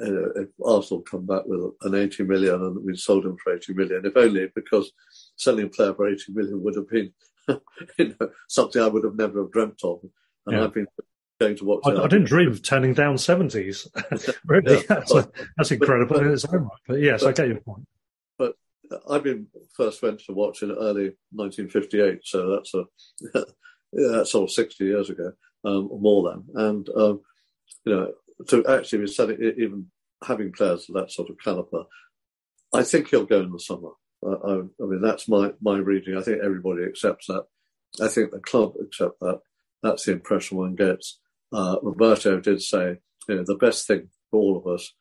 uh, 0.01 0.41
if 0.41 0.49
Arsenal 0.65 1.03
come 1.03 1.25
back 1.25 1.43
with 1.45 1.71
an 1.83 1.95
80 1.95 2.23
million 2.23 2.55
and 2.55 2.83
we 2.83 2.97
sold 2.97 3.25
him 3.25 3.37
for 3.41 3.55
80 3.55 3.73
million, 3.73 4.05
if 4.05 4.17
only 4.17 4.49
because 4.53 4.91
selling 5.37 5.67
a 5.67 5.69
player 5.69 5.93
for 5.93 6.09
80 6.09 6.33
million 6.33 6.61
would 6.61 6.75
have 6.75 6.89
been 6.89 7.13
you 7.97 8.15
know, 8.19 8.29
something 8.47 8.81
I 8.81 8.87
would 8.87 9.03
have 9.03 9.15
never 9.15 9.41
have 9.41 9.51
dreamt 9.51 9.79
of. 9.83 9.99
And 10.45 10.57
yeah. 10.57 10.63
I've 10.63 10.73
been 10.73 10.87
going 11.43 11.57
to 11.57 11.65
watch. 11.65 11.81
I, 11.85 11.91
I 11.91 12.07
didn't 12.07 12.25
dream 12.25 12.49
of 12.49 12.61
turning 12.61 12.93
down 12.93 13.15
70s. 13.15 13.87
really, 14.45 14.75
yeah, 14.75 14.81
that's, 14.87 15.13
but, 15.13 15.25
a, 15.27 15.47
that's, 15.57 15.71
incredible 15.71 16.15
but, 16.15 16.25
in 16.25 16.33
its 16.33 16.45
own 16.45 16.63
right. 16.63 16.71
But 16.87 16.99
yes, 16.99 17.23
but, 17.23 17.29
I 17.29 17.31
get 17.33 17.47
your 17.47 17.61
point. 17.61 17.87
But 18.37 18.55
I've 19.09 19.23
been 19.23 19.47
first 19.75 20.01
went 20.01 20.19
to 20.21 20.33
watch 20.33 20.61
in 20.61 20.71
early 20.71 21.15
1958, 21.31 22.21
so 22.23 22.51
that's 22.51 22.73
a 22.73 22.83
yeah, 23.93 24.11
that's 24.11 24.31
sort 24.31 24.49
of 24.49 24.53
60 24.53 24.83
years 24.83 25.09
ago, 25.09 25.33
um, 25.65 25.87
or 25.91 25.99
more 25.99 26.29
than. 26.29 26.43
And 26.55 26.89
um, 26.89 27.21
you 27.85 27.95
know, 27.95 28.13
to 28.47 28.65
actually 28.67 28.99
be 28.99 29.07
selling, 29.07 29.53
even 29.57 29.87
having 30.25 30.51
players 30.51 30.87
of 30.89 30.95
that 30.95 31.11
sort 31.11 31.29
of 31.29 31.37
caliber, 31.43 31.83
I 32.73 32.83
think 32.83 33.09
he'll 33.09 33.25
go 33.25 33.41
in 33.41 33.51
the 33.51 33.59
summer. 33.59 33.89
Uh, 34.25 34.37
I, 34.45 34.53
I, 34.81 34.85
mean, 34.85 35.01
that's 35.01 35.27
my, 35.27 35.51
my 35.61 35.77
reading. 35.77 36.17
I 36.17 36.21
think 36.21 36.39
everybody 36.43 36.83
accepts 36.83 37.27
that. 37.27 37.45
I 38.01 38.07
think 38.07 38.31
the 38.31 38.39
club 38.39 38.73
accept 38.81 39.19
that. 39.19 39.41
That's 39.83 40.05
the 40.05 40.13
impression 40.13 40.57
one 40.57 40.75
gets. 40.75 41.19
Uh, 41.53 41.77
Roberto 41.81 42.39
did 42.39 42.61
say, 42.61 42.97
you 43.27 43.35
know, 43.35 43.43
the 43.45 43.55
best 43.55 43.87
thing 43.87 44.09
for 44.31 44.39
all 44.39 44.57
of 44.57 44.67
us 44.67 44.93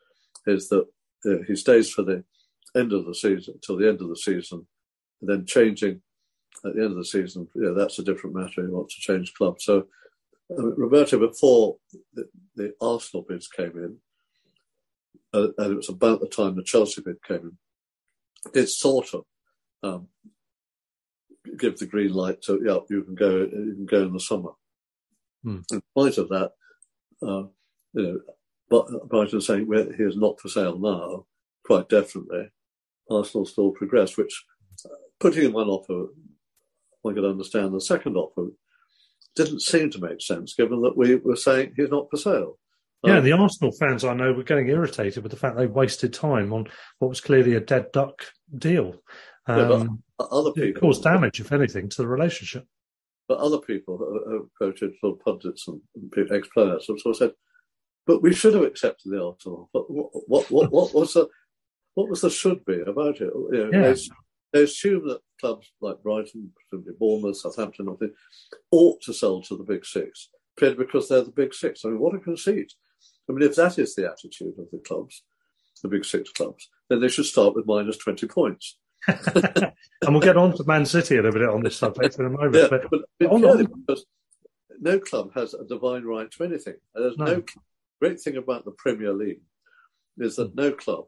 is 0.47 0.69
that 0.69 0.87
you 1.25 1.33
know, 1.33 1.43
he 1.47 1.57
stays 1.57 1.91
for 1.91 2.03
the 2.03 2.25
end 2.77 2.93
of 2.93 3.07
the 3.07 3.15
season, 3.15 3.55
till 3.65 3.77
the 3.77 3.89
end 3.89 4.01
of 4.01 4.09
the 4.09 4.17
season, 4.17 4.67
and 5.21 5.31
then 5.31 5.47
changing 5.47 6.03
at 6.65 6.75
the 6.75 6.83
end 6.83 6.93
of 6.93 6.97
the 6.97 7.05
season, 7.05 7.49
you 7.55 7.63
know, 7.63 7.75
that's 7.75 7.99
a 7.99 8.05
different 8.05 8.37
matter. 8.37 8.63
He 8.63 8.73
wants 8.73 8.95
to 8.95 9.01
change 9.01 9.35
club. 9.35 9.61
So 9.61 9.87
Roberto, 10.49 11.19
before 11.19 11.77
the, 12.13 12.29
the, 12.55 12.75
Arsenal 12.81 13.25
bids 13.29 13.49
came 13.49 13.73
in, 13.77 13.97
uh, 15.33 15.49
and 15.59 15.73
it 15.73 15.77
was 15.77 15.89
about 15.89 16.21
the 16.21 16.29
time 16.29 16.55
the 16.55 16.63
Chelsea 16.63 17.01
bid 17.01 17.23
came 17.27 17.39
in, 17.39 18.53
did 18.53 18.69
sort 18.69 19.15
of 19.15 19.25
um, 19.83 20.09
give 21.57 21.79
the 21.79 21.87
green 21.87 22.13
light 22.13 22.43
to 22.43 22.61
yeah, 22.65 22.79
you 22.91 23.03
can 23.03 23.15
go, 23.15 23.39
you 23.39 23.75
can 23.75 23.87
go 23.87 24.03
in 24.03 24.13
the 24.13 24.21
summer. 24.21 24.51
Hmm. 25.43 25.61
In 25.71 25.83
spite 25.91 26.19
of 26.19 26.29
that, 26.29 26.53
uh, 27.23 27.45
you 27.95 28.03
know, 28.03 28.21
but 28.71 29.09
Brighton 29.09 29.41
saying 29.41 29.67
he 29.97 30.03
is 30.03 30.17
not 30.17 30.41
for 30.41 30.49
sale 30.49 30.79
now, 30.79 31.27
quite 31.65 31.89
definitely. 31.89 32.51
Arsenal 33.11 33.45
still 33.45 33.71
progress, 33.71 34.17
which 34.17 34.45
uh, 34.85 34.89
putting 35.21 35.45
in 35.45 35.53
one 35.53 35.69
offer, 35.69 36.07
I 37.07 37.13
could 37.13 37.25
understand. 37.25 37.75
The 37.75 37.81
second 37.81 38.17
offer 38.17 38.49
didn't 39.35 39.61
seem 39.61 39.91
to 39.91 40.01
make 40.01 40.21
sense 40.21 40.55
given 40.55 40.83
that 40.83 40.97
we 40.97 41.17
were 41.17 41.37
saying 41.37 41.75
he's 41.77 41.91
not 41.91 42.11
for 42.11 42.17
sale. 42.17 42.59
Yeah, 43.05 43.19
um, 43.19 43.25
the 43.25 43.33
Arsenal 43.33 43.73
fans 43.73 44.05
I 44.05 44.15
know 44.15 44.33
were 44.33 44.45
getting 44.45 44.69
irritated 44.69 45.23
with 45.23 45.33
the 45.33 45.39
fact 45.39 45.57
they 45.57 45.67
wasted 45.67 46.13
time 46.13 46.53
on 46.53 46.69
what 46.99 47.09
was 47.09 47.21
clearly 47.21 47.55
a 47.55 47.61
dead 47.61 47.91
duck 47.93 48.27
deal. 48.57 49.03
Um, 49.47 50.03
yeah, 50.21 50.27
other 50.31 50.53
people 50.53 50.69
it 50.69 50.81
caused 50.81 51.03
damage, 51.03 51.41
if 51.41 51.51
anything, 51.51 51.89
to 51.89 52.03
the 52.03 52.07
relationship. 52.07 52.65
But 53.29 53.39
other 53.39 53.59
people 53.59 53.99
have 54.31 54.55
quoted 54.57 54.93
sort 55.01 55.19
of 55.19 55.25
pundits 55.25 55.69
and 55.69 55.81
ex-players 56.31 56.87
have 56.89 56.99
sort 56.99 57.15
of 57.15 57.17
said, 57.17 57.33
"But 58.07 58.23
we 58.23 58.35
should 58.35 58.55
have 58.55 58.65
accepted 58.65 59.11
the 59.11 59.25
Arsenal." 59.25 59.71
But 59.73 59.91
what, 59.91 60.11
what, 60.27 60.51
what, 60.51 60.73
what 60.73 60.95
was 60.95 61.15
the 61.15 61.29
what 61.95 62.09
was 62.09 62.23
the 62.23 62.31
should 62.31 62.65
be 62.65 62.81
about 62.81 63.21
it? 63.21 63.33
You 63.53 63.71
know, 63.71 63.71
yeah 63.73 63.95
they 64.53 64.63
assume 64.63 65.07
that 65.09 65.21
clubs 65.41 65.73
like 65.81 66.03
Brighton, 66.03 66.53
presumably 66.55 66.95
Bournemouth, 66.99 67.39
Southampton, 67.39 67.89
or 67.89 67.99
ought 68.71 69.01
to 69.03 69.13
sell 69.13 69.41
to 69.43 69.57
the 69.57 69.65
big 69.65 69.85
six, 69.85 70.29
purely 70.59 70.77
because 70.77 71.09
they're 71.09 71.23
the 71.23 71.31
big 71.31 71.55
six. 71.55 71.85
I 71.85 71.89
mean, 71.89 71.99
what 71.99 72.15
a 72.15 72.19
conceit. 72.19 72.73
I 73.29 73.33
mean, 73.33 73.49
if 73.49 73.57
that 73.57 73.79
is 73.79 73.95
the 73.95 74.11
attitude 74.11 74.55
of 74.59 74.67
the 74.71 74.83
clubs, 74.87 75.23
the 75.83 75.89
big 75.89 76.05
six 76.05 76.31
clubs, 76.31 76.69
then 76.89 77.01
they 77.01 77.09
should 77.09 77.25
start 77.25 77.55
with 77.55 77.67
minus 77.67 77.97
20 77.97 78.27
points. 78.27 78.79
And 79.09 79.73
we'll 80.09 80.21
get 80.21 80.37
on 80.37 80.57
to 80.57 80.65
Man 80.65 80.87
City 80.87 81.17
a 81.17 81.23
little 81.23 81.41
bit 81.41 81.49
on 81.49 81.63
this 81.63 81.77
subject 81.77 82.19
in 82.19 82.27
a 82.27 82.31
moment. 82.31 82.55
Yeah, 82.55 82.69
but, 82.69 83.03
but 83.19 83.29
on, 83.29 83.67
no 84.81 84.99
club 84.99 85.33
has 85.35 85.55
a 85.55 85.65
divine 85.65 86.05
right 86.05 86.31
to 86.31 86.45
anything. 86.45 86.77
there's 86.95 87.17
no. 87.17 87.25
no 87.25 87.43
great 88.01 88.21
thing 88.21 88.37
about 88.37 88.65
the 88.65 88.73
Premier 88.73 89.13
League 89.13 89.43
is 90.19 90.37
that 90.37 90.55
no 90.55 90.73
club 90.73 91.05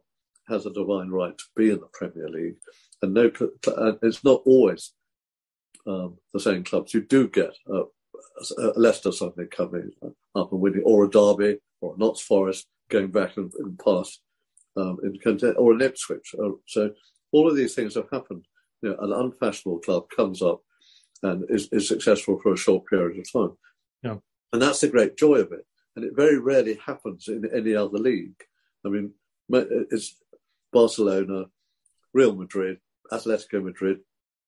has 0.48 0.64
a 0.66 0.72
divine 0.72 1.08
right 1.08 1.36
to 1.36 1.44
be 1.56 1.70
in 1.70 1.80
the 1.80 1.88
Premier 1.92 2.28
League 2.28 2.56
and 3.04 3.14
no, 3.14 3.30
it's 4.02 4.24
not 4.24 4.42
always 4.46 4.92
um, 5.86 6.16
the 6.32 6.40
same 6.40 6.64
clubs. 6.64 6.94
You 6.94 7.02
do 7.02 7.28
get 7.28 7.54
a, 7.68 7.82
a 8.58 8.72
Leicester 8.76 9.12
suddenly 9.12 9.48
coming 9.48 9.90
up 10.34 10.52
and 10.52 10.60
winning, 10.60 10.82
or 10.84 11.04
a 11.04 11.10
Derby, 11.10 11.58
or 11.80 11.94
a 11.94 11.98
Notts 11.98 12.22
Forest 12.22 12.66
going 12.90 13.10
back 13.10 13.36
and, 13.36 13.52
and 13.58 13.78
past 13.78 14.20
um, 14.76 14.98
in 15.04 15.18
content, 15.22 15.56
or 15.58 15.72
an 15.72 15.82
Ipswich. 15.82 16.34
Uh, 16.42 16.50
so 16.66 16.90
all 17.34 17.50
of 17.50 17.56
these 17.56 17.74
things 17.74 17.96
have 17.96 18.08
happened. 18.12 18.46
You 18.80 18.90
know, 18.90 18.98
an 19.00 19.12
unfashionable 19.12 19.80
club 19.80 20.08
comes 20.08 20.40
up 20.40 20.60
and 21.22 21.44
is, 21.50 21.68
is 21.72 21.88
successful 21.88 22.38
for 22.40 22.52
a 22.52 22.56
short 22.56 22.86
period 22.86 23.18
of 23.18 23.32
time. 23.32 23.56
Yeah. 24.02 24.16
And 24.52 24.62
that's 24.62 24.80
the 24.80 24.88
great 24.88 25.16
joy 25.16 25.36
of 25.36 25.50
it. 25.52 25.66
And 25.96 26.04
it 26.04 26.14
very 26.14 26.38
rarely 26.38 26.78
happens 26.84 27.26
in 27.28 27.44
any 27.52 27.74
other 27.74 27.98
league. 27.98 28.40
I 28.86 28.88
mean, 28.88 29.12
it's 29.50 30.16
Barcelona, 30.72 31.46
Real 32.12 32.36
Madrid, 32.36 32.78
Atletico 33.10 33.64
Madrid, 33.64 33.98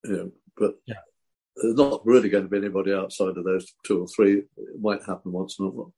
you 0.05 0.13
know, 0.13 0.31
but 0.57 0.77
yeah. 0.87 0.95
there's 1.57 1.75
not 1.75 2.07
really 2.07 2.29
going 2.29 2.45
to 2.45 2.51
be 2.51 2.59
anybody 2.59 2.93
outside 2.93 3.37
of 3.37 3.45
those 3.45 3.73
two 3.85 4.03
or 4.03 4.07
three. 4.09 4.43
It 4.57 4.81
might 4.81 5.03
happen 5.05 5.33
once 5.33 5.59
in 5.59 5.67
a 5.67 5.69
while. 5.69 5.93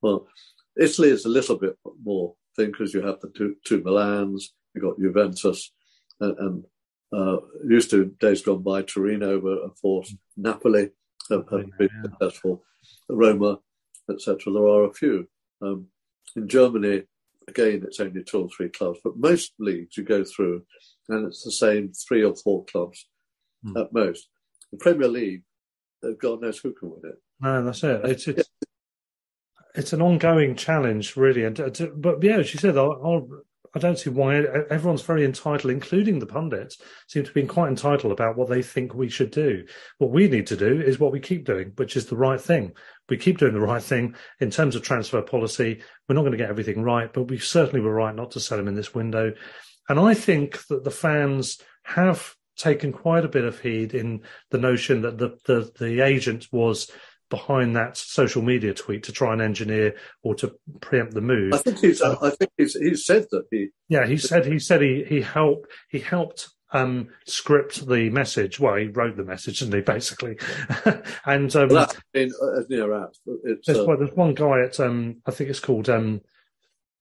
Well, 0.00 0.28
Italy 0.80 1.10
is 1.10 1.26
a 1.26 1.30
little 1.30 1.56
bit 1.56 1.76
more 2.02 2.34
thing 2.56 2.70
because 2.70 2.94
you 2.94 3.02
have 3.02 3.20
the 3.20 3.30
two, 3.30 3.56
two 3.64 3.82
Milans, 3.82 4.44
you've 4.74 4.84
got 4.84 4.98
Juventus, 4.98 5.72
and, 6.22 6.38
and 6.38 6.64
uh, 7.12 7.36
used 7.68 7.90
to 7.90 8.06
days 8.20 8.42
gone 8.42 8.62
by, 8.62 8.82
Torino 8.82 9.38
were 9.38 9.64
a 9.64 9.70
force, 9.80 10.14
Napoli 10.36 10.90
have, 11.30 11.44
have 11.50 11.78
been 11.78 11.88
yeah. 11.94 12.02
successful, 12.04 12.62
Roma, 13.08 13.58
etc. 14.10 14.52
There 14.52 14.66
are 14.66 14.84
a 14.84 14.92
few. 14.92 15.28
Um, 15.60 15.88
in 16.36 16.48
Germany, 16.48 17.02
again, 17.48 17.82
it's 17.86 18.00
only 18.00 18.22
two 18.24 18.42
or 18.42 18.48
three 18.48 18.70
clubs, 18.70 19.00
but 19.04 19.16
most 19.16 19.52
leagues 19.58 19.96
you 19.96 20.04
go 20.04 20.24
through 20.24 20.64
and 21.08 21.26
it's 21.26 21.44
the 21.44 21.52
same 21.52 21.92
three 21.92 22.24
or 22.24 22.34
four 22.34 22.64
clubs 22.64 23.06
mm. 23.64 23.78
at 23.80 23.92
most. 23.92 24.28
The 24.70 24.78
Premier 24.78 25.08
League, 25.08 25.42
God 26.20 26.40
knows 26.40 26.58
who 26.58 26.72
can 26.72 26.90
win 26.90 27.02
it. 27.04 27.18
No, 27.40 27.64
that's 27.64 27.82
it. 27.84 28.00
It's 28.04 28.28
it's 28.28 28.48
it's 29.74 29.92
an 29.92 30.02
ongoing 30.02 30.54
challenge, 30.56 31.16
really. 31.16 31.44
And 31.44 31.56
but 31.96 32.22
yeah, 32.22 32.38
as 32.38 32.52
you 32.52 32.60
said, 32.60 32.76
I'll, 32.76 33.00
I'll, 33.04 33.28
I 33.74 33.78
do 33.78 33.88
not 33.88 33.98
see 33.98 34.10
why 34.10 34.36
everyone's 34.70 35.02
very 35.02 35.24
entitled, 35.24 35.72
including 35.72 36.18
the 36.18 36.26
pundits, 36.26 36.76
seem 37.08 37.24
to 37.24 37.32
be 37.32 37.44
quite 37.44 37.68
entitled 37.68 38.12
about 38.12 38.36
what 38.36 38.50
they 38.50 38.60
think 38.60 38.94
we 38.94 39.08
should 39.08 39.30
do. 39.30 39.64
What 39.98 40.10
we 40.10 40.28
need 40.28 40.46
to 40.48 40.56
do 40.56 40.80
is 40.80 41.00
what 41.00 41.12
we 41.12 41.20
keep 41.20 41.46
doing, 41.46 41.72
which 41.76 41.96
is 41.96 42.06
the 42.06 42.16
right 42.16 42.40
thing. 42.40 42.72
We 43.08 43.16
keep 43.16 43.38
doing 43.38 43.54
the 43.54 43.60
right 43.60 43.82
thing 43.82 44.14
in 44.40 44.50
terms 44.50 44.76
of 44.76 44.82
transfer 44.82 45.22
policy. 45.22 45.82
We're 46.08 46.14
not 46.14 46.22
going 46.22 46.32
to 46.32 46.38
get 46.38 46.50
everything 46.50 46.82
right, 46.82 47.10
but 47.12 47.24
we 47.24 47.38
certainly 47.38 47.80
were 47.80 47.94
right 47.94 48.14
not 48.14 48.32
to 48.32 48.40
sell 48.40 48.58
him 48.58 48.68
in 48.68 48.74
this 48.74 48.94
window. 48.94 49.32
And 49.88 49.98
I 49.98 50.14
think 50.14 50.66
that 50.66 50.84
the 50.84 50.90
fans 50.90 51.58
have 51.84 52.34
taken 52.56 52.92
quite 52.92 53.24
a 53.24 53.28
bit 53.28 53.44
of 53.44 53.60
heed 53.60 53.94
in 53.94 54.22
the 54.50 54.58
notion 54.58 55.02
that 55.02 55.18
the, 55.18 55.36
the, 55.46 55.70
the 55.78 56.00
agent 56.00 56.46
was 56.52 56.90
behind 57.32 57.74
that 57.74 57.96
social 57.96 58.42
media 58.42 58.74
tweet 58.74 59.02
to 59.04 59.10
try 59.10 59.32
and 59.32 59.40
engineer 59.40 59.96
or 60.22 60.34
to 60.34 60.54
preempt 60.82 61.14
the 61.14 61.22
move. 61.22 61.54
I 61.54 61.56
think 61.56 61.78
he's. 61.78 62.02
Um, 62.02 62.18
I 62.20 62.28
think 62.28 62.50
he's. 62.58 62.74
He 62.74 62.94
said 62.94 63.24
that 63.30 63.46
he. 63.50 63.68
Yeah, 63.88 64.06
he 64.06 64.18
said. 64.18 64.44
He 64.44 64.58
said 64.58 64.82
he 64.82 65.02
he 65.08 65.22
helped. 65.22 65.70
He 65.88 65.98
helped 65.98 66.50
um, 66.72 67.08
script 67.24 67.86
the 67.88 68.10
message. 68.10 68.60
Well, 68.60 68.74
he 68.74 68.88
wrote 68.88 69.16
the 69.16 69.24
message, 69.24 69.60
didn't 69.60 69.76
he? 69.76 69.80
Basically, 69.80 70.36
and 71.24 71.56
um, 71.56 71.68
well, 71.68 71.86
that's 71.86 71.96
been 72.12 72.32
uh, 72.42 72.60
near 72.68 72.92
out. 72.92 73.16
There's, 73.24 73.78
uh, 73.80 73.84
well, 73.88 73.96
there's 73.96 74.12
one 74.12 74.34
guy 74.34 74.60
at 74.64 74.78
um, 74.78 75.22
I 75.24 75.30
think 75.30 75.48
it's 75.48 75.58
called 75.58 75.88
um, 75.88 76.20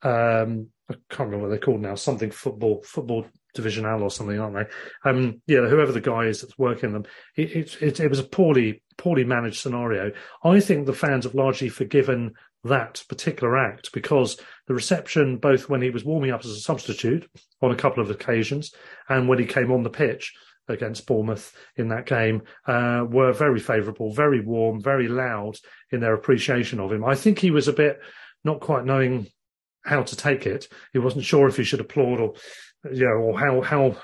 um, 0.02 0.68
I 0.90 0.94
can't 1.10 1.28
remember 1.28 1.44
what 1.44 1.50
they're 1.50 1.60
called 1.60 1.82
now, 1.82 1.96
something 1.96 2.32
football, 2.32 2.82
football 2.84 3.26
divisional 3.54 4.04
or 4.04 4.12
something, 4.12 4.40
aren't 4.40 4.56
they? 4.56 5.10
Um, 5.10 5.42
yeah, 5.48 5.68
whoever 5.68 5.92
the 5.92 6.02
guy 6.02 6.26
is 6.26 6.42
that's 6.42 6.58
working 6.58 6.94
them, 6.94 7.06
it, 7.36 7.52
it, 7.52 7.82
it, 7.82 8.00
it 8.00 8.10
was 8.10 8.20
a 8.20 8.24
poorly, 8.24 8.84
poorly 8.98 9.24
managed 9.24 9.60
scenario. 9.60 10.12
I 10.44 10.60
think 10.60 10.86
the 10.86 10.94
fans 10.94 11.26
have 11.26 11.36
largely 11.36 11.70
forgiven 11.70 12.34
that 12.64 13.04
particular 13.10 13.58
act 13.58 13.92
because 13.92 14.38
the 14.68 14.74
reception, 14.74 15.38
both 15.38 15.68
when 15.68 15.82
he 15.82 15.90
was 15.90 16.06
warming 16.06 16.32
up 16.32 16.42
as 16.46 16.52
a 16.52 16.60
substitute 16.60 17.30
on 17.62 17.72
a 17.72 17.76
couple 17.76 18.04
of 18.04 18.10
occasions 18.10 18.72
and 19.10 19.28
when 19.28 19.40
he 19.40 19.46
came 19.46 19.72
on 19.72 19.84
the 19.84 19.90
pitch 19.90 20.34
against 20.68 21.08
Bournemouth 21.08 21.56
in 21.76 21.90
that 21.90 22.06
game, 22.06 22.44
uh, 22.68 23.04
were 23.10 23.34
very 23.34 23.60
favourable, 23.60 24.14
very 24.14 24.42
warm, 24.42 24.80
very 24.80 25.08
loud 25.08 25.58
in 25.92 26.00
their 26.00 26.14
appreciation 26.14 26.80
of 26.80 26.92
him. 26.92 27.04
I 27.04 27.16
think 27.16 27.40
he 27.40 27.52
was 27.52 27.68
a 27.68 27.74
bit 27.74 28.00
not 28.44 28.60
quite 28.60 28.86
knowing 28.86 29.28
how 29.84 30.04
to 30.04 30.16
take 30.16 30.46
it. 30.46 30.68
He 30.94 31.00
wasn't 31.00 31.26
sure 31.26 31.48
if 31.48 31.58
he 31.58 31.64
should 31.64 31.80
applaud 31.80 32.20
or, 32.20 32.34
you 32.92 33.06
know, 33.06 33.16
or 33.16 33.40
how 33.40 33.62
how 33.62 33.98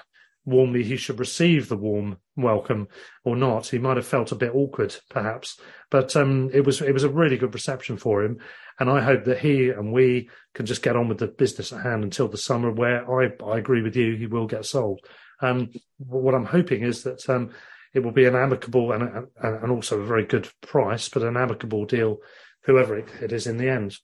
warmly 0.45 0.81
he 0.81 0.95
should 0.95 1.19
receive 1.19 1.67
the 1.67 1.75
warm 1.77 2.17
welcome 2.37 2.87
or 3.25 3.35
not. 3.35 3.67
He 3.67 3.77
might 3.77 3.97
have 3.97 4.07
felt 4.07 4.31
a 4.31 4.35
bit 4.35 4.55
awkward, 4.55 4.95
perhaps, 5.09 5.59
but 5.91 6.15
um, 6.15 6.49
it 6.53 6.65
was 6.65 6.81
it 6.81 6.93
was 6.93 7.03
a 7.03 7.09
really 7.09 7.37
good 7.37 7.53
reception 7.53 7.97
for 7.97 8.23
him, 8.23 8.39
and 8.79 8.89
I 8.89 9.01
hope 9.01 9.25
that 9.25 9.39
he 9.39 9.69
and 9.69 9.91
we 9.91 10.29
can 10.53 10.65
just 10.65 10.81
get 10.81 10.95
on 10.95 11.09
with 11.09 11.19
the 11.19 11.27
business 11.27 11.73
at 11.73 11.83
hand 11.83 12.03
until 12.03 12.27
the 12.27 12.37
summer, 12.37 12.71
where 12.71 13.09
I 13.21 13.31
I 13.45 13.57
agree 13.57 13.81
with 13.81 13.95
you, 13.95 14.15
he 14.15 14.27
will 14.27 14.47
get 14.47 14.65
sold. 14.65 15.01
Um, 15.41 15.69
what 15.97 16.33
I'm 16.33 16.45
hoping 16.45 16.81
is 16.81 17.03
that 17.03 17.29
um, 17.29 17.51
it 17.93 17.99
will 17.99 18.11
be 18.11 18.25
an 18.25 18.35
amicable 18.35 18.91
and 18.93 19.27
and 19.41 19.71
also 19.71 19.99
a 19.99 20.05
very 20.05 20.25
good 20.25 20.49
price, 20.61 21.09
but 21.09 21.23
an 21.23 21.37
amicable 21.37 21.85
deal, 21.85 22.17
whoever 22.63 22.97
it, 22.97 23.09
it 23.21 23.31
is 23.31 23.47
in 23.47 23.57
the 23.57 23.69
end. 23.69 23.97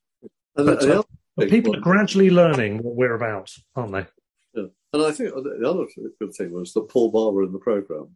But, 0.55 0.83
uh, 0.83 1.03
people 1.49 1.75
are 1.75 1.81
gradually 1.81 2.29
learning 2.29 2.83
what 2.83 2.95
we're 2.95 3.15
about, 3.15 3.51
aren't 3.75 3.93
they? 3.93 4.05
And 4.93 5.01
I 5.01 5.11
think 5.11 5.33
the 5.33 5.67
other 5.67 5.85
good 6.19 6.33
thing 6.35 6.51
was 6.51 6.71
that 6.73 6.87
Paul 6.87 7.09
Barber 7.09 7.43
in 7.43 7.51
the 7.51 7.57
programme 7.57 8.15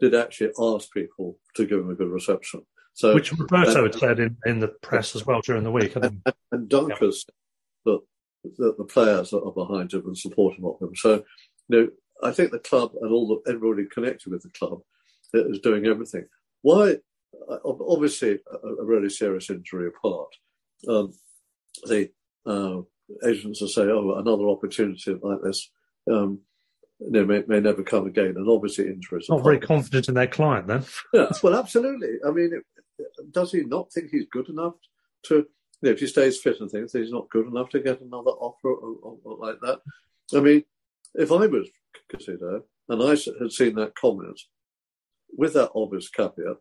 did 0.00 0.14
actually 0.14 0.50
ask 0.60 0.92
people 0.92 1.38
to 1.54 1.64
give 1.64 1.78
him 1.78 1.90
a 1.90 1.94
good 1.94 2.10
reception. 2.10 2.62
So, 2.94 3.14
Which 3.14 3.32
Roberto 3.32 3.84
had 3.84 3.94
said 3.94 4.18
in, 4.18 4.36
in 4.44 4.58
the 4.58 4.68
press 4.68 5.14
as 5.14 5.24
well 5.24 5.40
during 5.40 5.62
the 5.62 5.70
week. 5.70 5.94
And, 5.94 6.20
and, 6.26 6.34
and 6.50 6.68
Dunkers 6.68 7.24
yeah. 7.86 7.92
that, 7.92 8.00
that 8.58 8.78
the 8.78 8.84
players 8.84 9.32
are 9.32 9.52
behind 9.52 9.92
him 9.92 10.06
and 10.06 10.18
supportive 10.18 10.64
of 10.64 10.80
him. 10.80 10.96
So, 10.96 11.22
you 11.68 11.80
know, 11.80 11.88
I 12.24 12.32
think 12.32 12.50
the 12.50 12.58
club 12.58 12.92
and 13.00 13.12
all 13.12 13.28
the, 13.28 13.52
everybody 13.52 13.86
connected 13.88 14.32
with 14.32 14.42
the 14.42 14.50
club 14.50 14.80
is 15.32 15.60
doing 15.60 15.86
everything. 15.86 16.26
Why? 16.62 16.96
Obviously, 17.64 18.40
a, 18.52 18.68
a 18.68 18.84
really 18.84 19.10
serious 19.10 19.50
injury 19.50 19.88
apart. 19.88 20.30
Um, 20.88 21.12
the 21.84 22.10
uh, 22.44 22.80
agents 23.24 23.60
will 23.60 23.68
say, 23.68 23.82
"Oh, 23.82 24.14
another 24.18 24.48
opportunity 24.48 25.14
like 25.22 25.42
this 25.42 25.70
um, 26.10 26.40
you 27.00 27.10
know, 27.10 27.24
may, 27.24 27.44
may, 27.46 27.60
never 27.60 27.82
come 27.82 28.06
again. 28.06 28.34
And 28.36 28.48
obviously, 28.48 28.86
interest. 28.86 29.30
Not 29.30 29.44
very 29.44 29.58
confident 29.58 30.08
in 30.08 30.14
their 30.14 30.26
client, 30.26 30.66
then. 30.66 30.84
yeah, 31.12 31.30
well, 31.42 31.54
absolutely. 31.54 32.16
I 32.26 32.30
mean, 32.30 32.52
it, 32.52 33.32
does 33.32 33.52
he 33.52 33.62
not 33.62 33.92
think 33.92 34.10
he's 34.10 34.26
good 34.30 34.48
enough 34.48 34.74
to? 35.26 35.46
You 35.80 35.90
know, 35.90 35.90
if 35.92 36.00
he 36.00 36.08
stays 36.08 36.40
fit 36.40 36.60
and 36.60 36.68
things, 36.68 36.92
he's 36.92 37.12
not 37.12 37.30
good 37.30 37.46
enough 37.46 37.70
to 37.70 37.80
get 37.80 38.00
another 38.00 38.30
offer 38.30 38.68
or, 38.68 38.96
or, 39.00 39.18
or 39.22 39.36
like 39.38 39.60
that. 39.60 39.78
I 40.34 40.40
mean, 40.40 40.64
if 41.14 41.30
I 41.30 41.46
was 41.46 41.68
Caicedo 42.12 42.62
and 42.88 43.02
I 43.02 43.10
had 43.10 43.52
seen 43.52 43.76
that 43.76 43.94
comment 43.94 44.40
with 45.36 45.54
that 45.54 45.70
obvious 45.76 46.08
caveat, 46.08 46.56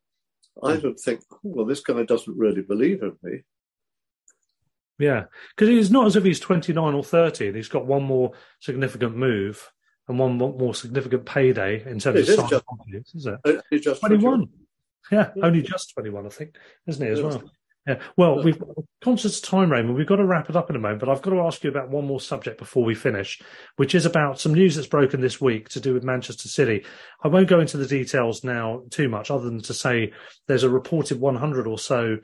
I 0.64 0.76
hmm. 0.76 0.88
would 0.88 1.00
think, 1.00 1.22
oh, 1.32 1.40
well, 1.44 1.66
this 1.66 1.82
guy 1.82 2.04
doesn't 2.04 2.38
really 2.38 2.62
believe 2.62 3.02
in 3.02 3.14
me. 3.24 3.40
Yeah, 5.00 5.26
because 5.56 5.70
it's 5.70 5.92
not 5.92 6.08
as 6.08 6.16
if 6.16 6.24
he's 6.24 6.40
29 6.40 6.94
or 6.94 7.04
30 7.04 7.48
and 7.48 7.56
he's 7.56 7.70
got 7.70 7.86
one 7.86 8.04
more 8.04 8.32
significant 8.60 9.16
move 9.16 9.72
and 10.08 10.18
one 10.18 10.38
more 10.38 10.74
significant 10.74 11.26
payday 11.26 11.84
in 11.86 12.00
terms 12.00 12.28
it 12.28 12.40
of 12.40 12.50
size, 12.50 12.62
is 13.14 13.28
it? 13.28 13.62
He's 13.70 13.82
just 13.82 14.02
21. 14.02 14.50
Yeah, 15.12 15.30
yeah, 15.36 15.46
only 15.46 15.62
just 15.62 15.94
21, 15.94 16.26
I 16.26 16.30
think, 16.30 16.56
isn't 16.88 17.06
he, 17.06 17.12
as 17.12 17.22
well? 17.22 17.44
Yeah. 17.88 18.00
Well, 18.18 18.44
we've 18.44 18.62
conscious 19.02 19.40
time, 19.40 19.72
Raymond. 19.72 19.96
We've 19.96 20.06
got 20.06 20.18
to 20.18 20.26
wrap 20.26 20.50
it 20.50 20.58
up 20.58 20.70
in 20.70 20.76
a 20.76 20.80
moment, 20.80 21.00
but 21.00 21.08
I've 21.08 21.22
got 21.22 21.32
to 21.32 21.40
ask 21.40 21.64
you 21.64 21.70
about 21.70 21.90
one 21.90 22.06
more 22.06 22.20
subject 22.20 22.58
before 22.58 22.84
we 22.84 22.94
finish, 22.94 23.42
which 23.78 23.96
is 23.96 24.06
about 24.06 24.42
some 24.42 24.54
news 24.54 24.76
that's 24.76 24.90
broken 24.90 25.22
this 25.22 25.40
week 25.40 25.70
to 25.70 25.80
do 25.80 25.94
with 25.94 26.04
Manchester 26.04 26.50
City. 26.50 26.84
I 27.24 27.30
won't 27.30 27.48
go 27.48 27.62
into 27.62 27.78
the 27.78 27.88
details 27.88 28.44
now 28.44 28.84
too 28.90 29.08
much, 29.08 29.32
other 29.32 29.46
than 29.46 29.62
to 29.62 29.74
say 29.74 30.12
there's 30.48 30.64
a 30.64 30.70
reported 30.70 31.22
100 31.22 31.66
or 31.66 31.80
so 31.80 32.18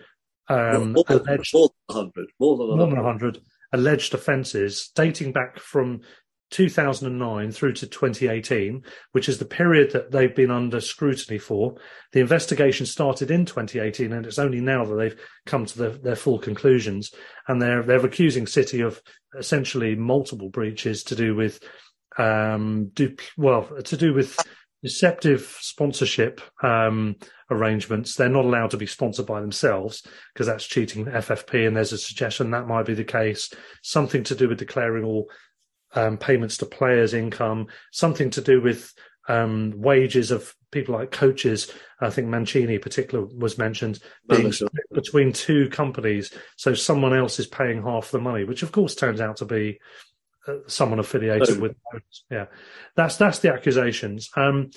um, 0.49 0.93
more, 0.93 1.03
alleged, 1.09 1.53
more 1.53 1.69
than 1.89 1.95
100. 1.95 2.27
More 2.39 2.57
than 2.57 2.67
100. 2.67 2.77
More 2.77 2.87
than 2.87 3.03
100 3.03 3.41
alleged 3.73 4.13
offences 4.13 4.91
dating 4.95 5.31
back 5.31 5.59
from 5.59 6.01
2009 6.51 7.51
through 7.51 7.73
to 7.73 7.87
2018, 7.87 8.83
which 9.11 9.27
is 9.27 9.39
the 9.39 9.45
period 9.45 9.91
that 9.91 10.11
they've 10.11 10.35
been 10.35 10.51
under 10.51 10.79
scrutiny 10.79 11.39
for. 11.39 11.75
The 12.11 12.19
investigation 12.19 12.85
started 12.85 13.31
in 13.31 13.45
2018, 13.45 14.13
and 14.13 14.25
it's 14.25 14.37
only 14.37 14.61
now 14.61 14.85
that 14.85 14.95
they've 14.95 15.19
come 15.47 15.65
to 15.65 15.77
the, 15.77 15.89
their 15.89 16.15
full 16.15 16.37
conclusions. 16.37 17.11
And 17.47 17.59
they're 17.59 17.81
they're 17.81 18.05
accusing 18.05 18.45
City 18.45 18.81
of 18.81 19.01
essentially 19.37 19.95
multiple 19.95 20.49
breaches 20.49 21.03
to 21.05 21.15
do 21.15 21.35
with 21.35 21.59
um, 22.19 22.91
do, 22.93 23.15
well 23.35 23.67
to 23.85 23.97
do 23.97 24.13
with 24.13 24.37
deceptive 24.83 25.57
sponsorship 25.61 26.41
um, 26.61 27.15
arrangements. 27.49 28.15
They're 28.15 28.29
not 28.29 28.45
allowed 28.45 28.71
to 28.71 28.77
be 28.77 28.85
sponsored 28.85 29.25
by 29.25 29.39
themselves 29.39 30.05
because 30.33 30.45
that's 30.45 30.67
cheating 30.67 31.05
FFP. 31.05 31.65
And 31.65 31.75
there's 31.75 31.93
a 31.93 31.97
suggestion 31.97 32.51
that 32.51 32.67
might 32.67 32.85
be 32.85 32.93
the 32.93 33.03
case. 33.03 33.51
Something 33.81 34.23
to 34.25 34.35
do 34.35 34.49
with 34.49 34.59
declaring 34.59 35.05
all 35.05 35.29
um, 35.95 36.17
payments 36.17 36.57
to 36.57 36.65
players' 36.65 37.13
income. 37.13 37.67
Something 37.91 38.29
to 38.31 38.41
do 38.41 38.61
with 38.61 38.93
um, 39.29 39.73
wages 39.77 40.31
of 40.31 40.53
people 40.71 40.95
like 40.95 41.11
coaches. 41.11 41.71
I 42.01 42.09
think 42.09 42.27
Mancini, 42.27 42.75
in 42.75 42.81
particular, 42.81 43.25
was 43.25 43.57
mentioned 43.57 43.99
being 44.27 44.51
between 44.91 45.31
two 45.31 45.69
companies. 45.69 46.33
So 46.57 46.73
someone 46.73 47.15
else 47.15 47.39
is 47.39 47.47
paying 47.47 47.81
half 47.83 48.11
the 48.11 48.19
money, 48.19 48.43
which 48.43 48.63
of 48.63 48.73
course 48.73 48.95
turns 48.95 49.21
out 49.21 49.37
to 49.37 49.45
be 49.45 49.79
someone 50.67 50.99
affiliated 50.99 51.57
oh. 51.57 51.59
with. 51.59 51.75
Yeah, 52.29 52.45
that's 52.95 53.17
that's 53.17 53.39
the 53.39 53.53
accusations. 53.53 54.29
Um, 54.35 54.71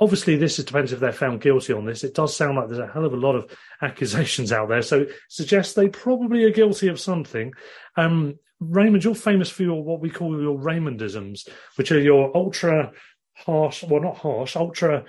obviously, 0.00 0.36
this 0.36 0.58
is 0.58 0.64
depends 0.64 0.92
if 0.92 1.00
they're 1.00 1.12
found 1.12 1.40
guilty 1.40 1.72
on 1.72 1.84
this. 1.84 2.04
It 2.04 2.14
does 2.14 2.36
sound 2.36 2.56
like 2.56 2.68
there's 2.68 2.78
a 2.78 2.86
hell 2.86 3.04
of 3.04 3.12
a 3.12 3.16
lot 3.16 3.36
of 3.36 3.50
accusations 3.82 4.52
out 4.52 4.68
there, 4.68 4.82
so 4.82 5.02
it 5.02 5.10
suggests 5.28 5.74
they 5.74 5.88
probably 5.88 6.44
are 6.44 6.50
guilty 6.50 6.88
of 6.88 7.00
something. 7.00 7.52
Um, 7.96 8.38
Raymond, 8.58 9.04
you're 9.04 9.14
famous 9.14 9.50
for 9.50 9.62
your 9.62 9.82
what 9.82 10.00
we 10.00 10.10
call 10.10 10.40
your 10.40 10.58
Raymondisms, 10.58 11.48
which 11.76 11.92
are 11.92 12.00
your 12.00 12.34
ultra 12.36 12.92
harsh, 13.34 13.82
well, 13.84 14.00
not 14.00 14.16
harsh, 14.16 14.56
ultra. 14.56 15.04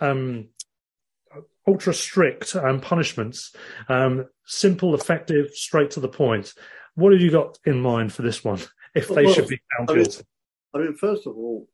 Um, 0.00 0.48
ultra 1.66 1.94
strict 1.94 2.54
um, 2.56 2.80
punishments, 2.80 3.54
um, 3.88 4.26
simple, 4.44 4.94
effective, 4.94 5.50
straight 5.54 5.90
to 5.92 6.00
the 6.00 6.08
point. 6.08 6.52
What 6.94 7.12
have 7.12 7.22
you 7.22 7.30
got 7.30 7.58
in 7.64 7.80
mind 7.80 8.12
for 8.12 8.22
this 8.22 8.44
one? 8.44 8.60
If 8.94 9.08
they 9.08 9.24
well, 9.24 9.34
should 9.34 9.48
be 9.48 9.60
found 9.76 9.90
I 9.90 9.94
guilty? 9.94 10.22
Mean, 10.74 10.82
I 10.82 10.86
mean, 10.86 10.96
first 10.96 11.26
of 11.26 11.36
all, 11.36 11.68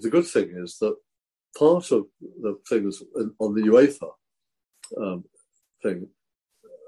the 0.00 0.10
good 0.10 0.26
thing 0.26 0.52
is 0.56 0.78
that 0.78 0.96
part 1.58 1.90
of 1.92 2.06
the 2.20 2.58
things 2.68 3.02
on 3.38 3.54
the 3.54 3.62
UEFA 3.62 4.10
um, 5.00 5.24
thing, 5.82 6.08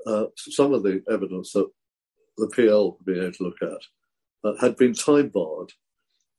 uh, 0.06 0.26
some 0.36 0.72
of 0.72 0.82
the 0.82 1.02
evidence 1.10 1.52
that 1.52 1.68
the 2.36 2.48
PL 2.48 2.96
have 2.98 3.06
been 3.06 3.22
able 3.22 3.32
to 3.32 3.42
look 3.42 3.62
at 3.62 4.48
uh, 4.48 4.56
had 4.60 4.76
been 4.76 4.94
time 4.94 5.28
barred, 5.28 5.72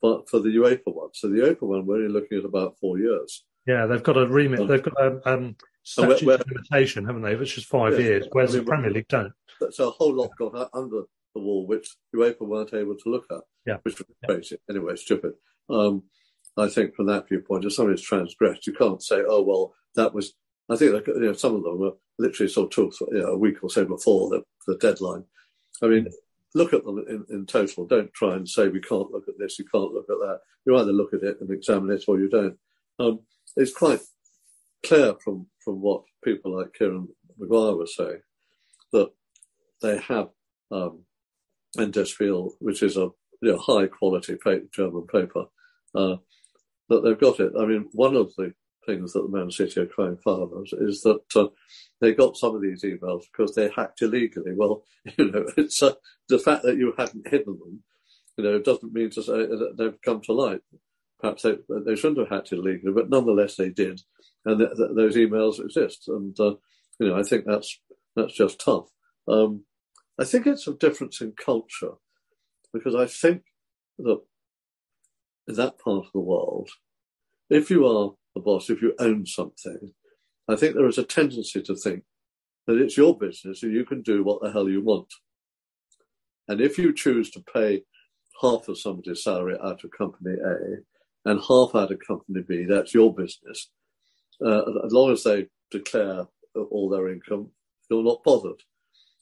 but 0.02 0.30
for 0.30 0.40
the 0.40 0.50
UEFA 0.50 0.94
one. 0.94 1.10
So 1.14 1.28
the 1.28 1.40
UEFA 1.40 1.62
one, 1.64 1.86
we're 1.86 1.96
only 1.96 2.10
looking 2.10 2.38
at 2.38 2.46
about 2.46 2.78
four 2.80 2.98
years. 2.98 3.44
Yeah, 3.66 3.86
they've 3.86 4.04
got 4.04 4.18
a 4.18 4.26
remit. 4.26 4.62
Um, 4.62 4.68
they've 4.68 4.82
got 4.82 5.02
a 5.02 5.30
um, 5.30 5.56
statute 5.84 6.24
where, 6.24 6.40
limitation, 6.48 7.06
haven't 7.06 7.22
they? 7.22 7.36
Which 7.36 7.58
is 7.58 7.66
five 7.66 7.94
yeah, 7.94 8.06
years, 8.06 8.28
whereas 8.32 8.52
I 8.52 8.58
mean, 8.58 8.66
the 8.66 8.70
Premier 8.70 8.92
League 8.92 9.08
don't. 9.10 9.34
So 9.72 9.90
a 9.90 9.92
whole 9.92 10.14
lot 10.14 10.30
got 10.38 10.70
under 10.74 11.04
the 11.34 11.42
wall, 11.42 11.68
which 11.68 11.96
UEFA 12.16 12.42
weren't 12.42 12.74
able 12.74 12.96
to 12.96 13.10
look 13.10 13.26
at, 13.32 13.42
yeah. 13.66 13.78
which 13.84 14.00
was 14.00 14.08
crazy. 14.26 14.58
Anyway, 14.70 14.96
stupid. 14.96 15.34
Um, 15.70 16.04
I 16.58 16.68
think 16.68 16.96
from 16.96 17.08
that 17.08 17.28
viewpoint, 17.28 17.66
if 17.66 17.74
somebody's 17.74 18.02
transgressed, 18.02 18.68
you 18.68 18.74
can't 18.74 19.02
say, 19.02 19.22
oh, 19.28 19.42
well, 19.42 19.74
that 19.96 20.14
was. 20.14 20.34
I 20.72 20.76
think 20.76 21.08
you 21.08 21.20
know, 21.20 21.34
some 21.34 21.56
of 21.56 21.64
them 21.64 21.80
were 21.80 21.94
literally 22.20 22.52
sort 22.52 22.78
of 22.78 22.92
two, 22.92 23.08
you 23.12 23.22
know, 23.22 23.30
a 23.30 23.38
week 23.38 23.64
or 23.64 23.72
so 23.72 23.86
before 23.86 24.30
the, 24.30 24.44
the 24.68 24.78
deadline. 24.78 25.24
I 25.82 25.88
mean, 25.88 26.08
look 26.54 26.74
at 26.74 26.84
them 26.84 27.04
in, 27.10 27.26
in, 27.30 27.46
total. 27.48 27.88
Don't 27.88 28.14
try 28.14 28.36
and 28.36 28.48
say 28.48 28.68
we 28.68 28.82
can't 28.82 29.12
look 29.12 29.28
at 29.28 29.40
this, 29.40 29.58
you 29.58 29.66
can't 29.66 29.94
look 29.94 30.06
at 30.10 30.20
that. 30.20 30.42
You 30.66 30.78
either 30.78 30.92
look 30.92 31.14
at 31.14 31.24
it 31.24 31.38
and 31.42 31.50
examine 31.50 31.90
it 31.92 32.04
or 32.08 32.20
you 32.20 32.30
don't. 32.30 32.58
Um, 33.00 33.22
it's 33.56 33.74
quite 33.74 34.02
clear 34.86 35.16
from, 35.24 35.48
from 35.64 35.82
what 35.82 36.04
people 36.24 36.58
like 36.58 36.74
Kieran 36.74 37.08
Maguire 37.38 37.76
were 37.76 37.88
saying 37.88 38.22
that 38.92 39.10
they 39.82 39.98
have 39.98 40.30
um, 40.72 41.04
in 41.78 41.92
Der 41.92 42.06
Spiegel, 42.06 42.56
which 42.60 42.84
is 42.84 42.98
a 42.98 43.10
you 43.42 43.52
know, 43.52 43.58
high 43.58 43.88
quality 43.88 44.38
German 44.72 45.08
paper, 45.08 45.46
uh, 45.96 46.16
that 46.90 47.02
they've 47.04 47.20
got 47.20 47.40
it. 47.40 47.54
I 47.60 47.66
mean, 47.66 47.88
one 47.92 48.16
of 48.16 48.34
the 48.36 48.54
things 48.86 49.14
that 49.14 49.22
the 49.22 49.38
Man 49.38 49.52
City 49.52 49.80
are 49.82 49.86
crying 49.86 50.18
foul 50.18 50.64
is, 50.64 50.74
is 50.74 51.02
that 51.02 51.22
uh, 51.36 51.48
they 52.02 52.14
got 52.14 52.38
some 52.38 52.56
of 52.56 52.62
these 52.62 52.84
emails 52.84 53.24
because 53.32 53.54
they 53.56 53.70
hacked 53.70 54.02
illegally. 54.02 54.54
Well, 54.56 54.84
you 55.18 55.32
know, 55.32 55.46
it's 55.58 55.82
uh, 55.82 55.94
the 56.28 56.40
fact 56.40 56.64
that 56.64 56.78
you 56.78 56.94
hadn't 56.98 57.28
hidden 57.28 57.60
them, 57.60 57.84
you 58.38 58.44
know, 58.44 58.60
doesn't 58.60 58.94
mean 58.94 59.12
to 59.12 59.24
say 59.24 59.46
that 59.46 59.76
they've 59.78 60.02
come 60.02 60.22
to 60.22 60.34
light. 60.34 60.62
perhaps 61.20 61.44
they, 61.44 61.58
they 61.86 61.96
shouldn't 61.96 62.20
have 62.20 62.30
hacked 62.30 62.52
illegally, 62.52 62.92
but 62.94 63.10
nonetheless 63.10 63.56
they 63.56 63.70
did, 63.70 64.02
and 64.46 64.60
th- 64.60 64.72
th- 64.76 64.92
those 64.96 65.16
emails 65.16 65.64
exist. 65.64 66.08
And 66.08 66.38
uh, 66.40 66.56
you 67.00 67.10
know, 67.10 67.18
I 67.18 67.24
think 67.24 67.46
that's 67.46 67.80
that's 68.16 68.34
just 68.34 68.60
tough. 68.60 68.88
Um, 69.28 69.64
I 70.20 70.26
think 70.26 70.48
it's 70.48 70.68
a 70.68 70.74
difference 70.74 71.22
in 71.22 71.34
culture 71.34 71.94
because 72.74 72.94
I 72.94 73.06
think 73.06 73.44
that 74.00 74.20
in 75.48 75.56
that 75.56 75.80
part 75.80 76.06
of 76.06 76.12
the 76.14 76.20
world, 76.20 76.70
if 77.50 77.70
you 77.70 77.88
are 77.88 78.12
the 78.36 78.42
boss, 78.42 78.70
if 78.70 78.82
you 78.82 78.94
own 79.00 79.26
something, 79.26 79.94
I 80.50 80.58
think 80.58 80.76
there 80.76 80.88
is 80.88 80.98
a 80.98 81.04
tendency 81.04 81.62
to 81.62 81.76
think 81.76 82.04
that 82.68 82.78
it's 82.78 82.98
your 82.98 83.18
business 83.18 83.64
and 83.64 83.74
you 83.74 83.86
can 83.86 84.02
do 84.02 84.24
what 84.24 84.42
the 84.42 84.52
hell 84.52 84.70
you 84.70 84.82
want. 84.82 85.08
And 86.50 86.60
if 86.60 86.78
you 86.78 86.94
choose 86.94 87.32
to 87.32 87.44
pay 87.54 87.84
half 88.42 88.68
of 88.68 88.78
somebody's 88.78 89.24
salary 89.24 89.58
out 89.64 89.84
of 89.84 89.92
company 89.98 90.36
A 90.46 91.30
and 91.30 91.40
half 91.48 91.76
out 91.76 91.92
of 91.92 92.00
company 92.06 92.44
B, 92.48 92.66
that's 92.66 92.94
your 92.94 93.14
business. 93.14 93.70
Uh, 94.46 94.64
as 94.86 94.92
long 94.92 95.12
as 95.12 95.24
they 95.24 95.48
declare 95.72 96.26
all 96.56 96.90
their 96.90 97.10
income, 97.10 97.52
you're 97.90 98.04
not 98.04 98.24
bothered. 98.24 98.62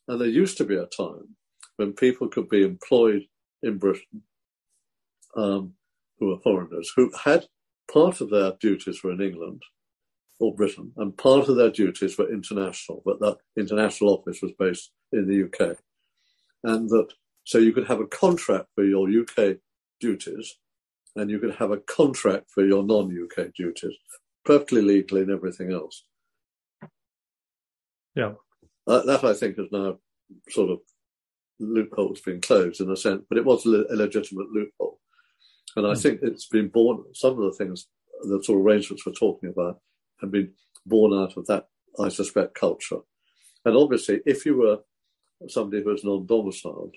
And 0.08 0.22
there 0.22 0.28
used 0.28 0.58
to 0.58 0.66
be 0.66 0.76
a 0.76 0.86
time 0.86 1.36
when 1.78 1.94
people 1.94 2.28
could 2.28 2.50
be 2.50 2.64
employed 2.64 3.24
in 3.64 3.78
Britain 3.78 4.24
um, 5.36 5.74
who 6.20 6.28
were 6.28 6.40
foreigners, 6.40 6.92
who 6.96 7.12
had 7.24 7.46
part 7.92 8.22
of 8.22 8.30
their 8.30 8.54
duties 8.60 9.04
were 9.04 9.12
in 9.12 9.22
England 9.22 9.62
or 10.40 10.56
Britain, 10.56 10.92
and 10.98 11.18
part 11.18 11.50
of 11.50 11.56
their 11.56 11.72
duties 11.72 12.18
were 12.18 12.32
international, 12.32 13.02
but 13.06 13.20
that 13.20 13.38
international 13.58 14.14
office 14.14 14.42
was 14.42 14.52
based 14.60 14.92
in 15.12 15.28
the 15.28 15.44
UK. 15.46 15.78
And 16.64 16.90
that 16.90 17.10
so 17.44 17.58
you 17.58 17.72
could 17.72 17.88
have 17.88 18.02
a 18.02 18.08
contract 18.08 18.68
for 18.76 18.84
your 18.84 19.08
UK 19.10 19.58
duties, 20.00 20.58
and 21.16 21.30
you 21.30 21.40
could 21.40 21.56
have 21.56 21.72
a 21.72 21.78
contract 21.78 22.52
for 22.52 22.66
your 22.66 22.84
non-UK 22.84 23.54
duties, 23.56 23.96
perfectly 24.46 24.82
legally 24.82 25.22
and 25.22 25.32
everything 25.32 25.72
else. 25.72 26.04
Yeah. 28.16 28.34
Uh, 28.88 29.02
that 29.04 29.24
I 29.24 29.34
think 29.34 29.60
is 29.60 29.72
now 29.72 29.98
sort 30.50 30.70
of 30.70 30.80
loopholes 31.60 32.22
been 32.22 32.42
closed 32.42 32.82
in 32.82 32.90
a 32.92 32.96
sense, 32.96 33.24
but 33.28 33.38
it 33.38 33.46
was 33.46 33.66
a 33.66 33.70
legitimate 33.70 34.52
loophole. 34.52 35.00
And 35.76 35.86
I 35.86 35.92
mm. 35.92 36.02
think 36.02 36.20
it's 36.22 36.48
been 36.48 36.70
born, 36.70 37.04
some 37.14 37.34
of 37.42 37.44
the 37.44 37.52
things, 37.52 37.88
the 38.24 38.42
sort 38.44 38.60
of 38.60 38.66
arrangements 38.66 39.06
we're 39.06 39.14
talking 39.14 39.50
about 39.50 39.80
have 40.22 40.32
been 40.32 40.54
born 40.86 41.14
out 41.14 41.38
of 41.38 41.46
that, 41.48 41.68
I 42.00 42.10
suspect, 42.10 42.56
culture. 42.56 43.00
And 43.66 43.76
obviously, 43.76 44.22
if 44.26 44.46
you 44.46 44.58
were 44.58 44.80
somebody 45.50 45.84
who 45.84 45.90
was 45.90 46.04
non-domiciled 46.04 46.96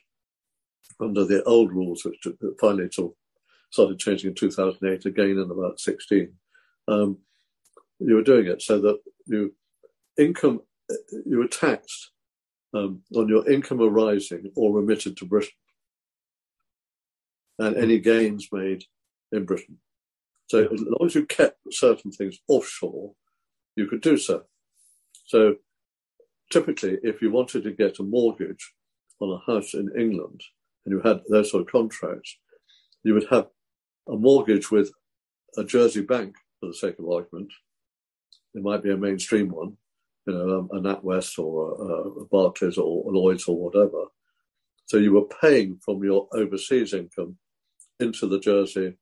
under 1.00 1.24
the 1.24 1.42
old 1.44 1.72
rules, 1.72 2.04
which 2.04 2.26
finally 2.60 2.88
sort 2.90 3.12
of 3.12 3.16
started 3.70 3.98
changing 3.98 4.30
in 4.30 4.34
2008, 4.34 5.04
again 5.04 5.30
in 5.30 5.50
about 5.50 5.80
16, 5.80 6.32
um, 6.88 7.18
you 7.98 8.14
were 8.14 8.22
doing 8.22 8.46
it 8.46 8.62
so 8.62 8.80
that 8.80 8.98
you 9.26 9.54
income, 10.16 10.60
you 11.26 11.38
were 11.38 11.48
taxed 11.48 12.10
um, 12.74 13.02
on 13.14 13.28
your 13.28 13.48
income 13.50 13.80
arising 13.80 14.50
or 14.56 14.72
remitted 14.72 15.16
to 15.16 15.24
Britain 15.24 15.52
and 17.58 17.76
any 17.76 17.98
gains 17.98 18.48
made 18.52 18.84
in 19.32 19.44
Britain. 19.44 19.78
So 20.48 20.64
as 20.64 20.80
long 20.80 21.06
as 21.06 21.14
you 21.14 21.26
kept 21.26 21.58
certain 21.70 22.10
things 22.10 22.38
offshore, 22.48 23.12
you 23.76 23.86
could 23.86 24.00
do 24.00 24.16
so. 24.16 24.44
So 25.26 25.56
typically, 26.50 26.98
if 27.02 27.22
you 27.22 27.30
wanted 27.30 27.62
to 27.64 27.72
get 27.72 28.00
a 28.00 28.02
mortgage 28.02 28.72
on 29.20 29.30
a 29.30 29.52
house 29.52 29.74
in 29.74 29.90
England 29.96 30.42
and 30.84 30.92
you 30.92 31.00
had 31.02 31.20
those 31.28 31.50
sort 31.50 31.62
of 31.62 31.68
contracts, 31.70 32.36
you 33.04 33.14
would 33.14 33.26
have 33.30 33.48
a 34.08 34.16
mortgage 34.16 34.70
with 34.70 34.90
a 35.56 35.64
Jersey 35.64 36.02
bank, 36.02 36.34
for 36.58 36.66
the 36.66 36.74
sake 36.74 36.98
of 36.98 37.08
argument. 37.08 37.52
It 38.54 38.62
might 38.62 38.82
be 38.82 38.90
a 38.90 38.96
mainstream 38.96 39.50
one, 39.50 39.76
you 40.26 40.34
know, 40.34 40.68
a, 40.72 40.76
a 40.76 40.80
NatWest 40.80 41.38
or 41.38 41.74
a, 41.80 42.22
a 42.22 42.24
Barclays 42.26 42.78
or 42.78 43.10
a 43.10 43.16
Lloyd's 43.16 43.44
or 43.48 43.56
whatever. 43.56 44.04
So 44.86 44.96
you 44.98 45.12
were 45.12 45.28
paying 45.40 45.78
from 45.84 46.02
your 46.02 46.28
overseas 46.32 46.92
income 46.94 47.36
into 48.00 48.26
the 48.26 48.40
Jersey 48.40 48.94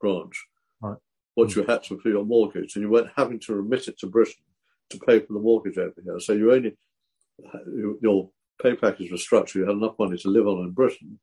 branch 0.00 0.36
right. 0.80 0.96
what 1.34 1.54
you 1.54 1.64
had 1.64 1.82
to 1.84 1.98
for 2.00 2.08
your 2.08 2.24
mortgage, 2.24 2.74
and 2.74 2.82
you 2.82 2.90
weren't 2.90 3.12
having 3.16 3.38
to 3.40 3.54
remit 3.54 3.88
it 3.88 3.98
to 4.00 4.06
Britain 4.06 4.42
to 4.90 4.98
pay 4.98 5.20
for 5.20 5.32
the 5.34 5.40
mortgage 5.40 5.78
over 5.78 5.94
here. 6.02 6.18
So 6.18 6.32
you 6.32 6.52
only 6.52 6.76
your 8.02 8.30
pay 8.60 8.74
package 8.74 9.12
was 9.12 9.22
structured. 9.22 9.60
You 9.60 9.66
had 9.66 9.76
enough 9.76 9.94
money 9.98 10.18
to 10.18 10.28
live 10.28 10.48
on 10.48 10.64
in 10.64 10.72
Britain 10.72 11.20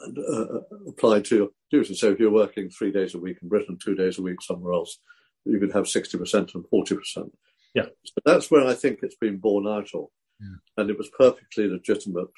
and 0.00 0.18
uh, 0.18 0.60
apply 0.88 1.20
to 1.20 1.36
your 1.36 1.48
duties. 1.70 2.00
So 2.00 2.10
if 2.10 2.18
you're 2.18 2.30
working 2.30 2.68
three 2.68 2.90
days 2.90 3.14
a 3.14 3.18
week 3.18 3.38
in 3.42 3.48
Britain, 3.48 3.78
two 3.78 3.94
days 3.94 4.18
a 4.18 4.22
week 4.22 4.42
somewhere 4.42 4.72
else, 4.72 4.98
you 5.44 5.60
could 5.60 5.72
have 5.72 5.86
sixty 5.86 6.18
percent 6.18 6.54
and 6.54 6.64
forty 6.68 6.96
percent. 6.96 7.32
Yeah, 7.74 7.86
so 8.04 8.14
that's 8.24 8.50
where 8.50 8.66
I 8.66 8.74
think 8.74 9.00
it's 9.02 9.16
been 9.16 9.38
born 9.38 9.66
out 9.66 9.88
of, 9.94 10.06
yeah. 10.40 10.56
and 10.76 10.90
it 10.90 10.98
was 10.98 11.08
perfectly 11.16 11.68
legitimate, 11.68 12.28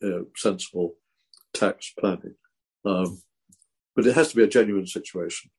you 0.00 0.10
know, 0.10 0.26
sensible 0.36 0.94
tax 1.54 1.92
planning. 1.98 2.34
Um, 2.84 3.22
but 3.96 4.06
it 4.06 4.14
has 4.14 4.30
to 4.30 4.36
be 4.36 4.42
a 4.42 4.48
genuine 4.48 4.86
situation. 4.86 5.50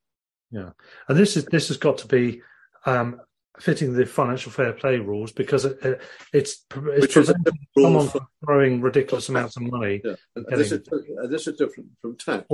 Yeah, 0.52 0.72
and 1.07 1.18
this 1.18 1.35
is 1.35 1.45
this 1.45 1.69
has 1.69 1.77
got 1.77 1.97
to 1.99 2.07
be 2.07 2.41
um, 2.85 3.19
fitting 3.60 3.94
the 3.94 4.06
financial 4.06 4.52
fair 4.52 4.73
play 4.73 4.98
rules 4.98 5.32
because 5.32 5.65
it, 5.65 5.77
it, 5.84 6.02
it's 6.34 6.65
it's 6.73 7.14
preventing 7.14 7.68
someone 7.77 8.07
from 8.07 8.27
throwing 8.44 8.82
ridiculous 8.82 9.30
amounts 9.30 9.57
of 9.57 9.64
money. 9.64 10.02
Yeah. 10.03 10.15
And, 10.36 10.45
and 10.48 10.57
this, 10.57 10.72
is, 10.72 10.88
and 10.91 11.34
this 11.34 11.48
is 11.48 11.57
different 11.57 11.90
from 12.02 12.18
tax. 12.18 12.45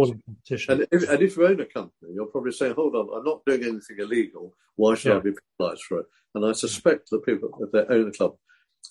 And 0.69 0.87
if, 0.91 1.09
and 1.09 1.21
if 1.21 1.37
you 1.37 1.47
own 1.47 1.59
a 1.59 1.65
company, 1.65 2.13
you're 2.13 2.27
probably 2.27 2.51
saying, 2.51 2.75
"Hold 2.75 2.95
on, 2.95 3.09
I'm 3.15 3.23
not 3.23 3.45
doing 3.45 3.63
anything 3.63 3.97
illegal. 3.99 4.53
Why 4.75 4.95
should 4.95 5.11
yeah. 5.11 5.17
I 5.17 5.21
be 5.21 5.33
penalised 5.59 5.83
for 5.83 5.99
it?" 5.99 6.05
And 6.35 6.45
I 6.45 6.53
suspect 6.53 7.09
that 7.09 7.25
people, 7.25 7.49
if 7.61 7.71
they 7.71 7.93
own 7.93 8.07
a 8.07 8.11
club, 8.11 8.35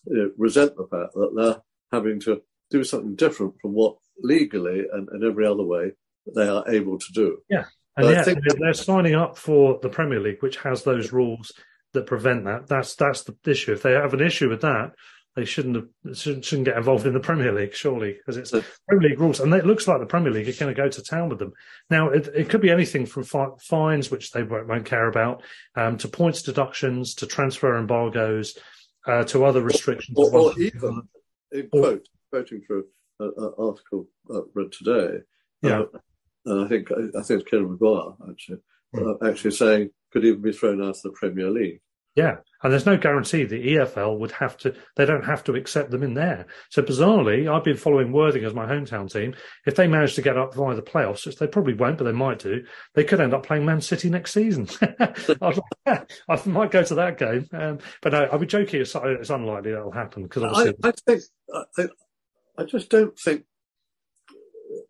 know, 0.06 0.30
resent 0.36 0.76
the 0.76 0.86
fact 0.86 1.14
that 1.14 1.32
they're 1.36 1.62
having 1.92 2.20
to 2.20 2.42
do 2.70 2.84
something 2.84 3.16
different 3.16 3.54
from 3.60 3.72
what 3.72 3.96
legally 4.22 4.84
and, 4.92 5.08
and 5.08 5.24
every 5.24 5.46
other 5.46 5.64
way 5.64 5.92
they 6.34 6.46
are 6.46 6.68
able 6.68 6.98
to 6.98 7.12
do. 7.12 7.38
Yeah. 7.48 7.64
And 7.96 8.08
yeah, 8.08 8.22
think... 8.22 8.40
they're 8.58 8.74
signing 8.74 9.14
up 9.14 9.36
for 9.36 9.78
the 9.82 9.88
Premier 9.88 10.20
League, 10.20 10.42
which 10.42 10.56
has 10.58 10.84
those 10.84 11.12
rules 11.12 11.52
that 11.92 12.06
prevent 12.06 12.44
that. 12.44 12.66
That's 12.68 12.94
that's 12.94 13.24
the 13.24 13.36
issue. 13.46 13.72
If 13.72 13.82
they 13.82 13.92
have 13.92 14.14
an 14.14 14.20
issue 14.20 14.48
with 14.48 14.60
that, 14.62 14.92
they 15.36 15.44
shouldn't 15.44 15.76
have, 15.76 16.16
shouldn't, 16.16 16.44
shouldn't 16.44 16.66
get 16.66 16.76
involved 16.76 17.06
in 17.06 17.14
the 17.14 17.20
Premier 17.20 17.52
League, 17.52 17.74
surely, 17.74 18.14
because 18.14 18.36
it's 18.36 18.50
the 18.50 18.64
Premier 18.88 19.10
League 19.10 19.20
rules, 19.20 19.40
and 19.40 19.54
it 19.54 19.66
looks 19.66 19.86
like 19.86 20.00
the 20.00 20.06
Premier 20.06 20.32
League 20.32 20.48
are 20.48 20.52
going 20.52 20.74
to 20.74 20.82
go 20.82 20.88
to 20.88 21.02
town 21.02 21.28
with 21.28 21.38
them. 21.38 21.52
Now, 21.88 22.08
it, 22.08 22.28
it 22.34 22.48
could 22.48 22.60
be 22.60 22.70
anything 22.70 23.06
from 23.06 23.24
fi- 23.24 23.56
fines, 23.60 24.10
which 24.10 24.32
they 24.32 24.42
won't, 24.42 24.66
won't 24.66 24.86
care 24.86 25.08
about, 25.08 25.42
um, 25.76 25.98
to 25.98 26.08
points 26.08 26.42
deductions, 26.42 27.14
to 27.16 27.26
transfer 27.26 27.78
embargoes, 27.78 28.58
uh, 29.06 29.24
to 29.24 29.44
other 29.44 29.62
restrictions. 29.62 30.18
Or, 30.18 30.32
or, 30.32 30.52
or 30.52 30.60
even, 30.60 31.02
in 31.52 31.68
quote, 31.68 32.08
quoting 32.30 32.62
from 32.66 32.84
an 33.20 33.52
article 33.58 34.08
uh, 34.34 34.42
read 34.54 34.72
today. 34.72 35.18
Yeah. 35.62 35.80
Uh, 35.80 35.86
and 36.46 36.64
I 36.64 36.68
think 36.68 36.90
I 36.90 37.22
think 37.22 37.40
it's 37.42 37.50
Kieran 37.50 37.70
Maguire 37.70 38.14
actually 38.30 38.58
mm. 38.94 39.22
uh, 39.22 39.28
actually 39.28 39.50
saying 39.50 39.90
could 40.12 40.24
even 40.24 40.42
be 40.42 40.52
thrown 40.52 40.82
out 40.82 40.96
of 40.96 41.02
the 41.02 41.10
Premier 41.10 41.50
League. 41.50 41.80
Yeah, 42.16 42.38
and 42.62 42.72
there's 42.72 42.86
no 42.86 42.96
guarantee 42.96 43.44
the 43.44 43.76
EFL 43.76 44.18
would 44.18 44.32
have 44.32 44.56
to. 44.58 44.74
They 44.96 45.06
don't 45.06 45.24
have 45.24 45.44
to 45.44 45.54
accept 45.54 45.92
them 45.92 46.02
in 46.02 46.14
there. 46.14 46.46
So 46.68 46.82
bizarrely, 46.82 47.48
I've 47.48 47.62
been 47.62 47.76
following 47.76 48.12
Worthing 48.12 48.44
as 48.44 48.52
my 48.52 48.66
hometown 48.66 49.10
team. 49.10 49.34
If 49.64 49.76
they 49.76 49.86
manage 49.86 50.16
to 50.16 50.22
get 50.22 50.36
up 50.36 50.54
via 50.54 50.74
the 50.74 50.82
playoffs, 50.82 51.24
which 51.24 51.36
they 51.36 51.46
probably 51.46 51.74
won't, 51.74 51.98
but 51.98 52.04
they 52.04 52.12
might 52.12 52.40
do, 52.40 52.64
they 52.94 53.04
could 53.04 53.20
end 53.20 53.32
up 53.32 53.46
playing 53.46 53.64
Man 53.64 53.80
City 53.80 54.10
next 54.10 54.32
season. 54.32 54.68
I 55.40 56.42
might 56.46 56.72
go 56.72 56.82
to 56.82 56.94
that 56.96 57.16
game. 57.16 57.46
Um, 57.52 57.78
but 58.02 58.12
no, 58.12 58.24
I'll 58.24 58.38
be 58.38 58.46
joking. 58.46 58.80
It's, 58.80 58.96
it's 58.96 59.30
unlikely 59.30 59.70
that'll 59.70 59.92
happen 59.92 60.24
because 60.24 60.42
obviously, 60.42 60.74
I, 60.82 60.88
I 60.88 60.92
think 61.06 61.22
I, 61.78 61.86
I 62.58 62.64
just 62.64 62.90
don't 62.90 63.16
think 63.16 63.44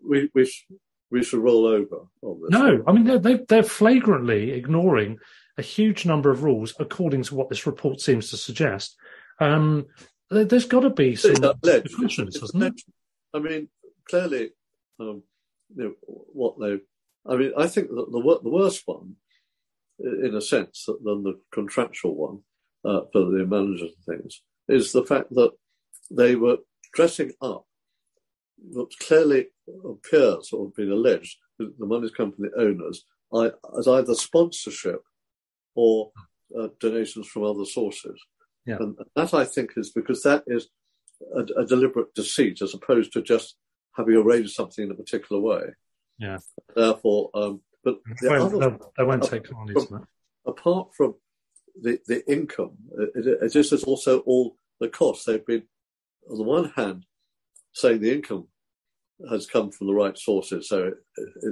we 0.03 0.31
we 0.35 0.51
we 1.11 1.23
should 1.23 1.41
roll 1.41 1.67
over 1.67 2.07
on 2.23 2.41
this. 2.41 2.51
No, 2.51 2.83
I 2.87 2.93
mean 2.93 3.05
they're, 3.05 3.39
they're 3.39 3.63
flagrantly 3.63 4.53
ignoring 4.53 5.19
a 5.59 5.63
huge 5.63 6.07
number 6.07 6.31
of 6.31 6.43
rules 6.43 6.75
according 6.79 7.23
to 7.25 7.35
what 7.35 7.49
this 7.49 7.67
report 7.67 8.01
seems 8.01 8.31
to 8.31 8.37
suggest. 8.37 8.97
Um, 9.41 9.87
there's 10.31 10.67
got 10.67 10.81
to 10.81 10.91
be 10.91 11.17
some 11.17 11.35
precautions, 11.63 12.41
hasn't 12.41 12.63
it? 12.63 12.83
I 13.35 13.39
mean, 13.41 13.69
clearly, 14.09 14.51
um, 15.01 15.23
you 15.75 15.85
know, 15.85 15.95
what 16.07 16.59
they. 16.61 16.81
I 17.31 17.37
mean, 17.37 17.53
I 17.57 17.67
think 17.67 17.89
that 17.89 18.07
the 18.11 18.41
the 18.43 18.51
worst 18.51 18.83
one, 18.87 19.17
in 19.99 20.35
a 20.35 20.41
sense, 20.41 20.87
than 20.87 21.25
the 21.25 21.41
contractual 21.53 22.15
one 22.15 22.41
uh, 22.85 23.03
for 23.13 23.25
the 23.25 23.45
managers 23.45 23.93
and 24.07 24.19
things, 24.19 24.43
is 24.69 24.93
the 24.93 25.05
fact 25.05 25.31
that 25.31 25.53
they 26.11 26.37
were 26.37 26.59
dressing 26.93 27.33
up 27.43 27.67
what 28.73 28.91
clearly 29.01 29.47
appears 29.85 30.51
or 30.53 30.67
has 30.67 30.75
been 30.75 30.93
alleged 30.93 31.39
that 31.59 31.79
the 31.79 31.87
money 31.87 32.11
company 32.11 32.49
owners 32.57 33.05
as 33.79 33.87
either 33.87 34.15
sponsorship 34.15 35.03
or 35.75 36.11
uh, 36.59 36.69
donations 36.81 37.29
from 37.29 37.45
other 37.45 37.65
sources. 37.65 38.21
Yeah. 38.67 38.77
And 38.81 38.97
that 39.17 39.35
I 39.35 39.45
think 39.45 39.73
is 39.77 39.93
because 39.93 40.23
that 40.23 40.45
is 40.47 40.69
a, 41.35 41.41
a, 41.61 41.67
deliberate 41.67 42.15
deceit 42.15 42.61
as 42.61 42.75
opposed 42.75 43.13
to 43.13 43.23
just 43.23 43.57
having 43.97 44.17
arranged 44.17 44.53
something 44.53 44.85
in 44.85 44.91
a 44.91 44.95
particular 44.95 45.41
way. 45.41 45.63
Yeah. 46.19 46.39
Therefore, 46.75 47.31
um, 47.35 47.63
But 47.85 47.99
the 48.21 48.29
Well, 48.29 48.47
other, 48.47 48.79
they 48.97 49.05
won't 49.05 49.23
take 49.23 49.45
that. 49.45 50.07
apart 50.47 50.95
from 50.97 51.15
the, 51.81 51.99
the 52.07 52.29
income, 52.31 52.77
it, 52.99 53.27
it, 53.27 53.55
it 53.55 53.57
is 53.57 53.85
also 53.85 54.21
all 54.21 54.57
the 54.81 54.89
costs. 54.89 55.25
They've 55.25 55.45
been, 55.45 55.63
on 56.29 56.37
the 56.37 56.45
one 56.45 56.73
hand, 56.77 57.07
saying 57.73 58.01
the 58.01 58.13
income 58.13 58.49
has 59.31 59.47
come 59.47 59.71
from 59.71 59.87
the 59.87 59.95
right 59.95 60.17
sources, 60.17 60.69
so 60.69 60.89
it, 60.89 60.95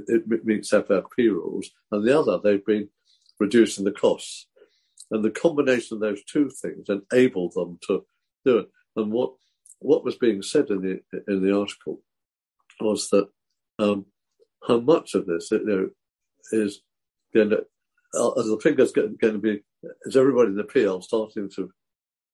it, 0.08 0.22
it 0.30 0.44
meets 0.44 0.72
FFP 0.72 1.30
rules, 1.30 1.70
and 1.92 2.06
the 2.06 2.18
other, 2.18 2.38
they've 2.42 2.64
been 2.64 2.88
reducing 3.38 3.84
the 3.84 3.92
costs. 3.92 4.46
And 5.10 5.24
the 5.24 5.30
combination 5.30 5.96
of 5.96 6.00
those 6.00 6.22
two 6.24 6.50
things 6.50 6.88
enabled 6.88 7.52
them 7.54 7.78
to 7.86 8.04
do 8.44 8.58
it. 8.58 8.68
And 8.96 9.10
what 9.10 9.32
what 9.80 10.04
was 10.04 10.16
being 10.16 10.42
said 10.42 10.70
in 10.70 10.82
the 10.82 11.22
in 11.32 11.42
the 11.42 11.56
article 11.56 12.02
was 12.80 13.08
that 13.10 13.28
um, 13.78 14.06
how 14.66 14.80
much 14.80 15.14
of 15.14 15.26
this 15.26 15.50
you 15.50 15.64
know, 15.64 15.88
is 16.52 16.82
going 17.34 17.50
to, 17.50 17.58
as 17.58 18.46
the 18.46 18.60
fingers 18.62 18.92
going 18.92 19.16
to 19.18 19.38
be, 19.38 19.62
is 20.02 20.16
everybody 20.16 20.50
in 20.50 20.56
the 20.56 20.64
PL 20.64 21.00
starting 21.00 21.48
to 21.56 21.70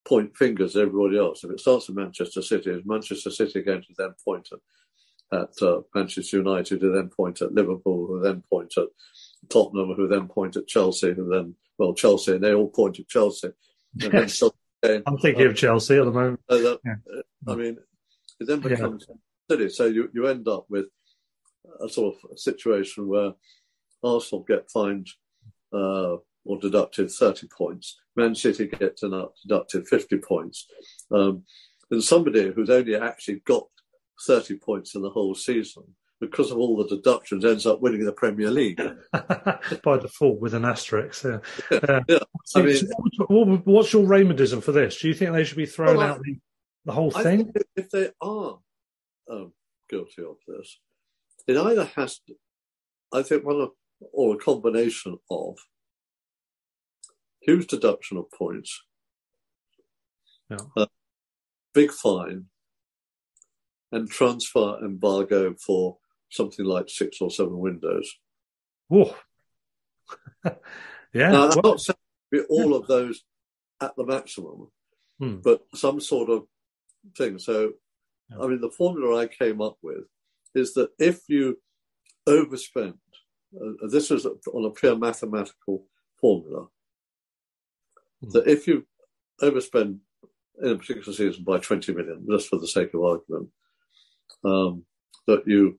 point 0.04 0.36
fingers 0.36 0.76
at 0.76 0.82
everybody 0.82 1.18
else? 1.18 1.44
If 1.44 1.50
it 1.50 1.60
starts 1.60 1.88
at 1.88 1.94
Manchester 1.94 2.42
City, 2.42 2.70
is 2.70 2.82
Manchester 2.84 3.30
City 3.30 3.62
going 3.62 3.82
to 3.82 3.94
then 3.96 4.14
point 4.24 4.48
at, 4.52 5.38
at 5.38 5.62
uh, 5.62 5.80
Manchester 5.94 6.38
United, 6.38 6.80
who 6.80 6.92
then 6.92 7.08
point 7.08 7.40
at 7.42 7.54
Liverpool, 7.54 8.06
who 8.06 8.20
then 8.20 8.42
point 8.50 8.74
at 8.76 8.88
Tottenham, 9.48 9.94
who 9.94 10.08
then 10.08 10.28
point 10.28 10.56
at 10.56 10.66
Chelsea, 10.66 11.12
who 11.12 11.28
then, 11.28 11.54
well, 11.78 11.94
Chelsea, 11.94 12.32
and 12.32 12.44
they 12.44 12.54
all 12.54 12.68
point 12.68 12.98
at 12.98 13.08
Chelsea. 13.08 13.48
Yes. 13.96 14.42
I'm 15.06 15.18
thinking 15.18 15.46
uh, 15.46 15.50
of 15.50 15.56
Chelsea 15.56 15.96
at 15.96 16.04
the 16.04 16.10
moment. 16.10 16.40
so 16.50 16.58
that, 16.62 16.80
Yeah. 16.84 16.96
uh, 17.16 17.52
I 17.52 17.56
mean, 17.56 17.78
it 18.40 18.46
then 18.46 18.60
Yeah. 18.60 18.68
becomes 18.68 19.06
silly. 19.50 19.70
So 19.70 19.86
you, 19.86 20.10
you 20.12 20.26
end 20.26 20.46
up 20.48 20.66
with 20.68 20.86
a 21.80 21.88
sort 21.88 22.14
of 22.14 22.38
situation 22.38 23.08
where 23.08 23.32
Arsenal 24.02 24.44
get 24.44 24.70
fined 24.70 25.08
uh, 25.72 26.16
or 26.44 26.58
deducted 26.58 27.10
30 27.10 27.48
points, 27.56 27.98
Man 28.16 28.34
City 28.34 28.66
get 28.66 28.98
dedu- 28.98 29.30
deducted 29.42 29.86
50 29.88 30.18
points, 30.18 30.66
um, 31.10 31.44
and 31.90 32.02
somebody 32.02 32.52
who's 32.52 32.70
only 32.70 32.96
actually 32.96 33.40
got 33.46 33.64
30 34.26 34.58
points 34.58 34.94
in 34.94 35.02
the 35.02 35.10
whole 35.10 35.34
season, 35.34 35.82
because 36.20 36.50
of 36.50 36.58
all 36.58 36.76
the 36.76 36.96
deductions, 36.96 37.44
ends 37.44 37.66
up 37.66 37.80
winning 37.80 38.04
the 38.04 38.12
Premier 38.12 38.50
League. 38.50 38.80
by 39.82 39.98
default 39.98 40.40
with 40.40 40.54
an 40.54 40.64
asterisk. 40.64 41.24
Yeah. 41.24 41.38
Uh, 41.70 42.00
Yeah, 42.08 42.18
I 42.54 42.62
mean- 42.62 42.76
so 42.76 42.86
what- 43.28 43.66
what's 43.66 43.92
your 43.92 44.06
Raymondism 44.06 44.62
for 44.62 44.72
this? 44.72 45.00
Do 45.00 45.08
you 45.08 45.14
think 45.14 45.32
they 45.32 45.44
should 45.44 45.56
be 45.56 45.66
thrown 45.66 45.96
Well, 45.96 46.06
I- 46.06 46.10
out 46.10 46.20
the, 46.22 46.36
the 46.84 46.92
whole 46.92 47.12
I 47.16 47.22
thing? 47.22 47.52
if 47.76 47.90
they 47.90 48.10
are 48.20 48.58
um, 49.30 49.52
guilty 49.88 50.22
of 50.22 50.36
this, 50.46 50.78
it 51.46 51.56
either 51.56 51.84
has 51.96 52.18
to, 52.20 52.34
I 53.12 53.22
think 53.22 53.44
one 53.44 53.60
of, 53.60 53.70
or 54.12 54.34
a 54.34 54.38
combination 54.38 55.18
of 55.30 55.56
huge 57.44 57.66
deduction 57.66 58.16
of 58.16 58.30
points, 58.30 58.82
Yeah. 60.50 60.58
uh, 60.76 60.86
big 61.72 61.90
fine, 61.90 62.46
and 63.92 64.08
transfer 64.10 64.78
embargo 64.84 65.54
for 65.54 65.98
something 66.30 66.64
like 66.64 66.88
six 66.88 67.20
or 67.20 67.30
seven 67.30 67.58
windows. 67.58 68.12
Whoa. 68.88 69.14
yeah. 70.44 71.30
Now, 71.30 71.48
I'm 71.48 71.60
well, 71.62 71.72
not 71.72 71.80
saying 71.80 72.46
all 72.48 72.74
of 72.74 72.86
those 72.86 73.22
at 73.80 73.94
the 73.96 74.04
maximum, 74.04 74.70
Hmm. 75.18 75.36
but 75.36 75.64
some 75.74 76.00
sort 76.00 76.28
of 76.28 76.46
thing. 77.16 77.38
So, 77.38 77.74
I 78.38 78.46
mean, 78.48 78.60
the 78.60 78.70
formula 78.70 79.20
I 79.20 79.26
came 79.28 79.60
up 79.60 79.78
with 79.82 80.04
is 80.54 80.74
that 80.74 80.90
if 80.98 81.22
you 81.28 81.60
overspend, 82.28 82.98
uh, 83.54 83.86
this 83.88 84.10
is 84.10 84.26
on 84.26 84.64
a 84.64 84.70
pure 84.70 84.96
mathematical 84.96 85.86
formula, 86.20 86.66
that 88.32 88.46
if 88.46 88.66
you 88.66 88.86
overspend 89.40 89.98
in 90.62 90.70
a 90.70 90.76
particular 90.76 91.12
season 91.12 91.44
by 91.44 91.58
20 91.58 91.92
million, 91.92 92.26
just 92.30 92.48
for 92.48 92.58
the 92.58 92.68
sake 92.68 92.94
of 92.94 93.02
argument, 93.02 93.48
um, 94.44 94.84
that 95.26 95.42
you 95.46 95.78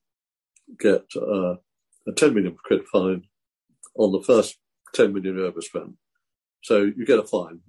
get 0.80 1.06
uh, 1.16 1.56
a 2.08 2.12
10 2.16 2.34
million 2.34 2.56
quid 2.66 2.82
fine 2.92 3.24
on 3.98 4.12
the 4.12 4.22
first 4.22 4.58
10 4.94 5.14
million 5.14 5.36
you 5.36 5.46
overspent. 5.46 5.94
So 6.64 6.82
you 6.82 7.06
get 7.06 7.20
a 7.20 7.24
fine 7.24 7.60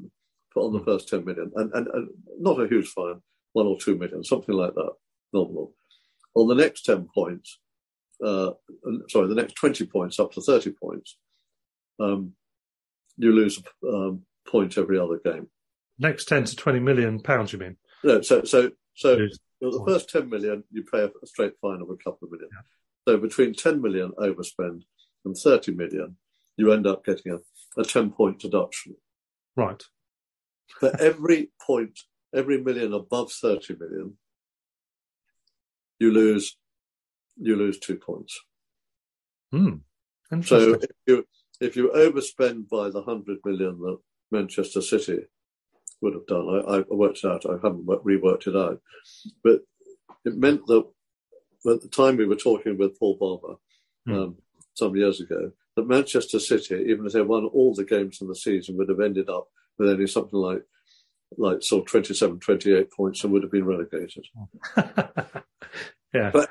for 0.53 0.65
on 0.65 0.73
the 0.73 0.85
first 0.85 1.09
10 1.09 1.24
million, 1.24 1.53
and, 1.55 1.73
and, 1.74 1.86
and 1.89 2.09
not 2.39 2.61
a 2.61 2.69
huge 2.69 2.89
fine, 2.89 3.20
one 3.53 3.66
or 3.66 3.78
two 3.78 3.97
million, 3.97 4.24
something 4.24 4.55
like 4.55 4.74
that, 4.74 4.93
nominal. 5.32 5.74
On 6.35 6.48
the 6.48 6.55
next 6.55 6.82
10 6.82 7.09
points, 7.15 7.59
uh, 8.24 8.53
sorry, 9.09 9.28
the 9.28 9.35
next 9.35 9.55
20 9.55 9.86
points 9.86 10.19
up 10.19 10.32
to 10.32 10.40
30 10.40 10.73
points, 10.82 11.19
um, 12.01 12.32
you 13.16 13.32
lose 13.32 13.62
um, 13.86 14.23
point 14.47 14.78
every 14.78 14.98
other 14.98 15.20
game. 15.24 15.48
next 15.98 16.27
10 16.27 16.44
to 16.44 16.56
20 16.56 16.81
million 16.81 17.20
pounds, 17.20 17.52
you 17.52 17.59
mean? 17.59 17.77
No, 18.05 18.20
so 18.20 18.44
so 18.44 18.70
so 18.94 19.16
Lose 19.16 19.39
the 19.60 19.85
first 19.86 20.10
ten 20.10 20.28
million 20.28 20.64
you 20.70 20.85
pay 20.85 21.01
a, 21.01 21.06
a 21.06 21.27
straight 21.27 21.55
fine 21.60 21.81
of 21.81 21.89
a 21.89 21.97
couple 21.97 22.27
of 22.27 22.31
million. 22.31 22.51
So 23.09 23.16
between 23.16 23.55
ten 23.55 23.81
million 23.81 24.12
overspend 24.18 24.82
and 25.24 25.36
thirty 25.36 25.73
million, 25.73 26.16
you 26.56 26.73
end 26.73 26.86
up 26.86 27.05
getting 27.05 27.32
a, 27.32 27.81
a 27.81 27.85
ten 27.85 28.10
point 28.10 28.39
deduction. 28.39 28.97
Right. 29.56 29.82
For 30.81 30.94
every 31.01 31.52
point, 31.64 31.98
every 32.35 32.62
million 32.62 32.93
above 32.93 33.32
thirty 33.32 33.77
million, 33.78 34.18
you 35.98 36.12
lose 36.12 36.59
you 37.39 37.56
lose 37.56 37.78
two 37.78 37.97
points. 37.97 38.39
Hmm. 39.52 39.77
So 40.43 40.74
if 40.74 40.90
you 41.06 41.24
if 41.60 41.77
you 41.77 41.90
overspend 41.94 42.68
by 42.68 42.90
the 42.90 43.02
hundred 43.02 43.39
million 43.44 43.78
that 43.78 43.98
Manchester 44.31 44.81
City 44.81 45.20
would 46.01 46.15
have 46.15 46.27
done, 46.27 46.62
I, 46.69 46.77
I 46.78 46.85
worked 46.90 47.19
it 47.19 47.31
out. 47.31 47.47
I 47.47 47.55
haven't 47.55 47.86
reworked 47.86 48.47
it 48.47 48.57
out, 48.57 48.81
but 49.43 49.62
it 50.24 50.36
meant 50.36 50.66
that 50.66 50.85
at 51.69 51.82
the 51.82 51.89
time 51.89 52.16
we 52.16 52.27
were 52.27 52.36
talking 52.36 52.77
with 52.77 52.98
Paul 52.98 53.16
Barber 53.19 53.57
um, 54.09 54.36
some 54.74 54.94
years 54.94 55.20
ago, 55.20 55.53
that 55.74 55.89
Manchester 55.89 56.39
City, 56.39 56.86
even 56.89 57.07
if 57.07 57.12
they 57.12 57.23
won 57.23 57.44
all 57.47 57.74
the 57.74 57.85
games 57.85 58.20
in 58.20 58.28
the 58.28 58.36
season, 58.36 58.77
would 58.77 58.89
have 58.89 59.01
ended 59.01 59.28
up 59.28 59.48
with 59.78 59.89
only 59.89 60.07
something 60.07 60.39
like 60.39 60.62
like 61.36 61.61
sort 61.61 61.82
of 61.82 61.90
27, 61.90 62.39
28 62.39 62.93
points 62.93 63.24
and 63.24 63.32
would 63.32 63.43
have 63.43 63.51
been 63.51 63.65
relegated. 63.65 64.24
yeah. 66.15 66.31
But 66.31 66.51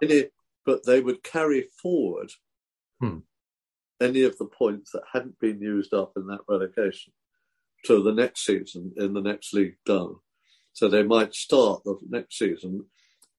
any, 0.00 0.26
but 0.64 0.86
they 0.86 1.00
would 1.00 1.24
carry 1.24 1.68
forward 1.82 2.30
Hmm. 3.00 3.18
Any 4.04 4.22
of 4.22 4.36
the 4.38 4.46
points 4.46 4.92
that 4.92 5.02
hadn't 5.12 5.38
been 5.40 5.60
used 5.60 5.94
up 5.94 6.12
in 6.16 6.26
that 6.26 6.40
relegation 6.48 7.12
to 7.86 8.02
the 8.02 8.12
next 8.12 8.44
season 8.44 8.92
in 8.96 9.14
the 9.14 9.20
next 9.20 9.52
league 9.54 9.76
down. 9.86 10.16
So 10.72 10.88
they 10.88 11.02
might 11.02 11.34
start 11.34 11.84
the 11.84 11.98
next 12.08 12.38
season 12.38 12.86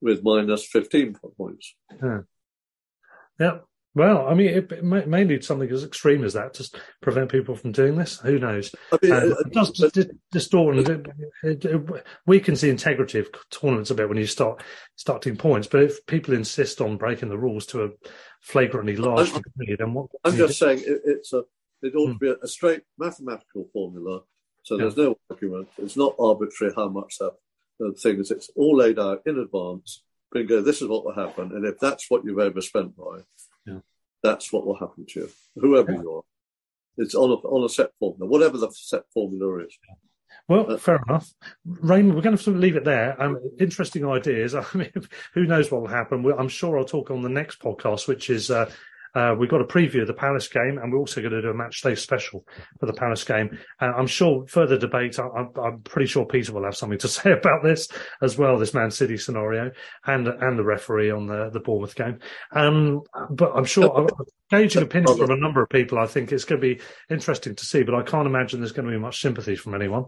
with 0.02 0.24
minus 0.24 0.66
15 0.66 1.18
points. 1.38 1.76
Hmm. 2.00 2.06
Yeah. 2.08 2.20
Yeah. 3.40 3.58
Well, 3.96 4.28
I 4.28 4.34
mean, 4.34 4.50
it, 4.50 4.72
it 4.74 4.84
may, 4.84 5.06
may 5.06 5.24
need 5.24 5.46
something 5.46 5.72
as 5.72 5.86
extreme 5.86 6.26
as 6.26 6.34
that 6.34 6.54
to 6.56 6.70
prevent 7.02 7.32
people 7.32 7.56
from 7.56 7.72
doing 7.72 7.96
this. 7.96 8.20
Who 8.20 8.38
knows? 8.38 8.76
I 8.92 8.98
mean, 9.02 9.12
Um, 9.14 9.32
uh, 9.32 9.36
it 9.38 9.54
does 9.54 9.72
but- 9.80 10.10
distort 10.32 10.76
and 10.76 10.90
it, 10.90 11.08
it, 11.44 11.66
it 11.66 12.06
weakens 12.28 12.60
the 12.60 12.70
integrity 12.70 13.20
of 13.20 13.30
tournaments 13.50 13.92
a 13.92 13.96
bit 13.96 14.10
when 14.10 14.18
you 14.18 14.28
start 14.28 14.62
start 14.98 15.22
doing 15.22 15.38
points. 15.38 15.68
But 15.68 15.84
if 15.84 16.06
people 16.08 16.34
insist 16.34 16.82
on 16.82 16.98
breaking 16.98 17.30
the 17.30 17.38
rules 17.38 17.66
to 17.68 17.86
a 17.86 17.90
flagrantly 18.42 18.98
large 18.98 19.32
I'm- 19.32 19.42
degree, 19.42 19.76
then 19.80 19.94
what? 19.94 20.08
I'm 20.26 20.34
do 20.34 20.46
just 20.48 20.60
saying 20.60 20.80
it, 20.86 21.02
it's 21.06 21.32
a, 21.32 21.44
it 21.82 21.96
ought 21.96 22.08
Hmm. 22.08 22.14
to 22.14 22.20
be 22.20 22.30
a, 22.30 22.36
a 22.44 22.48
straight 22.50 22.82
mathematical 23.00 23.70
formula. 23.72 24.22
So 24.64 24.76
there's 24.78 24.98
no 24.98 25.16
argument. 25.30 25.70
It's 25.78 25.96
not 25.96 26.16
arbitrary 26.20 26.74
how 26.76 26.90
much 26.90 27.18
that 27.20 27.32
uh, 27.82 27.92
thing 28.02 28.20
is. 28.20 28.32
It's 28.32 28.50
all 28.58 28.76
laid 28.76 29.00
out 29.00 29.22
in 29.26 29.40
advance. 29.40 30.04
Bingo, 30.34 30.62
this 30.62 30.82
is 30.82 30.88
what 30.90 31.06
will 31.06 31.14
happen. 31.14 31.52
And 31.54 31.66
if 31.66 31.80
that's 31.80 32.10
what 32.10 32.26
you've 32.26 32.40
overspent 32.40 32.98
by, 32.98 33.20
Yeah. 33.20 33.22
That's 34.26 34.52
what 34.52 34.66
will 34.66 34.78
happen 34.78 35.06
to 35.06 35.20
you, 35.22 35.30
whoever 35.56 35.92
you 35.92 36.16
are. 36.16 36.22
It's 36.98 37.16
on 37.16 37.30
a, 37.30 37.36
on 37.36 37.66
a 37.66 37.70
set 37.70 37.92
formula, 38.00 38.30
whatever 38.30 38.58
the 38.58 38.72
set 38.72 39.04
formula 39.14 39.60
is. 39.66 39.78
Well, 40.48 40.78
fair 40.78 41.02
enough. 41.08 41.32
Raymond, 41.66 42.16
we're 42.16 42.22
going 42.22 42.38
to 42.38 42.44
to 42.44 42.52
leave 42.52 42.76
it 42.76 42.86
there. 42.86 43.22
Um, 43.22 43.40
interesting 43.60 44.06
ideas. 44.06 44.56
I 44.56 44.66
mean, 44.74 44.92
who 45.34 45.46
knows 45.46 45.72
what 45.72 45.82
will 45.82 45.88
happen? 45.88 46.26
I'm 46.38 46.50
sure 46.50 46.78
I'll 46.78 46.86
talk 46.86 47.12
on 47.12 47.22
the 47.22 47.30
next 47.30 47.60
podcast, 47.60 48.08
which 48.08 48.30
is 48.30 48.52
uh, 48.52 48.70
uh, 49.16 49.34
we've 49.38 49.50
got 49.50 49.62
a 49.62 49.66
preview 49.66 50.02
of 50.02 50.08
the 50.08 50.14
Palace 50.14 50.48
game, 50.48 50.78
and 50.82 50.92
we're 50.92 51.00
also 51.00 51.22
going 51.22 51.34
to 51.34 51.42
do 51.42 51.50
a 51.50 51.54
match 51.54 51.82
day 51.82 51.96
special 51.96 52.46
for 52.80 52.86
the 52.86 52.94
Palace 52.94 53.24
game. 53.24 53.58
Uh, 53.82 53.86
I'm 53.96 54.08
sure 54.08 54.46
further 54.48 54.78
debate. 54.78 55.18
I, 55.18 55.24
I'm, 55.28 55.50
I'm 55.64 55.80
pretty 55.82 56.08
sure 56.08 56.26
Peter 56.26 56.54
will 56.54 56.66
have 56.66 56.76
something 56.76 57.00
to 57.00 57.08
say 57.10 57.32
about 57.32 57.64
this 57.64 57.88
as 58.22 58.38
well, 58.38 58.58
this 58.60 58.74
Man 58.74 58.92
City 58.92 59.18
scenario, 59.18 59.72
and 60.06 60.28
and 60.28 60.60
the 60.60 60.64
referee 60.64 61.12
on 61.12 61.28
the 61.28 61.50
the 61.50 61.60
Bournemouth 61.60 61.96
game. 61.96 62.20
Um, 62.52 63.02
but 63.32 63.54
I'm 63.56 63.66
sure 63.66 64.08
gauging 64.52 64.84
opinions 64.84 65.18
from 65.18 65.32
a 65.32 65.38
number 65.38 65.62
of 65.64 65.70
people. 65.70 65.98
I 65.98 66.06
think 66.06 66.32
it's 66.32 66.46
going 66.46 66.62
to 66.62 66.76
be 66.76 66.82
interesting 67.10 67.56
to 67.56 67.66
see, 67.66 67.84
but 67.84 67.96
I 67.96 68.04
can't 68.04 68.28
imagine 68.28 68.60
there's 68.60 68.72
going 68.74 68.88
to 68.88 68.92
be 68.92 69.00
much 69.00 69.22
sympathy 69.22 69.56
from 69.56 69.74
anyone. 69.76 70.06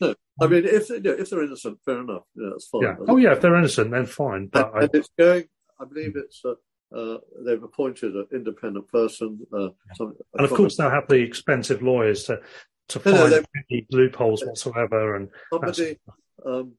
No, 0.00 0.14
I 0.40 0.46
mean, 0.48 0.64
if, 0.64 0.88
they- 0.88 0.96
if 0.96 1.30
they're 1.30 1.44
innocent, 1.44 1.78
fair 1.84 2.00
enough. 2.00 2.22
Yeah, 2.34 2.48
that's 2.52 2.66
fine. 2.68 2.82
Yeah. 2.82 2.94
Oh, 3.08 3.16
yeah. 3.16 3.32
If 3.32 3.40
they're 3.40 3.56
innocent, 3.56 3.90
then 3.90 4.06
fine. 4.06 4.48
But 4.52 4.72
and, 4.74 4.82
and 4.84 4.90
it's 4.94 5.08
going. 5.18 5.44
I 5.80 5.84
believe 5.86 6.12
it's 6.16 6.42
a, 6.44 6.54
uh, 6.94 7.18
they've 7.44 7.62
appointed 7.62 8.14
an 8.14 8.26
independent 8.32 8.88
person. 8.88 9.40
Uh, 9.52 9.68
some, 9.94 10.14
and 10.34 10.44
of 10.44 10.50
course, 10.50 10.76
they'll 10.76 10.90
have 10.90 11.08
the 11.08 11.16
expensive 11.20 11.82
lawyers 11.82 12.24
to 12.24 12.40
to 12.88 13.00
find 13.00 13.16
No, 13.16 13.28
no, 13.28 13.42
any 13.70 13.86
loopholes 13.90 14.44
whatsoever. 14.44 15.16
And 15.16 15.28
somebody, 15.50 15.98
um, 16.44 16.74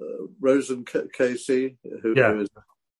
uh, 0.00 0.26
Rosen 0.38 0.84
K- 0.84 1.08
KC, 1.18 1.76
who, 2.02 2.14
Yeah. 2.14 2.32
who 2.34 2.40
is 2.42 2.48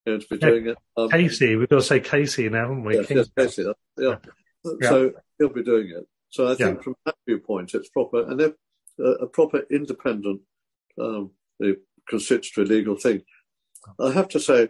going 0.07 0.21
to 0.21 0.27
be 0.27 0.37
Yeah, 0.41 0.49
doing 0.49 0.67
it. 0.69 0.79
Um, 0.97 1.11
KC, 1.11 1.59
we've 1.59 1.69
got 1.69 1.77
to 1.77 1.83
say 1.83 2.01
KC 2.01 2.51
now, 2.51 2.63
haven't 2.63 2.85
we? 2.85 2.97
Yes, 2.97 3.11
yes, 3.11 3.29
KC. 3.37 3.75
Yeah. 3.99 4.17
Yeah. 4.81 4.89
So 4.89 5.13
he'll 5.39 5.51
be 5.51 5.63
doing 5.63 5.91
it. 5.91 6.07
So 6.31 6.51
I 6.51 6.55
think 6.55 6.83
from 6.83 6.97
that 7.05 7.15
viewpoint, 7.27 7.75
it's 7.75 7.89
proper, 7.91 8.29
and 8.29 8.41
if 8.41 8.55
uh, 8.99 9.17
a 9.19 9.27
proper 9.27 9.63
independent, 9.71 10.41
um, 10.99 11.31
constitutory 12.09 12.67
legal 12.67 12.97
thing. 12.97 13.23
I 14.01 14.11
have 14.13 14.29
to 14.29 14.41
say, 14.41 14.69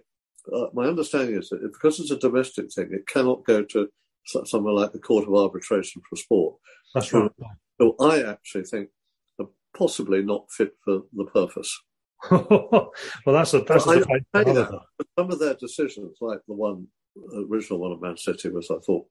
uh, 0.55 0.67
my 0.75 0.85
understanding 0.87 1.37
is 1.37 1.49
that 1.51 1.63
because 1.73 1.99
it's 2.01 2.11
a 2.11 2.19
domestic 2.19 2.73
thing, 2.73 2.89
it 2.93 3.07
cannot 3.07 3.45
go 3.45 3.63
to 3.65 3.89
so- 4.27 4.45
somewhere 4.45 4.75
like 4.75 4.93
the 4.93 4.99
Court 4.99 5.27
of 5.27 5.35
Arbitration 5.35 6.03
for 6.09 6.17
Sport. 6.17 6.57
That's 6.95 7.13
right. 7.13 7.31
Who 7.79 7.95
I 8.01 8.23
actually 8.23 8.65
think 8.65 8.89
are 9.39 9.47
possibly 9.77 10.23
not 10.23 10.51
fit 10.51 10.73
for 10.85 11.03
the 11.13 11.25
purpose. 11.27 11.79
well, 12.31 12.91
that's 13.27 13.53
a 13.55 13.61
that's 13.61 13.87
Well, 13.87 13.97
a 13.97 13.99
I- 13.99 14.01
debate 14.01 14.23
I 14.35 14.39
for 14.39 14.45
say 14.45 14.51
another 14.51 14.79
that, 14.99 15.07
some 15.19 15.31
of 15.31 15.39
their 15.39 15.55
decisions, 15.55 16.17
like 16.21 16.41
the 16.49 16.55
one 16.55 16.87
the 17.15 17.47
original 17.51 17.79
one 17.81 17.93
of 17.93 18.01
Man 18.03 18.17
City, 18.17 18.49
was 18.49 18.71
I 18.71 18.77
thought 18.85 19.07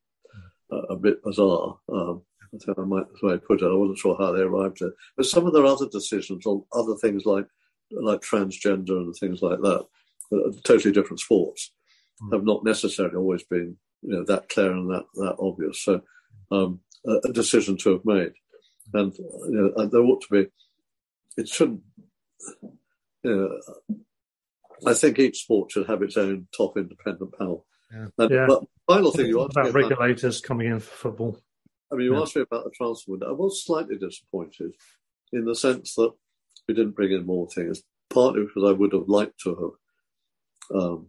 uh, 0.72 0.82
a 0.90 0.96
bit 0.96 1.24
bizarre. 1.24 1.78
Um, 1.92 2.22
I 2.54 2.58
think 2.58 2.80
I 2.80 2.84
might 2.84 3.02
as 3.14 3.22
well 3.22 3.38
put 3.40 3.62
it. 3.62 3.66
I 3.66 3.74
wasn't 3.74 3.98
sure 3.98 4.16
how 4.18 4.32
they 4.32 4.42
arrived 4.42 4.82
at, 4.82 4.92
but 5.18 5.26
some 5.26 5.46
of 5.46 5.54
their 5.54 5.66
other 5.66 5.88
decisions 5.90 6.46
on 6.46 6.64
other 6.74 6.96
things 6.96 7.26
like 7.26 7.46
like 7.92 8.22
transgender 8.22 8.98
and 8.98 9.16
things 9.16 9.42
like 9.42 9.60
that, 9.62 9.86
totally 10.64 10.94
different 10.94 11.20
sports, 11.20 11.72
have 12.32 12.44
not 12.44 12.64
necessarily 12.64 13.16
always 13.16 13.44
been 13.44 13.78
you 14.02 14.16
know 14.16 14.24
that 14.26 14.50
clear 14.50 14.72
and 14.72 14.90
that 14.90 15.06
that 15.16 15.36
obvious. 15.40 15.84
So 15.84 16.02
um, 16.52 16.80
a, 17.06 17.30
a 17.30 17.34
decision 17.34 17.78
to 17.78 17.92
have 17.92 18.06
made, 18.06 18.34
and 18.94 19.14
you 19.18 19.50
know, 19.50 19.74
and 19.78 19.92
there 19.92 20.02
ought 20.02 20.22
to 20.22 20.28
be. 20.32 20.48
It 21.38 21.50
shouldn't. 21.50 21.82
You 23.24 23.36
know, 23.36 23.98
I 24.86 24.94
think 24.94 25.20
each 25.20 25.44
sport 25.44 25.72
should 25.72 25.88
have 25.88 26.02
its 26.02 26.18
own 26.18 26.48
top 26.56 26.78
independent 26.78 27.38
panel. 27.38 27.66
Yeah. 27.92 28.08
And, 28.18 28.32
Yeah. 28.32 28.46
But 28.48 28.64
final 28.88 29.12
thing 29.12 29.28
you 29.28 29.42
asked 29.42 29.56
me 29.56 29.62
about 29.62 29.70
about, 29.70 29.90
regulators 29.90 30.42
coming 30.42 30.68
in 30.68 30.80
for 30.80 30.96
football. 30.96 31.40
I 31.92 31.96
mean, 31.96 32.06
you 32.06 32.14
Yeah. 32.14 32.22
asked 32.22 32.36
me 32.36 32.44
about 32.44 32.66
the 32.66 32.72
transfer 32.72 33.12
window. 33.12 33.30
I 33.30 33.34
was 33.34 33.64
slightly 33.64 33.98
disappointed 33.98 34.76
in 35.34 35.46
the 35.46 35.56
sense 35.56 35.96
that 35.96 36.12
we 36.68 36.74
didn't 36.74 36.96
bring 36.96 37.12
in 37.12 37.26
more 37.26 37.48
things, 37.50 37.84
partly 38.10 38.44
because 38.44 38.64
I 38.70 38.72
would 38.72 38.94
have 38.94 39.08
liked 39.08 39.40
to 39.42 39.50
have 39.56 39.72
um, 40.74 41.08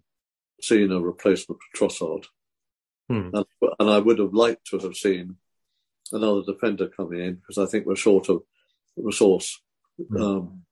seen 0.61 0.91
a 0.93 1.01
replacement 1.01 1.61
for 1.61 1.89
Trossard. 1.89 2.25
Hmm. 3.09 3.31
And, 3.33 3.45
and 3.79 3.91
I 3.91 3.99
would 3.99 4.19
have 4.19 4.35
liked 4.35 4.67
to 4.69 4.79
have 4.79 4.97
seen 4.97 5.37
another 6.13 6.43
defender 6.47 6.89
coming 6.89 7.21
in 7.21 7.35
because 7.35 7.59
I 7.59 7.71
think 7.71 7.87
we're 7.87 7.97
short 7.97 8.29
of 8.29 8.43
resource 8.97 9.61
um, 10.19 10.63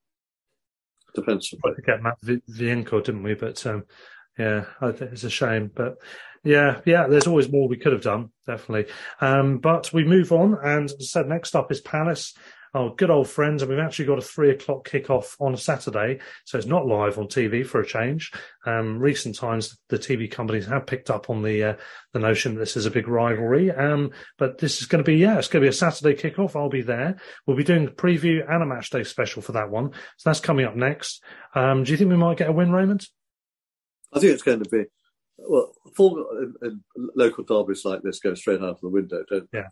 defensively. 1.15 1.75
To 1.75 1.83
get 1.83 2.03
Matt 2.03 2.19
Vi- 2.23 2.43
Vienko, 2.51 3.05
didn't 3.05 3.23
we? 3.23 3.35
But 3.35 3.65
um, 3.67 3.85
yeah, 4.39 4.65
I 4.81 4.93
think 4.93 5.13
it's 5.13 5.25
a 5.25 5.31
shame. 5.31 5.71
But 5.75 5.99
yeah, 6.43 6.81
yeah, 6.85 7.07
there's 7.07 7.27
always 7.27 7.51
more 7.51 7.69
we 7.69 7.77
could 7.77 7.93
have 7.93 8.03
done, 8.03 8.31
definitely. 8.47 8.93
Um, 9.21 9.59
but 9.59 9.93
we 9.93 10.05
move 10.05 10.33
on, 10.33 10.59
and 10.63 10.87
as 10.87 10.97
I 10.99 11.05
said, 11.05 11.29
next 11.29 11.55
up 11.55 11.71
is 11.71 11.81
Palace. 11.81 12.35
Our 12.75 12.95
good 12.95 13.11
old 13.11 13.29
friends, 13.29 13.63
and 13.63 13.71
we've 13.71 13.79
actually 13.79 14.07
got 14.07 14.19
a 14.19 14.23
three 14.23 14.51
o'clock 14.51 14.89
kickoff 14.89 15.37
on 15.41 15.55
a 15.55 15.57
Saturday, 15.57 16.19
so 16.45 16.59
it's 16.59 16.67
not 16.67 16.87
live 16.87 17.19
on 17.19 17.29
TV 17.29 17.65
for 17.65 17.81
a 17.81 17.87
change. 17.87 18.33
Um, 18.67 18.99
recent 18.99 19.37
times, 19.37 19.79
the 19.89 19.99
TV 19.99 20.29
companies 20.31 20.67
have 20.67 20.87
picked 20.87 21.09
up 21.09 21.31
on 21.31 21.43
the 21.43 21.63
uh, 21.63 21.77
the 22.13 22.19
notion 22.19 22.55
that 22.55 22.61
this 22.61 22.77
is 22.77 22.87
a 22.87 22.91
big 22.91 23.07
rivalry. 23.07 23.71
Um, 23.71 24.11
but 24.39 24.59
this 24.59 24.81
is 24.81 24.87
going 24.87 25.05
to 25.05 25.09
be 25.09 25.17
yeah, 25.17 25.39
it's 25.39 25.47
going 25.47 25.63
to 25.63 25.67
be 25.67 25.71
a 25.71 25.73
Saturday 25.73 26.21
kickoff. 26.21 26.57
I'll 26.57 26.69
be 26.69 26.83
there. 26.83 27.17
We'll 27.47 27.57
be 27.57 27.65
doing 27.65 27.87
a 27.87 27.91
preview 27.91 28.45
and 28.49 28.63
a 28.63 28.67
match 28.67 28.91
day 28.91 29.05
special 29.05 29.41
for 29.41 29.53
that 29.53 29.71
one. 29.71 29.93
So 30.17 30.31
that's 30.31 30.41
coming 30.41 30.67
up 30.67 30.75
next. 30.75 31.23
Um, 31.55 31.85
do 31.85 31.93
you 31.93 31.97
think 31.97 32.11
we 32.11 32.17
might 32.17 32.39
get 32.39 32.51
a 32.51 32.53
win, 32.53 32.73
Raymond? 32.73 33.07
I 34.13 34.19
think 34.19 34.33
it's 34.33 34.43
going 34.43 34.63
to 34.63 34.69
be 34.69 34.85
well. 35.39 35.73
Full 35.95 36.27
in, 36.41 36.55
in 36.97 37.09
local 37.15 37.45
derbies 37.45 37.85
like 37.85 38.03
this 38.03 38.19
go 38.19 38.35
straight 38.35 38.61
out 38.61 38.71
of 38.71 38.81
the 38.81 38.89
window, 38.89 39.23
don't 39.31 39.49
they? 39.53 39.59
Yeah. 39.59 39.69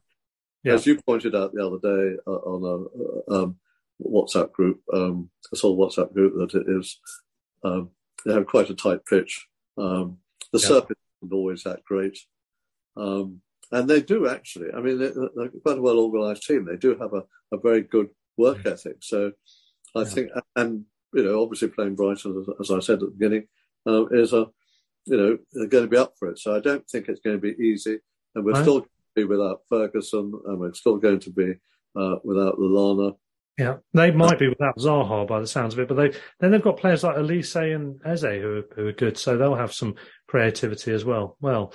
Yeah. 0.64 0.74
As 0.74 0.86
you 0.86 1.01
pointed 1.02 1.34
out 1.34 1.52
the 1.52 1.66
other 1.66 1.78
day 1.78 2.16
uh, 2.26 2.30
on 2.30 2.62
a 2.62 3.32
uh, 3.32 3.43
um, 3.43 3.56
WhatsApp 4.01 4.52
group, 4.52 4.80
um, 4.93 5.28
I 5.52 5.56
saw 5.56 5.72
a 5.72 5.76
WhatsApp 5.76 6.12
group 6.12 6.34
that 6.36 6.56
it 6.59 6.66
is 6.68 7.01
um, 7.64 7.90
they 8.24 8.32
have 8.32 8.47
quite 8.47 8.70
a 8.70 8.74
tight 8.74 9.05
pitch. 9.06 9.47
Um, 9.76 10.18
the 10.52 10.60
Yeah. 10.60 10.68
surface 10.68 10.97
isn't 11.22 11.34
always 11.34 11.62
that 11.64 11.82
great, 11.84 12.18
um, 12.97 13.40
and 13.72 13.89
they 13.89 14.01
do 14.02 14.28
actually. 14.28 14.70
I 14.72 14.80
mean, 14.80 14.98
they're, 14.98 15.14
they're 15.34 15.48
quite 15.62 15.78
a 15.78 15.82
well 15.82 15.98
organised 15.98 16.44
team. 16.44 16.64
They 16.64 16.76
do 16.76 16.97
have 16.98 17.12
a, 17.14 17.24
a 17.52 17.59
very 17.59 17.82
good 17.82 18.10
work 18.36 18.64
ethic. 18.66 18.98
So 19.01 19.32
I 19.97 20.05
think, 20.05 20.30
and 20.56 20.84
you 21.14 21.22
know, 21.24 21.43
obviously 21.43 21.68
playing 21.68 21.97
Brighton, 21.97 22.39
as, 22.40 22.68
as 22.68 22.70
I 22.70 22.80
said 22.80 22.94
at 22.94 23.01
the 23.01 23.06
beginning, 23.18 23.48
uh, 23.86 24.06
is 24.09 24.32
a 24.32 24.47
you 25.06 25.16
know 25.16 25.39
they're 25.52 25.66
going 25.66 25.84
to 25.84 25.90
be 25.90 25.97
up 25.97 26.14
for 26.18 26.28
it. 26.30 26.39
So 26.39 26.55
I 26.55 26.60
don't 26.60 26.89
think 26.89 27.09
it's 27.09 27.20
going 27.20 27.40
to 27.40 27.43
be 27.43 27.60
easy, 27.62 27.98
and 28.34 28.44
we're 28.44 28.52
Right. 28.52 28.62
still 28.62 28.86
be 29.14 29.24
without 29.24 29.60
Ferguson, 29.68 30.32
and 30.47 30.59
we're 30.59 30.72
still 30.74 30.97
going 30.97 31.20
to 31.20 31.30
be 31.30 31.55
uh, 31.97 32.16
without 32.24 32.59
Lallana. 32.59 33.14
Yeah, 33.59 33.76
they 33.93 34.10
might 34.10 34.39
be 34.39 34.48
without 34.48 34.78
Zaha 34.78 35.26
by 35.28 35.40
the 35.40 35.47
sounds 35.47 35.74
of 35.74 35.80
it, 35.80 35.89
but 35.89 35.94
they 35.97 36.12
then 36.40 36.51
they've 36.51 36.62
got 36.62 36.78
players 36.78 37.05
like 37.05 37.16
Olise 37.16 37.74
and 37.74 38.01
Eze 38.05 38.22
who 38.22 38.59
are, 38.59 38.74
who 38.74 38.86
are 38.89 38.93
good, 38.93 39.18
so 39.18 39.36
they'll 39.36 39.55
have 39.55 39.74
some 39.74 39.94
creativity 40.26 40.93
as 40.93 41.05
well. 41.05 41.36
Well, 41.40 41.74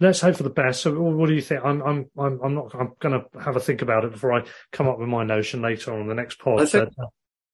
let's 0.00 0.22
hope 0.22 0.36
for 0.36 0.44
the 0.44 0.50
best. 0.50 0.80
So, 0.80 0.98
what 0.98 1.28
do 1.28 1.34
you 1.34 1.42
think? 1.42 1.60
I'm 1.62 1.82
I'm 1.82 2.10
I'm, 2.18 2.40
I'm 2.42 2.54
not. 2.54 2.74
I'm 2.74 2.92
going 3.00 3.20
to 3.20 3.40
have 3.40 3.56
a 3.56 3.60
think 3.60 3.82
about 3.82 4.04
it 4.04 4.12
before 4.12 4.32
I 4.32 4.44
come 4.72 4.88
up 4.88 4.98
with 4.98 5.08
my 5.08 5.22
notion 5.22 5.60
later 5.60 5.92
on 5.92 6.08
the 6.08 6.14
next 6.14 6.38
pod. 6.38 6.62
I 6.62 6.66
think- 6.66 6.88
uh, 6.98 7.06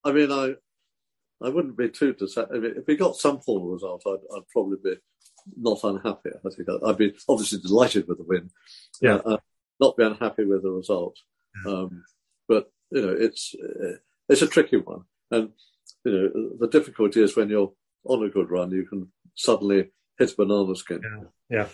I 0.05 0.13
mean, 0.13 0.31
I 0.31 0.55
I 1.45 1.49
wouldn't 1.49 1.77
be 1.77 1.89
too 1.91 2.15
disa- 2.15 2.49
I 2.55 2.59
mean, 2.59 2.75
if 2.77 2.87
we 2.87 2.97
got 2.97 3.17
some 3.17 3.41
form 3.41 3.65
of 3.65 3.71
result, 3.73 4.03
I'd, 4.07 4.37
I'd 4.37 4.49
probably 4.53 4.79
be 4.83 4.97
not 5.57 5.85
unhappy. 5.85 6.31
I 6.45 6.49
think 6.51 6.69
I'd, 6.69 6.89
I'd 6.89 6.99
be 6.99 7.15
obviously 7.29 7.61
delighted 7.61 8.09
with 8.09 8.19
the 8.19 8.25
win. 8.25 8.51
Yeah. 9.01 9.17
Uh, 9.17 9.35
uh, 9.35 9.37
not 9.81 9.97
be 9.97 10.05
unhappy 10.05 10.45
with 10.45 10.63
the 10.63 10.71
result. 10.71 11.19
Um, 11.67 12.05
but 12.49 12.71
you 12.91 13.03
know, 13.03 13.15
it's 13.19 13.55
uh, 13.55 13.97
it's 14.29 14.43
a 14.43 14.47
tricky 14.47 14.77
one, 14.77 15.03
and 15.31 15.51
you 16.05 16.13
know, 16.13 16.51
the 16.61 16.69
difficulty 16.69 17.23
is 17.23 17.37
when 17.37 17.49
you're 17.49 17.73
on 18.05 18.25
a 18.25 18.29
good 18.29 18.51
run, 18.51 18.71
you 18.71 18.87
can 18.87 19.11
suddenly 19.35 19.91
hit 20.19 20.33
a 20.33 20.37
banana 20.37 20.75
skin. 20.77 21.03
Yeah, 21.51 21.69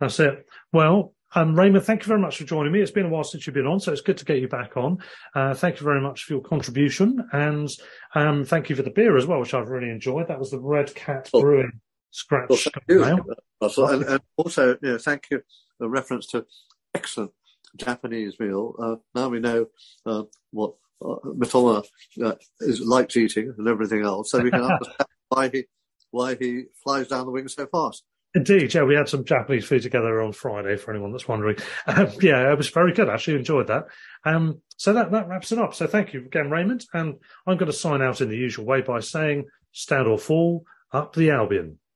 that's 0.00 0.18
it. 0.20 0.46
Well, 0.72 1.14
um, 1.34 1.58
Raymond, 1.58 1.84
thank 1.84 2.02
you 2.02 2.08
very 2.08 2.20
much 2.20 2.38
for 2.38 2.44
joining 2.44 2.72
me. 2.72 2.80
It's 2.80 2.90
been 2.90 3.06
a 3.06 3.08
while 3.08 3.24
since 3.24 3.46
you've 3.46 3.54
been 3.54 3.66
on, 3.66 3.80
so 3.80 3.92
it's 3.92 4.00
good 4.00 4.18
to 4.18 4.24
get 4.24 4.40
you 4.40 4.48
back 4.48 4.76
on. 4.76 4.98
Uh, 5.34 5.54
thank 5.54 5.80
you 5.80 5.84
very 5.84 6.00
much 6.00 6.24
for 6.24 6.34
your 6.34 6.42
contribution, 6.42 7.26
and 7.32 7.68
um, 8.14 8.44
thank 8.44 8.68
you 8.68 8.76
for 8.76 8.82
the 8.82 8.90
beer 8.90 9.16
as 9.16 9.26
well, 9.26 9.40
which 9.40 9.54
I've 9.54 9.68
really 9.68 9.90
enjoyed. 9.90 10.28
That 10.28 10.38
was 10.38 10.50
the 10.50 10.60
Red 10.60 10.94
Cat 10.94 11.30
Brewing 11.32 11.80
Scratch 12.12 12.48
Well, 12.48 12.58
thank 12.58 12.76
you, 12.88 13.04
Ale. 13.04 13.24
Russell. 13.60 13.88
And, 13.88 14.04
and 14.04 14.20
also, 14.36 14.76
you 14.82 14.92
know, 14.92 14.98
thank 14.98 15.28
you. 15.30 15.42
A 15.80 15.88
reference 15.88 16.26
to 16.28 16.46
excellent 16.94 17.32
Japanese 17.76 18.38
meal. 18.38 18.74
Uh, 18.78 18.96
now 19.14 19.28
we 19.28 19.40
know 19.40 19.66
uh, 20.06 20.22
what 20.52 20.74
uh, 21.04 21.16
Mitoma 21.24 21.84
uh, 22.22 22.34
is 22.60 22.80
likes 22.80 23.16
eating 23.16 23.52
and 23.56 23.66
everything 23.66 24.02
else, 24.02 24.30
so 24.30 24.40
we 24.40 24.50
can 24.50 24.60
understand 24.62 25.08
why 25.28 25.48
he 25.48 25.64
why 26.10 26.36
he 26.36 26.64
flies 26.84 27.08
down 27.08 27.26
the 27.26 27.32
wing 27.32 27.48
so 27.48 27.66
fast. 27.66 28.04
Indeed, 28.34 28.72
yeah, 28.72 28.84
we 28.84 28.94
had 28.94 29.08
some 29.08 29.24
Japanese 29.24 29.66
food 29.66 29.82
together 29.82 30.22
on 30.22 30.32
Friday. 30.32 30.76
For 30.76 30.90
anyone 30.90 31.12
that's 31.12 31.28
wondering, 31.28 31.56
um, 31.86 32.08
yeah, 32.20 32.52
it 32.52 32.56
was 32.56 32.70
very 32.70 32.92
good. 32.92 33.08
I 33.08 33.14
actually, 33.14 33.36
enjoyed 33.36 33.66
that. 33.66 33.86
Um, 34.24 34.60
so 34.76 34.92
that 34.92 35.10
that 35.12 35.28
wraps 35.28 35.52
it 35.52 35.58
up. 35.58 35.74
So 35.74 35.86
thank 35.86 36.12
you 36.12 36.24
again, 36.24 36.50
Raymond. 36.50 36.84
And 36.94 37.16
I'm 37.46 37.56
going 37.56 37.70
to 37.70 37.76
sign 37.76 38.02
out 38.02 38.20
in 38.20 38.28
the 38.28 38.36
usual 38.36 38.66
way 38.66 38.82
by 38.82 39.00
saying, 39.00 39.46
"Stand 39.72 40.06
or 40.06 40.18
fall, 40.18 40.64
up 40.92 41.14
the 41.14 41.30
Albion." 41.30 41.78